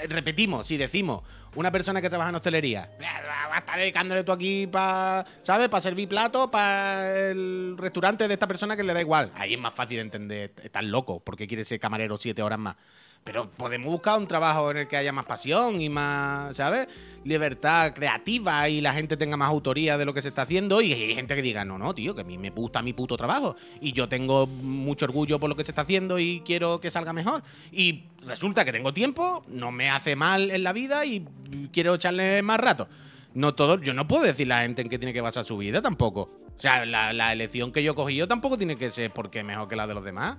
repetimos, 0.08 0.68
si 0.68 0.76
decimos, 0.76 1.22
una 1.54 1.72
persona 1.72 2.02
que 2.02 2.10
trabaja 2.10 2.28
en 2.30 2.36
hostelería, 2.36 2.90
va 3.00 3.56
a 3.56 3.58
estar 3.58 3.78
dedicándole 3.78 4.22
tú 4.22 4.32
aquí 4.32 4.66
para, 4.66 5.24
¿sabes? 5.42 5.68
Para 5.68 5.80
servir 5.80 6.08
platos 6.08 6.48
para 6.50 7.30
el 7.30 7.76
restaurante 7.78 8.28
de 8.28 8.34
esta 8.34 8.46
persona 8.46 8.76
que 8.76 8.82
le 8.82 8.92
da 8.92 9.00
igual. 9.00 9.32
Ahí 9.34 9.54
es 9.54 9.60
más 9.60 9.72
fácil 9.72 9.96
de 9.96 10.02
entender, 10.02 10.52
estás 10.62 10.84
loco, 10.84 11.20
porque 11.20 11.46
quiere 11.46 11.64
ser 11.64 11.80
camarero 11.80 12.18
siete 12.18 12.42
horas 12.42 12.58
más. 12.58 12.76
Pero 13.24 13.48
podemos 13.50 13.90
buscar 13.90 14.18
un 14.18 14.26
trabajo 14.26 14.70
en 14.70 14.76
el 14.76 14.88
que 14.88 14.98
haya 14.98 15.10
más 15.10 15.24
pasión 15.24 15.80
y 15.80 15.88
más, 15.88 16.54
¿sabes? 16.58 16.86
Libertad 17.24 17.94
creativa 17.94 18.68
y 18.68 18.82
la 18.82 18.92
gente 18.92 19.16
tenga 19.16 19.38
más 19.38 19.48
autoría 19.48 19.96
de 19.96 20.04
lo 20.04 20.12
que 20.12 20.20
se 20.20 20.28
está 20.28 20.42
haciendo. 20.42 20.82
Y 20.82 20.92
hay 20.92 21.14
gente 21.14 21.34
que 21.34 21.40
diga, 21.40 21.64
no, 21.64 21.78
no, 21.78 21.94
tío, 21.94 22.14
que 22.14 22.20
a 22.20 22.24
mí 22.24 22.36
me 22.36 22.50
gusta 22.50 22.82
mi 22.82 22.92
puto 22.92 23.16
trabajo. 23.16 23.56
Y 23.80 23.92
yo 23.92 24.10
tengo 24.10 24.46
mucho 24.46 25.06
orgullo 25.06 25.40
por 25.40 25.48
lo 25.48 25.56
que 25.56 25.64
se 25.64 25.70
está 25.70 25.82
haciendo 25.82 26.18
y 26.18 26.42
quiero 26.44 26.80
que 26.80 26.90
salga 26.90 27.14
mejor. 27.14 27.42
Y 27.72 28.04
resulta 28.26 28.62
que 28.62 28.72
tengo 28.72 28.92
tiempo, 28.92 29.42
no 29.48 29.72
me 29.72 29.88
hace 29.88 30.16
mal 30.16 30.50
en 30.50 30.62
la 30.62 30.74
vida 30.74 31.06
y 31.06 31.26
quiero 31.72 31.94
echarle 31.94 32.42
más 32.42 32.60
rato. 32.60 32.88
No 33.32 33.54
todo, 33.54 33.80
yo 33.80 33.94
no 33.94 34.06
puedo 34.06 34.24
decir 34.24 34.52
a 34.52 34.56
la 34.56 34.62
gente 34.64 34.82
en 34.82 34.90
qué 34.90 34.98
tiene 34.98 35.14
que 35.14 35.22
basar 35.22 35.46
su 35.46 35.56
vida 35.56 35.80
tampoco. 35.80 36.30
O 36.56 36.60
sea, 36.60 36.84
la, 36.84 37.14
la 37.14 37.32
elección 37.32 37.72
que 37.72 37.82
yo 37.82 37.92
he 37.92 37.94
cogido 37.94 38.28
tampoco 38.28 38.58
tiene 38.58 38.76
que 38.76 38.90
ser 38.90 39.10
porque 39.12 39.38
es 39.38 39.44
mejor 39.46 39.66
que 39.66 39.76
la 39.76 39.86
de 39.86 39.94
los 39.94 40.04
demás. 40.04 40.36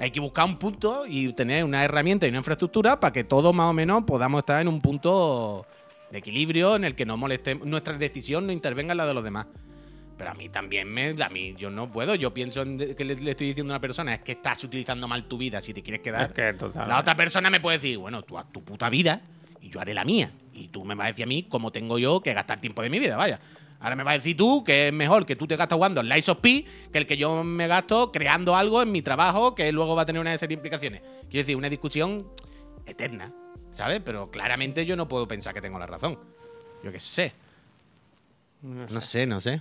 Hay 0.00 0.10
que 0.10 0.20
buscar 0.20 0.46
un 0.46 0.56
punto 0.56 1.04
y 1.06 1.32
tener 1.34 1.62
una 1.62 1.84
herramienta 1.84 2.26
y 2.26 2.30
una 2.30 2.38
infraestructura 2.38 2.98
para 2.98 3.12
que 3.12 3.22
todos 3.22 3.52
más 3.54 3.66
o 3.66 3.72
menos 3.72 4.04
podamos 4.04 4.38
estar 4.40 4.60
en 4.62 4.68
un 4.68 4.80
punto 4.80 5.66
de 6.10 6.18
equilibrio 6.18 6.74
en 6.76 6.84
el 6.84 6.94
que 6.94 7.04
no 7.04 7.16
molestemos, 7.16 7.66
nuestra 7.66 7.96
decisión 7.98 8.46
no 8.46 8.52
intervenga 8.52 8.92
en 8.92 8.96
la 8.98 9.06
de 9.06 9.14
los 9.14 9.22
demás. 9.22 9.46
Pero 10.16 10.30
a 10.30 10.34
mí 10.34 10.48
también 10.48 10.88
me. 10.92 11.14
A 11.22 11.28
mí 11.30 11.54
yo 11.56 11.70
no 11.70 11.90
puedo. 11.90 12.14
Yo 12.14 12.32
pienso 12.34 12.60
en 12.62 12.76
de- 12.76 12.94
que 12.96 13.04
le, 13.04 13.14
le 13.16 13.30
estoy 13.30 13.48
diciendo 13.48 13.72
a 13.72 13.76
una 13.76 13.80
persona 13.80 14.14
es 14.14 14.20
que 14.20 14.32
estás 14.32 14.62
utilizando 14.64 15.06
mal 15.08 15.24
tu 15.24 15.38
vida 15.38 15.60
si 15.62 15.72
te 15.72 15.82
quieres 15.82 16.00
quedar. 16.02 16.28
Es 16.28 16.32
que 16.34 16.52
total. 16.58 16.88
La 16.88 16.98
otra 16.98 17.14
persona 17.16 17.48
me 17.48 17.58
puede 17.60 17.78
decir, 17.78 17.96
bueno, 17.98 18.22
tú 18.22 18.36
haz 18.38 18.50
tu 18.52 18.62
puta 18.62 18.90
vida 18.90 19.22
y 19.62 19.70
yo 19.70 19.80
haré 19.80 19.94
la 19.94 20.04
mía. 20.04 20.30
Y 20.52 20.68
tú 20.68 20.84
me 20.84 20.94
vas 20.94 21.06
a 21.06 21.08
decir 21.08 21.24
a 21.24 21.26
mí 21.26 21.44
cómo 21.44 21.72
tengo 21.72 21.98
yo 21.98 22.20
que 22.20 22.34
gastar 22.34 22.60
tiempo 22.60 22.82
de 22.82 22.90
mi 22.90 22.98
vida, 22.98 23.16
vaya. 23.16 23.40
Ahora 23.80 23.96
me 23.96 24.02
vas 24.02 24.12
a 24.12 24.18
decir 24.18 24.36
tú 24.36 24.62
que 24.62 24.88
es 24.88 24.92
mejor 24.92 25.24
que 25.24 25.36
tú 25.36 25.46
te 25.46 25.56
gastas 25.56 25.76
jugando 25.76 26.02
en 26.02 26.08
Lies 26.08 26.28
of 26.28 26.38
P 26.38 26.66
que 26.92 26.98
el 26.98 27.06
que 27.06 27.16
yo 27.16 27.42
me 27.42 27.66
gasto 27.66 28.12
creando 28.12 28.54
algo 28.54 28.82
en 28.82 28.92
mi 28.92 29.00
trabajo 29.00 29.54
que 29.54 29.72
luego 29.72 29.96
va 29.96 30.02
a 30.02 30.06
tener 30.06 30.20
una 30.20 30.36
serie 30.36 30.56
de 30.56 30.60
implicaciones. 30.60 31.00
Quiero 31.00 31.42
decir, 31.42 31.56
una 31.56 31.70
discusión 31.70 32.26
eterna, 32.86 33.32
¿sabes? 33.70 34.02
Pero 34.04 34.30
claramente 34.30 34.84
yo 34.84 34.96
no 34.96 35.08
puedo 35.08 35.26
pensar 35.26 35.54
que 35.54 35.62
tengo 35.62 35.78
la 35.78 35.86
razón. 35.86 36.18
Yo 36.84 36.92
qué 36.92 37.00
sé. 37.00 37.32
No 38.62 38.86
sé. 38.86 38.94
No 38.94 39.00
sé, 39.00 39.26
no 39.26 39.40
sé. 39.40 39.60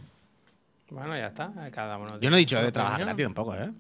Bueno, 0.90 1.16
ya 1.16 1.28
está. 1.28 1.54
Cada 1.72 1.98
uno 1.98 2.20
Yo 2.20 2.30
no 2.30 2.36
he 2.36 2.40
dicho 2.40 2.62
de 2.62 2.72
trabajar 2.72 3.00
gratis 3.02 3.26
tampoco, 3.26 3.56
¿eh? 3.56 3.72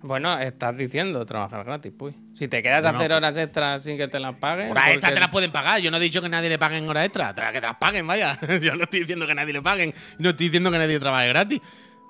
Bueno, 0.00 0.38
estás 0.38 0.76
diciendo 0.76 1.26
trabajar 1.26 1.64
gratis, 1.64 1.92
pues. 1.98 2.14
Si 2.34 2.46
te 2.46 2.62
quedas 2.62 2.84
a 2.84 2.90
hacer 2.90 3.08
pues- 3.08 3.16
horas 3.16 3.36
extras 3.36 3.82
sin 3.82 3.96
que 3.98 4.06
te 4.06 4.20
las 4.20 4.36
paguen. 4.36 4.70
Horas 4.70 4.84
extras 4.88 5.00
porque- 5.10 5.14
te 5.14 5.20
las 5.20 5.30
pueden 5.30 5.50
pagar. 5.52 5.80
Yo 5.80 5.90
no 5.90 5.96
he 5.96 6.00
dicho 6.00 6.22
que 6.22 6.28
nadie 6.28 6.48
le 6.48 6.58
paguen 6.58 6.88
horas 6.88 7.04
extras. 7.06 7.34
Que 7.34 7.60
te 7.60 7.66
las 7.66 7.76
paguen, 7.78 8.06
vaya. 8.06 8.38
Yo 8.62 8.76
no 8.76 8.84
estoy 8.84 9.00
diciendo 9.00 9.26
que 9.26 9.34
nadie 9.34 9.52
le 9.52 9.62
paguen. 9.62 9.92
No 10.18 10.30
estoy 10.30 10.46
diciendo 10.46 10.70
que 10.70 10.78
nadie 10.78 11.00
trabaje 11.00 11.28
gratis. 11.28 11.60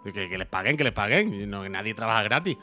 Que, 0.05 0.29
que 0.29 0.39
les 0.39 0.47
paguen, 0.47 0.77
que 0.77 0.85
les 0.85 0.93
paguen. 0.93 1.51
No, 1.51 1.63
que 1.63 1.71
nadie 1.71 1.95
trabaja 1.95 2.23
gratis. 2.25 2.59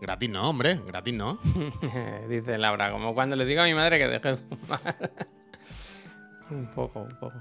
Gratis 0.00 0.30
no, 0.30 0.48
hombre. 0.48 0.80
Gratis 0.86 1.12
no. 1.14 1.40
Dice 2.28 2.56
Laura, 2.56 2.92
como 2.92 3.14
cuando 3.14 3.34
le 3.34 3.44
digo 3.46 3.62
a 3.62 3.64
mi 3.64 3.74
madre 3.74 3.98
que 3.98 4.06
deje 4.06 4.28
de 4.28 4.36
fumar. 4.36 4.96
un 6.50 6.66
poco, 6.72 7.00
un 7.00 7.18
poco. 7.18 7.34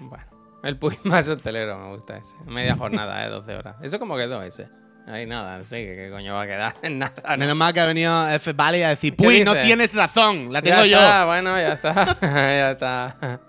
Bueno, 0.00 0.24
el 0.64 0.76
Puy 0.78 0.98
más 1.04 1.28
hostelero 1.28 1.78
me 1.78 1.94
gusta 1.94 2.16
ese. 2.18 2.34
Media 2.46 2.76
jornada, 2.76 3.24
¿eh? 3.24 3.30
12 3.30 3.54
horas. 3.54 3.76
¿Eso 3.82 4.00
cómo 4.00 4.16
quedó 4.16 4.42
ese? 4.42 4.68
Ahí 5.06 5.24
nada, 5.24 5.62
sé 5.62 5.84
qué, 5.84 6.08
coño 6.10 6.34
va 6.34 6.42
a 6.42 6.46
quedar. 6.46 6.74
Nada. 6.90 7.12
¿no? 7.30 7.36
Menos 7.38 7.56
mal 7.56 7.72
que 7.72 7.80
ha 7.80 7.86
venido 7.86 8.28
F 8.30 8.52
Valley 8.52 8.82
a 8.82 8.88
decir, 8.88 9.14
¿Qué 9.14 9.22
Puy, 9.22 9.44
no 9.44 9.54
tienes 9.54 9.94
razón. 9.94 10.52
La 10.52 10.60
Ya 10.60 10.74
tengo 10.74 10.84
yo. 10.84 10.98
está, 10.98 11.24
bueno, 11.26 11.56
ya 11.58 11.72
está. 11.72 12.16
ya 12.20 12.70
está. 12.72 13.40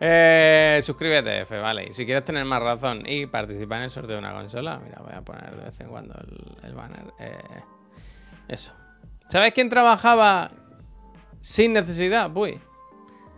Eh, 0.00 0.80
suscríbete, 0.82 1.40
F, 1.42 1.58
vale. 1.58 1.88
Y 1.88 1.94
si 1.94 2.04
quieres 2.04 2.24
tener 2.24 2.44
más 2.44 2.62
razón 2.62 3.02
y 3.06 3.26
participar 3.26 3.78
en 3.78 3.84
el 3.84 3.90
sorteo 3.90 4.16
de 4.16 4.18
una 4.18 4.32
consola, 4.32 4.78
mira, 4.84 4.98
voy 5.02 5.14
a 5.14 5.22
poner 5.22 5.56
de 5.56 5.64
vez 5.64 5.80
en 5.80 5.88
cuando 5.88 6.14
el, 6.20 6.68
el 6.68 6.74
banner. 6.74 7.04
Eh, 7.18 7.38
eso. 8.48 8.72
¿Sabes 9.28 9.52
quién 9.54 9.70
trabajaba 9.70 10.50
sin 11.40 11.72
necesidad? 11.72 12.30
Uy. 12.36 12.60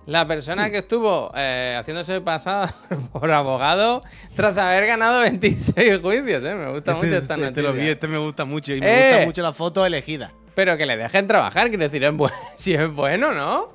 La 0.07 0.27
persona 0.27 0.71
que 0.71 0.79
estuvo 0.79 1.33
eh, 1.35 1.75
haciéndose 1.79 2.21
pasar 2.21 2.75
por 3.13 3.31
abogado 3.33 4.03
tras 4.37 4.57
haber 4.57 4.87
ganado 4.87 5.21
26 5.23 6.01
juicios, 6.01 6.45
¿eh? 6.45 6.55
Me 6.55 6.71
gusta 6.71 6.95
mucho 6.95 7.17
esta 7.17 7.35
este, 7.35 7.47
este 7.49 7.63
lo 7.63 7.69
vi, 7.73 7.79
noticia. 7.79 7.93
este 7.93 8.07
me 8.09 8.19
gusta 8.19 8.45
mucho. 8.45 8.73
Y 8.73 8.81
me 8.81 8.87
Eh. 8.87 9.11
gusta 9.13 9.27
mucho 9.27 9.43
la 9.43 9.53
foto 9.53 9.85
elegida. 9.85 10.33
Pero 10.55 10.77
que 10.77 10.87
le 10.87 10.97
dejen 10.97 11.27
trabajar, 11.27 11.69
quiero 11.69 11.83
decir, 11.83 12.05
es 12.05 12.13
si 12.55 12.75
es 12.75 12.89
bueno, 12.93 13.33
¿no? 13.33 13.73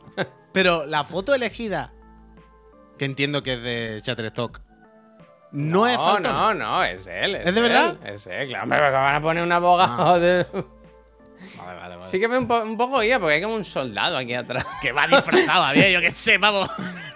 Pero 0.54 0.86
la 0.86 1.04
foto 1.04 1.34
elegida, 1.36 1.92
que 2.98 3.06
entiendo 3.06 3.44
que 3.44 3.54
es 3.54 3.62
de 3.62 4.02
Shutterstock, 4.04 4.62
no, 5.52 5.86
es 5.86 5.98
Falcon. 5.98 6.24
No, 6.24 6.54
no, 6.54 6.84
es 6.84 7.08
él. 7.08 7.36
¿Es 7.36 7.54
de 7.54 7.62
verdad? 7.62 7.98
Es 8.06 8.26
él, 8.28 8.48
claro, 8.48 8.64
hombre, 8.64 8.80
porque 8.80 8.94
van 8.94 9.16
a 9.16 9.22
poner 9.22 9.44
un 9.44 9.52
abogado 9.52 10.14
Ah. 10.14 10.18
de... 10.20 10.46
Vale, 11.58 11.80
vale, 11.80 11.96
vale. 11.98 12.10
Sí 12.10 12.20
que 12.20 12.28
me 12.28 12.38
un, 12.38 12.48
po- 12.48 12.62
un 12.62 12.78
poco 12.78 13.00
guía, 13.02 13.20
porque 13.20 13.36
hay 13.36 13.42
como 13.42 13.56
un 13.56 13.66
soldado 13.66 14.18
aquí 14.18 14.34
atrás. 14.34 14.66
Que 14.82 14.92
va 14.92 15.08
disfrazado, 15.08 15.64
había 15.64 15.90
yo 15.90 16.02
que 16.02 16.12
sé, 16.12 16.38
vamos. 16.38 16.70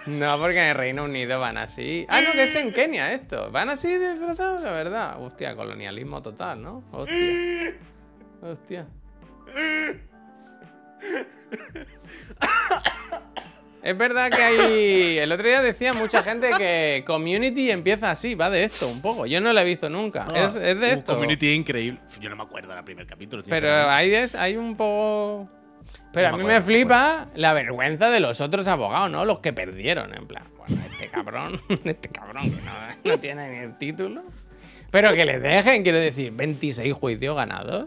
No, 0.06 0.38
porque 0.38 0.58
en 0.58 0.70
el 0.70 0.74
Reino 0.76 1.04
Unido 1.04 1.40
van 1.40 1.56
así. 1.58 2.06
Ah, 2.08 2.20
no, 2.20 2.32
que 2.32 2.44
es 2.44 2.54
en 2.54 2.72
Kenia 2.72 3.12
esto. 3.12 3.50
Van 3.50 3.68
así 3.70 3.88
disfrazados, 3.98 4.62
de 4.62 4.70
verdad. 4.70 5.20
Hostia, 5.22 5.54
colonialismo 5.56 6.22
total, 6.22 6.62
¿no? 6.62 6.84
Hostia. 6.92 7.74
Hostia. 8.42 8.86
Es 13.86 13.96
verdad 13.96 14.30
que 14.30 14.42
hay. 14.42 15.18
El 15.18 15.30
otro 15.30 15.46
día 15.46 15.62
decía 15.62 15.92
mucha 15.94 16.22
gente 16.24 16.50
que 16.58 17.04
Community 17.06 17.70
empieza 17.70 18.10
así, 18.10 18.34
va 18.34 18.50
de 18.50 18.64
esto 18.64 18.88
un 18.88 19.00
poco. 19.00 19.26
Yo 19.26 19.40
no 19.40 19.52
lo 19.52 19.60
he 19.60 19.64
visto 19.64 19.88
nunca. 19.88 20.26
Es, 20.34 20.56
es 20.56 20.80
de 20.80 20.90
esto. 20.90 21.14
Community 21.14 21.52
increíble. 21.54 22.00
Yo 22.20 22.28
no 22.28 22.34
me 22.34 22.42
acuerdo 22.42 22.74
del 22.74 22.82
primer 22.82 23.06
capítulo. 23.06 23.44
Pero 23.44 23.68
sinceramente. 23.68 23.90
ahí 23.94 24.14
es, 24.14 24.34
hay 24.34 24.56
un 24.56 24.76
poco. 24.76 25.48
Pero 26.12 26.30
No 26.30 26.34
a 26.34 26.38
me 26.38 26.44
mí 26.44 26.50
acuerdo, 26.50 26.66
me 26.66 26.74
flipa 26.74 27.26
la 27.36 27.52
vergüenza 27.52 28.10
de 28.10 28.18
los 28.18 28.40
otros 28.40 28.66
abogados, 28.66 29.08
¿no? 29.08 29.24
Los 29.24 29.38
que 29.38 29.52
perdieron. 29.52 30.12
En 30.14 30.26
plan, 30.26 30.44
bueno, 30.58 30.82
este 30.90 31.08
cabrón, 31.08 31.60
este 31.84 32.08
cabrón 32.08 32.42
que 32.50 32.62
no, 32.62 32.72
no 33.04 33.20
tiene 33.20 33.50
ni 33.52 33.58
el 33.58 33.78
título. 33.78 34.24
Pero 34.90 35.14
que 35.14 35.24
le 35.24 35.38
dejen, 35.38 35.84
quiero 35.84 35.98
decir, 35.98 36.32
26 36.32 36.92
juicios 36.92 37.36
ganados. 37.36 37.86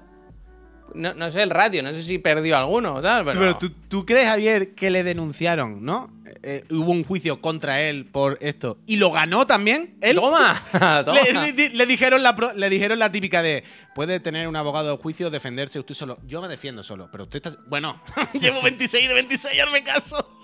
No, 0.94 1.14
no 1.14 1.30
sé 1.32 1.42
el 1.44 1.50
ratio, 1.50 1.82
no 1.84 1.94
sé 1.94 2.02
si 2.04 2.18
perdió 2.18 2.58
alguno 2.58 2.96
o 2.96 3.02
tal, 3.02 3.26
pero. 3.26 3.40
Pero 3.40 3.58
tú, 3.58 3.70
tú 3.88 4.06
crees, 4.06 4.28
Javier, 4.28 4.74
que 4.76 4.90
le 4.90 5.04
denunciaron, 5.04 5.84
¿no? 5.86 6.12
Eh, 6.44 6.64
hubo 6.70 6.92
un 6.92 7.04
juicio 7.04 7.42
contra 7.42 7.82
él 7.82 8.06
por 8.06 8.38
esto. 8.42 8.78
¿Y 8.86 8.96
lo 8.98 9.12
ganó 9.12 9.46
también? 9.46 9.96
¿Él? 10.02 10.16
¡Toma! 10.16 10.62
¡Toma! 11.06 11.20
Le, 11.24 11.52
le- 11.54 11.70
le 11.70 11.86
dijeron 11.86 12.24
la 12.24 12.36
pro- 12.36 12.54
le 12.54 12.70
dijeron 12.70 12.98
la 13.00 13.12
típica 13.12 13.42
de 13.42 13.64
puede 13.96 14.20
tener 14.20 14.48
un 14.48 14.56
abogado 14.56 14.96
de 14.96 15.02
juicio, 15.02 15.30
defenderse 15.30 15.80
usted 15.80 15.96
solo. 15.96 16.18
Yo 16.26 16.42
me 16.42 16.48
defiendo 16.48 16.84
solo, 16.84 17.10
pero 17.12 17.26
usted 17.26 17.46
está. 17.46 17.60
Bueno, 17.68 18.02
llevo 18.40 18.62
26 18.62 19.08
de 19.10 19.14
26, 19.14 19.62
hazme 19.62 19.84
caso. 19.84 20.36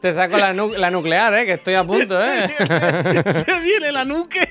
Te 0.00 0.12
saco 0.12 0.36
la, 0.36 0.52
nu- 0.52 0.72
la 0.76 0.90
nuclear, 0.90 1.32
¿eh? 1.34 1.46
Que 1.46 1.52
estoy 1.54 1.74
a 1.74 1.84
punto, 1.84 2.16
¿eh? 2.24 2.48
Se 2.56 2.64
viene, 2.64 3.32
se 3.32 3.60
viene 3.60 3.92
la 3.92 4.04
nuque. 4.04 4.48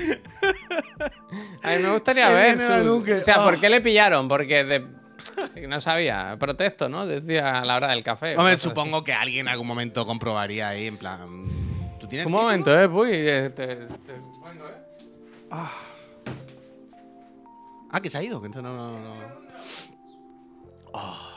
A 1.62 1.70
mí 1.76 1.82
me 1.82 1.90
gustaría 1.92 2.26
Se 2.26 2.34
ver. 2.34 2.58
su-. 2.58 3.14
O 3.20 3.20
sea, 3.24 3.40
Oh. 3.40 3.44
¿por 3.44 3.60
qué 3.60 3.68
le 3.70 3.80
pillaron? 3.80 4.26
Porque 4.28 4.64
de- 4.64 4.86
no 5.68 5.80
sabía. 5.80 6.36
Protesto, 6.38 6.88
¿no? 6.88 7.06
Decía 7.06 7.60
a 7.60 7.64
la 7.64 7.76
hora 7.76 7.88
del 7.90 8.02
café. 8.02 8.36
Hombre, 8.36 8.54
así. 8.54 8.62
supongo 8.64 9.04
que 9.04 9.12
alguien 9.12 9.46
en 9.46 9.48
algún 9.52 9.66
momento 9.66 10.04
comprobaría 10.06 10.68
ahí, 10.70 10.86
en 10.86 10.96
plan. 10.96 11.46
¿Tú 12.00 12.06
tienes 12.08 12.26
Un 12.26 12.32
título? 12.32 12.42
momento, 12.42 12.80
eh, 12.80 12.88
Puy. 12.88 13.10
eh, 13.12 13.50
te- 13.54 13.66
te- 13.76 14.12
eh. 14.12 14.20
Ah, 17.92 18.00
que 18.00 18.08
se 18.10 18.18
ha 18.18 18.22
ido. 18.22 18.40
Que 18.40 18.48
no, 18.48 18.62
no, 18.62 18.72
no, 18.72 18.98
no. 18.98 19.14
Oh. 20.92 21.29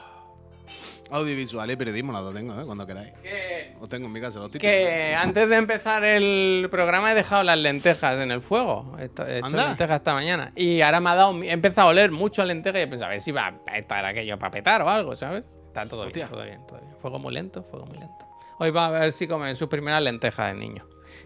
Audiovisual 1.13 1.69
y 1.69 1.75
periodismo, 1.75 2.11
las 2.11 2.23
dos 2.23 2.33
tengo, 2.33 2.59
¿eh? 2.59 2.65
Cuando 2.65 2.87
queráis. 2.87 3.13
Que, 3.21 3.75
Os 3.79 3.87
tengo 3.87 4.07
en 4.07 4.11
mi 4.13 4.19
casa 4.19 4.39
los 4.39 4.49
títulos. 4.49 4.71
que 4.71 5.13
antes 5.15 5.47
de 5.47 5.55
empezar 5.57 6.03
el 6.03 6.67
programa 6.71 7.11
he 7.11 7.15
dejado 7.15 7.43
las 7.43 7.57
lentejas 7.57 8.19
en 8.19 8.31
el 8.31 8.41
fuego. 8.41 8.95
He 8.99 9.05
hecho 9.05 9.27
he 9.27 9.37
hecho 9.37 9.45
Anda. 9.45 9.67
lentejas 9.67 9.97
esta 9.97 10.13
mañana. 10.15 10.51
Y 10.55 10.81
ahora 10.81 10.99
me 10.99 11.09
ha 11.11 11.15
dado. 11.15 11.43
He 11.43 11.51
empezado 11.51 11.89
a 11.89 11.91
oler 11.91 12.11
mucho 12.11 12.41
a 12.41 12.45
lenteja 12.45 12.79
y 12.79 12.81
he 12.81 12.87
pensado, 12.87 13.05
a 13.05 13.09
ver 13.09 13.21
si 13.21 13.31
va 13.31 13.53
a 13.67 13.77
estar 13.77 14.03
aquello 14.03 14.39
para 14.39 14.49
petar 14.51 14.81
o 14.81 14.89
algo, 14.89 15.15
¿sabes? 15.15 15.43
Está 15.67 15.87
todo 15.87 16.05
bien, 16.07 16.27
todo 16.27 16.43
bien, 16.43 16.65
todo 16.67 16.79
bien. 16.79 16.93
Fuego 16.99 17.19
muy 17.19 17.33
lento, 17.33 17.63
fuego 17.63 17.85
muy 17.85 17.99
lento. 17.99 18.25
Hoy 18.57 18.71
va 18.71 18.87
a 18.87 18.89
ver 18.91 19.13
si 19.13 19.27
come 19.27 19.53
sus 19.55 19.67
primeras 19.67 20.01
lentejas 20.01 20.51
el 20.51 20.59
niño. 20.59 20.85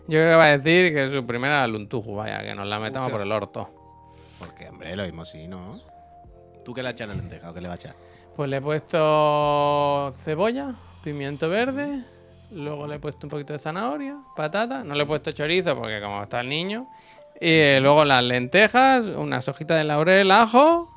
Yo 0.10 0.20
creo 0.20 0.30
que 0.32 0.36
va 0.36 0.46
a 0.46 0.58
decir 0.58 0.94
que 0.94 1.10
su 1.10 1.26
primera 1.26 1.66
luntuju, 1.68 2.16
vaya, 2.16 2.42
que 2.42 2.54
nos 2.56 2.68
la 2.68 2.80
metamos 2.80 3.08
Hostia. 3.08 3.18
por 3.18 3.22
el 3.26 3.32
orto. 3.32 3.70
Porque, 4.40 4.68
hombre, 4.70 4.96
lo 4.96 5.04
mismo 5.04 5.24
sí, 5.26 5.48
¿no? 5.48 5.80
¿Tú 6.66 6.74
qué 6.74 6.84
le 6.84 6.90
echas 6.90 7.10
a 7.10 7.14
la 7.14 7.16
lenteja 7.16 7.50
o 7.50 7.54
qué 7.54 7.62
le 7.62 7.68
vas 7.70 7.80
a 7.80 7.90
echar? 7.90 7.96
Pues 8.38 8.52
le 8.52 8.58
he 8.58 8.62
puesto 8.62 10.12
cebolla, 10.14 10.76
pimiento 11.04 11.50
verde, 11.50 12.04
luego 12.52 12.86
le 12.86 12.98
he 12.98 13.00
puesto 13.00 13.26
un 13.26 13.32
poquito 13.32 13.54
de 13.54 13.58
zanahoria, 13.58 14.16
patata, 14.36 14.84
no 14.84 14.94
le 14.94 15.02
he 15.02 15.06
puesto 15.08 15.32
chorizo 15.32 15.76
porque 15.76 16.00
como 16.00 16.22
está 16.22 16.42
el 16.42 16.50
niño, 16.50 16.88
y 17.42 17.50
eh, 17.50 17.80
luego 17.82 18.06
las 18.06 18.24
lentejas, 18.24 19.06
unas 19.06 19.48
hojitas 19.48 19.80
de 19.80 19.86
laurel, 19.86 20.30
ajo, 20.30 20.88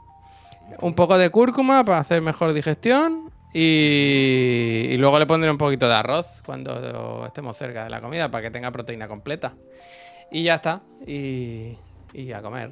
un 0.81 0.95
poco 0.95 1.17
de 1.17 1.31
cúrcuma 1.31 1.83
para 1.83 2.01
hacer 2.01 2.21
mejor 2.21 2.53
digestión 2.53 3.31
y, 3.55 4.89
y 4.91 4.97
luego 4.99 5.19
le 5.19 5.25
pondré 5.25 5.51
un 5.51 5.57
poquito 5.57 5.89
de 5.89 5.95
arroz 5.95 6.43
cuando 6.45 7.25
estemos 7.27 7.57
cerca 7.57 7.85
de 7.85 7.91
la 7.91 8.03
comida 8.03 8.31
para 8.31 8.43
que 8.43 8.51
tenga 8.51 8.71
proteína 8.71 9.09
completa. 9.09 9.55
Y 10.31 10.43
ya 10.43 10.57
está, 10.57 10.83
y, 11.07 11.75
y 12.13 12.33
a 12.33 12.43
comer. 12.43 12.71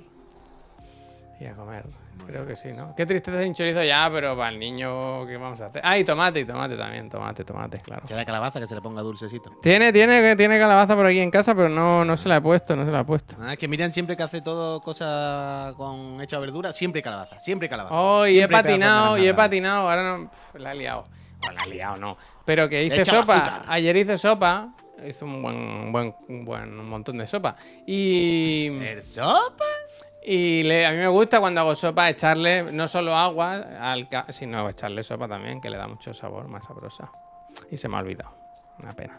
Y 1.41 1.47
a 1.47 1.55
comer. 1.55 1.85
Creo 2.27 2.47
que 2.47 2.57
sí, 2.57 2.69
¿no? 2.73 2.95
Qué 2.95 3.07
tristeza 3.07 3.43
sin 3.43 3.55
chorizo 3.55 3.83
ya, 3.83 4.09
pero 4.13 4.37
para 4.37 4.51
el 4.51 4.59
niño, 4.59 5.27
¿qué 5.27 5.37
vamos 5.37 5.61
a 5.61 5.67
hacer? 5.67 5.81
Ah, 5.85 5.99
y 5.99 6.05
tomate, 6.05 6.41
y 6.41 6.45
tomate 6.45 6.77
también. 6.77 7.09
Tomate, 7.09 7.45
tomate, 7.45 7.79
claro. 7.79 8.07
¿Será 8.07 8.25
calabaza 8.25 8.61
que 8.61 8.67
se 8.67 8.75
le 8.75 8.81
ponga 8.83 9.01
dulcecito? 9.03 9.51
Tiene, 9.63 9.93
tiene, 9.93 10.37
tiene 10.37 10.59
calabaza 10.59 10.95
por 10.95 11.07
aquí 11.07 11.21
en 11.21 11.31
casa, 11.31 11.55
pero 11.55 11.69
no, 11.69 12.05
no 12.05 12.17
se 12.17 12.29
la 12.29 12.37
he 12.37 12.41
puesto, 12.41 12.77
no 12.77 12.85
se 12.85 12.91
la 12.91 13.01
he 13.01 13.05
puesto. 13.05 13.37
Ah, 13.41 13.53
es 13.55 13.59
que 13.59 13.67
Miriam 13.67 13.93
siempre 13.93 14.17
que 14.17 14.23
hace 14.23 14.41
todo 14.43 14.81
cosas 14.81 15.75
con 15.77 16.21
hecha 16.21 16.39
verdura, 16.39 16.73
siempre 16.73 17.01
calabaza, 17.03 17.39
siempre 17.39 17.69
calabaza. 17.69 17.95
Oh, 17.95 18.27
y 18.27 18.31
he 18.37 18.39
Siempre 18.41 18.57
patinado, 18.59 19.19
y 19.19 19.27
he 19.27 19.35
patinado. 19.35 19.89
Ahora 19.89 20.19
no. 20.19 20.31
pf, 20.31 20.59
la 20.59 20.73
he 20.73 20.75
liado. 20.77 21.05
Bueno, 21.41 21.57
la 21.59 21.65
he 21.65 21.75
liado, 21.75 21.97
no. 21.97 22.17
Pero 22.45 22.69
que 22.69 22.85
hice 22.85 23.05
sopa. 23.05 23.37
azúcar. 23.37 23.63
Ayer 23.69 23.97
hice 23.97 24.19
sopa. 24.19 24.69
Hice 25.07 25.25
un 25.25 25.41
buen, 25.43 25.57
un 25.57 25.93
buen, 25.93 26.15
un 26.29 26.45
buen 26.45 26.79
un 26.81 26.89
montón 26.89 27.17
de 27.19 27.27
sopa. 27.27 27.55
Y. 27.87 28.67
¿El 28.67 29.03
sopa? 29.03 29.65
Y 30.31 30.63
le- 30.63 30.85
a 30.85 30.91
mí 30.91 30.99
me 30.99 31.09
gusta 31.09 31.41
cuando 31.41 31.63
hago 31.63 31.75
sopa 31.75 32.11
echarle 32.11 32.65
no 32.71 32.87
solo 32.87 33.17
agua, 33.17 33.55
al 33.81 34.07
ca- 34.11 34.27
sino 34.29 34.69
echarle 34.69 35.03
sopa 35.03 35.27
también, 35.27 35.59
que 35.59 35.71
le 35.71 35.79
da 35.79 35.87
mucho 35.89 36.13
sabor, 36.13 36.49
más 36.49 36.67
sabrosa. 36.67 37.11
Y 37.71 37.79
se 37.79 37.89
me 37.89 37.97
ha 37.97 38.01
olvidado. 38.01 38.35
Una 38.79 38.93
pena. 38.93 39.19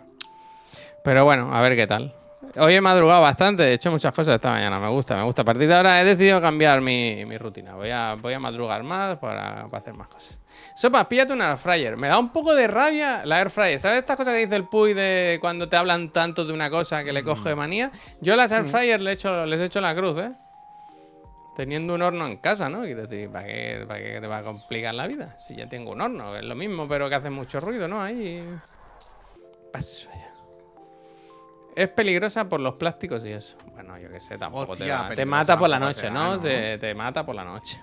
Pero 1.04 1.26
bueno, 1.26 1.52
a 1.56 1.62
ver 1.62 1.76
qué 1.76 1.88
tal. 1.88 2.14
Hoy 2.58 2.76
he 2.76 2.82
madrugado 2.82 3.22
bastante, 3.24 3.64
he 3.64 3.74
hecho 3.74 3.90
muchas 3.90 4.14
cosas 4.14 4.36
esta 4.36 4.52
mañana, 4.52 4.80
me 4.80 4.88
gusta, 4.90 5.16
me 5.18 5.24
gusta. 5.24 5.42
A 5.42 5.46
partir 5.46 5.68
de 5.68 5.74
ahora 5.76 6.00
he 6.00 6.06
decidido 6.06 6.40
cambiar 6.40 6.80
mi, 6.80 7.26
mi 7.26 7.38
rutina. 7.40 7.74
Voy 7.74 7.90
a, 7.90 8.16
voy 8.22 8.34
a 8.34 8.40
madrugar 8.40 8.84
más 8.84 9.18
para, 9.18 9.66
para 9.66 9.78
hacer 9.80 9.96
más 9.96 10.08
cosas. 10.10 10.38
Sopa, 10.76 11.10
píllate 11.10 11.34
una 11.34 11.50
air 11.50 11.58
fryer. 11.58 11.98
Me 11.98 12.08
da 12.08 12.20
un 12.20 12.30
poco 12.30 12.54
de 12.54 12.68
rabia 12.68 13.26
la 13.26 13.40
air 13.40 13.50
fryer. 13.50 13.80
¿Sabes 13.80 13.98
estas 14.00 14.16
cosas 14.16 14.36
que 14.36 14.42
dice 14.42 14.56
el 14.56 14.66
Puy 14.68 14.94
de 14.94 15.40
cuando 15.42 15.68
te 15.68 15.76
hablan 15.76 16.12
tanto 16.12 16.46
de 16.46 16.54
una 16.54 16.70
cosa 16.70 17.04
que 17.04 17.12
le 17.12 17.24
coge 17.24 17.56
manía? 17.56 17.92
Yo 18.22 18.34
a 18.34 18.38
las 18.38 18.52
air 18.52 18.66
fryer 18.66 19.02
le 19.02 19.14
echo, 19.14 19.46
les 19.48 19.60
echo 19.60 19.82
la 19.82 19.96
cruz, 19.96 20.20
¿eh? 20.20 20.32
Teniendo 21.60 21.94
un 21.94 22.02
horno 22.02 22.26
en 22.26 22.38
casa, 22.38 22.70
¿no? 22.70 22.84
Quiero 22.84 23.06
decir, 23.06 23.30
¿para 23.30 23.46
qué, 23.46 23.84
¿para 23.86 24.00
qué 24.00 24.22
te 24.22 24.28
va 24.28 24.38
a 24.38 24.44
complicar 24.44 24.94
la 24.96 25.08
vida? 25.08 25.36
Si 25.46 25.58
ya 25.58 25.68
tengo 25.68 25.92
un 25.92 26.00
horno, 26.00 26.38
es 26.38 26.46
lo 26.46 26.56
mismo, 26.56 26.88
pero 26.88 27.10
que 27.10 27.16
hace 27.16 27.30
mucho 27.30 27.60
ruido, 27.60 27.86
¿no? 27.86 28.02
Ahí. 28.02 28.48
Paso 29.74 30.08
ya. 30.16 30.32
Es 31.76 31.90
peligrosa 31.90 32.48
por 32.48 32.62
los 32.62 32.76
plásticos 32.76 33.26
y 33.26 33.32
eso. 33.34 33.58
Bueno, 33.74 33.98
yo 34.00 34.10
qué 34.10 34.22
sé, 34.22 34.38
tampoco 34.38 34.74
te, 34.78 34.90
va- 34.90 35.10
te 35.14 35.26
mata 35.26 35.58
por 35.60 35.70
la 35.70 35.80
noche, 35.80 36.10
¿no? 36.10 36.38
¿no? 36.38 36.42
Te, 36.42 36.78
te 36.78 36.96
mata 36.96 37.26
por 37.26 37.36
la 37.36 37.44
noche. 37.44 37.78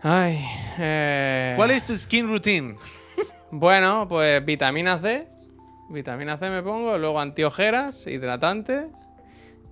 Ay. 0.00 0.42
eh, 0.78 1.52
¿Cuál 1.56 1.72
es 1.72 1.84
tu 1.84 1.94
skin 1.98 2.26
routine? 2.26 2.76
Bueno, 3.50 4.06
pues 4.08 4.42
vitamina 4.46 4.98
C. 4.98 5.28
Vitamina 5.90 6.38
C 6.38 6.48
me 6.48 6.62
pongo, 6.62 6.96
luego 6.96 7.20
antiojeras, 7.20 8.06
hidratante. 8.06 8.88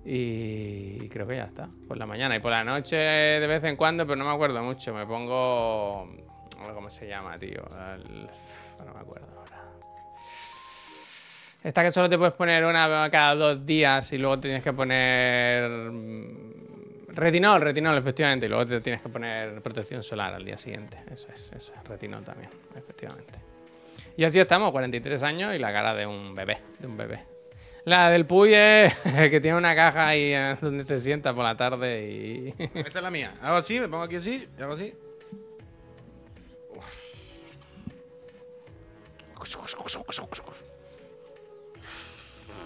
Y 0.05 1.09
creo 1.09 1.25
que 1.25 1.35
ya 1.35 1.45
está. 1.45 1.67
Por 1.87 1.97
la 1.97 2.05
mañana 2.05 2.35
y 2.35 2.39
por 2.39 2.51
la 2.51 2.63
noche 2.63 2.95
de 2.95 3.47
vez 3.47 3.63
en 3.63 3.75
cuando, 3.75 4.05
pero 4.05 4.15
no 4.15 4.25
me 4.25 4.31
acuerdo 4.31 4.61
mucho. 4.61 4.93
Me 4.93 5.05
pongo. 5.05 6.07
¿Cómo 6.73 6.89
se 6.89 7.07
llama, 7.07 7.37
tío? 7.39 7.63
No 8.85 8.93
me 8.93 8.99
acuerdo 8.99 9.27
ahora. 9.35 9.63
Esta 11.63 11.83
que 11.83 11.91
solo 11.91 12.07
te 12.07 12.17
puedes 12.17 12.35
poner 12.35 12.63
una 12.63 13.09
cada 13.09 13.33
dos 13.33 13.65
días 13.65 14.13
y 14.13 14.19
luego 14.19 14.39
tienes 14.39 14.63
que 14.63 14.73
poner. 14.73 15.69
mm, 15.69 16.65
Retinol, 17.15 17.61
retinol, 17.61 17.97
efectivamente. 17.97 18.45
Y 18.45 18.49
luego 18.49 18.67
te 18.67 18.81
tienes 18.81 19.01
que 19.01 19.09
poner 19.09 19.61
protección 19.61 20.03
solar 20.03 20.33
al 20.33 20.45
día 20.45 20.57
siguiente. 20.57 20.99
Eso 21.09 21.29
es, 21.33 21.51
eso 21.55 21.73
es. 21.73 21.83
Retinol 21.87 22.23
también, 22.23 22.49
efectivamente. 22.75 23.39
Y 24.17 24.23
así 24.23 24.39
estamos, 24.39 24.71
43 24.71 25.23
años 25.23 25.55
y 25.55 25.59
la 25.59 25.73
cara 25.73 25.95
de 25.95 26.05
un 26.05 26.35
bebé, 26.35 26.59
de 26.77 26.87
un 26.87 26.97
bebé. 26.97 27.34
La 27.85 28.09
del 28.09 28.25
Puy 28.25 28.51
es 28.53 28.93
que 29.29 29.39
tiene 29.39 29.57
una 29.57 29.75
caja 29.75 30.07
ahí 30.07 30.33
eh, 30.33 30.57
donde 30.59 30.83
se 30.83 30.99
sienta 30.99 31.33
por 31.33 31.43
la 31.43 31.55
tarde 31.55 32.03
y... 32.03 32.53
Esta 32.73 32.97
es 32.97 33.03
la 33.03 33.11
mía. 33.11 33.35
Hago 33.41 33.57
así, 33.57 33.79
me 33.79 33.87
pongo 33.87 34.03
aquí 34.03 34.15
así, 34.15 34.47
y 34.57 34.61
hago 34.61 34.73
así. 34.73 34.93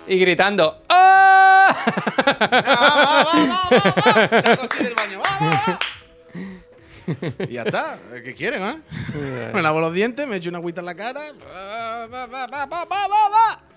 y 0.07 0.17
gritando 0.17 0.83
¡Ah! 0.87 1.75
¡Va, 2.25 2.37
va, 2.89 3.69
va! 3.69 4.41
Salgo 4.41 4.63
así 4.63 4.83
del 4.83 4.95
baño. 4.95 5.21
Y 7.39 7.53
ya 7.53 7.63
está. 7.63 7.99
¿Qué 8.23 8.33
quieren, 8.33 8.63
eh? 8.63 9.51
Me 9.53 9.61
lavo 9.61 9.81
los 9.81 9.93
dientes, 9.93 10.25
me 10.27 10.37
echo 10.37 10.49
una 10.49 10.59
agüita 10.59 10.79
en 10.79 10.85
la 10.85 10.95
cara. 10.95 11.33
Va, 11.33 12.07
va, 12.07 12.25
va, 12.25 12.47
va, 12.47 12.85
va. 12.85 13.68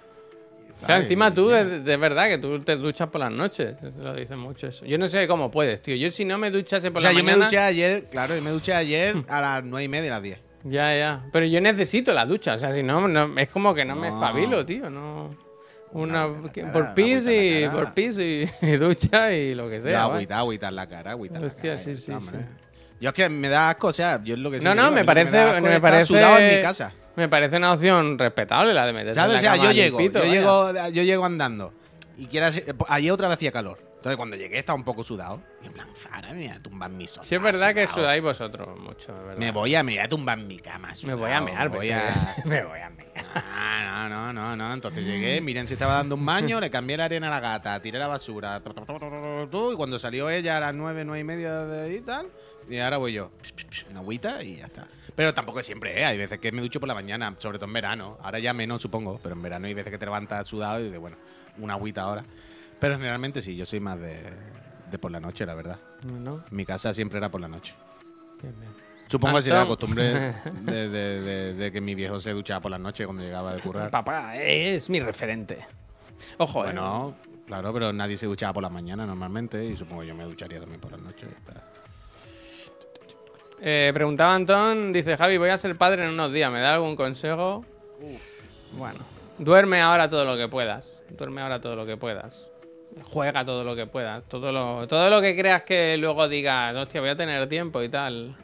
O 0.83 0.87
sea, 0.87 0.97
encima 0.99 1.33
tú, 1.33 1.49
de, 1.49 1.81
de 1.81 1.97
verdad, 1.97 2.29
que 2.29 2.39
tú 2.39 2.59
te 2.61 2.77
duchas 2.77 3.09
por 3.09 3.21
las 3.21 3.31
noches. 3.33 3.77
Lo 3.99 4.15
dicen 4.15 4.39
mucho 4.39 4.67
eso. 4.67 4.85
Yo 4.85 4.99
no 4.99 5.07
sé 5.09 5.27
cómo 5.29 5.51
puedes, 5.51 5.81
tío. 5.83 5.95
Yo 5.97 6.11
si 6.11 6.25
no 6.25 6.39
me 6.39 6.51
duchase 6.51 6.91
por 6.91 6.99
O 6.99 7.03
sea, 7.03 7.13
la 7.13 7.19
yo 7.19 7.25
me 7.25 7.35
duché 7.35 7.59
ayer, 7.59 8.05
claro, 8.11 8.35
yo 8.35 8.43
me 8.43 8.51
duché 8.51 8.73
ayer 8.75 9.17
a 9.29 9.41
las 9.41 9.65
nueve 9.65 9.85
y 9.85 9.89
media, 9.89 10.11
a 10.11 10.15
las 10.15 10.23
10. 10.23 10.41
Ya, 10.65 10.97
ya. 10.97 11.25
Pero 11.33 11.47
yo 11.47 11.61
necesito 11.61 12.13
la 12.13 12.25
ducha. 12.27 12.55
O 12.55 12.59
sea, 12.59 12.73
si 12.73 12.83
no, 12.83 13.07
no- 13.09 13.37
es 13.39 13.49
como 13.49 13.75
que 13.75 13.85
no, 13.85 13.97
me 13.97 14.09
espabilo, 14.09 14.65
tío. 14.67 14.91
No... 14.91 15.37
Una, 15.95 16.27
por 16.73 16.95
pis 16.95 17.27
y 17.29 17.67
por 17.71 17.93
pis 17.93 18.17
y, 18.17 18.49
y 18.63 18.77
ducha 18.79 19.31
y 19.35 19.55
lo 19.55 19.69
que 19.69 19.83
sea. 19.83 20.05
agüita, 20.05 20.39
agüita 20.39 20.69
en 20.69 20.77
la 20.77 20.89
cara, 20.89 21.11
agüita 21.11 21.35
en 21.37 21.43
la 21.43 21.47
Hostia, 21.49 21.73
cara, 21.77 21.79
sí, 21.85 21.97
sí. 21.97 22.13
Yo 23.03 23.09
es 23.09 23.15
que 23.17 23.29
me 23.29 23.49
da 23.49 23.71
asco, 23.71 23.89
o 23.89 23.93
sea, 23.93 24.23
yo 24.23 24.35
es 24.35 24.41
lo 24.41 24.49
que 24.49 24.61
No, 24.61 24.77
no, 24.77 24.83
digo, 24.85 24.95
me 24.95 25.05
parece, 25.05 25.61
me 25.61 25.75
estar 25.75 25.81
parece, 25.81 26.07
sudado 26.07 26.39
en 26.39 26.57
mi 26.57 26.63
casa. 26.63 26.93
me 27.17 27.29
parece 27.29 27.57
una 27.57 27.73
opción 27.73 28.17
respetable 28.17 28.73
la 28.73 28.87
de 28.87 28.93
meterse 28.93 29.11
en 29.11 29.17
¿Sabes? 29.17 29.33
la 29.33 29.39
O 29.39 29.41
sea, 29.41 29.53
cama 29.55 29.65
yo 29.65 29.73
llego, 29.73 29.99
limpito, 29.99 30.25
yo 30.25 30.31
llego, 30.33 30.73
yo 30.91 31.03
llego 31.03 31.25
andando. 31.25 31.75
Y 32.17 32.27
quieras, 32.27 32.63
ayer 32.87 33.11
otra 33.11 33.27
vez 33.27 33.39
hacía 33.39 33.51
calor. 33.51 33.81
Entonces 33.97 34.17
cuando 34.17 34.37
llegué 34.37 34.57
estaba 34.57 34.77
un 34.77 34.85
poco 34.85 35.03
sudado. 35.03 35.43
Y 35.63 35.67
en 35.67 35.73
plan, 35.73 35.89
Fara, 35.95 36.29
me 36.29 36.47
voy 36.47 36.49
a 36.49 36.63
tumbar 36.63 36.91
mi 36.91 37.09
sofá. 37.09 37.27
Sí, 37.27 37.35
es 37.35 37.43
verdad 37.43 37.75
que 37.75 37.89
sudáis 37.89 38.23
vosotros 38.23 38.69
mucho, 38.79 39.13
es 39.17 39.25
verdad. 39.25 39.37
Me 39.37 39.51
voy 39.51 39.75
a, 39.75 39.83
me 39.83 39.93
voy 39.93 40.01
a 40.01 40.09
tumbar 40.09 40.39
en 40.39 40.47
mi 40.47 40.59
cama. 40.59 40.93
Me 41.05 41.15
voy 41.15 41.31
a 41.33 41.41
mear, 41.41 41.71
me 41.71 41.77
pues, 41.77 41.89
voy 41.89 41.99
a... 41.99 42.35
me 42.45 42.63
voy 42.63 42.81
a 42.81 42.91
mear. 42.91 43.27
Ah, 43.35 44.07
no, 44.09 44.33
no, 44.33 44.33
no, 44.33 44.57
no. 44.57 44.75
Entonces 44.75 45.05
llegué, 45.05 45.41
miren 45.41 45.67
si 45.67 45.75
estaba 45.75 45.95
dando 45.95 46.15
un 46.15 46.25
baño, 46.25 46.61
le 46.61 46.71
cambié 46.71 46.97
la 46.97 47.07
arena 47.07 47.27
a 47.27 47.31
la 47.31 47.41
gata, 47.41 47.81
tiré 47.83 47.99
la 47.99 48.07
basura. 48.07 48.63
Y 48.63 49.77
cuando 49.77 49.99
salió 49.99 50.31
ella 50.31 50.57
a 50.59 50.61
las 50.61 50.75
nueve, 50.75 51.05
nueve 51.05 51.21
y 51.21 51.25
media 51.25 51.65
de 51.65 51.83
ahí 51.83 51.97
y 51.97 52.01
tal. 52.01 52.29
Y 52.69 52.79
ahora 52.79 52.99
voy 52.99 53.13
yo. 53.13 53.31
Una 53.91 54.01
agüita 54.01 54.43
y 54.43 54.57
ya 54.57 54.67
está. 54.67 54.87
Pero 55.15 55.35
tampoco 55.35 55.61
es 55.61 55.67
siempre, 55.67 56.01
¿eh? 56.01 56.05
Hay 56.05 56.17
veces 56.19 56.39
que 56.39 56.53
me 56.53 56.63
ducho 56.63 56.81
por 56.81 56.89
la 56.89 56.95
mañana, 56.95 57.35
sobre 57.39 57.59
todo 57.59 57.67
en 57.67 57.73
verano. 57.75 58.19
Ahora 58.23 58.39
ya 58.39 58.53
menos, 58.55 58.81
supongo. 58.83 59.21
Pero 59.23 59.35
en 59.35 59.43
verano 59.43 59.67
hay 59.67 59.75
veces 59.75 59.91
que 59.93 59.99
te 59.99 60.07
levantas 60.07 60.47
sudado 60.47 60.81
y 60.81 60.85
dices, 60.85 60.99
bueno, 60.99 61.17
una 61.59 61.75
agüita 61.75 62.03
ahora. 62.03 62.25
Pero 62.81 62.95
generalmente 62.97 63.43
sí, 63.43 63.55
yo 63.57 63.67
soy 63.67 63.81
más 63.81 64.01
de, 64.01 64.23
de 64.91 64.99
por 64.99 65.11
la 65.11 65.21
noche, 65.21 65.45
la 65.47 65.55
verdad. 65.55 65.79
¿No? 66.03 66.43
Mi 66.51 66.65
casa 66.65 66.93
siempre 66.95 67.19
era 67.19 67.29
por 67.29 67.41
la 67.41 67.49
noche. 67.49 67.75
Bien, 68.41 68.55
bien. 68.59 68.73
Supongo 69.09 69.37
que 69.37 69.43
será 69.43 69.61
la 69.61 69.67
costumbre 69.67 70.03
de, 70.63 70.89
de- 70.89 71.21
de- 71.21 71.55
de 71.55 71.73
que 71.73 71.81
mi 71.83 71.95
viejo 71.95 72.19
se 72.19 72.31
duchaba 72.31 72.61
por 72.61 72.71
la 72.71 72.79
noche 72.79 73.05
cuando 73.05 73.23
llegaba 73.23 73.55
de 73.55 73.61
currar. 73.61 73.91
Papá 73.91 74.37
es 74.37 74.89
mi 74.89 75.01
referente. 75.01 75.59
Ojo, 76.39 76.63
eh. 76.63 76.67
Bueno, 76.69 77.15
claro, 77.47 77.73
pero 77.75 77.93
nadie 77.93 78.17
se 78.17 78.25
duchaba 78.27 78.55
por 78.55 78.63
la 78.63 78.71
mañana 78.71 79.05
normalmente 79.05 79.63
y 79.67 79.77
supongo 79.77 80.01
que 80.01 80.09
yo 80.09 80.15
me 80.15 80.25
ducharía 80.25 80.59
también 80.61 80.81
por 80.81 80.93
la 80.93 80.97
noche. 80.97 81.27
Eh, 83.65 83.93
preguntaba 83.95 84.35
Antón, 84.35 84.93
dice 84.93 85.17
Javi, 85.17 85.39
voy 85.39 85.51
a 85.51 85.57
ser 85.57 85.77
padre 85.77 86.03
en 86.03 86.11
unos 86.11 86.33
días, 86.33 86.51
¿me 86.51 86.59
da 86.59 86.75
algún 86.75 86.97
consejo? 86.97 87.65
Bueno, 88.73 88.99
duerme 89.39 89.81
ahora 89.81 90.11
todo 90.11 90.25
lo 90.25 90.37
que 90.37 90.49
puedas. 90.49 91.05
Duerme 91.11 91.43
ahora 91.43 91.61
todo 91.61 91.77
lo 91.77 91.87
que 91.87 91.97
puedas. 91.97 92.51
Juega 93.05 93.45
todo 93.45 93.63
lo 93.63 93.77
que 93.77 93.87
puedas. 93.87 94.25
Todo 94.25 94.51
lo, 94.51 94.89
todo 94.89 95.09
lo 95.09 95.21
que 95.21 95.37
creas 95.37 95.63
que 95.63 95.97
luego 95.97 96.29
digas, 96.29 96.75
hostia, 96.75 97.01
voy 97.01 97.11
a 97.11 97.17
tener 97.17 97.49
tiempo 97.49 97.81
y 97.85 97.89
tal. 97.89 98.35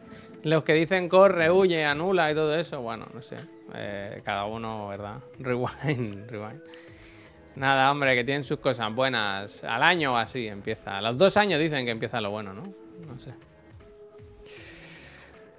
Los 0.45 0.63
que 0.63 0.75
dicen 0.75 1.09
corre, 1.09 1.51
huye, 1.51 1.85
anula 1.85 2.31
y 2.31 2.35
todo 2.37 2.55
eso, 2.55 2.81
bueno, 2.81 3.09
no 3.13 3.21
sé. 3.21 3.35
Eh, 3.75 4.23
cada 4.25 4.45
uno, 4.45 4.87
¿verdad? 4.87 5.17
Rewind, 5.41 6.31
rewind. 6.31 6.63
Nada, 7.57 7.91
hombre, 7.91 8.15
que 8.15 8.23
tienen 8.23 8.45
sus 8.45 8.61
cosas 8.61 8.95
buenas. 8.95 9.65
Al 9.65 9.83
año 9.83 10.13
o 10.13 10.17
así 10.17 10.47
empieza. 10.47 10.99
A 10.99 11.03
los 11.03 11.19
dos 11.19 11.37
años 11.37 11.59
dicen 11.59 11.85
que 11.85 11.91
empieza 11.91 12.21
lo 12.21 12.31
bueno, 12.31 12.55
¿no? 12.55 12.73
No 13.05 13.19
sé. 13.19 13.33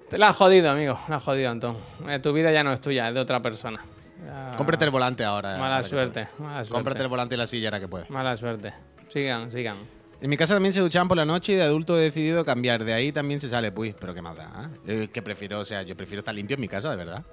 Te 0.09 0.17
la 0.17 0.29
has 0.29 0.35
jodido, 0.35 0.69
amigo. 0.71 0.99
La 1.07 1.17
has 1.17 1.23
jodido, 1.23 1.51
Antón. 1.51 1.77
Eh, 2.07 2.19
tu 2.19 2.33
vida 2.33 2.51
ya 2.51 2.63
no 2.63 2.73
es 2.73 2.81
tuya, 2.81 3.09
es 3.09 3.13
de 3.13 3.19
otra 3.19 3.41
persona. 3.41 3.79
Ya- 4.25 4.55
Cómprate 4.57 4.85
el 4.85 4.91
volante 4.91 5.23
ahora. 5.23 5.57
Mala 5.57 5.77
que 5.81 5.87
suerte, 5.87 6.27
mala 6.39 6.55
suerte. 6.63 6.73
Cómprate 6.73 7.01
el 7.03 7.07
volante 7.07 7.35
y 7.35 7.37
la 7.37 7.47
silla 7.47 7.67
ahora 7.69 7.79
que 7.79 7.87
puedes. 7.87 8.09
Mala 8.09 8.35
suerte. 8.35 8.73
Sigan, 9.07 9.51
sigan. 9.51 9.77
En 10.21 10.29
mi 10.29 10.35
casa 10.35 10.55
también 10.55 10.73
se 10.73 10.81
duchaban 10.81 11.07
por 11.07 11.15
la 11.15 11.25
noche 11.25 11.53
y 11.53 11.55
de 11.55 11.63
adulto 11.63 11.97
he 11.97 12.01
decidido 12.01 12.43
cambiar. 12.43 12.83
De 12.83 12.91
ahí 12.93 13.11
también 13.13 13.39
se 13.39 13.47
sale, 13.47 13.71
pues, 13.71 13.95
pero 13.97 14.13
qué 14.13 14.21
más 14.21 14.35
da. 14.35 14.43
¿eh? 14.45 14.79
Yo 14.85 14.93
es 15.03 15.09
que 15.09 15.21
prefiero, 15.21 15.59
o 15.61 15.65
sea, 15.65 15.83
yo 15.83 15.95
prefiero 15.95 16.19
estar 16.19 16.35
limpio 16.35 16.55
en 16.55 16.61
mi 16.61 16.67
casa, 16.67 16.89
de 16.89 16.97
verdad. 16.97 17.23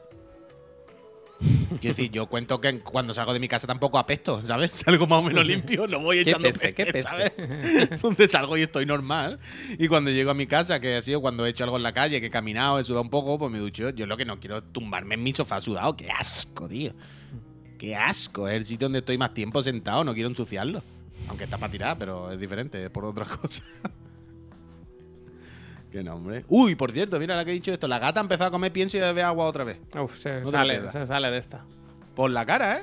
Quiero 1.80 1.96
decir, 1.96 2.10
yo 2.10 2.26
cuento 2.26 2.60
que 2.60 2.80
cuando 2.80 3.12
salgo 3.12 3.32
de 3.32 3.40
mi 3.40 3.48
casa 3.48 3.66
tampoco 3.66 3.98
apesto, 3.98 4.40
¿sabes? 4.42 4.72
Salgo 4.86 5.06
más 5.06 5.20
o 5.20 5.22
menos 5.22 5.44
limpio, 5.44 5.86
no 5.86 6.00
voy 6.00 6.20
echando 6.20 6.48
peste, 6.48 6.72
qué 6.72 6.86
peste, 6.86 7.10
peste. 7.10 7.36
¿sabes? 7.36 8.00
Donde 8.02 8.28
salgo 8.28 8.56
y 8.56 8.62
estoy 8.62 8.86
normal. 8.86 9.38
Y 9.78 9.88
cuando 9.88 10.10
llego 10.10 10.30
a 10.30 10.34
mi 10.34 10.46
casa, 10.46 10.80
que 10.80 10.96
ha 10.96 11.02
sido 11.02 11.20
cuando 11.20 11.44
he 11.44 11.50
hecho 11.50 11.64
algo 11.64 11.76
en 11.76 11.82
la 11.82 11.92
calle, 11.92 12.20
que 12.20 12.26
he 12.26 12.30
caminado, 12.30 12.78
he 12.78 12.84
sudado 12.84 13.02
un 13.02 13.10
poco, 13.10 13.38
pues 13.38 13.50
me 13.50 13.58
ducho. 13.58 13.90
Yo 13.90 14.06
lo 14.06 14.16
que 14.16 14.24
no 14.24 14.40
quiero 14.40 14.58
es 14.58 14.64
tumbarme 14.72 15.14
en 15.14 15.22
mi 15.22 15.34
sofá 15.34 15.60
sudado. 15.60 15.96
¡Qué 15.96 16.10
asco, 16.10 16.68
tío! 16.68 16.92
¡Qué 17.78 17.94
asco! 17.94 18.48
Es 18.48 18.54
el 18.54 18.66
sitio 18.66 18.86
donde 18.86 19.00
estoy 19.00 19.18
más 19.18 19.34
tiempo 19.34 19.62
sentado, 19.62 20.04
no 20.04 20.14
quiero 20.14 20.28
ensuciarlo. 20.28 20.82
Aunque 21.28 21.44
está 21.44 21.58
para 21.58 21.72
tirar, 21.72 21.98
pero 21.98 22.30
es 22.32 22.40
diferente, 22.40 22.84
es 22.84 22.90
por 22.90 23.04
otra 23.04 23.24
cosa. 23.24 23.62
Qué 25.96 26.04
nombre. 26.04 26.44
Uy, 26.48 26.74
por 26.74 26.92
cierto, 26.92 27.18
mira 27.18 27.34
la 27.34 27.42
que 27.42 27.52
he 27.52 27.54
dicho 27.54 27.72
esto. 27.72 27.88
La 27.88 27.98
gata 27.98 28.20
ha 28.20 28.22
empezado 28.22 28.48
a 28.48 28.50
comer 28.50 28.70
pienso 28.70 28.98
y 28.98 29.00
a 29.00 29.04
beber 29.06 29.24
agua 29.24 29.46
otra 29.46 29.64
vez. 29.64 29.78
Uf, 29.98 30.18
se, 30.18 30.42
No 30.42 30.50
sale, 30.50 30.74
pierdas. 30.74 30.92
se 30.92 31.06
sale 31.06 31.30
de 31.30 31.38
esta. 31.38 31.64
Por 32.14 32.30
la 32.30 32.44
cara, 32.44 32.76
¿eh? 32.76 32.82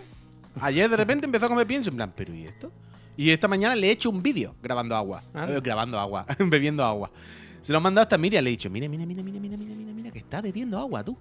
Ayer 0.60 0.90
de 0.90 0.98
repente 0.98 1.28
empezó 1.28 1.46
a 1.46 1.50
comer 1.50 1.68
pienso. 1.68 1.92
En 1.92 1.98
plan, 1.98 2.12
¿pero 2.16 2.34
y 2.34 2.46
esto? 2.46 2.72
Y 3.16 3.30
esta 3.30 3.48
mañana 3.48 3.76
le 3.76 3.88
he 3.88 3.92
hecho 3.92 4.10
un 4.10 4.24
vídeo 4.24 4.56
grabando 4.64 4.96
agua. 4.96 5.22
Anda. 5.32 5.56
Eh, 5.58 5.62
grabando 5.62 6.00
agua. 6.00 6.26
bebiendo 6.40 6.84
agua. 6.84 7.12
Se 7.62 7.72
lo 7.72 7.78
he 7.78 7.82
mandado 7.82 8.02
hasta 8.02 8.18
Miriam. 8.18 8.44
Le 8.44 8.50
he 8.50 8.54
dicho, 8.54 8.72
mira, 8.72 8.90
mira, 8.90 9.06
mira, 9.06 9.22
mira, 9.22 9.40
mira, 9.40 9.58
mira, 9.58 9.76
mira, 9.76 9.94
mira, 9.94 10.10
que 10.12 10.18
está 10.18 10.42
bebiendo 10.42 10.80
agua, 10.80 11.04
tú. 11.04 11.16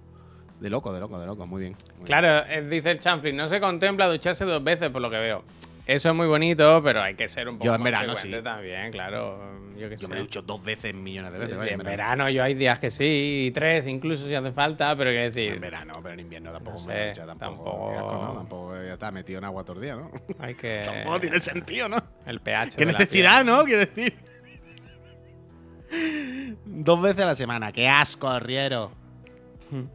De 0.59 0.71
loco, 0.71 0.91
de 0.91 0.99
loco, 0.99 1.19
de 1.19 1.27
loco. 1.27 1.45
Muy 1.45 1.61
bien. 1.61 1.75
muy. 1.99 2.07
Claro, 2.07 2.49
eh, 2.49 2.67
dice 2.67 2.89
el 2.89 2.97
chanfli, 2.97 3.33
no 3.33 3.47
se 3.47 3.61
contempla 3.61 4.07
ducharse 4.07 4.45
dos 4.45 4.63
veces 4.63 4.89
por 4.89 5.03
lo 5.03 5.11
que 5.11 5.17
veo. 5.17 5.43
Eso 5.85 6.09
es 6.11 6.15
muy 6.15 6.27
bonito, 6.27 6.81
pero 6.81 7.01
hay 7.01 7.15
que 7.15 7.27
ser 7.27 7.49
un 7.49 7.55
poco 7.57 7.65
Yo 7.65 7.75
en 7.75 7.83
verano, 7.83 8.15
sí. 8.15 8.31
también, 8.41 8.89
claro. 8.91 9.59
Yo 9.77 9.89
qué 9.89 9.97
Yo 9.97 10.07
sé. 10.07 10.13
me 10.13 10.15
he 10.17 10.19
ducho 10.21 10.41
dos 10.41 10.63
veces 10.63 10.93
millones 10.93 11.33
de 11.33 11.39
veces. 11.39 11.57
Sí, 11.61 11.73
en 11.73 11.79
verano 11.79 12.29
yo 12.29 12.41
hay 12.41 12.53
días 12.53 12.79
que 12.79 12.89
sí, 12.89 13.47
y 13.47 13.51
tres 13.51 13.85
incluso 13.87 14.25
si 14.25 14.33
hace 14.33 14.51
falta, 14.53 14.95
pero 14.95 15.09
quiero 15.09 15.25
decir, 15.25 15.53
En 15.53 15.59
verano, 15.61 15.91
pero 16.01 16.13
en 16.13 16.21
invierno 16.21 16.51
tampoco 16.53 16.79
No 16.79 16.85
me 16.87 16.93
sé, 16.93 17.09
ducho, 17.09 17.25
tampoco. 17.25 17.63
tampoco- 17.65 17.89
qué 17.91 17.97
asco, 17.97 18.13
¿no? 18.13 18.33
Tampoco 18.33 18.75
ya 18.75 18.93
está 18.93 19.11
metido 19.11 19.39
en 19.39 19.43
agua 19.45 19.63
todo 19.65 19.75
el 19.75 19.81
día, 19.81 19.95
¿no? 19.95 20.09
hay 20.39 20.55
que... 20.55 20.83
Tampoco 20.85 21.19
tiene 21.19 21.39
sentido, 21.41 21.89
¿no? 21.89 21.97
El 22.25 22.39
pH 22.39 22.77
Qué 22.77 22.85
necesidad, 22.85 23.43
¿no? 23.43 23.65
Quiero 23.65 23.79
decir. 23.81 24.13
Dos 26.65 27.01
veces 27.01 27.23
a 27.23 27.27
la 27.27 27.35
semana. 27.35 27.71
Qué 27.71 27.87
asco, 27.87 28.27
arriero. 28.27 28.91
piel. 29.69 29.87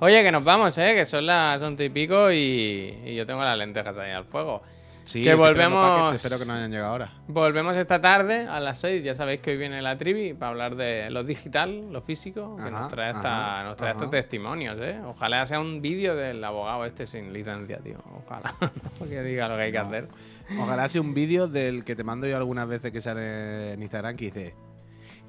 Oye, 0.00 0.22
que 0.22 0.32
nos 0.32 0.42
vamos, 0.42 0.76
¿eh? 0.78 0.94
Que 0.96 1.06
son 1.06 1.26
las 1.26 1.60
once 1.62 1.84
y 1.84 1.88
pico 1.90 2.30
y, 2.32 2.98
y 3.04 3.14
yo 3.14 3.26
tengo 3.26 3.42
las 3.44 3.56
lentejas 3.56 3.96
ahí 3.98 4.10
al 4.10 4.24
fuego. 4.24 4.62
Sí, 5.04 5.22
Que 5.22 5.34
volvemos- 5.34 6.04
packets, 6.06 6.24
Espero 6.24 6.38
que 6.38 6.46
no 6.46 6.54
hayan 6.54 6.70
llegado 6.70 6.90
ahora. 6.92 7.12
Volvemos 7.28 7.76
esta 7.76 8.00
tarde 8.00 8.46
a 8.48 8.58
las 8.60 8.78
6. 8.80 9.04
Ya 9.04 9.14
sabéis 9.14 9.40
que 9.40 9.50
hoy 9.50 9.56
viene 9.58 9.82
la 9.82 9.98
trivi 9.98 10.32
para 10.32 10.50
hablar 10.50 10.76
de 10.76 11.10
lo 11.10 11.24
digital, 11.24 11.92
lo 11.92 12.00
físico, 12.02 12.56
que 12.56 12.62
Ajá, 12.62 12.70
nos 12.70 12.88
trae, 12.88 13.10
esta, 13.12 13.56
ajá, 13.58 13.64
nos 13.68 13.76
trae 13.76 13.90
estos 13.92 14.10
testimonios, 14.10 14.78
¿eh? 14.80 14.98
Ojalá 15.04 15.44
sea 15.46 15.60
un 15.60 15.82
vídeo 15.82 16.16
del 16.16 16.42
abogado 16.42 16.84
este 16.86 17.06
sin 17.06 17.32
licencia, 17.32 17.78
tío. 17.78 17.98
Ojalá 18.24 18.54
que 19.08 19.22
diga 19.22 19.46
lo 19.48 19.56
que 19.56 19.62
hay 19.62 19.72
que 19.72 19.78
hacer. 19.78 20.08
Ojalá 20.58 20.88
sea 20.88 21.00
un 21.00 21.12
vídeo 21.14 21.48
del 21.48 21.84
que 21.84 21.94
te 21.96 22.04
mando 22.04 22.26
yo 22.26 22.36
algunas 22.36 22.66
veces 22.66 22.90
que 22.90 23.00
sale 23.00 23.74
en 23.74 23.82
Instagram 23.82 24.16
que 24.16 24.24
dice: 24.26 24.54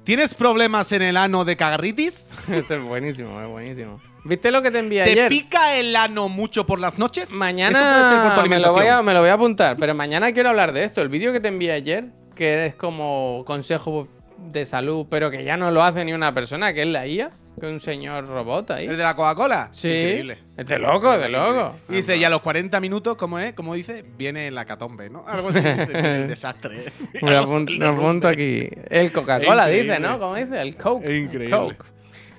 ¿Tienes 0.06 0.34
problemas 0.34 0.92
en 0.92 1.02
el 1.02 1.16
ano 1.16 1.44
de 1.44 1.56
cagarritis? 1.56 2.26
Eso 2.48 2.76
es 2.76 2.82
buenísimo, 2.82 3.42
es 3.42 3.48
buenísimo. 3.48 4.00
¿Viste 4.22 4.52
lo 4.52 4.62
que 4.62 4.70
te 4.70 4.78
envié 4.78 5.02
¿Te 5.02 5.10
ayer? 5.10 5.28
pica 5.28 5.74
el 5.74 5.96
ano 5.96 6.28
mucho 6.28 6.64
por 6.64 6.78
las 6.78 6.96
noches? 6.96 7.28
Por 7.28 7.38
Mañana 7.38 7.80
me 7.80 8.60
lo, 8.60 8.72
voy 8.72 8.86
a, 8.86 8.98
alimentación. 8.98 9.04
me 9.04 9.12
lo 9.14 9.20
voy 9.20 9.30
a 9.30 9.32
apuntar, 9.32 9.76
pero 9.76 9.96
mañana 9.96 10.30
quiero 10.30 10.50
hablar 10.50 10.72
de 10.72 10.84
esto. 10.84 11.02
El 11.02 11.08
vídeo 11.08 11.32
que 11.32 11.40
te 11.40 11.48
envié 11.48 11.72
ayer, 11.72 12.04
que 12.36 12.66
es 12.66 12.76
como 12.76 13.42
consejo 13.48 14.06
de 14.38 14.64
salud, 14.64 15.08
pero 15.10 15.28
que 15.32 15.42
ya 15.42 15.56
no 15.56 15.72
lo 15.72 15.82
hace 15.82 16.04
ni 16.04 16.12
una 16.12 16.32
persona, 16.32 16.72
que 16.72 16.82
es 16.82 16.88
la 16.88 17.04
IA, 17.04 17.32
que 17.58 17.66
un 17.66 17.80
señor 17.80 18.26
robot 18.26 18.70
ahí. 18.72 18.86
¿El 18.86 18.96
de 18.96 19.02
la 19.02 19.14
Coca-Cola? 19.16 19.68
Sí, 19.72 19.88
Increíble. 19.88 20.38
es 20.56 20.66
de 20.66 20.78
loco, 20.78 21.12
es 21.14 21.20
de 21.20 21.28
loco. 21.28 21.74
Y 21.88 21.94
dice, 21.94 22.16
y 22.16 22.24
a 22.24 22.30
los 22.30 22.40
40 22.40 22.78
minutos, 22.80 23.16
¿cómo 23.16 23.38
es? 23.38 23.54
¿Cómo 23.54 23.74
dice? 23.74 24.04
Viene 24.16 24.50
la 24.50 24.64
catombe, 24.64 25.08
¿no? 25.10 25.24
Algo 25.28 25.48
así. 25.48 25.58
el 25.64 26.28
desastre. 26.28 26.84
Me 27.22 27.30
lo 27.30 27.38
apunto, 27.40 27.72
me 27.72 27.86
apunto 27.86 28.28
aquí. 28.28 28.68
El 28.90 29.12
Coca-Cola 29.12 29.66
dice. 29.68 29.98
¿no? 29.98 30.18
¿Cómo 30.18 30.34
dice? 30.34 30.60
El 30.60 30.76
Coke. 30.76 31.04
Es 31.04 31.10
increíble. 31.24 31.56
Coke. 31.56 31.82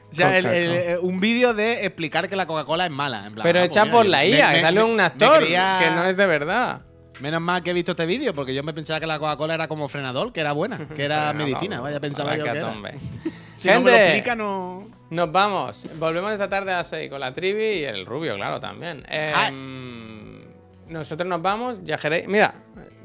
O 0.09 0.15
sea, 0.15 0.37
el- 0.37 0.45
eh, 0.47 0.97
un 1.01 1.19
vídeo 1.19 1.53
de 1.53 1.85
explicar 1.85 2.29
que 2.29 2.35
la 2.35 2.45
Coca-Cola 2.47 2.85
es 2.85 2.91
mala. 2.91 3.27
en 3.27 3.33
plan, 3.33 3.43
Pero 3.43 3.59
ah, 3.59 3.65
hecha 3.65 3.81
pues 3.83 3.93
por 3.93 4.05
la 4.05 4.25
IA, 4.25 4.47
me- 4.49 4.53
que 4.55 4.61
sale 4.61 4.83
un 4.83 4.99
actor, 4.99 5.39
creía- 5.39 5.79
que 5.83 5.89
no 5.91 6.05
es 6.05 6.15
de 6.15 6.25
verdad. 6.25 6.81
Menos 7.19 7.41
mal 7.41 7.63
que 7.63 7.71
he 7.71 7.73
visto 7.73 7.91
este 7.91 8.05
vídeo, 8.05 8.33
porque 8.33 8.53
yo 8.53 8.63
me 8.63 8.73
pensaba 8.73 8.99
que 8.99 9.07
la 9.07 9.17
Coca-Cola 9.19 9.53
era 9.55 9.67
como 9.67 9.87
frenador, 9.89 10.31
que 10.31 10.39
era 10.41 10.51
buena, 10.51 10.77
que 10.95 11.03
era 11.03 11.33
medicina. 11.33 11.79
Vaya, 11.81 11.99
pensaba 11.99 12.35
yo 12.35 12.43
que 12.43 12.49
era. 12.51 12.73
Si 13.55 13.69
no 13.69 13.81
me 13.81 13.89
lo 13.89 13.97
explica, 13.97 14.35
no... 14.35 14.87
Nos 15.09 15.31
vamos. 15.31 15.87
Volvemos 15.97 16.31
esta 16.31 16.47
tarde 16.47 16.71
a 16.73 16.77
las 16.77 16.89
6 16.89 17.09
con 17.09 17.19
la 17.19 17.33
trivi 17.33 17.79
y 17.79 17.83
el 17.85 18.05
rubio, 18.05 18.35
claro, 18.35 18.59
también. 18.59 19.03
Em, 19.09 20.41
nosotros 20.89 21.27
nos 21.27 21.41
vamos, 21.41 21.77
ya 21.83 21.97
Jerez- 21.97 22.27
Mira, 22.27 22.53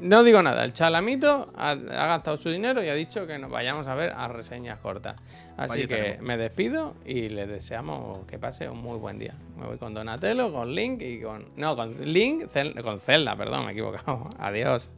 no 0.01 0.23
digo 0.23 0.41
nada. 0.41 0.65
El 0.65 0.73
chalamito 0.73 1.51
ha, 1.55 1.71
ha 1.71 2.07
gastado 2.07 2.37
su 2.37 2.49
dinero 2.49 2.83
y 2.83 2.89
ha 2.89 2.93
dicho 2.93 3.25
que 3.27 3.37
nos 3.37 3.49
vayamos 3.49 3.87
a 3.87 3.95
ver 3.95 4.11
a 4.15 4.27
reseñas 4.27 4.79
cortas. 4.79 5.15
Así 5.55 5.69
Vaya 5.69 5.87
que 5.87 5.95
tenemos. 5.95 6.21
me 6.23 6.37
despido 6.37 6.95
y 7.05 7.29
les 7.29 7.47
deseamos 7.47 8.25
que 8.25 8.39
pase 8.39 8.67
un 8.69 8.79
muy 8.79 8.97
buen 8.97 9.19
día. 9.19 9.35
Me 9.57 9.67
voy 9.67 9.77
con 9.77 9.93
Donatello, 9.93 10.51
con 10.51 10.73
Link 10.73 11.01
y 11.01 11.21
con. 11.21 11.45
No, 11.55 11.75
con 11.75 11.95
Link, 12.11 12.45
con 12.83 12.99
Zelda, 12.99 13.35
perdón, 13.35 13.65
me 13.65 13.69
he 13.69 13.73
equivocado. 13.73 14.29
Adiós. 14.39 14.89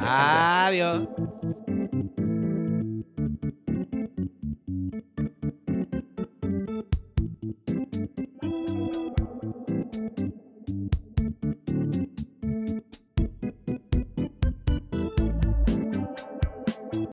Adiós. 0.00 1.08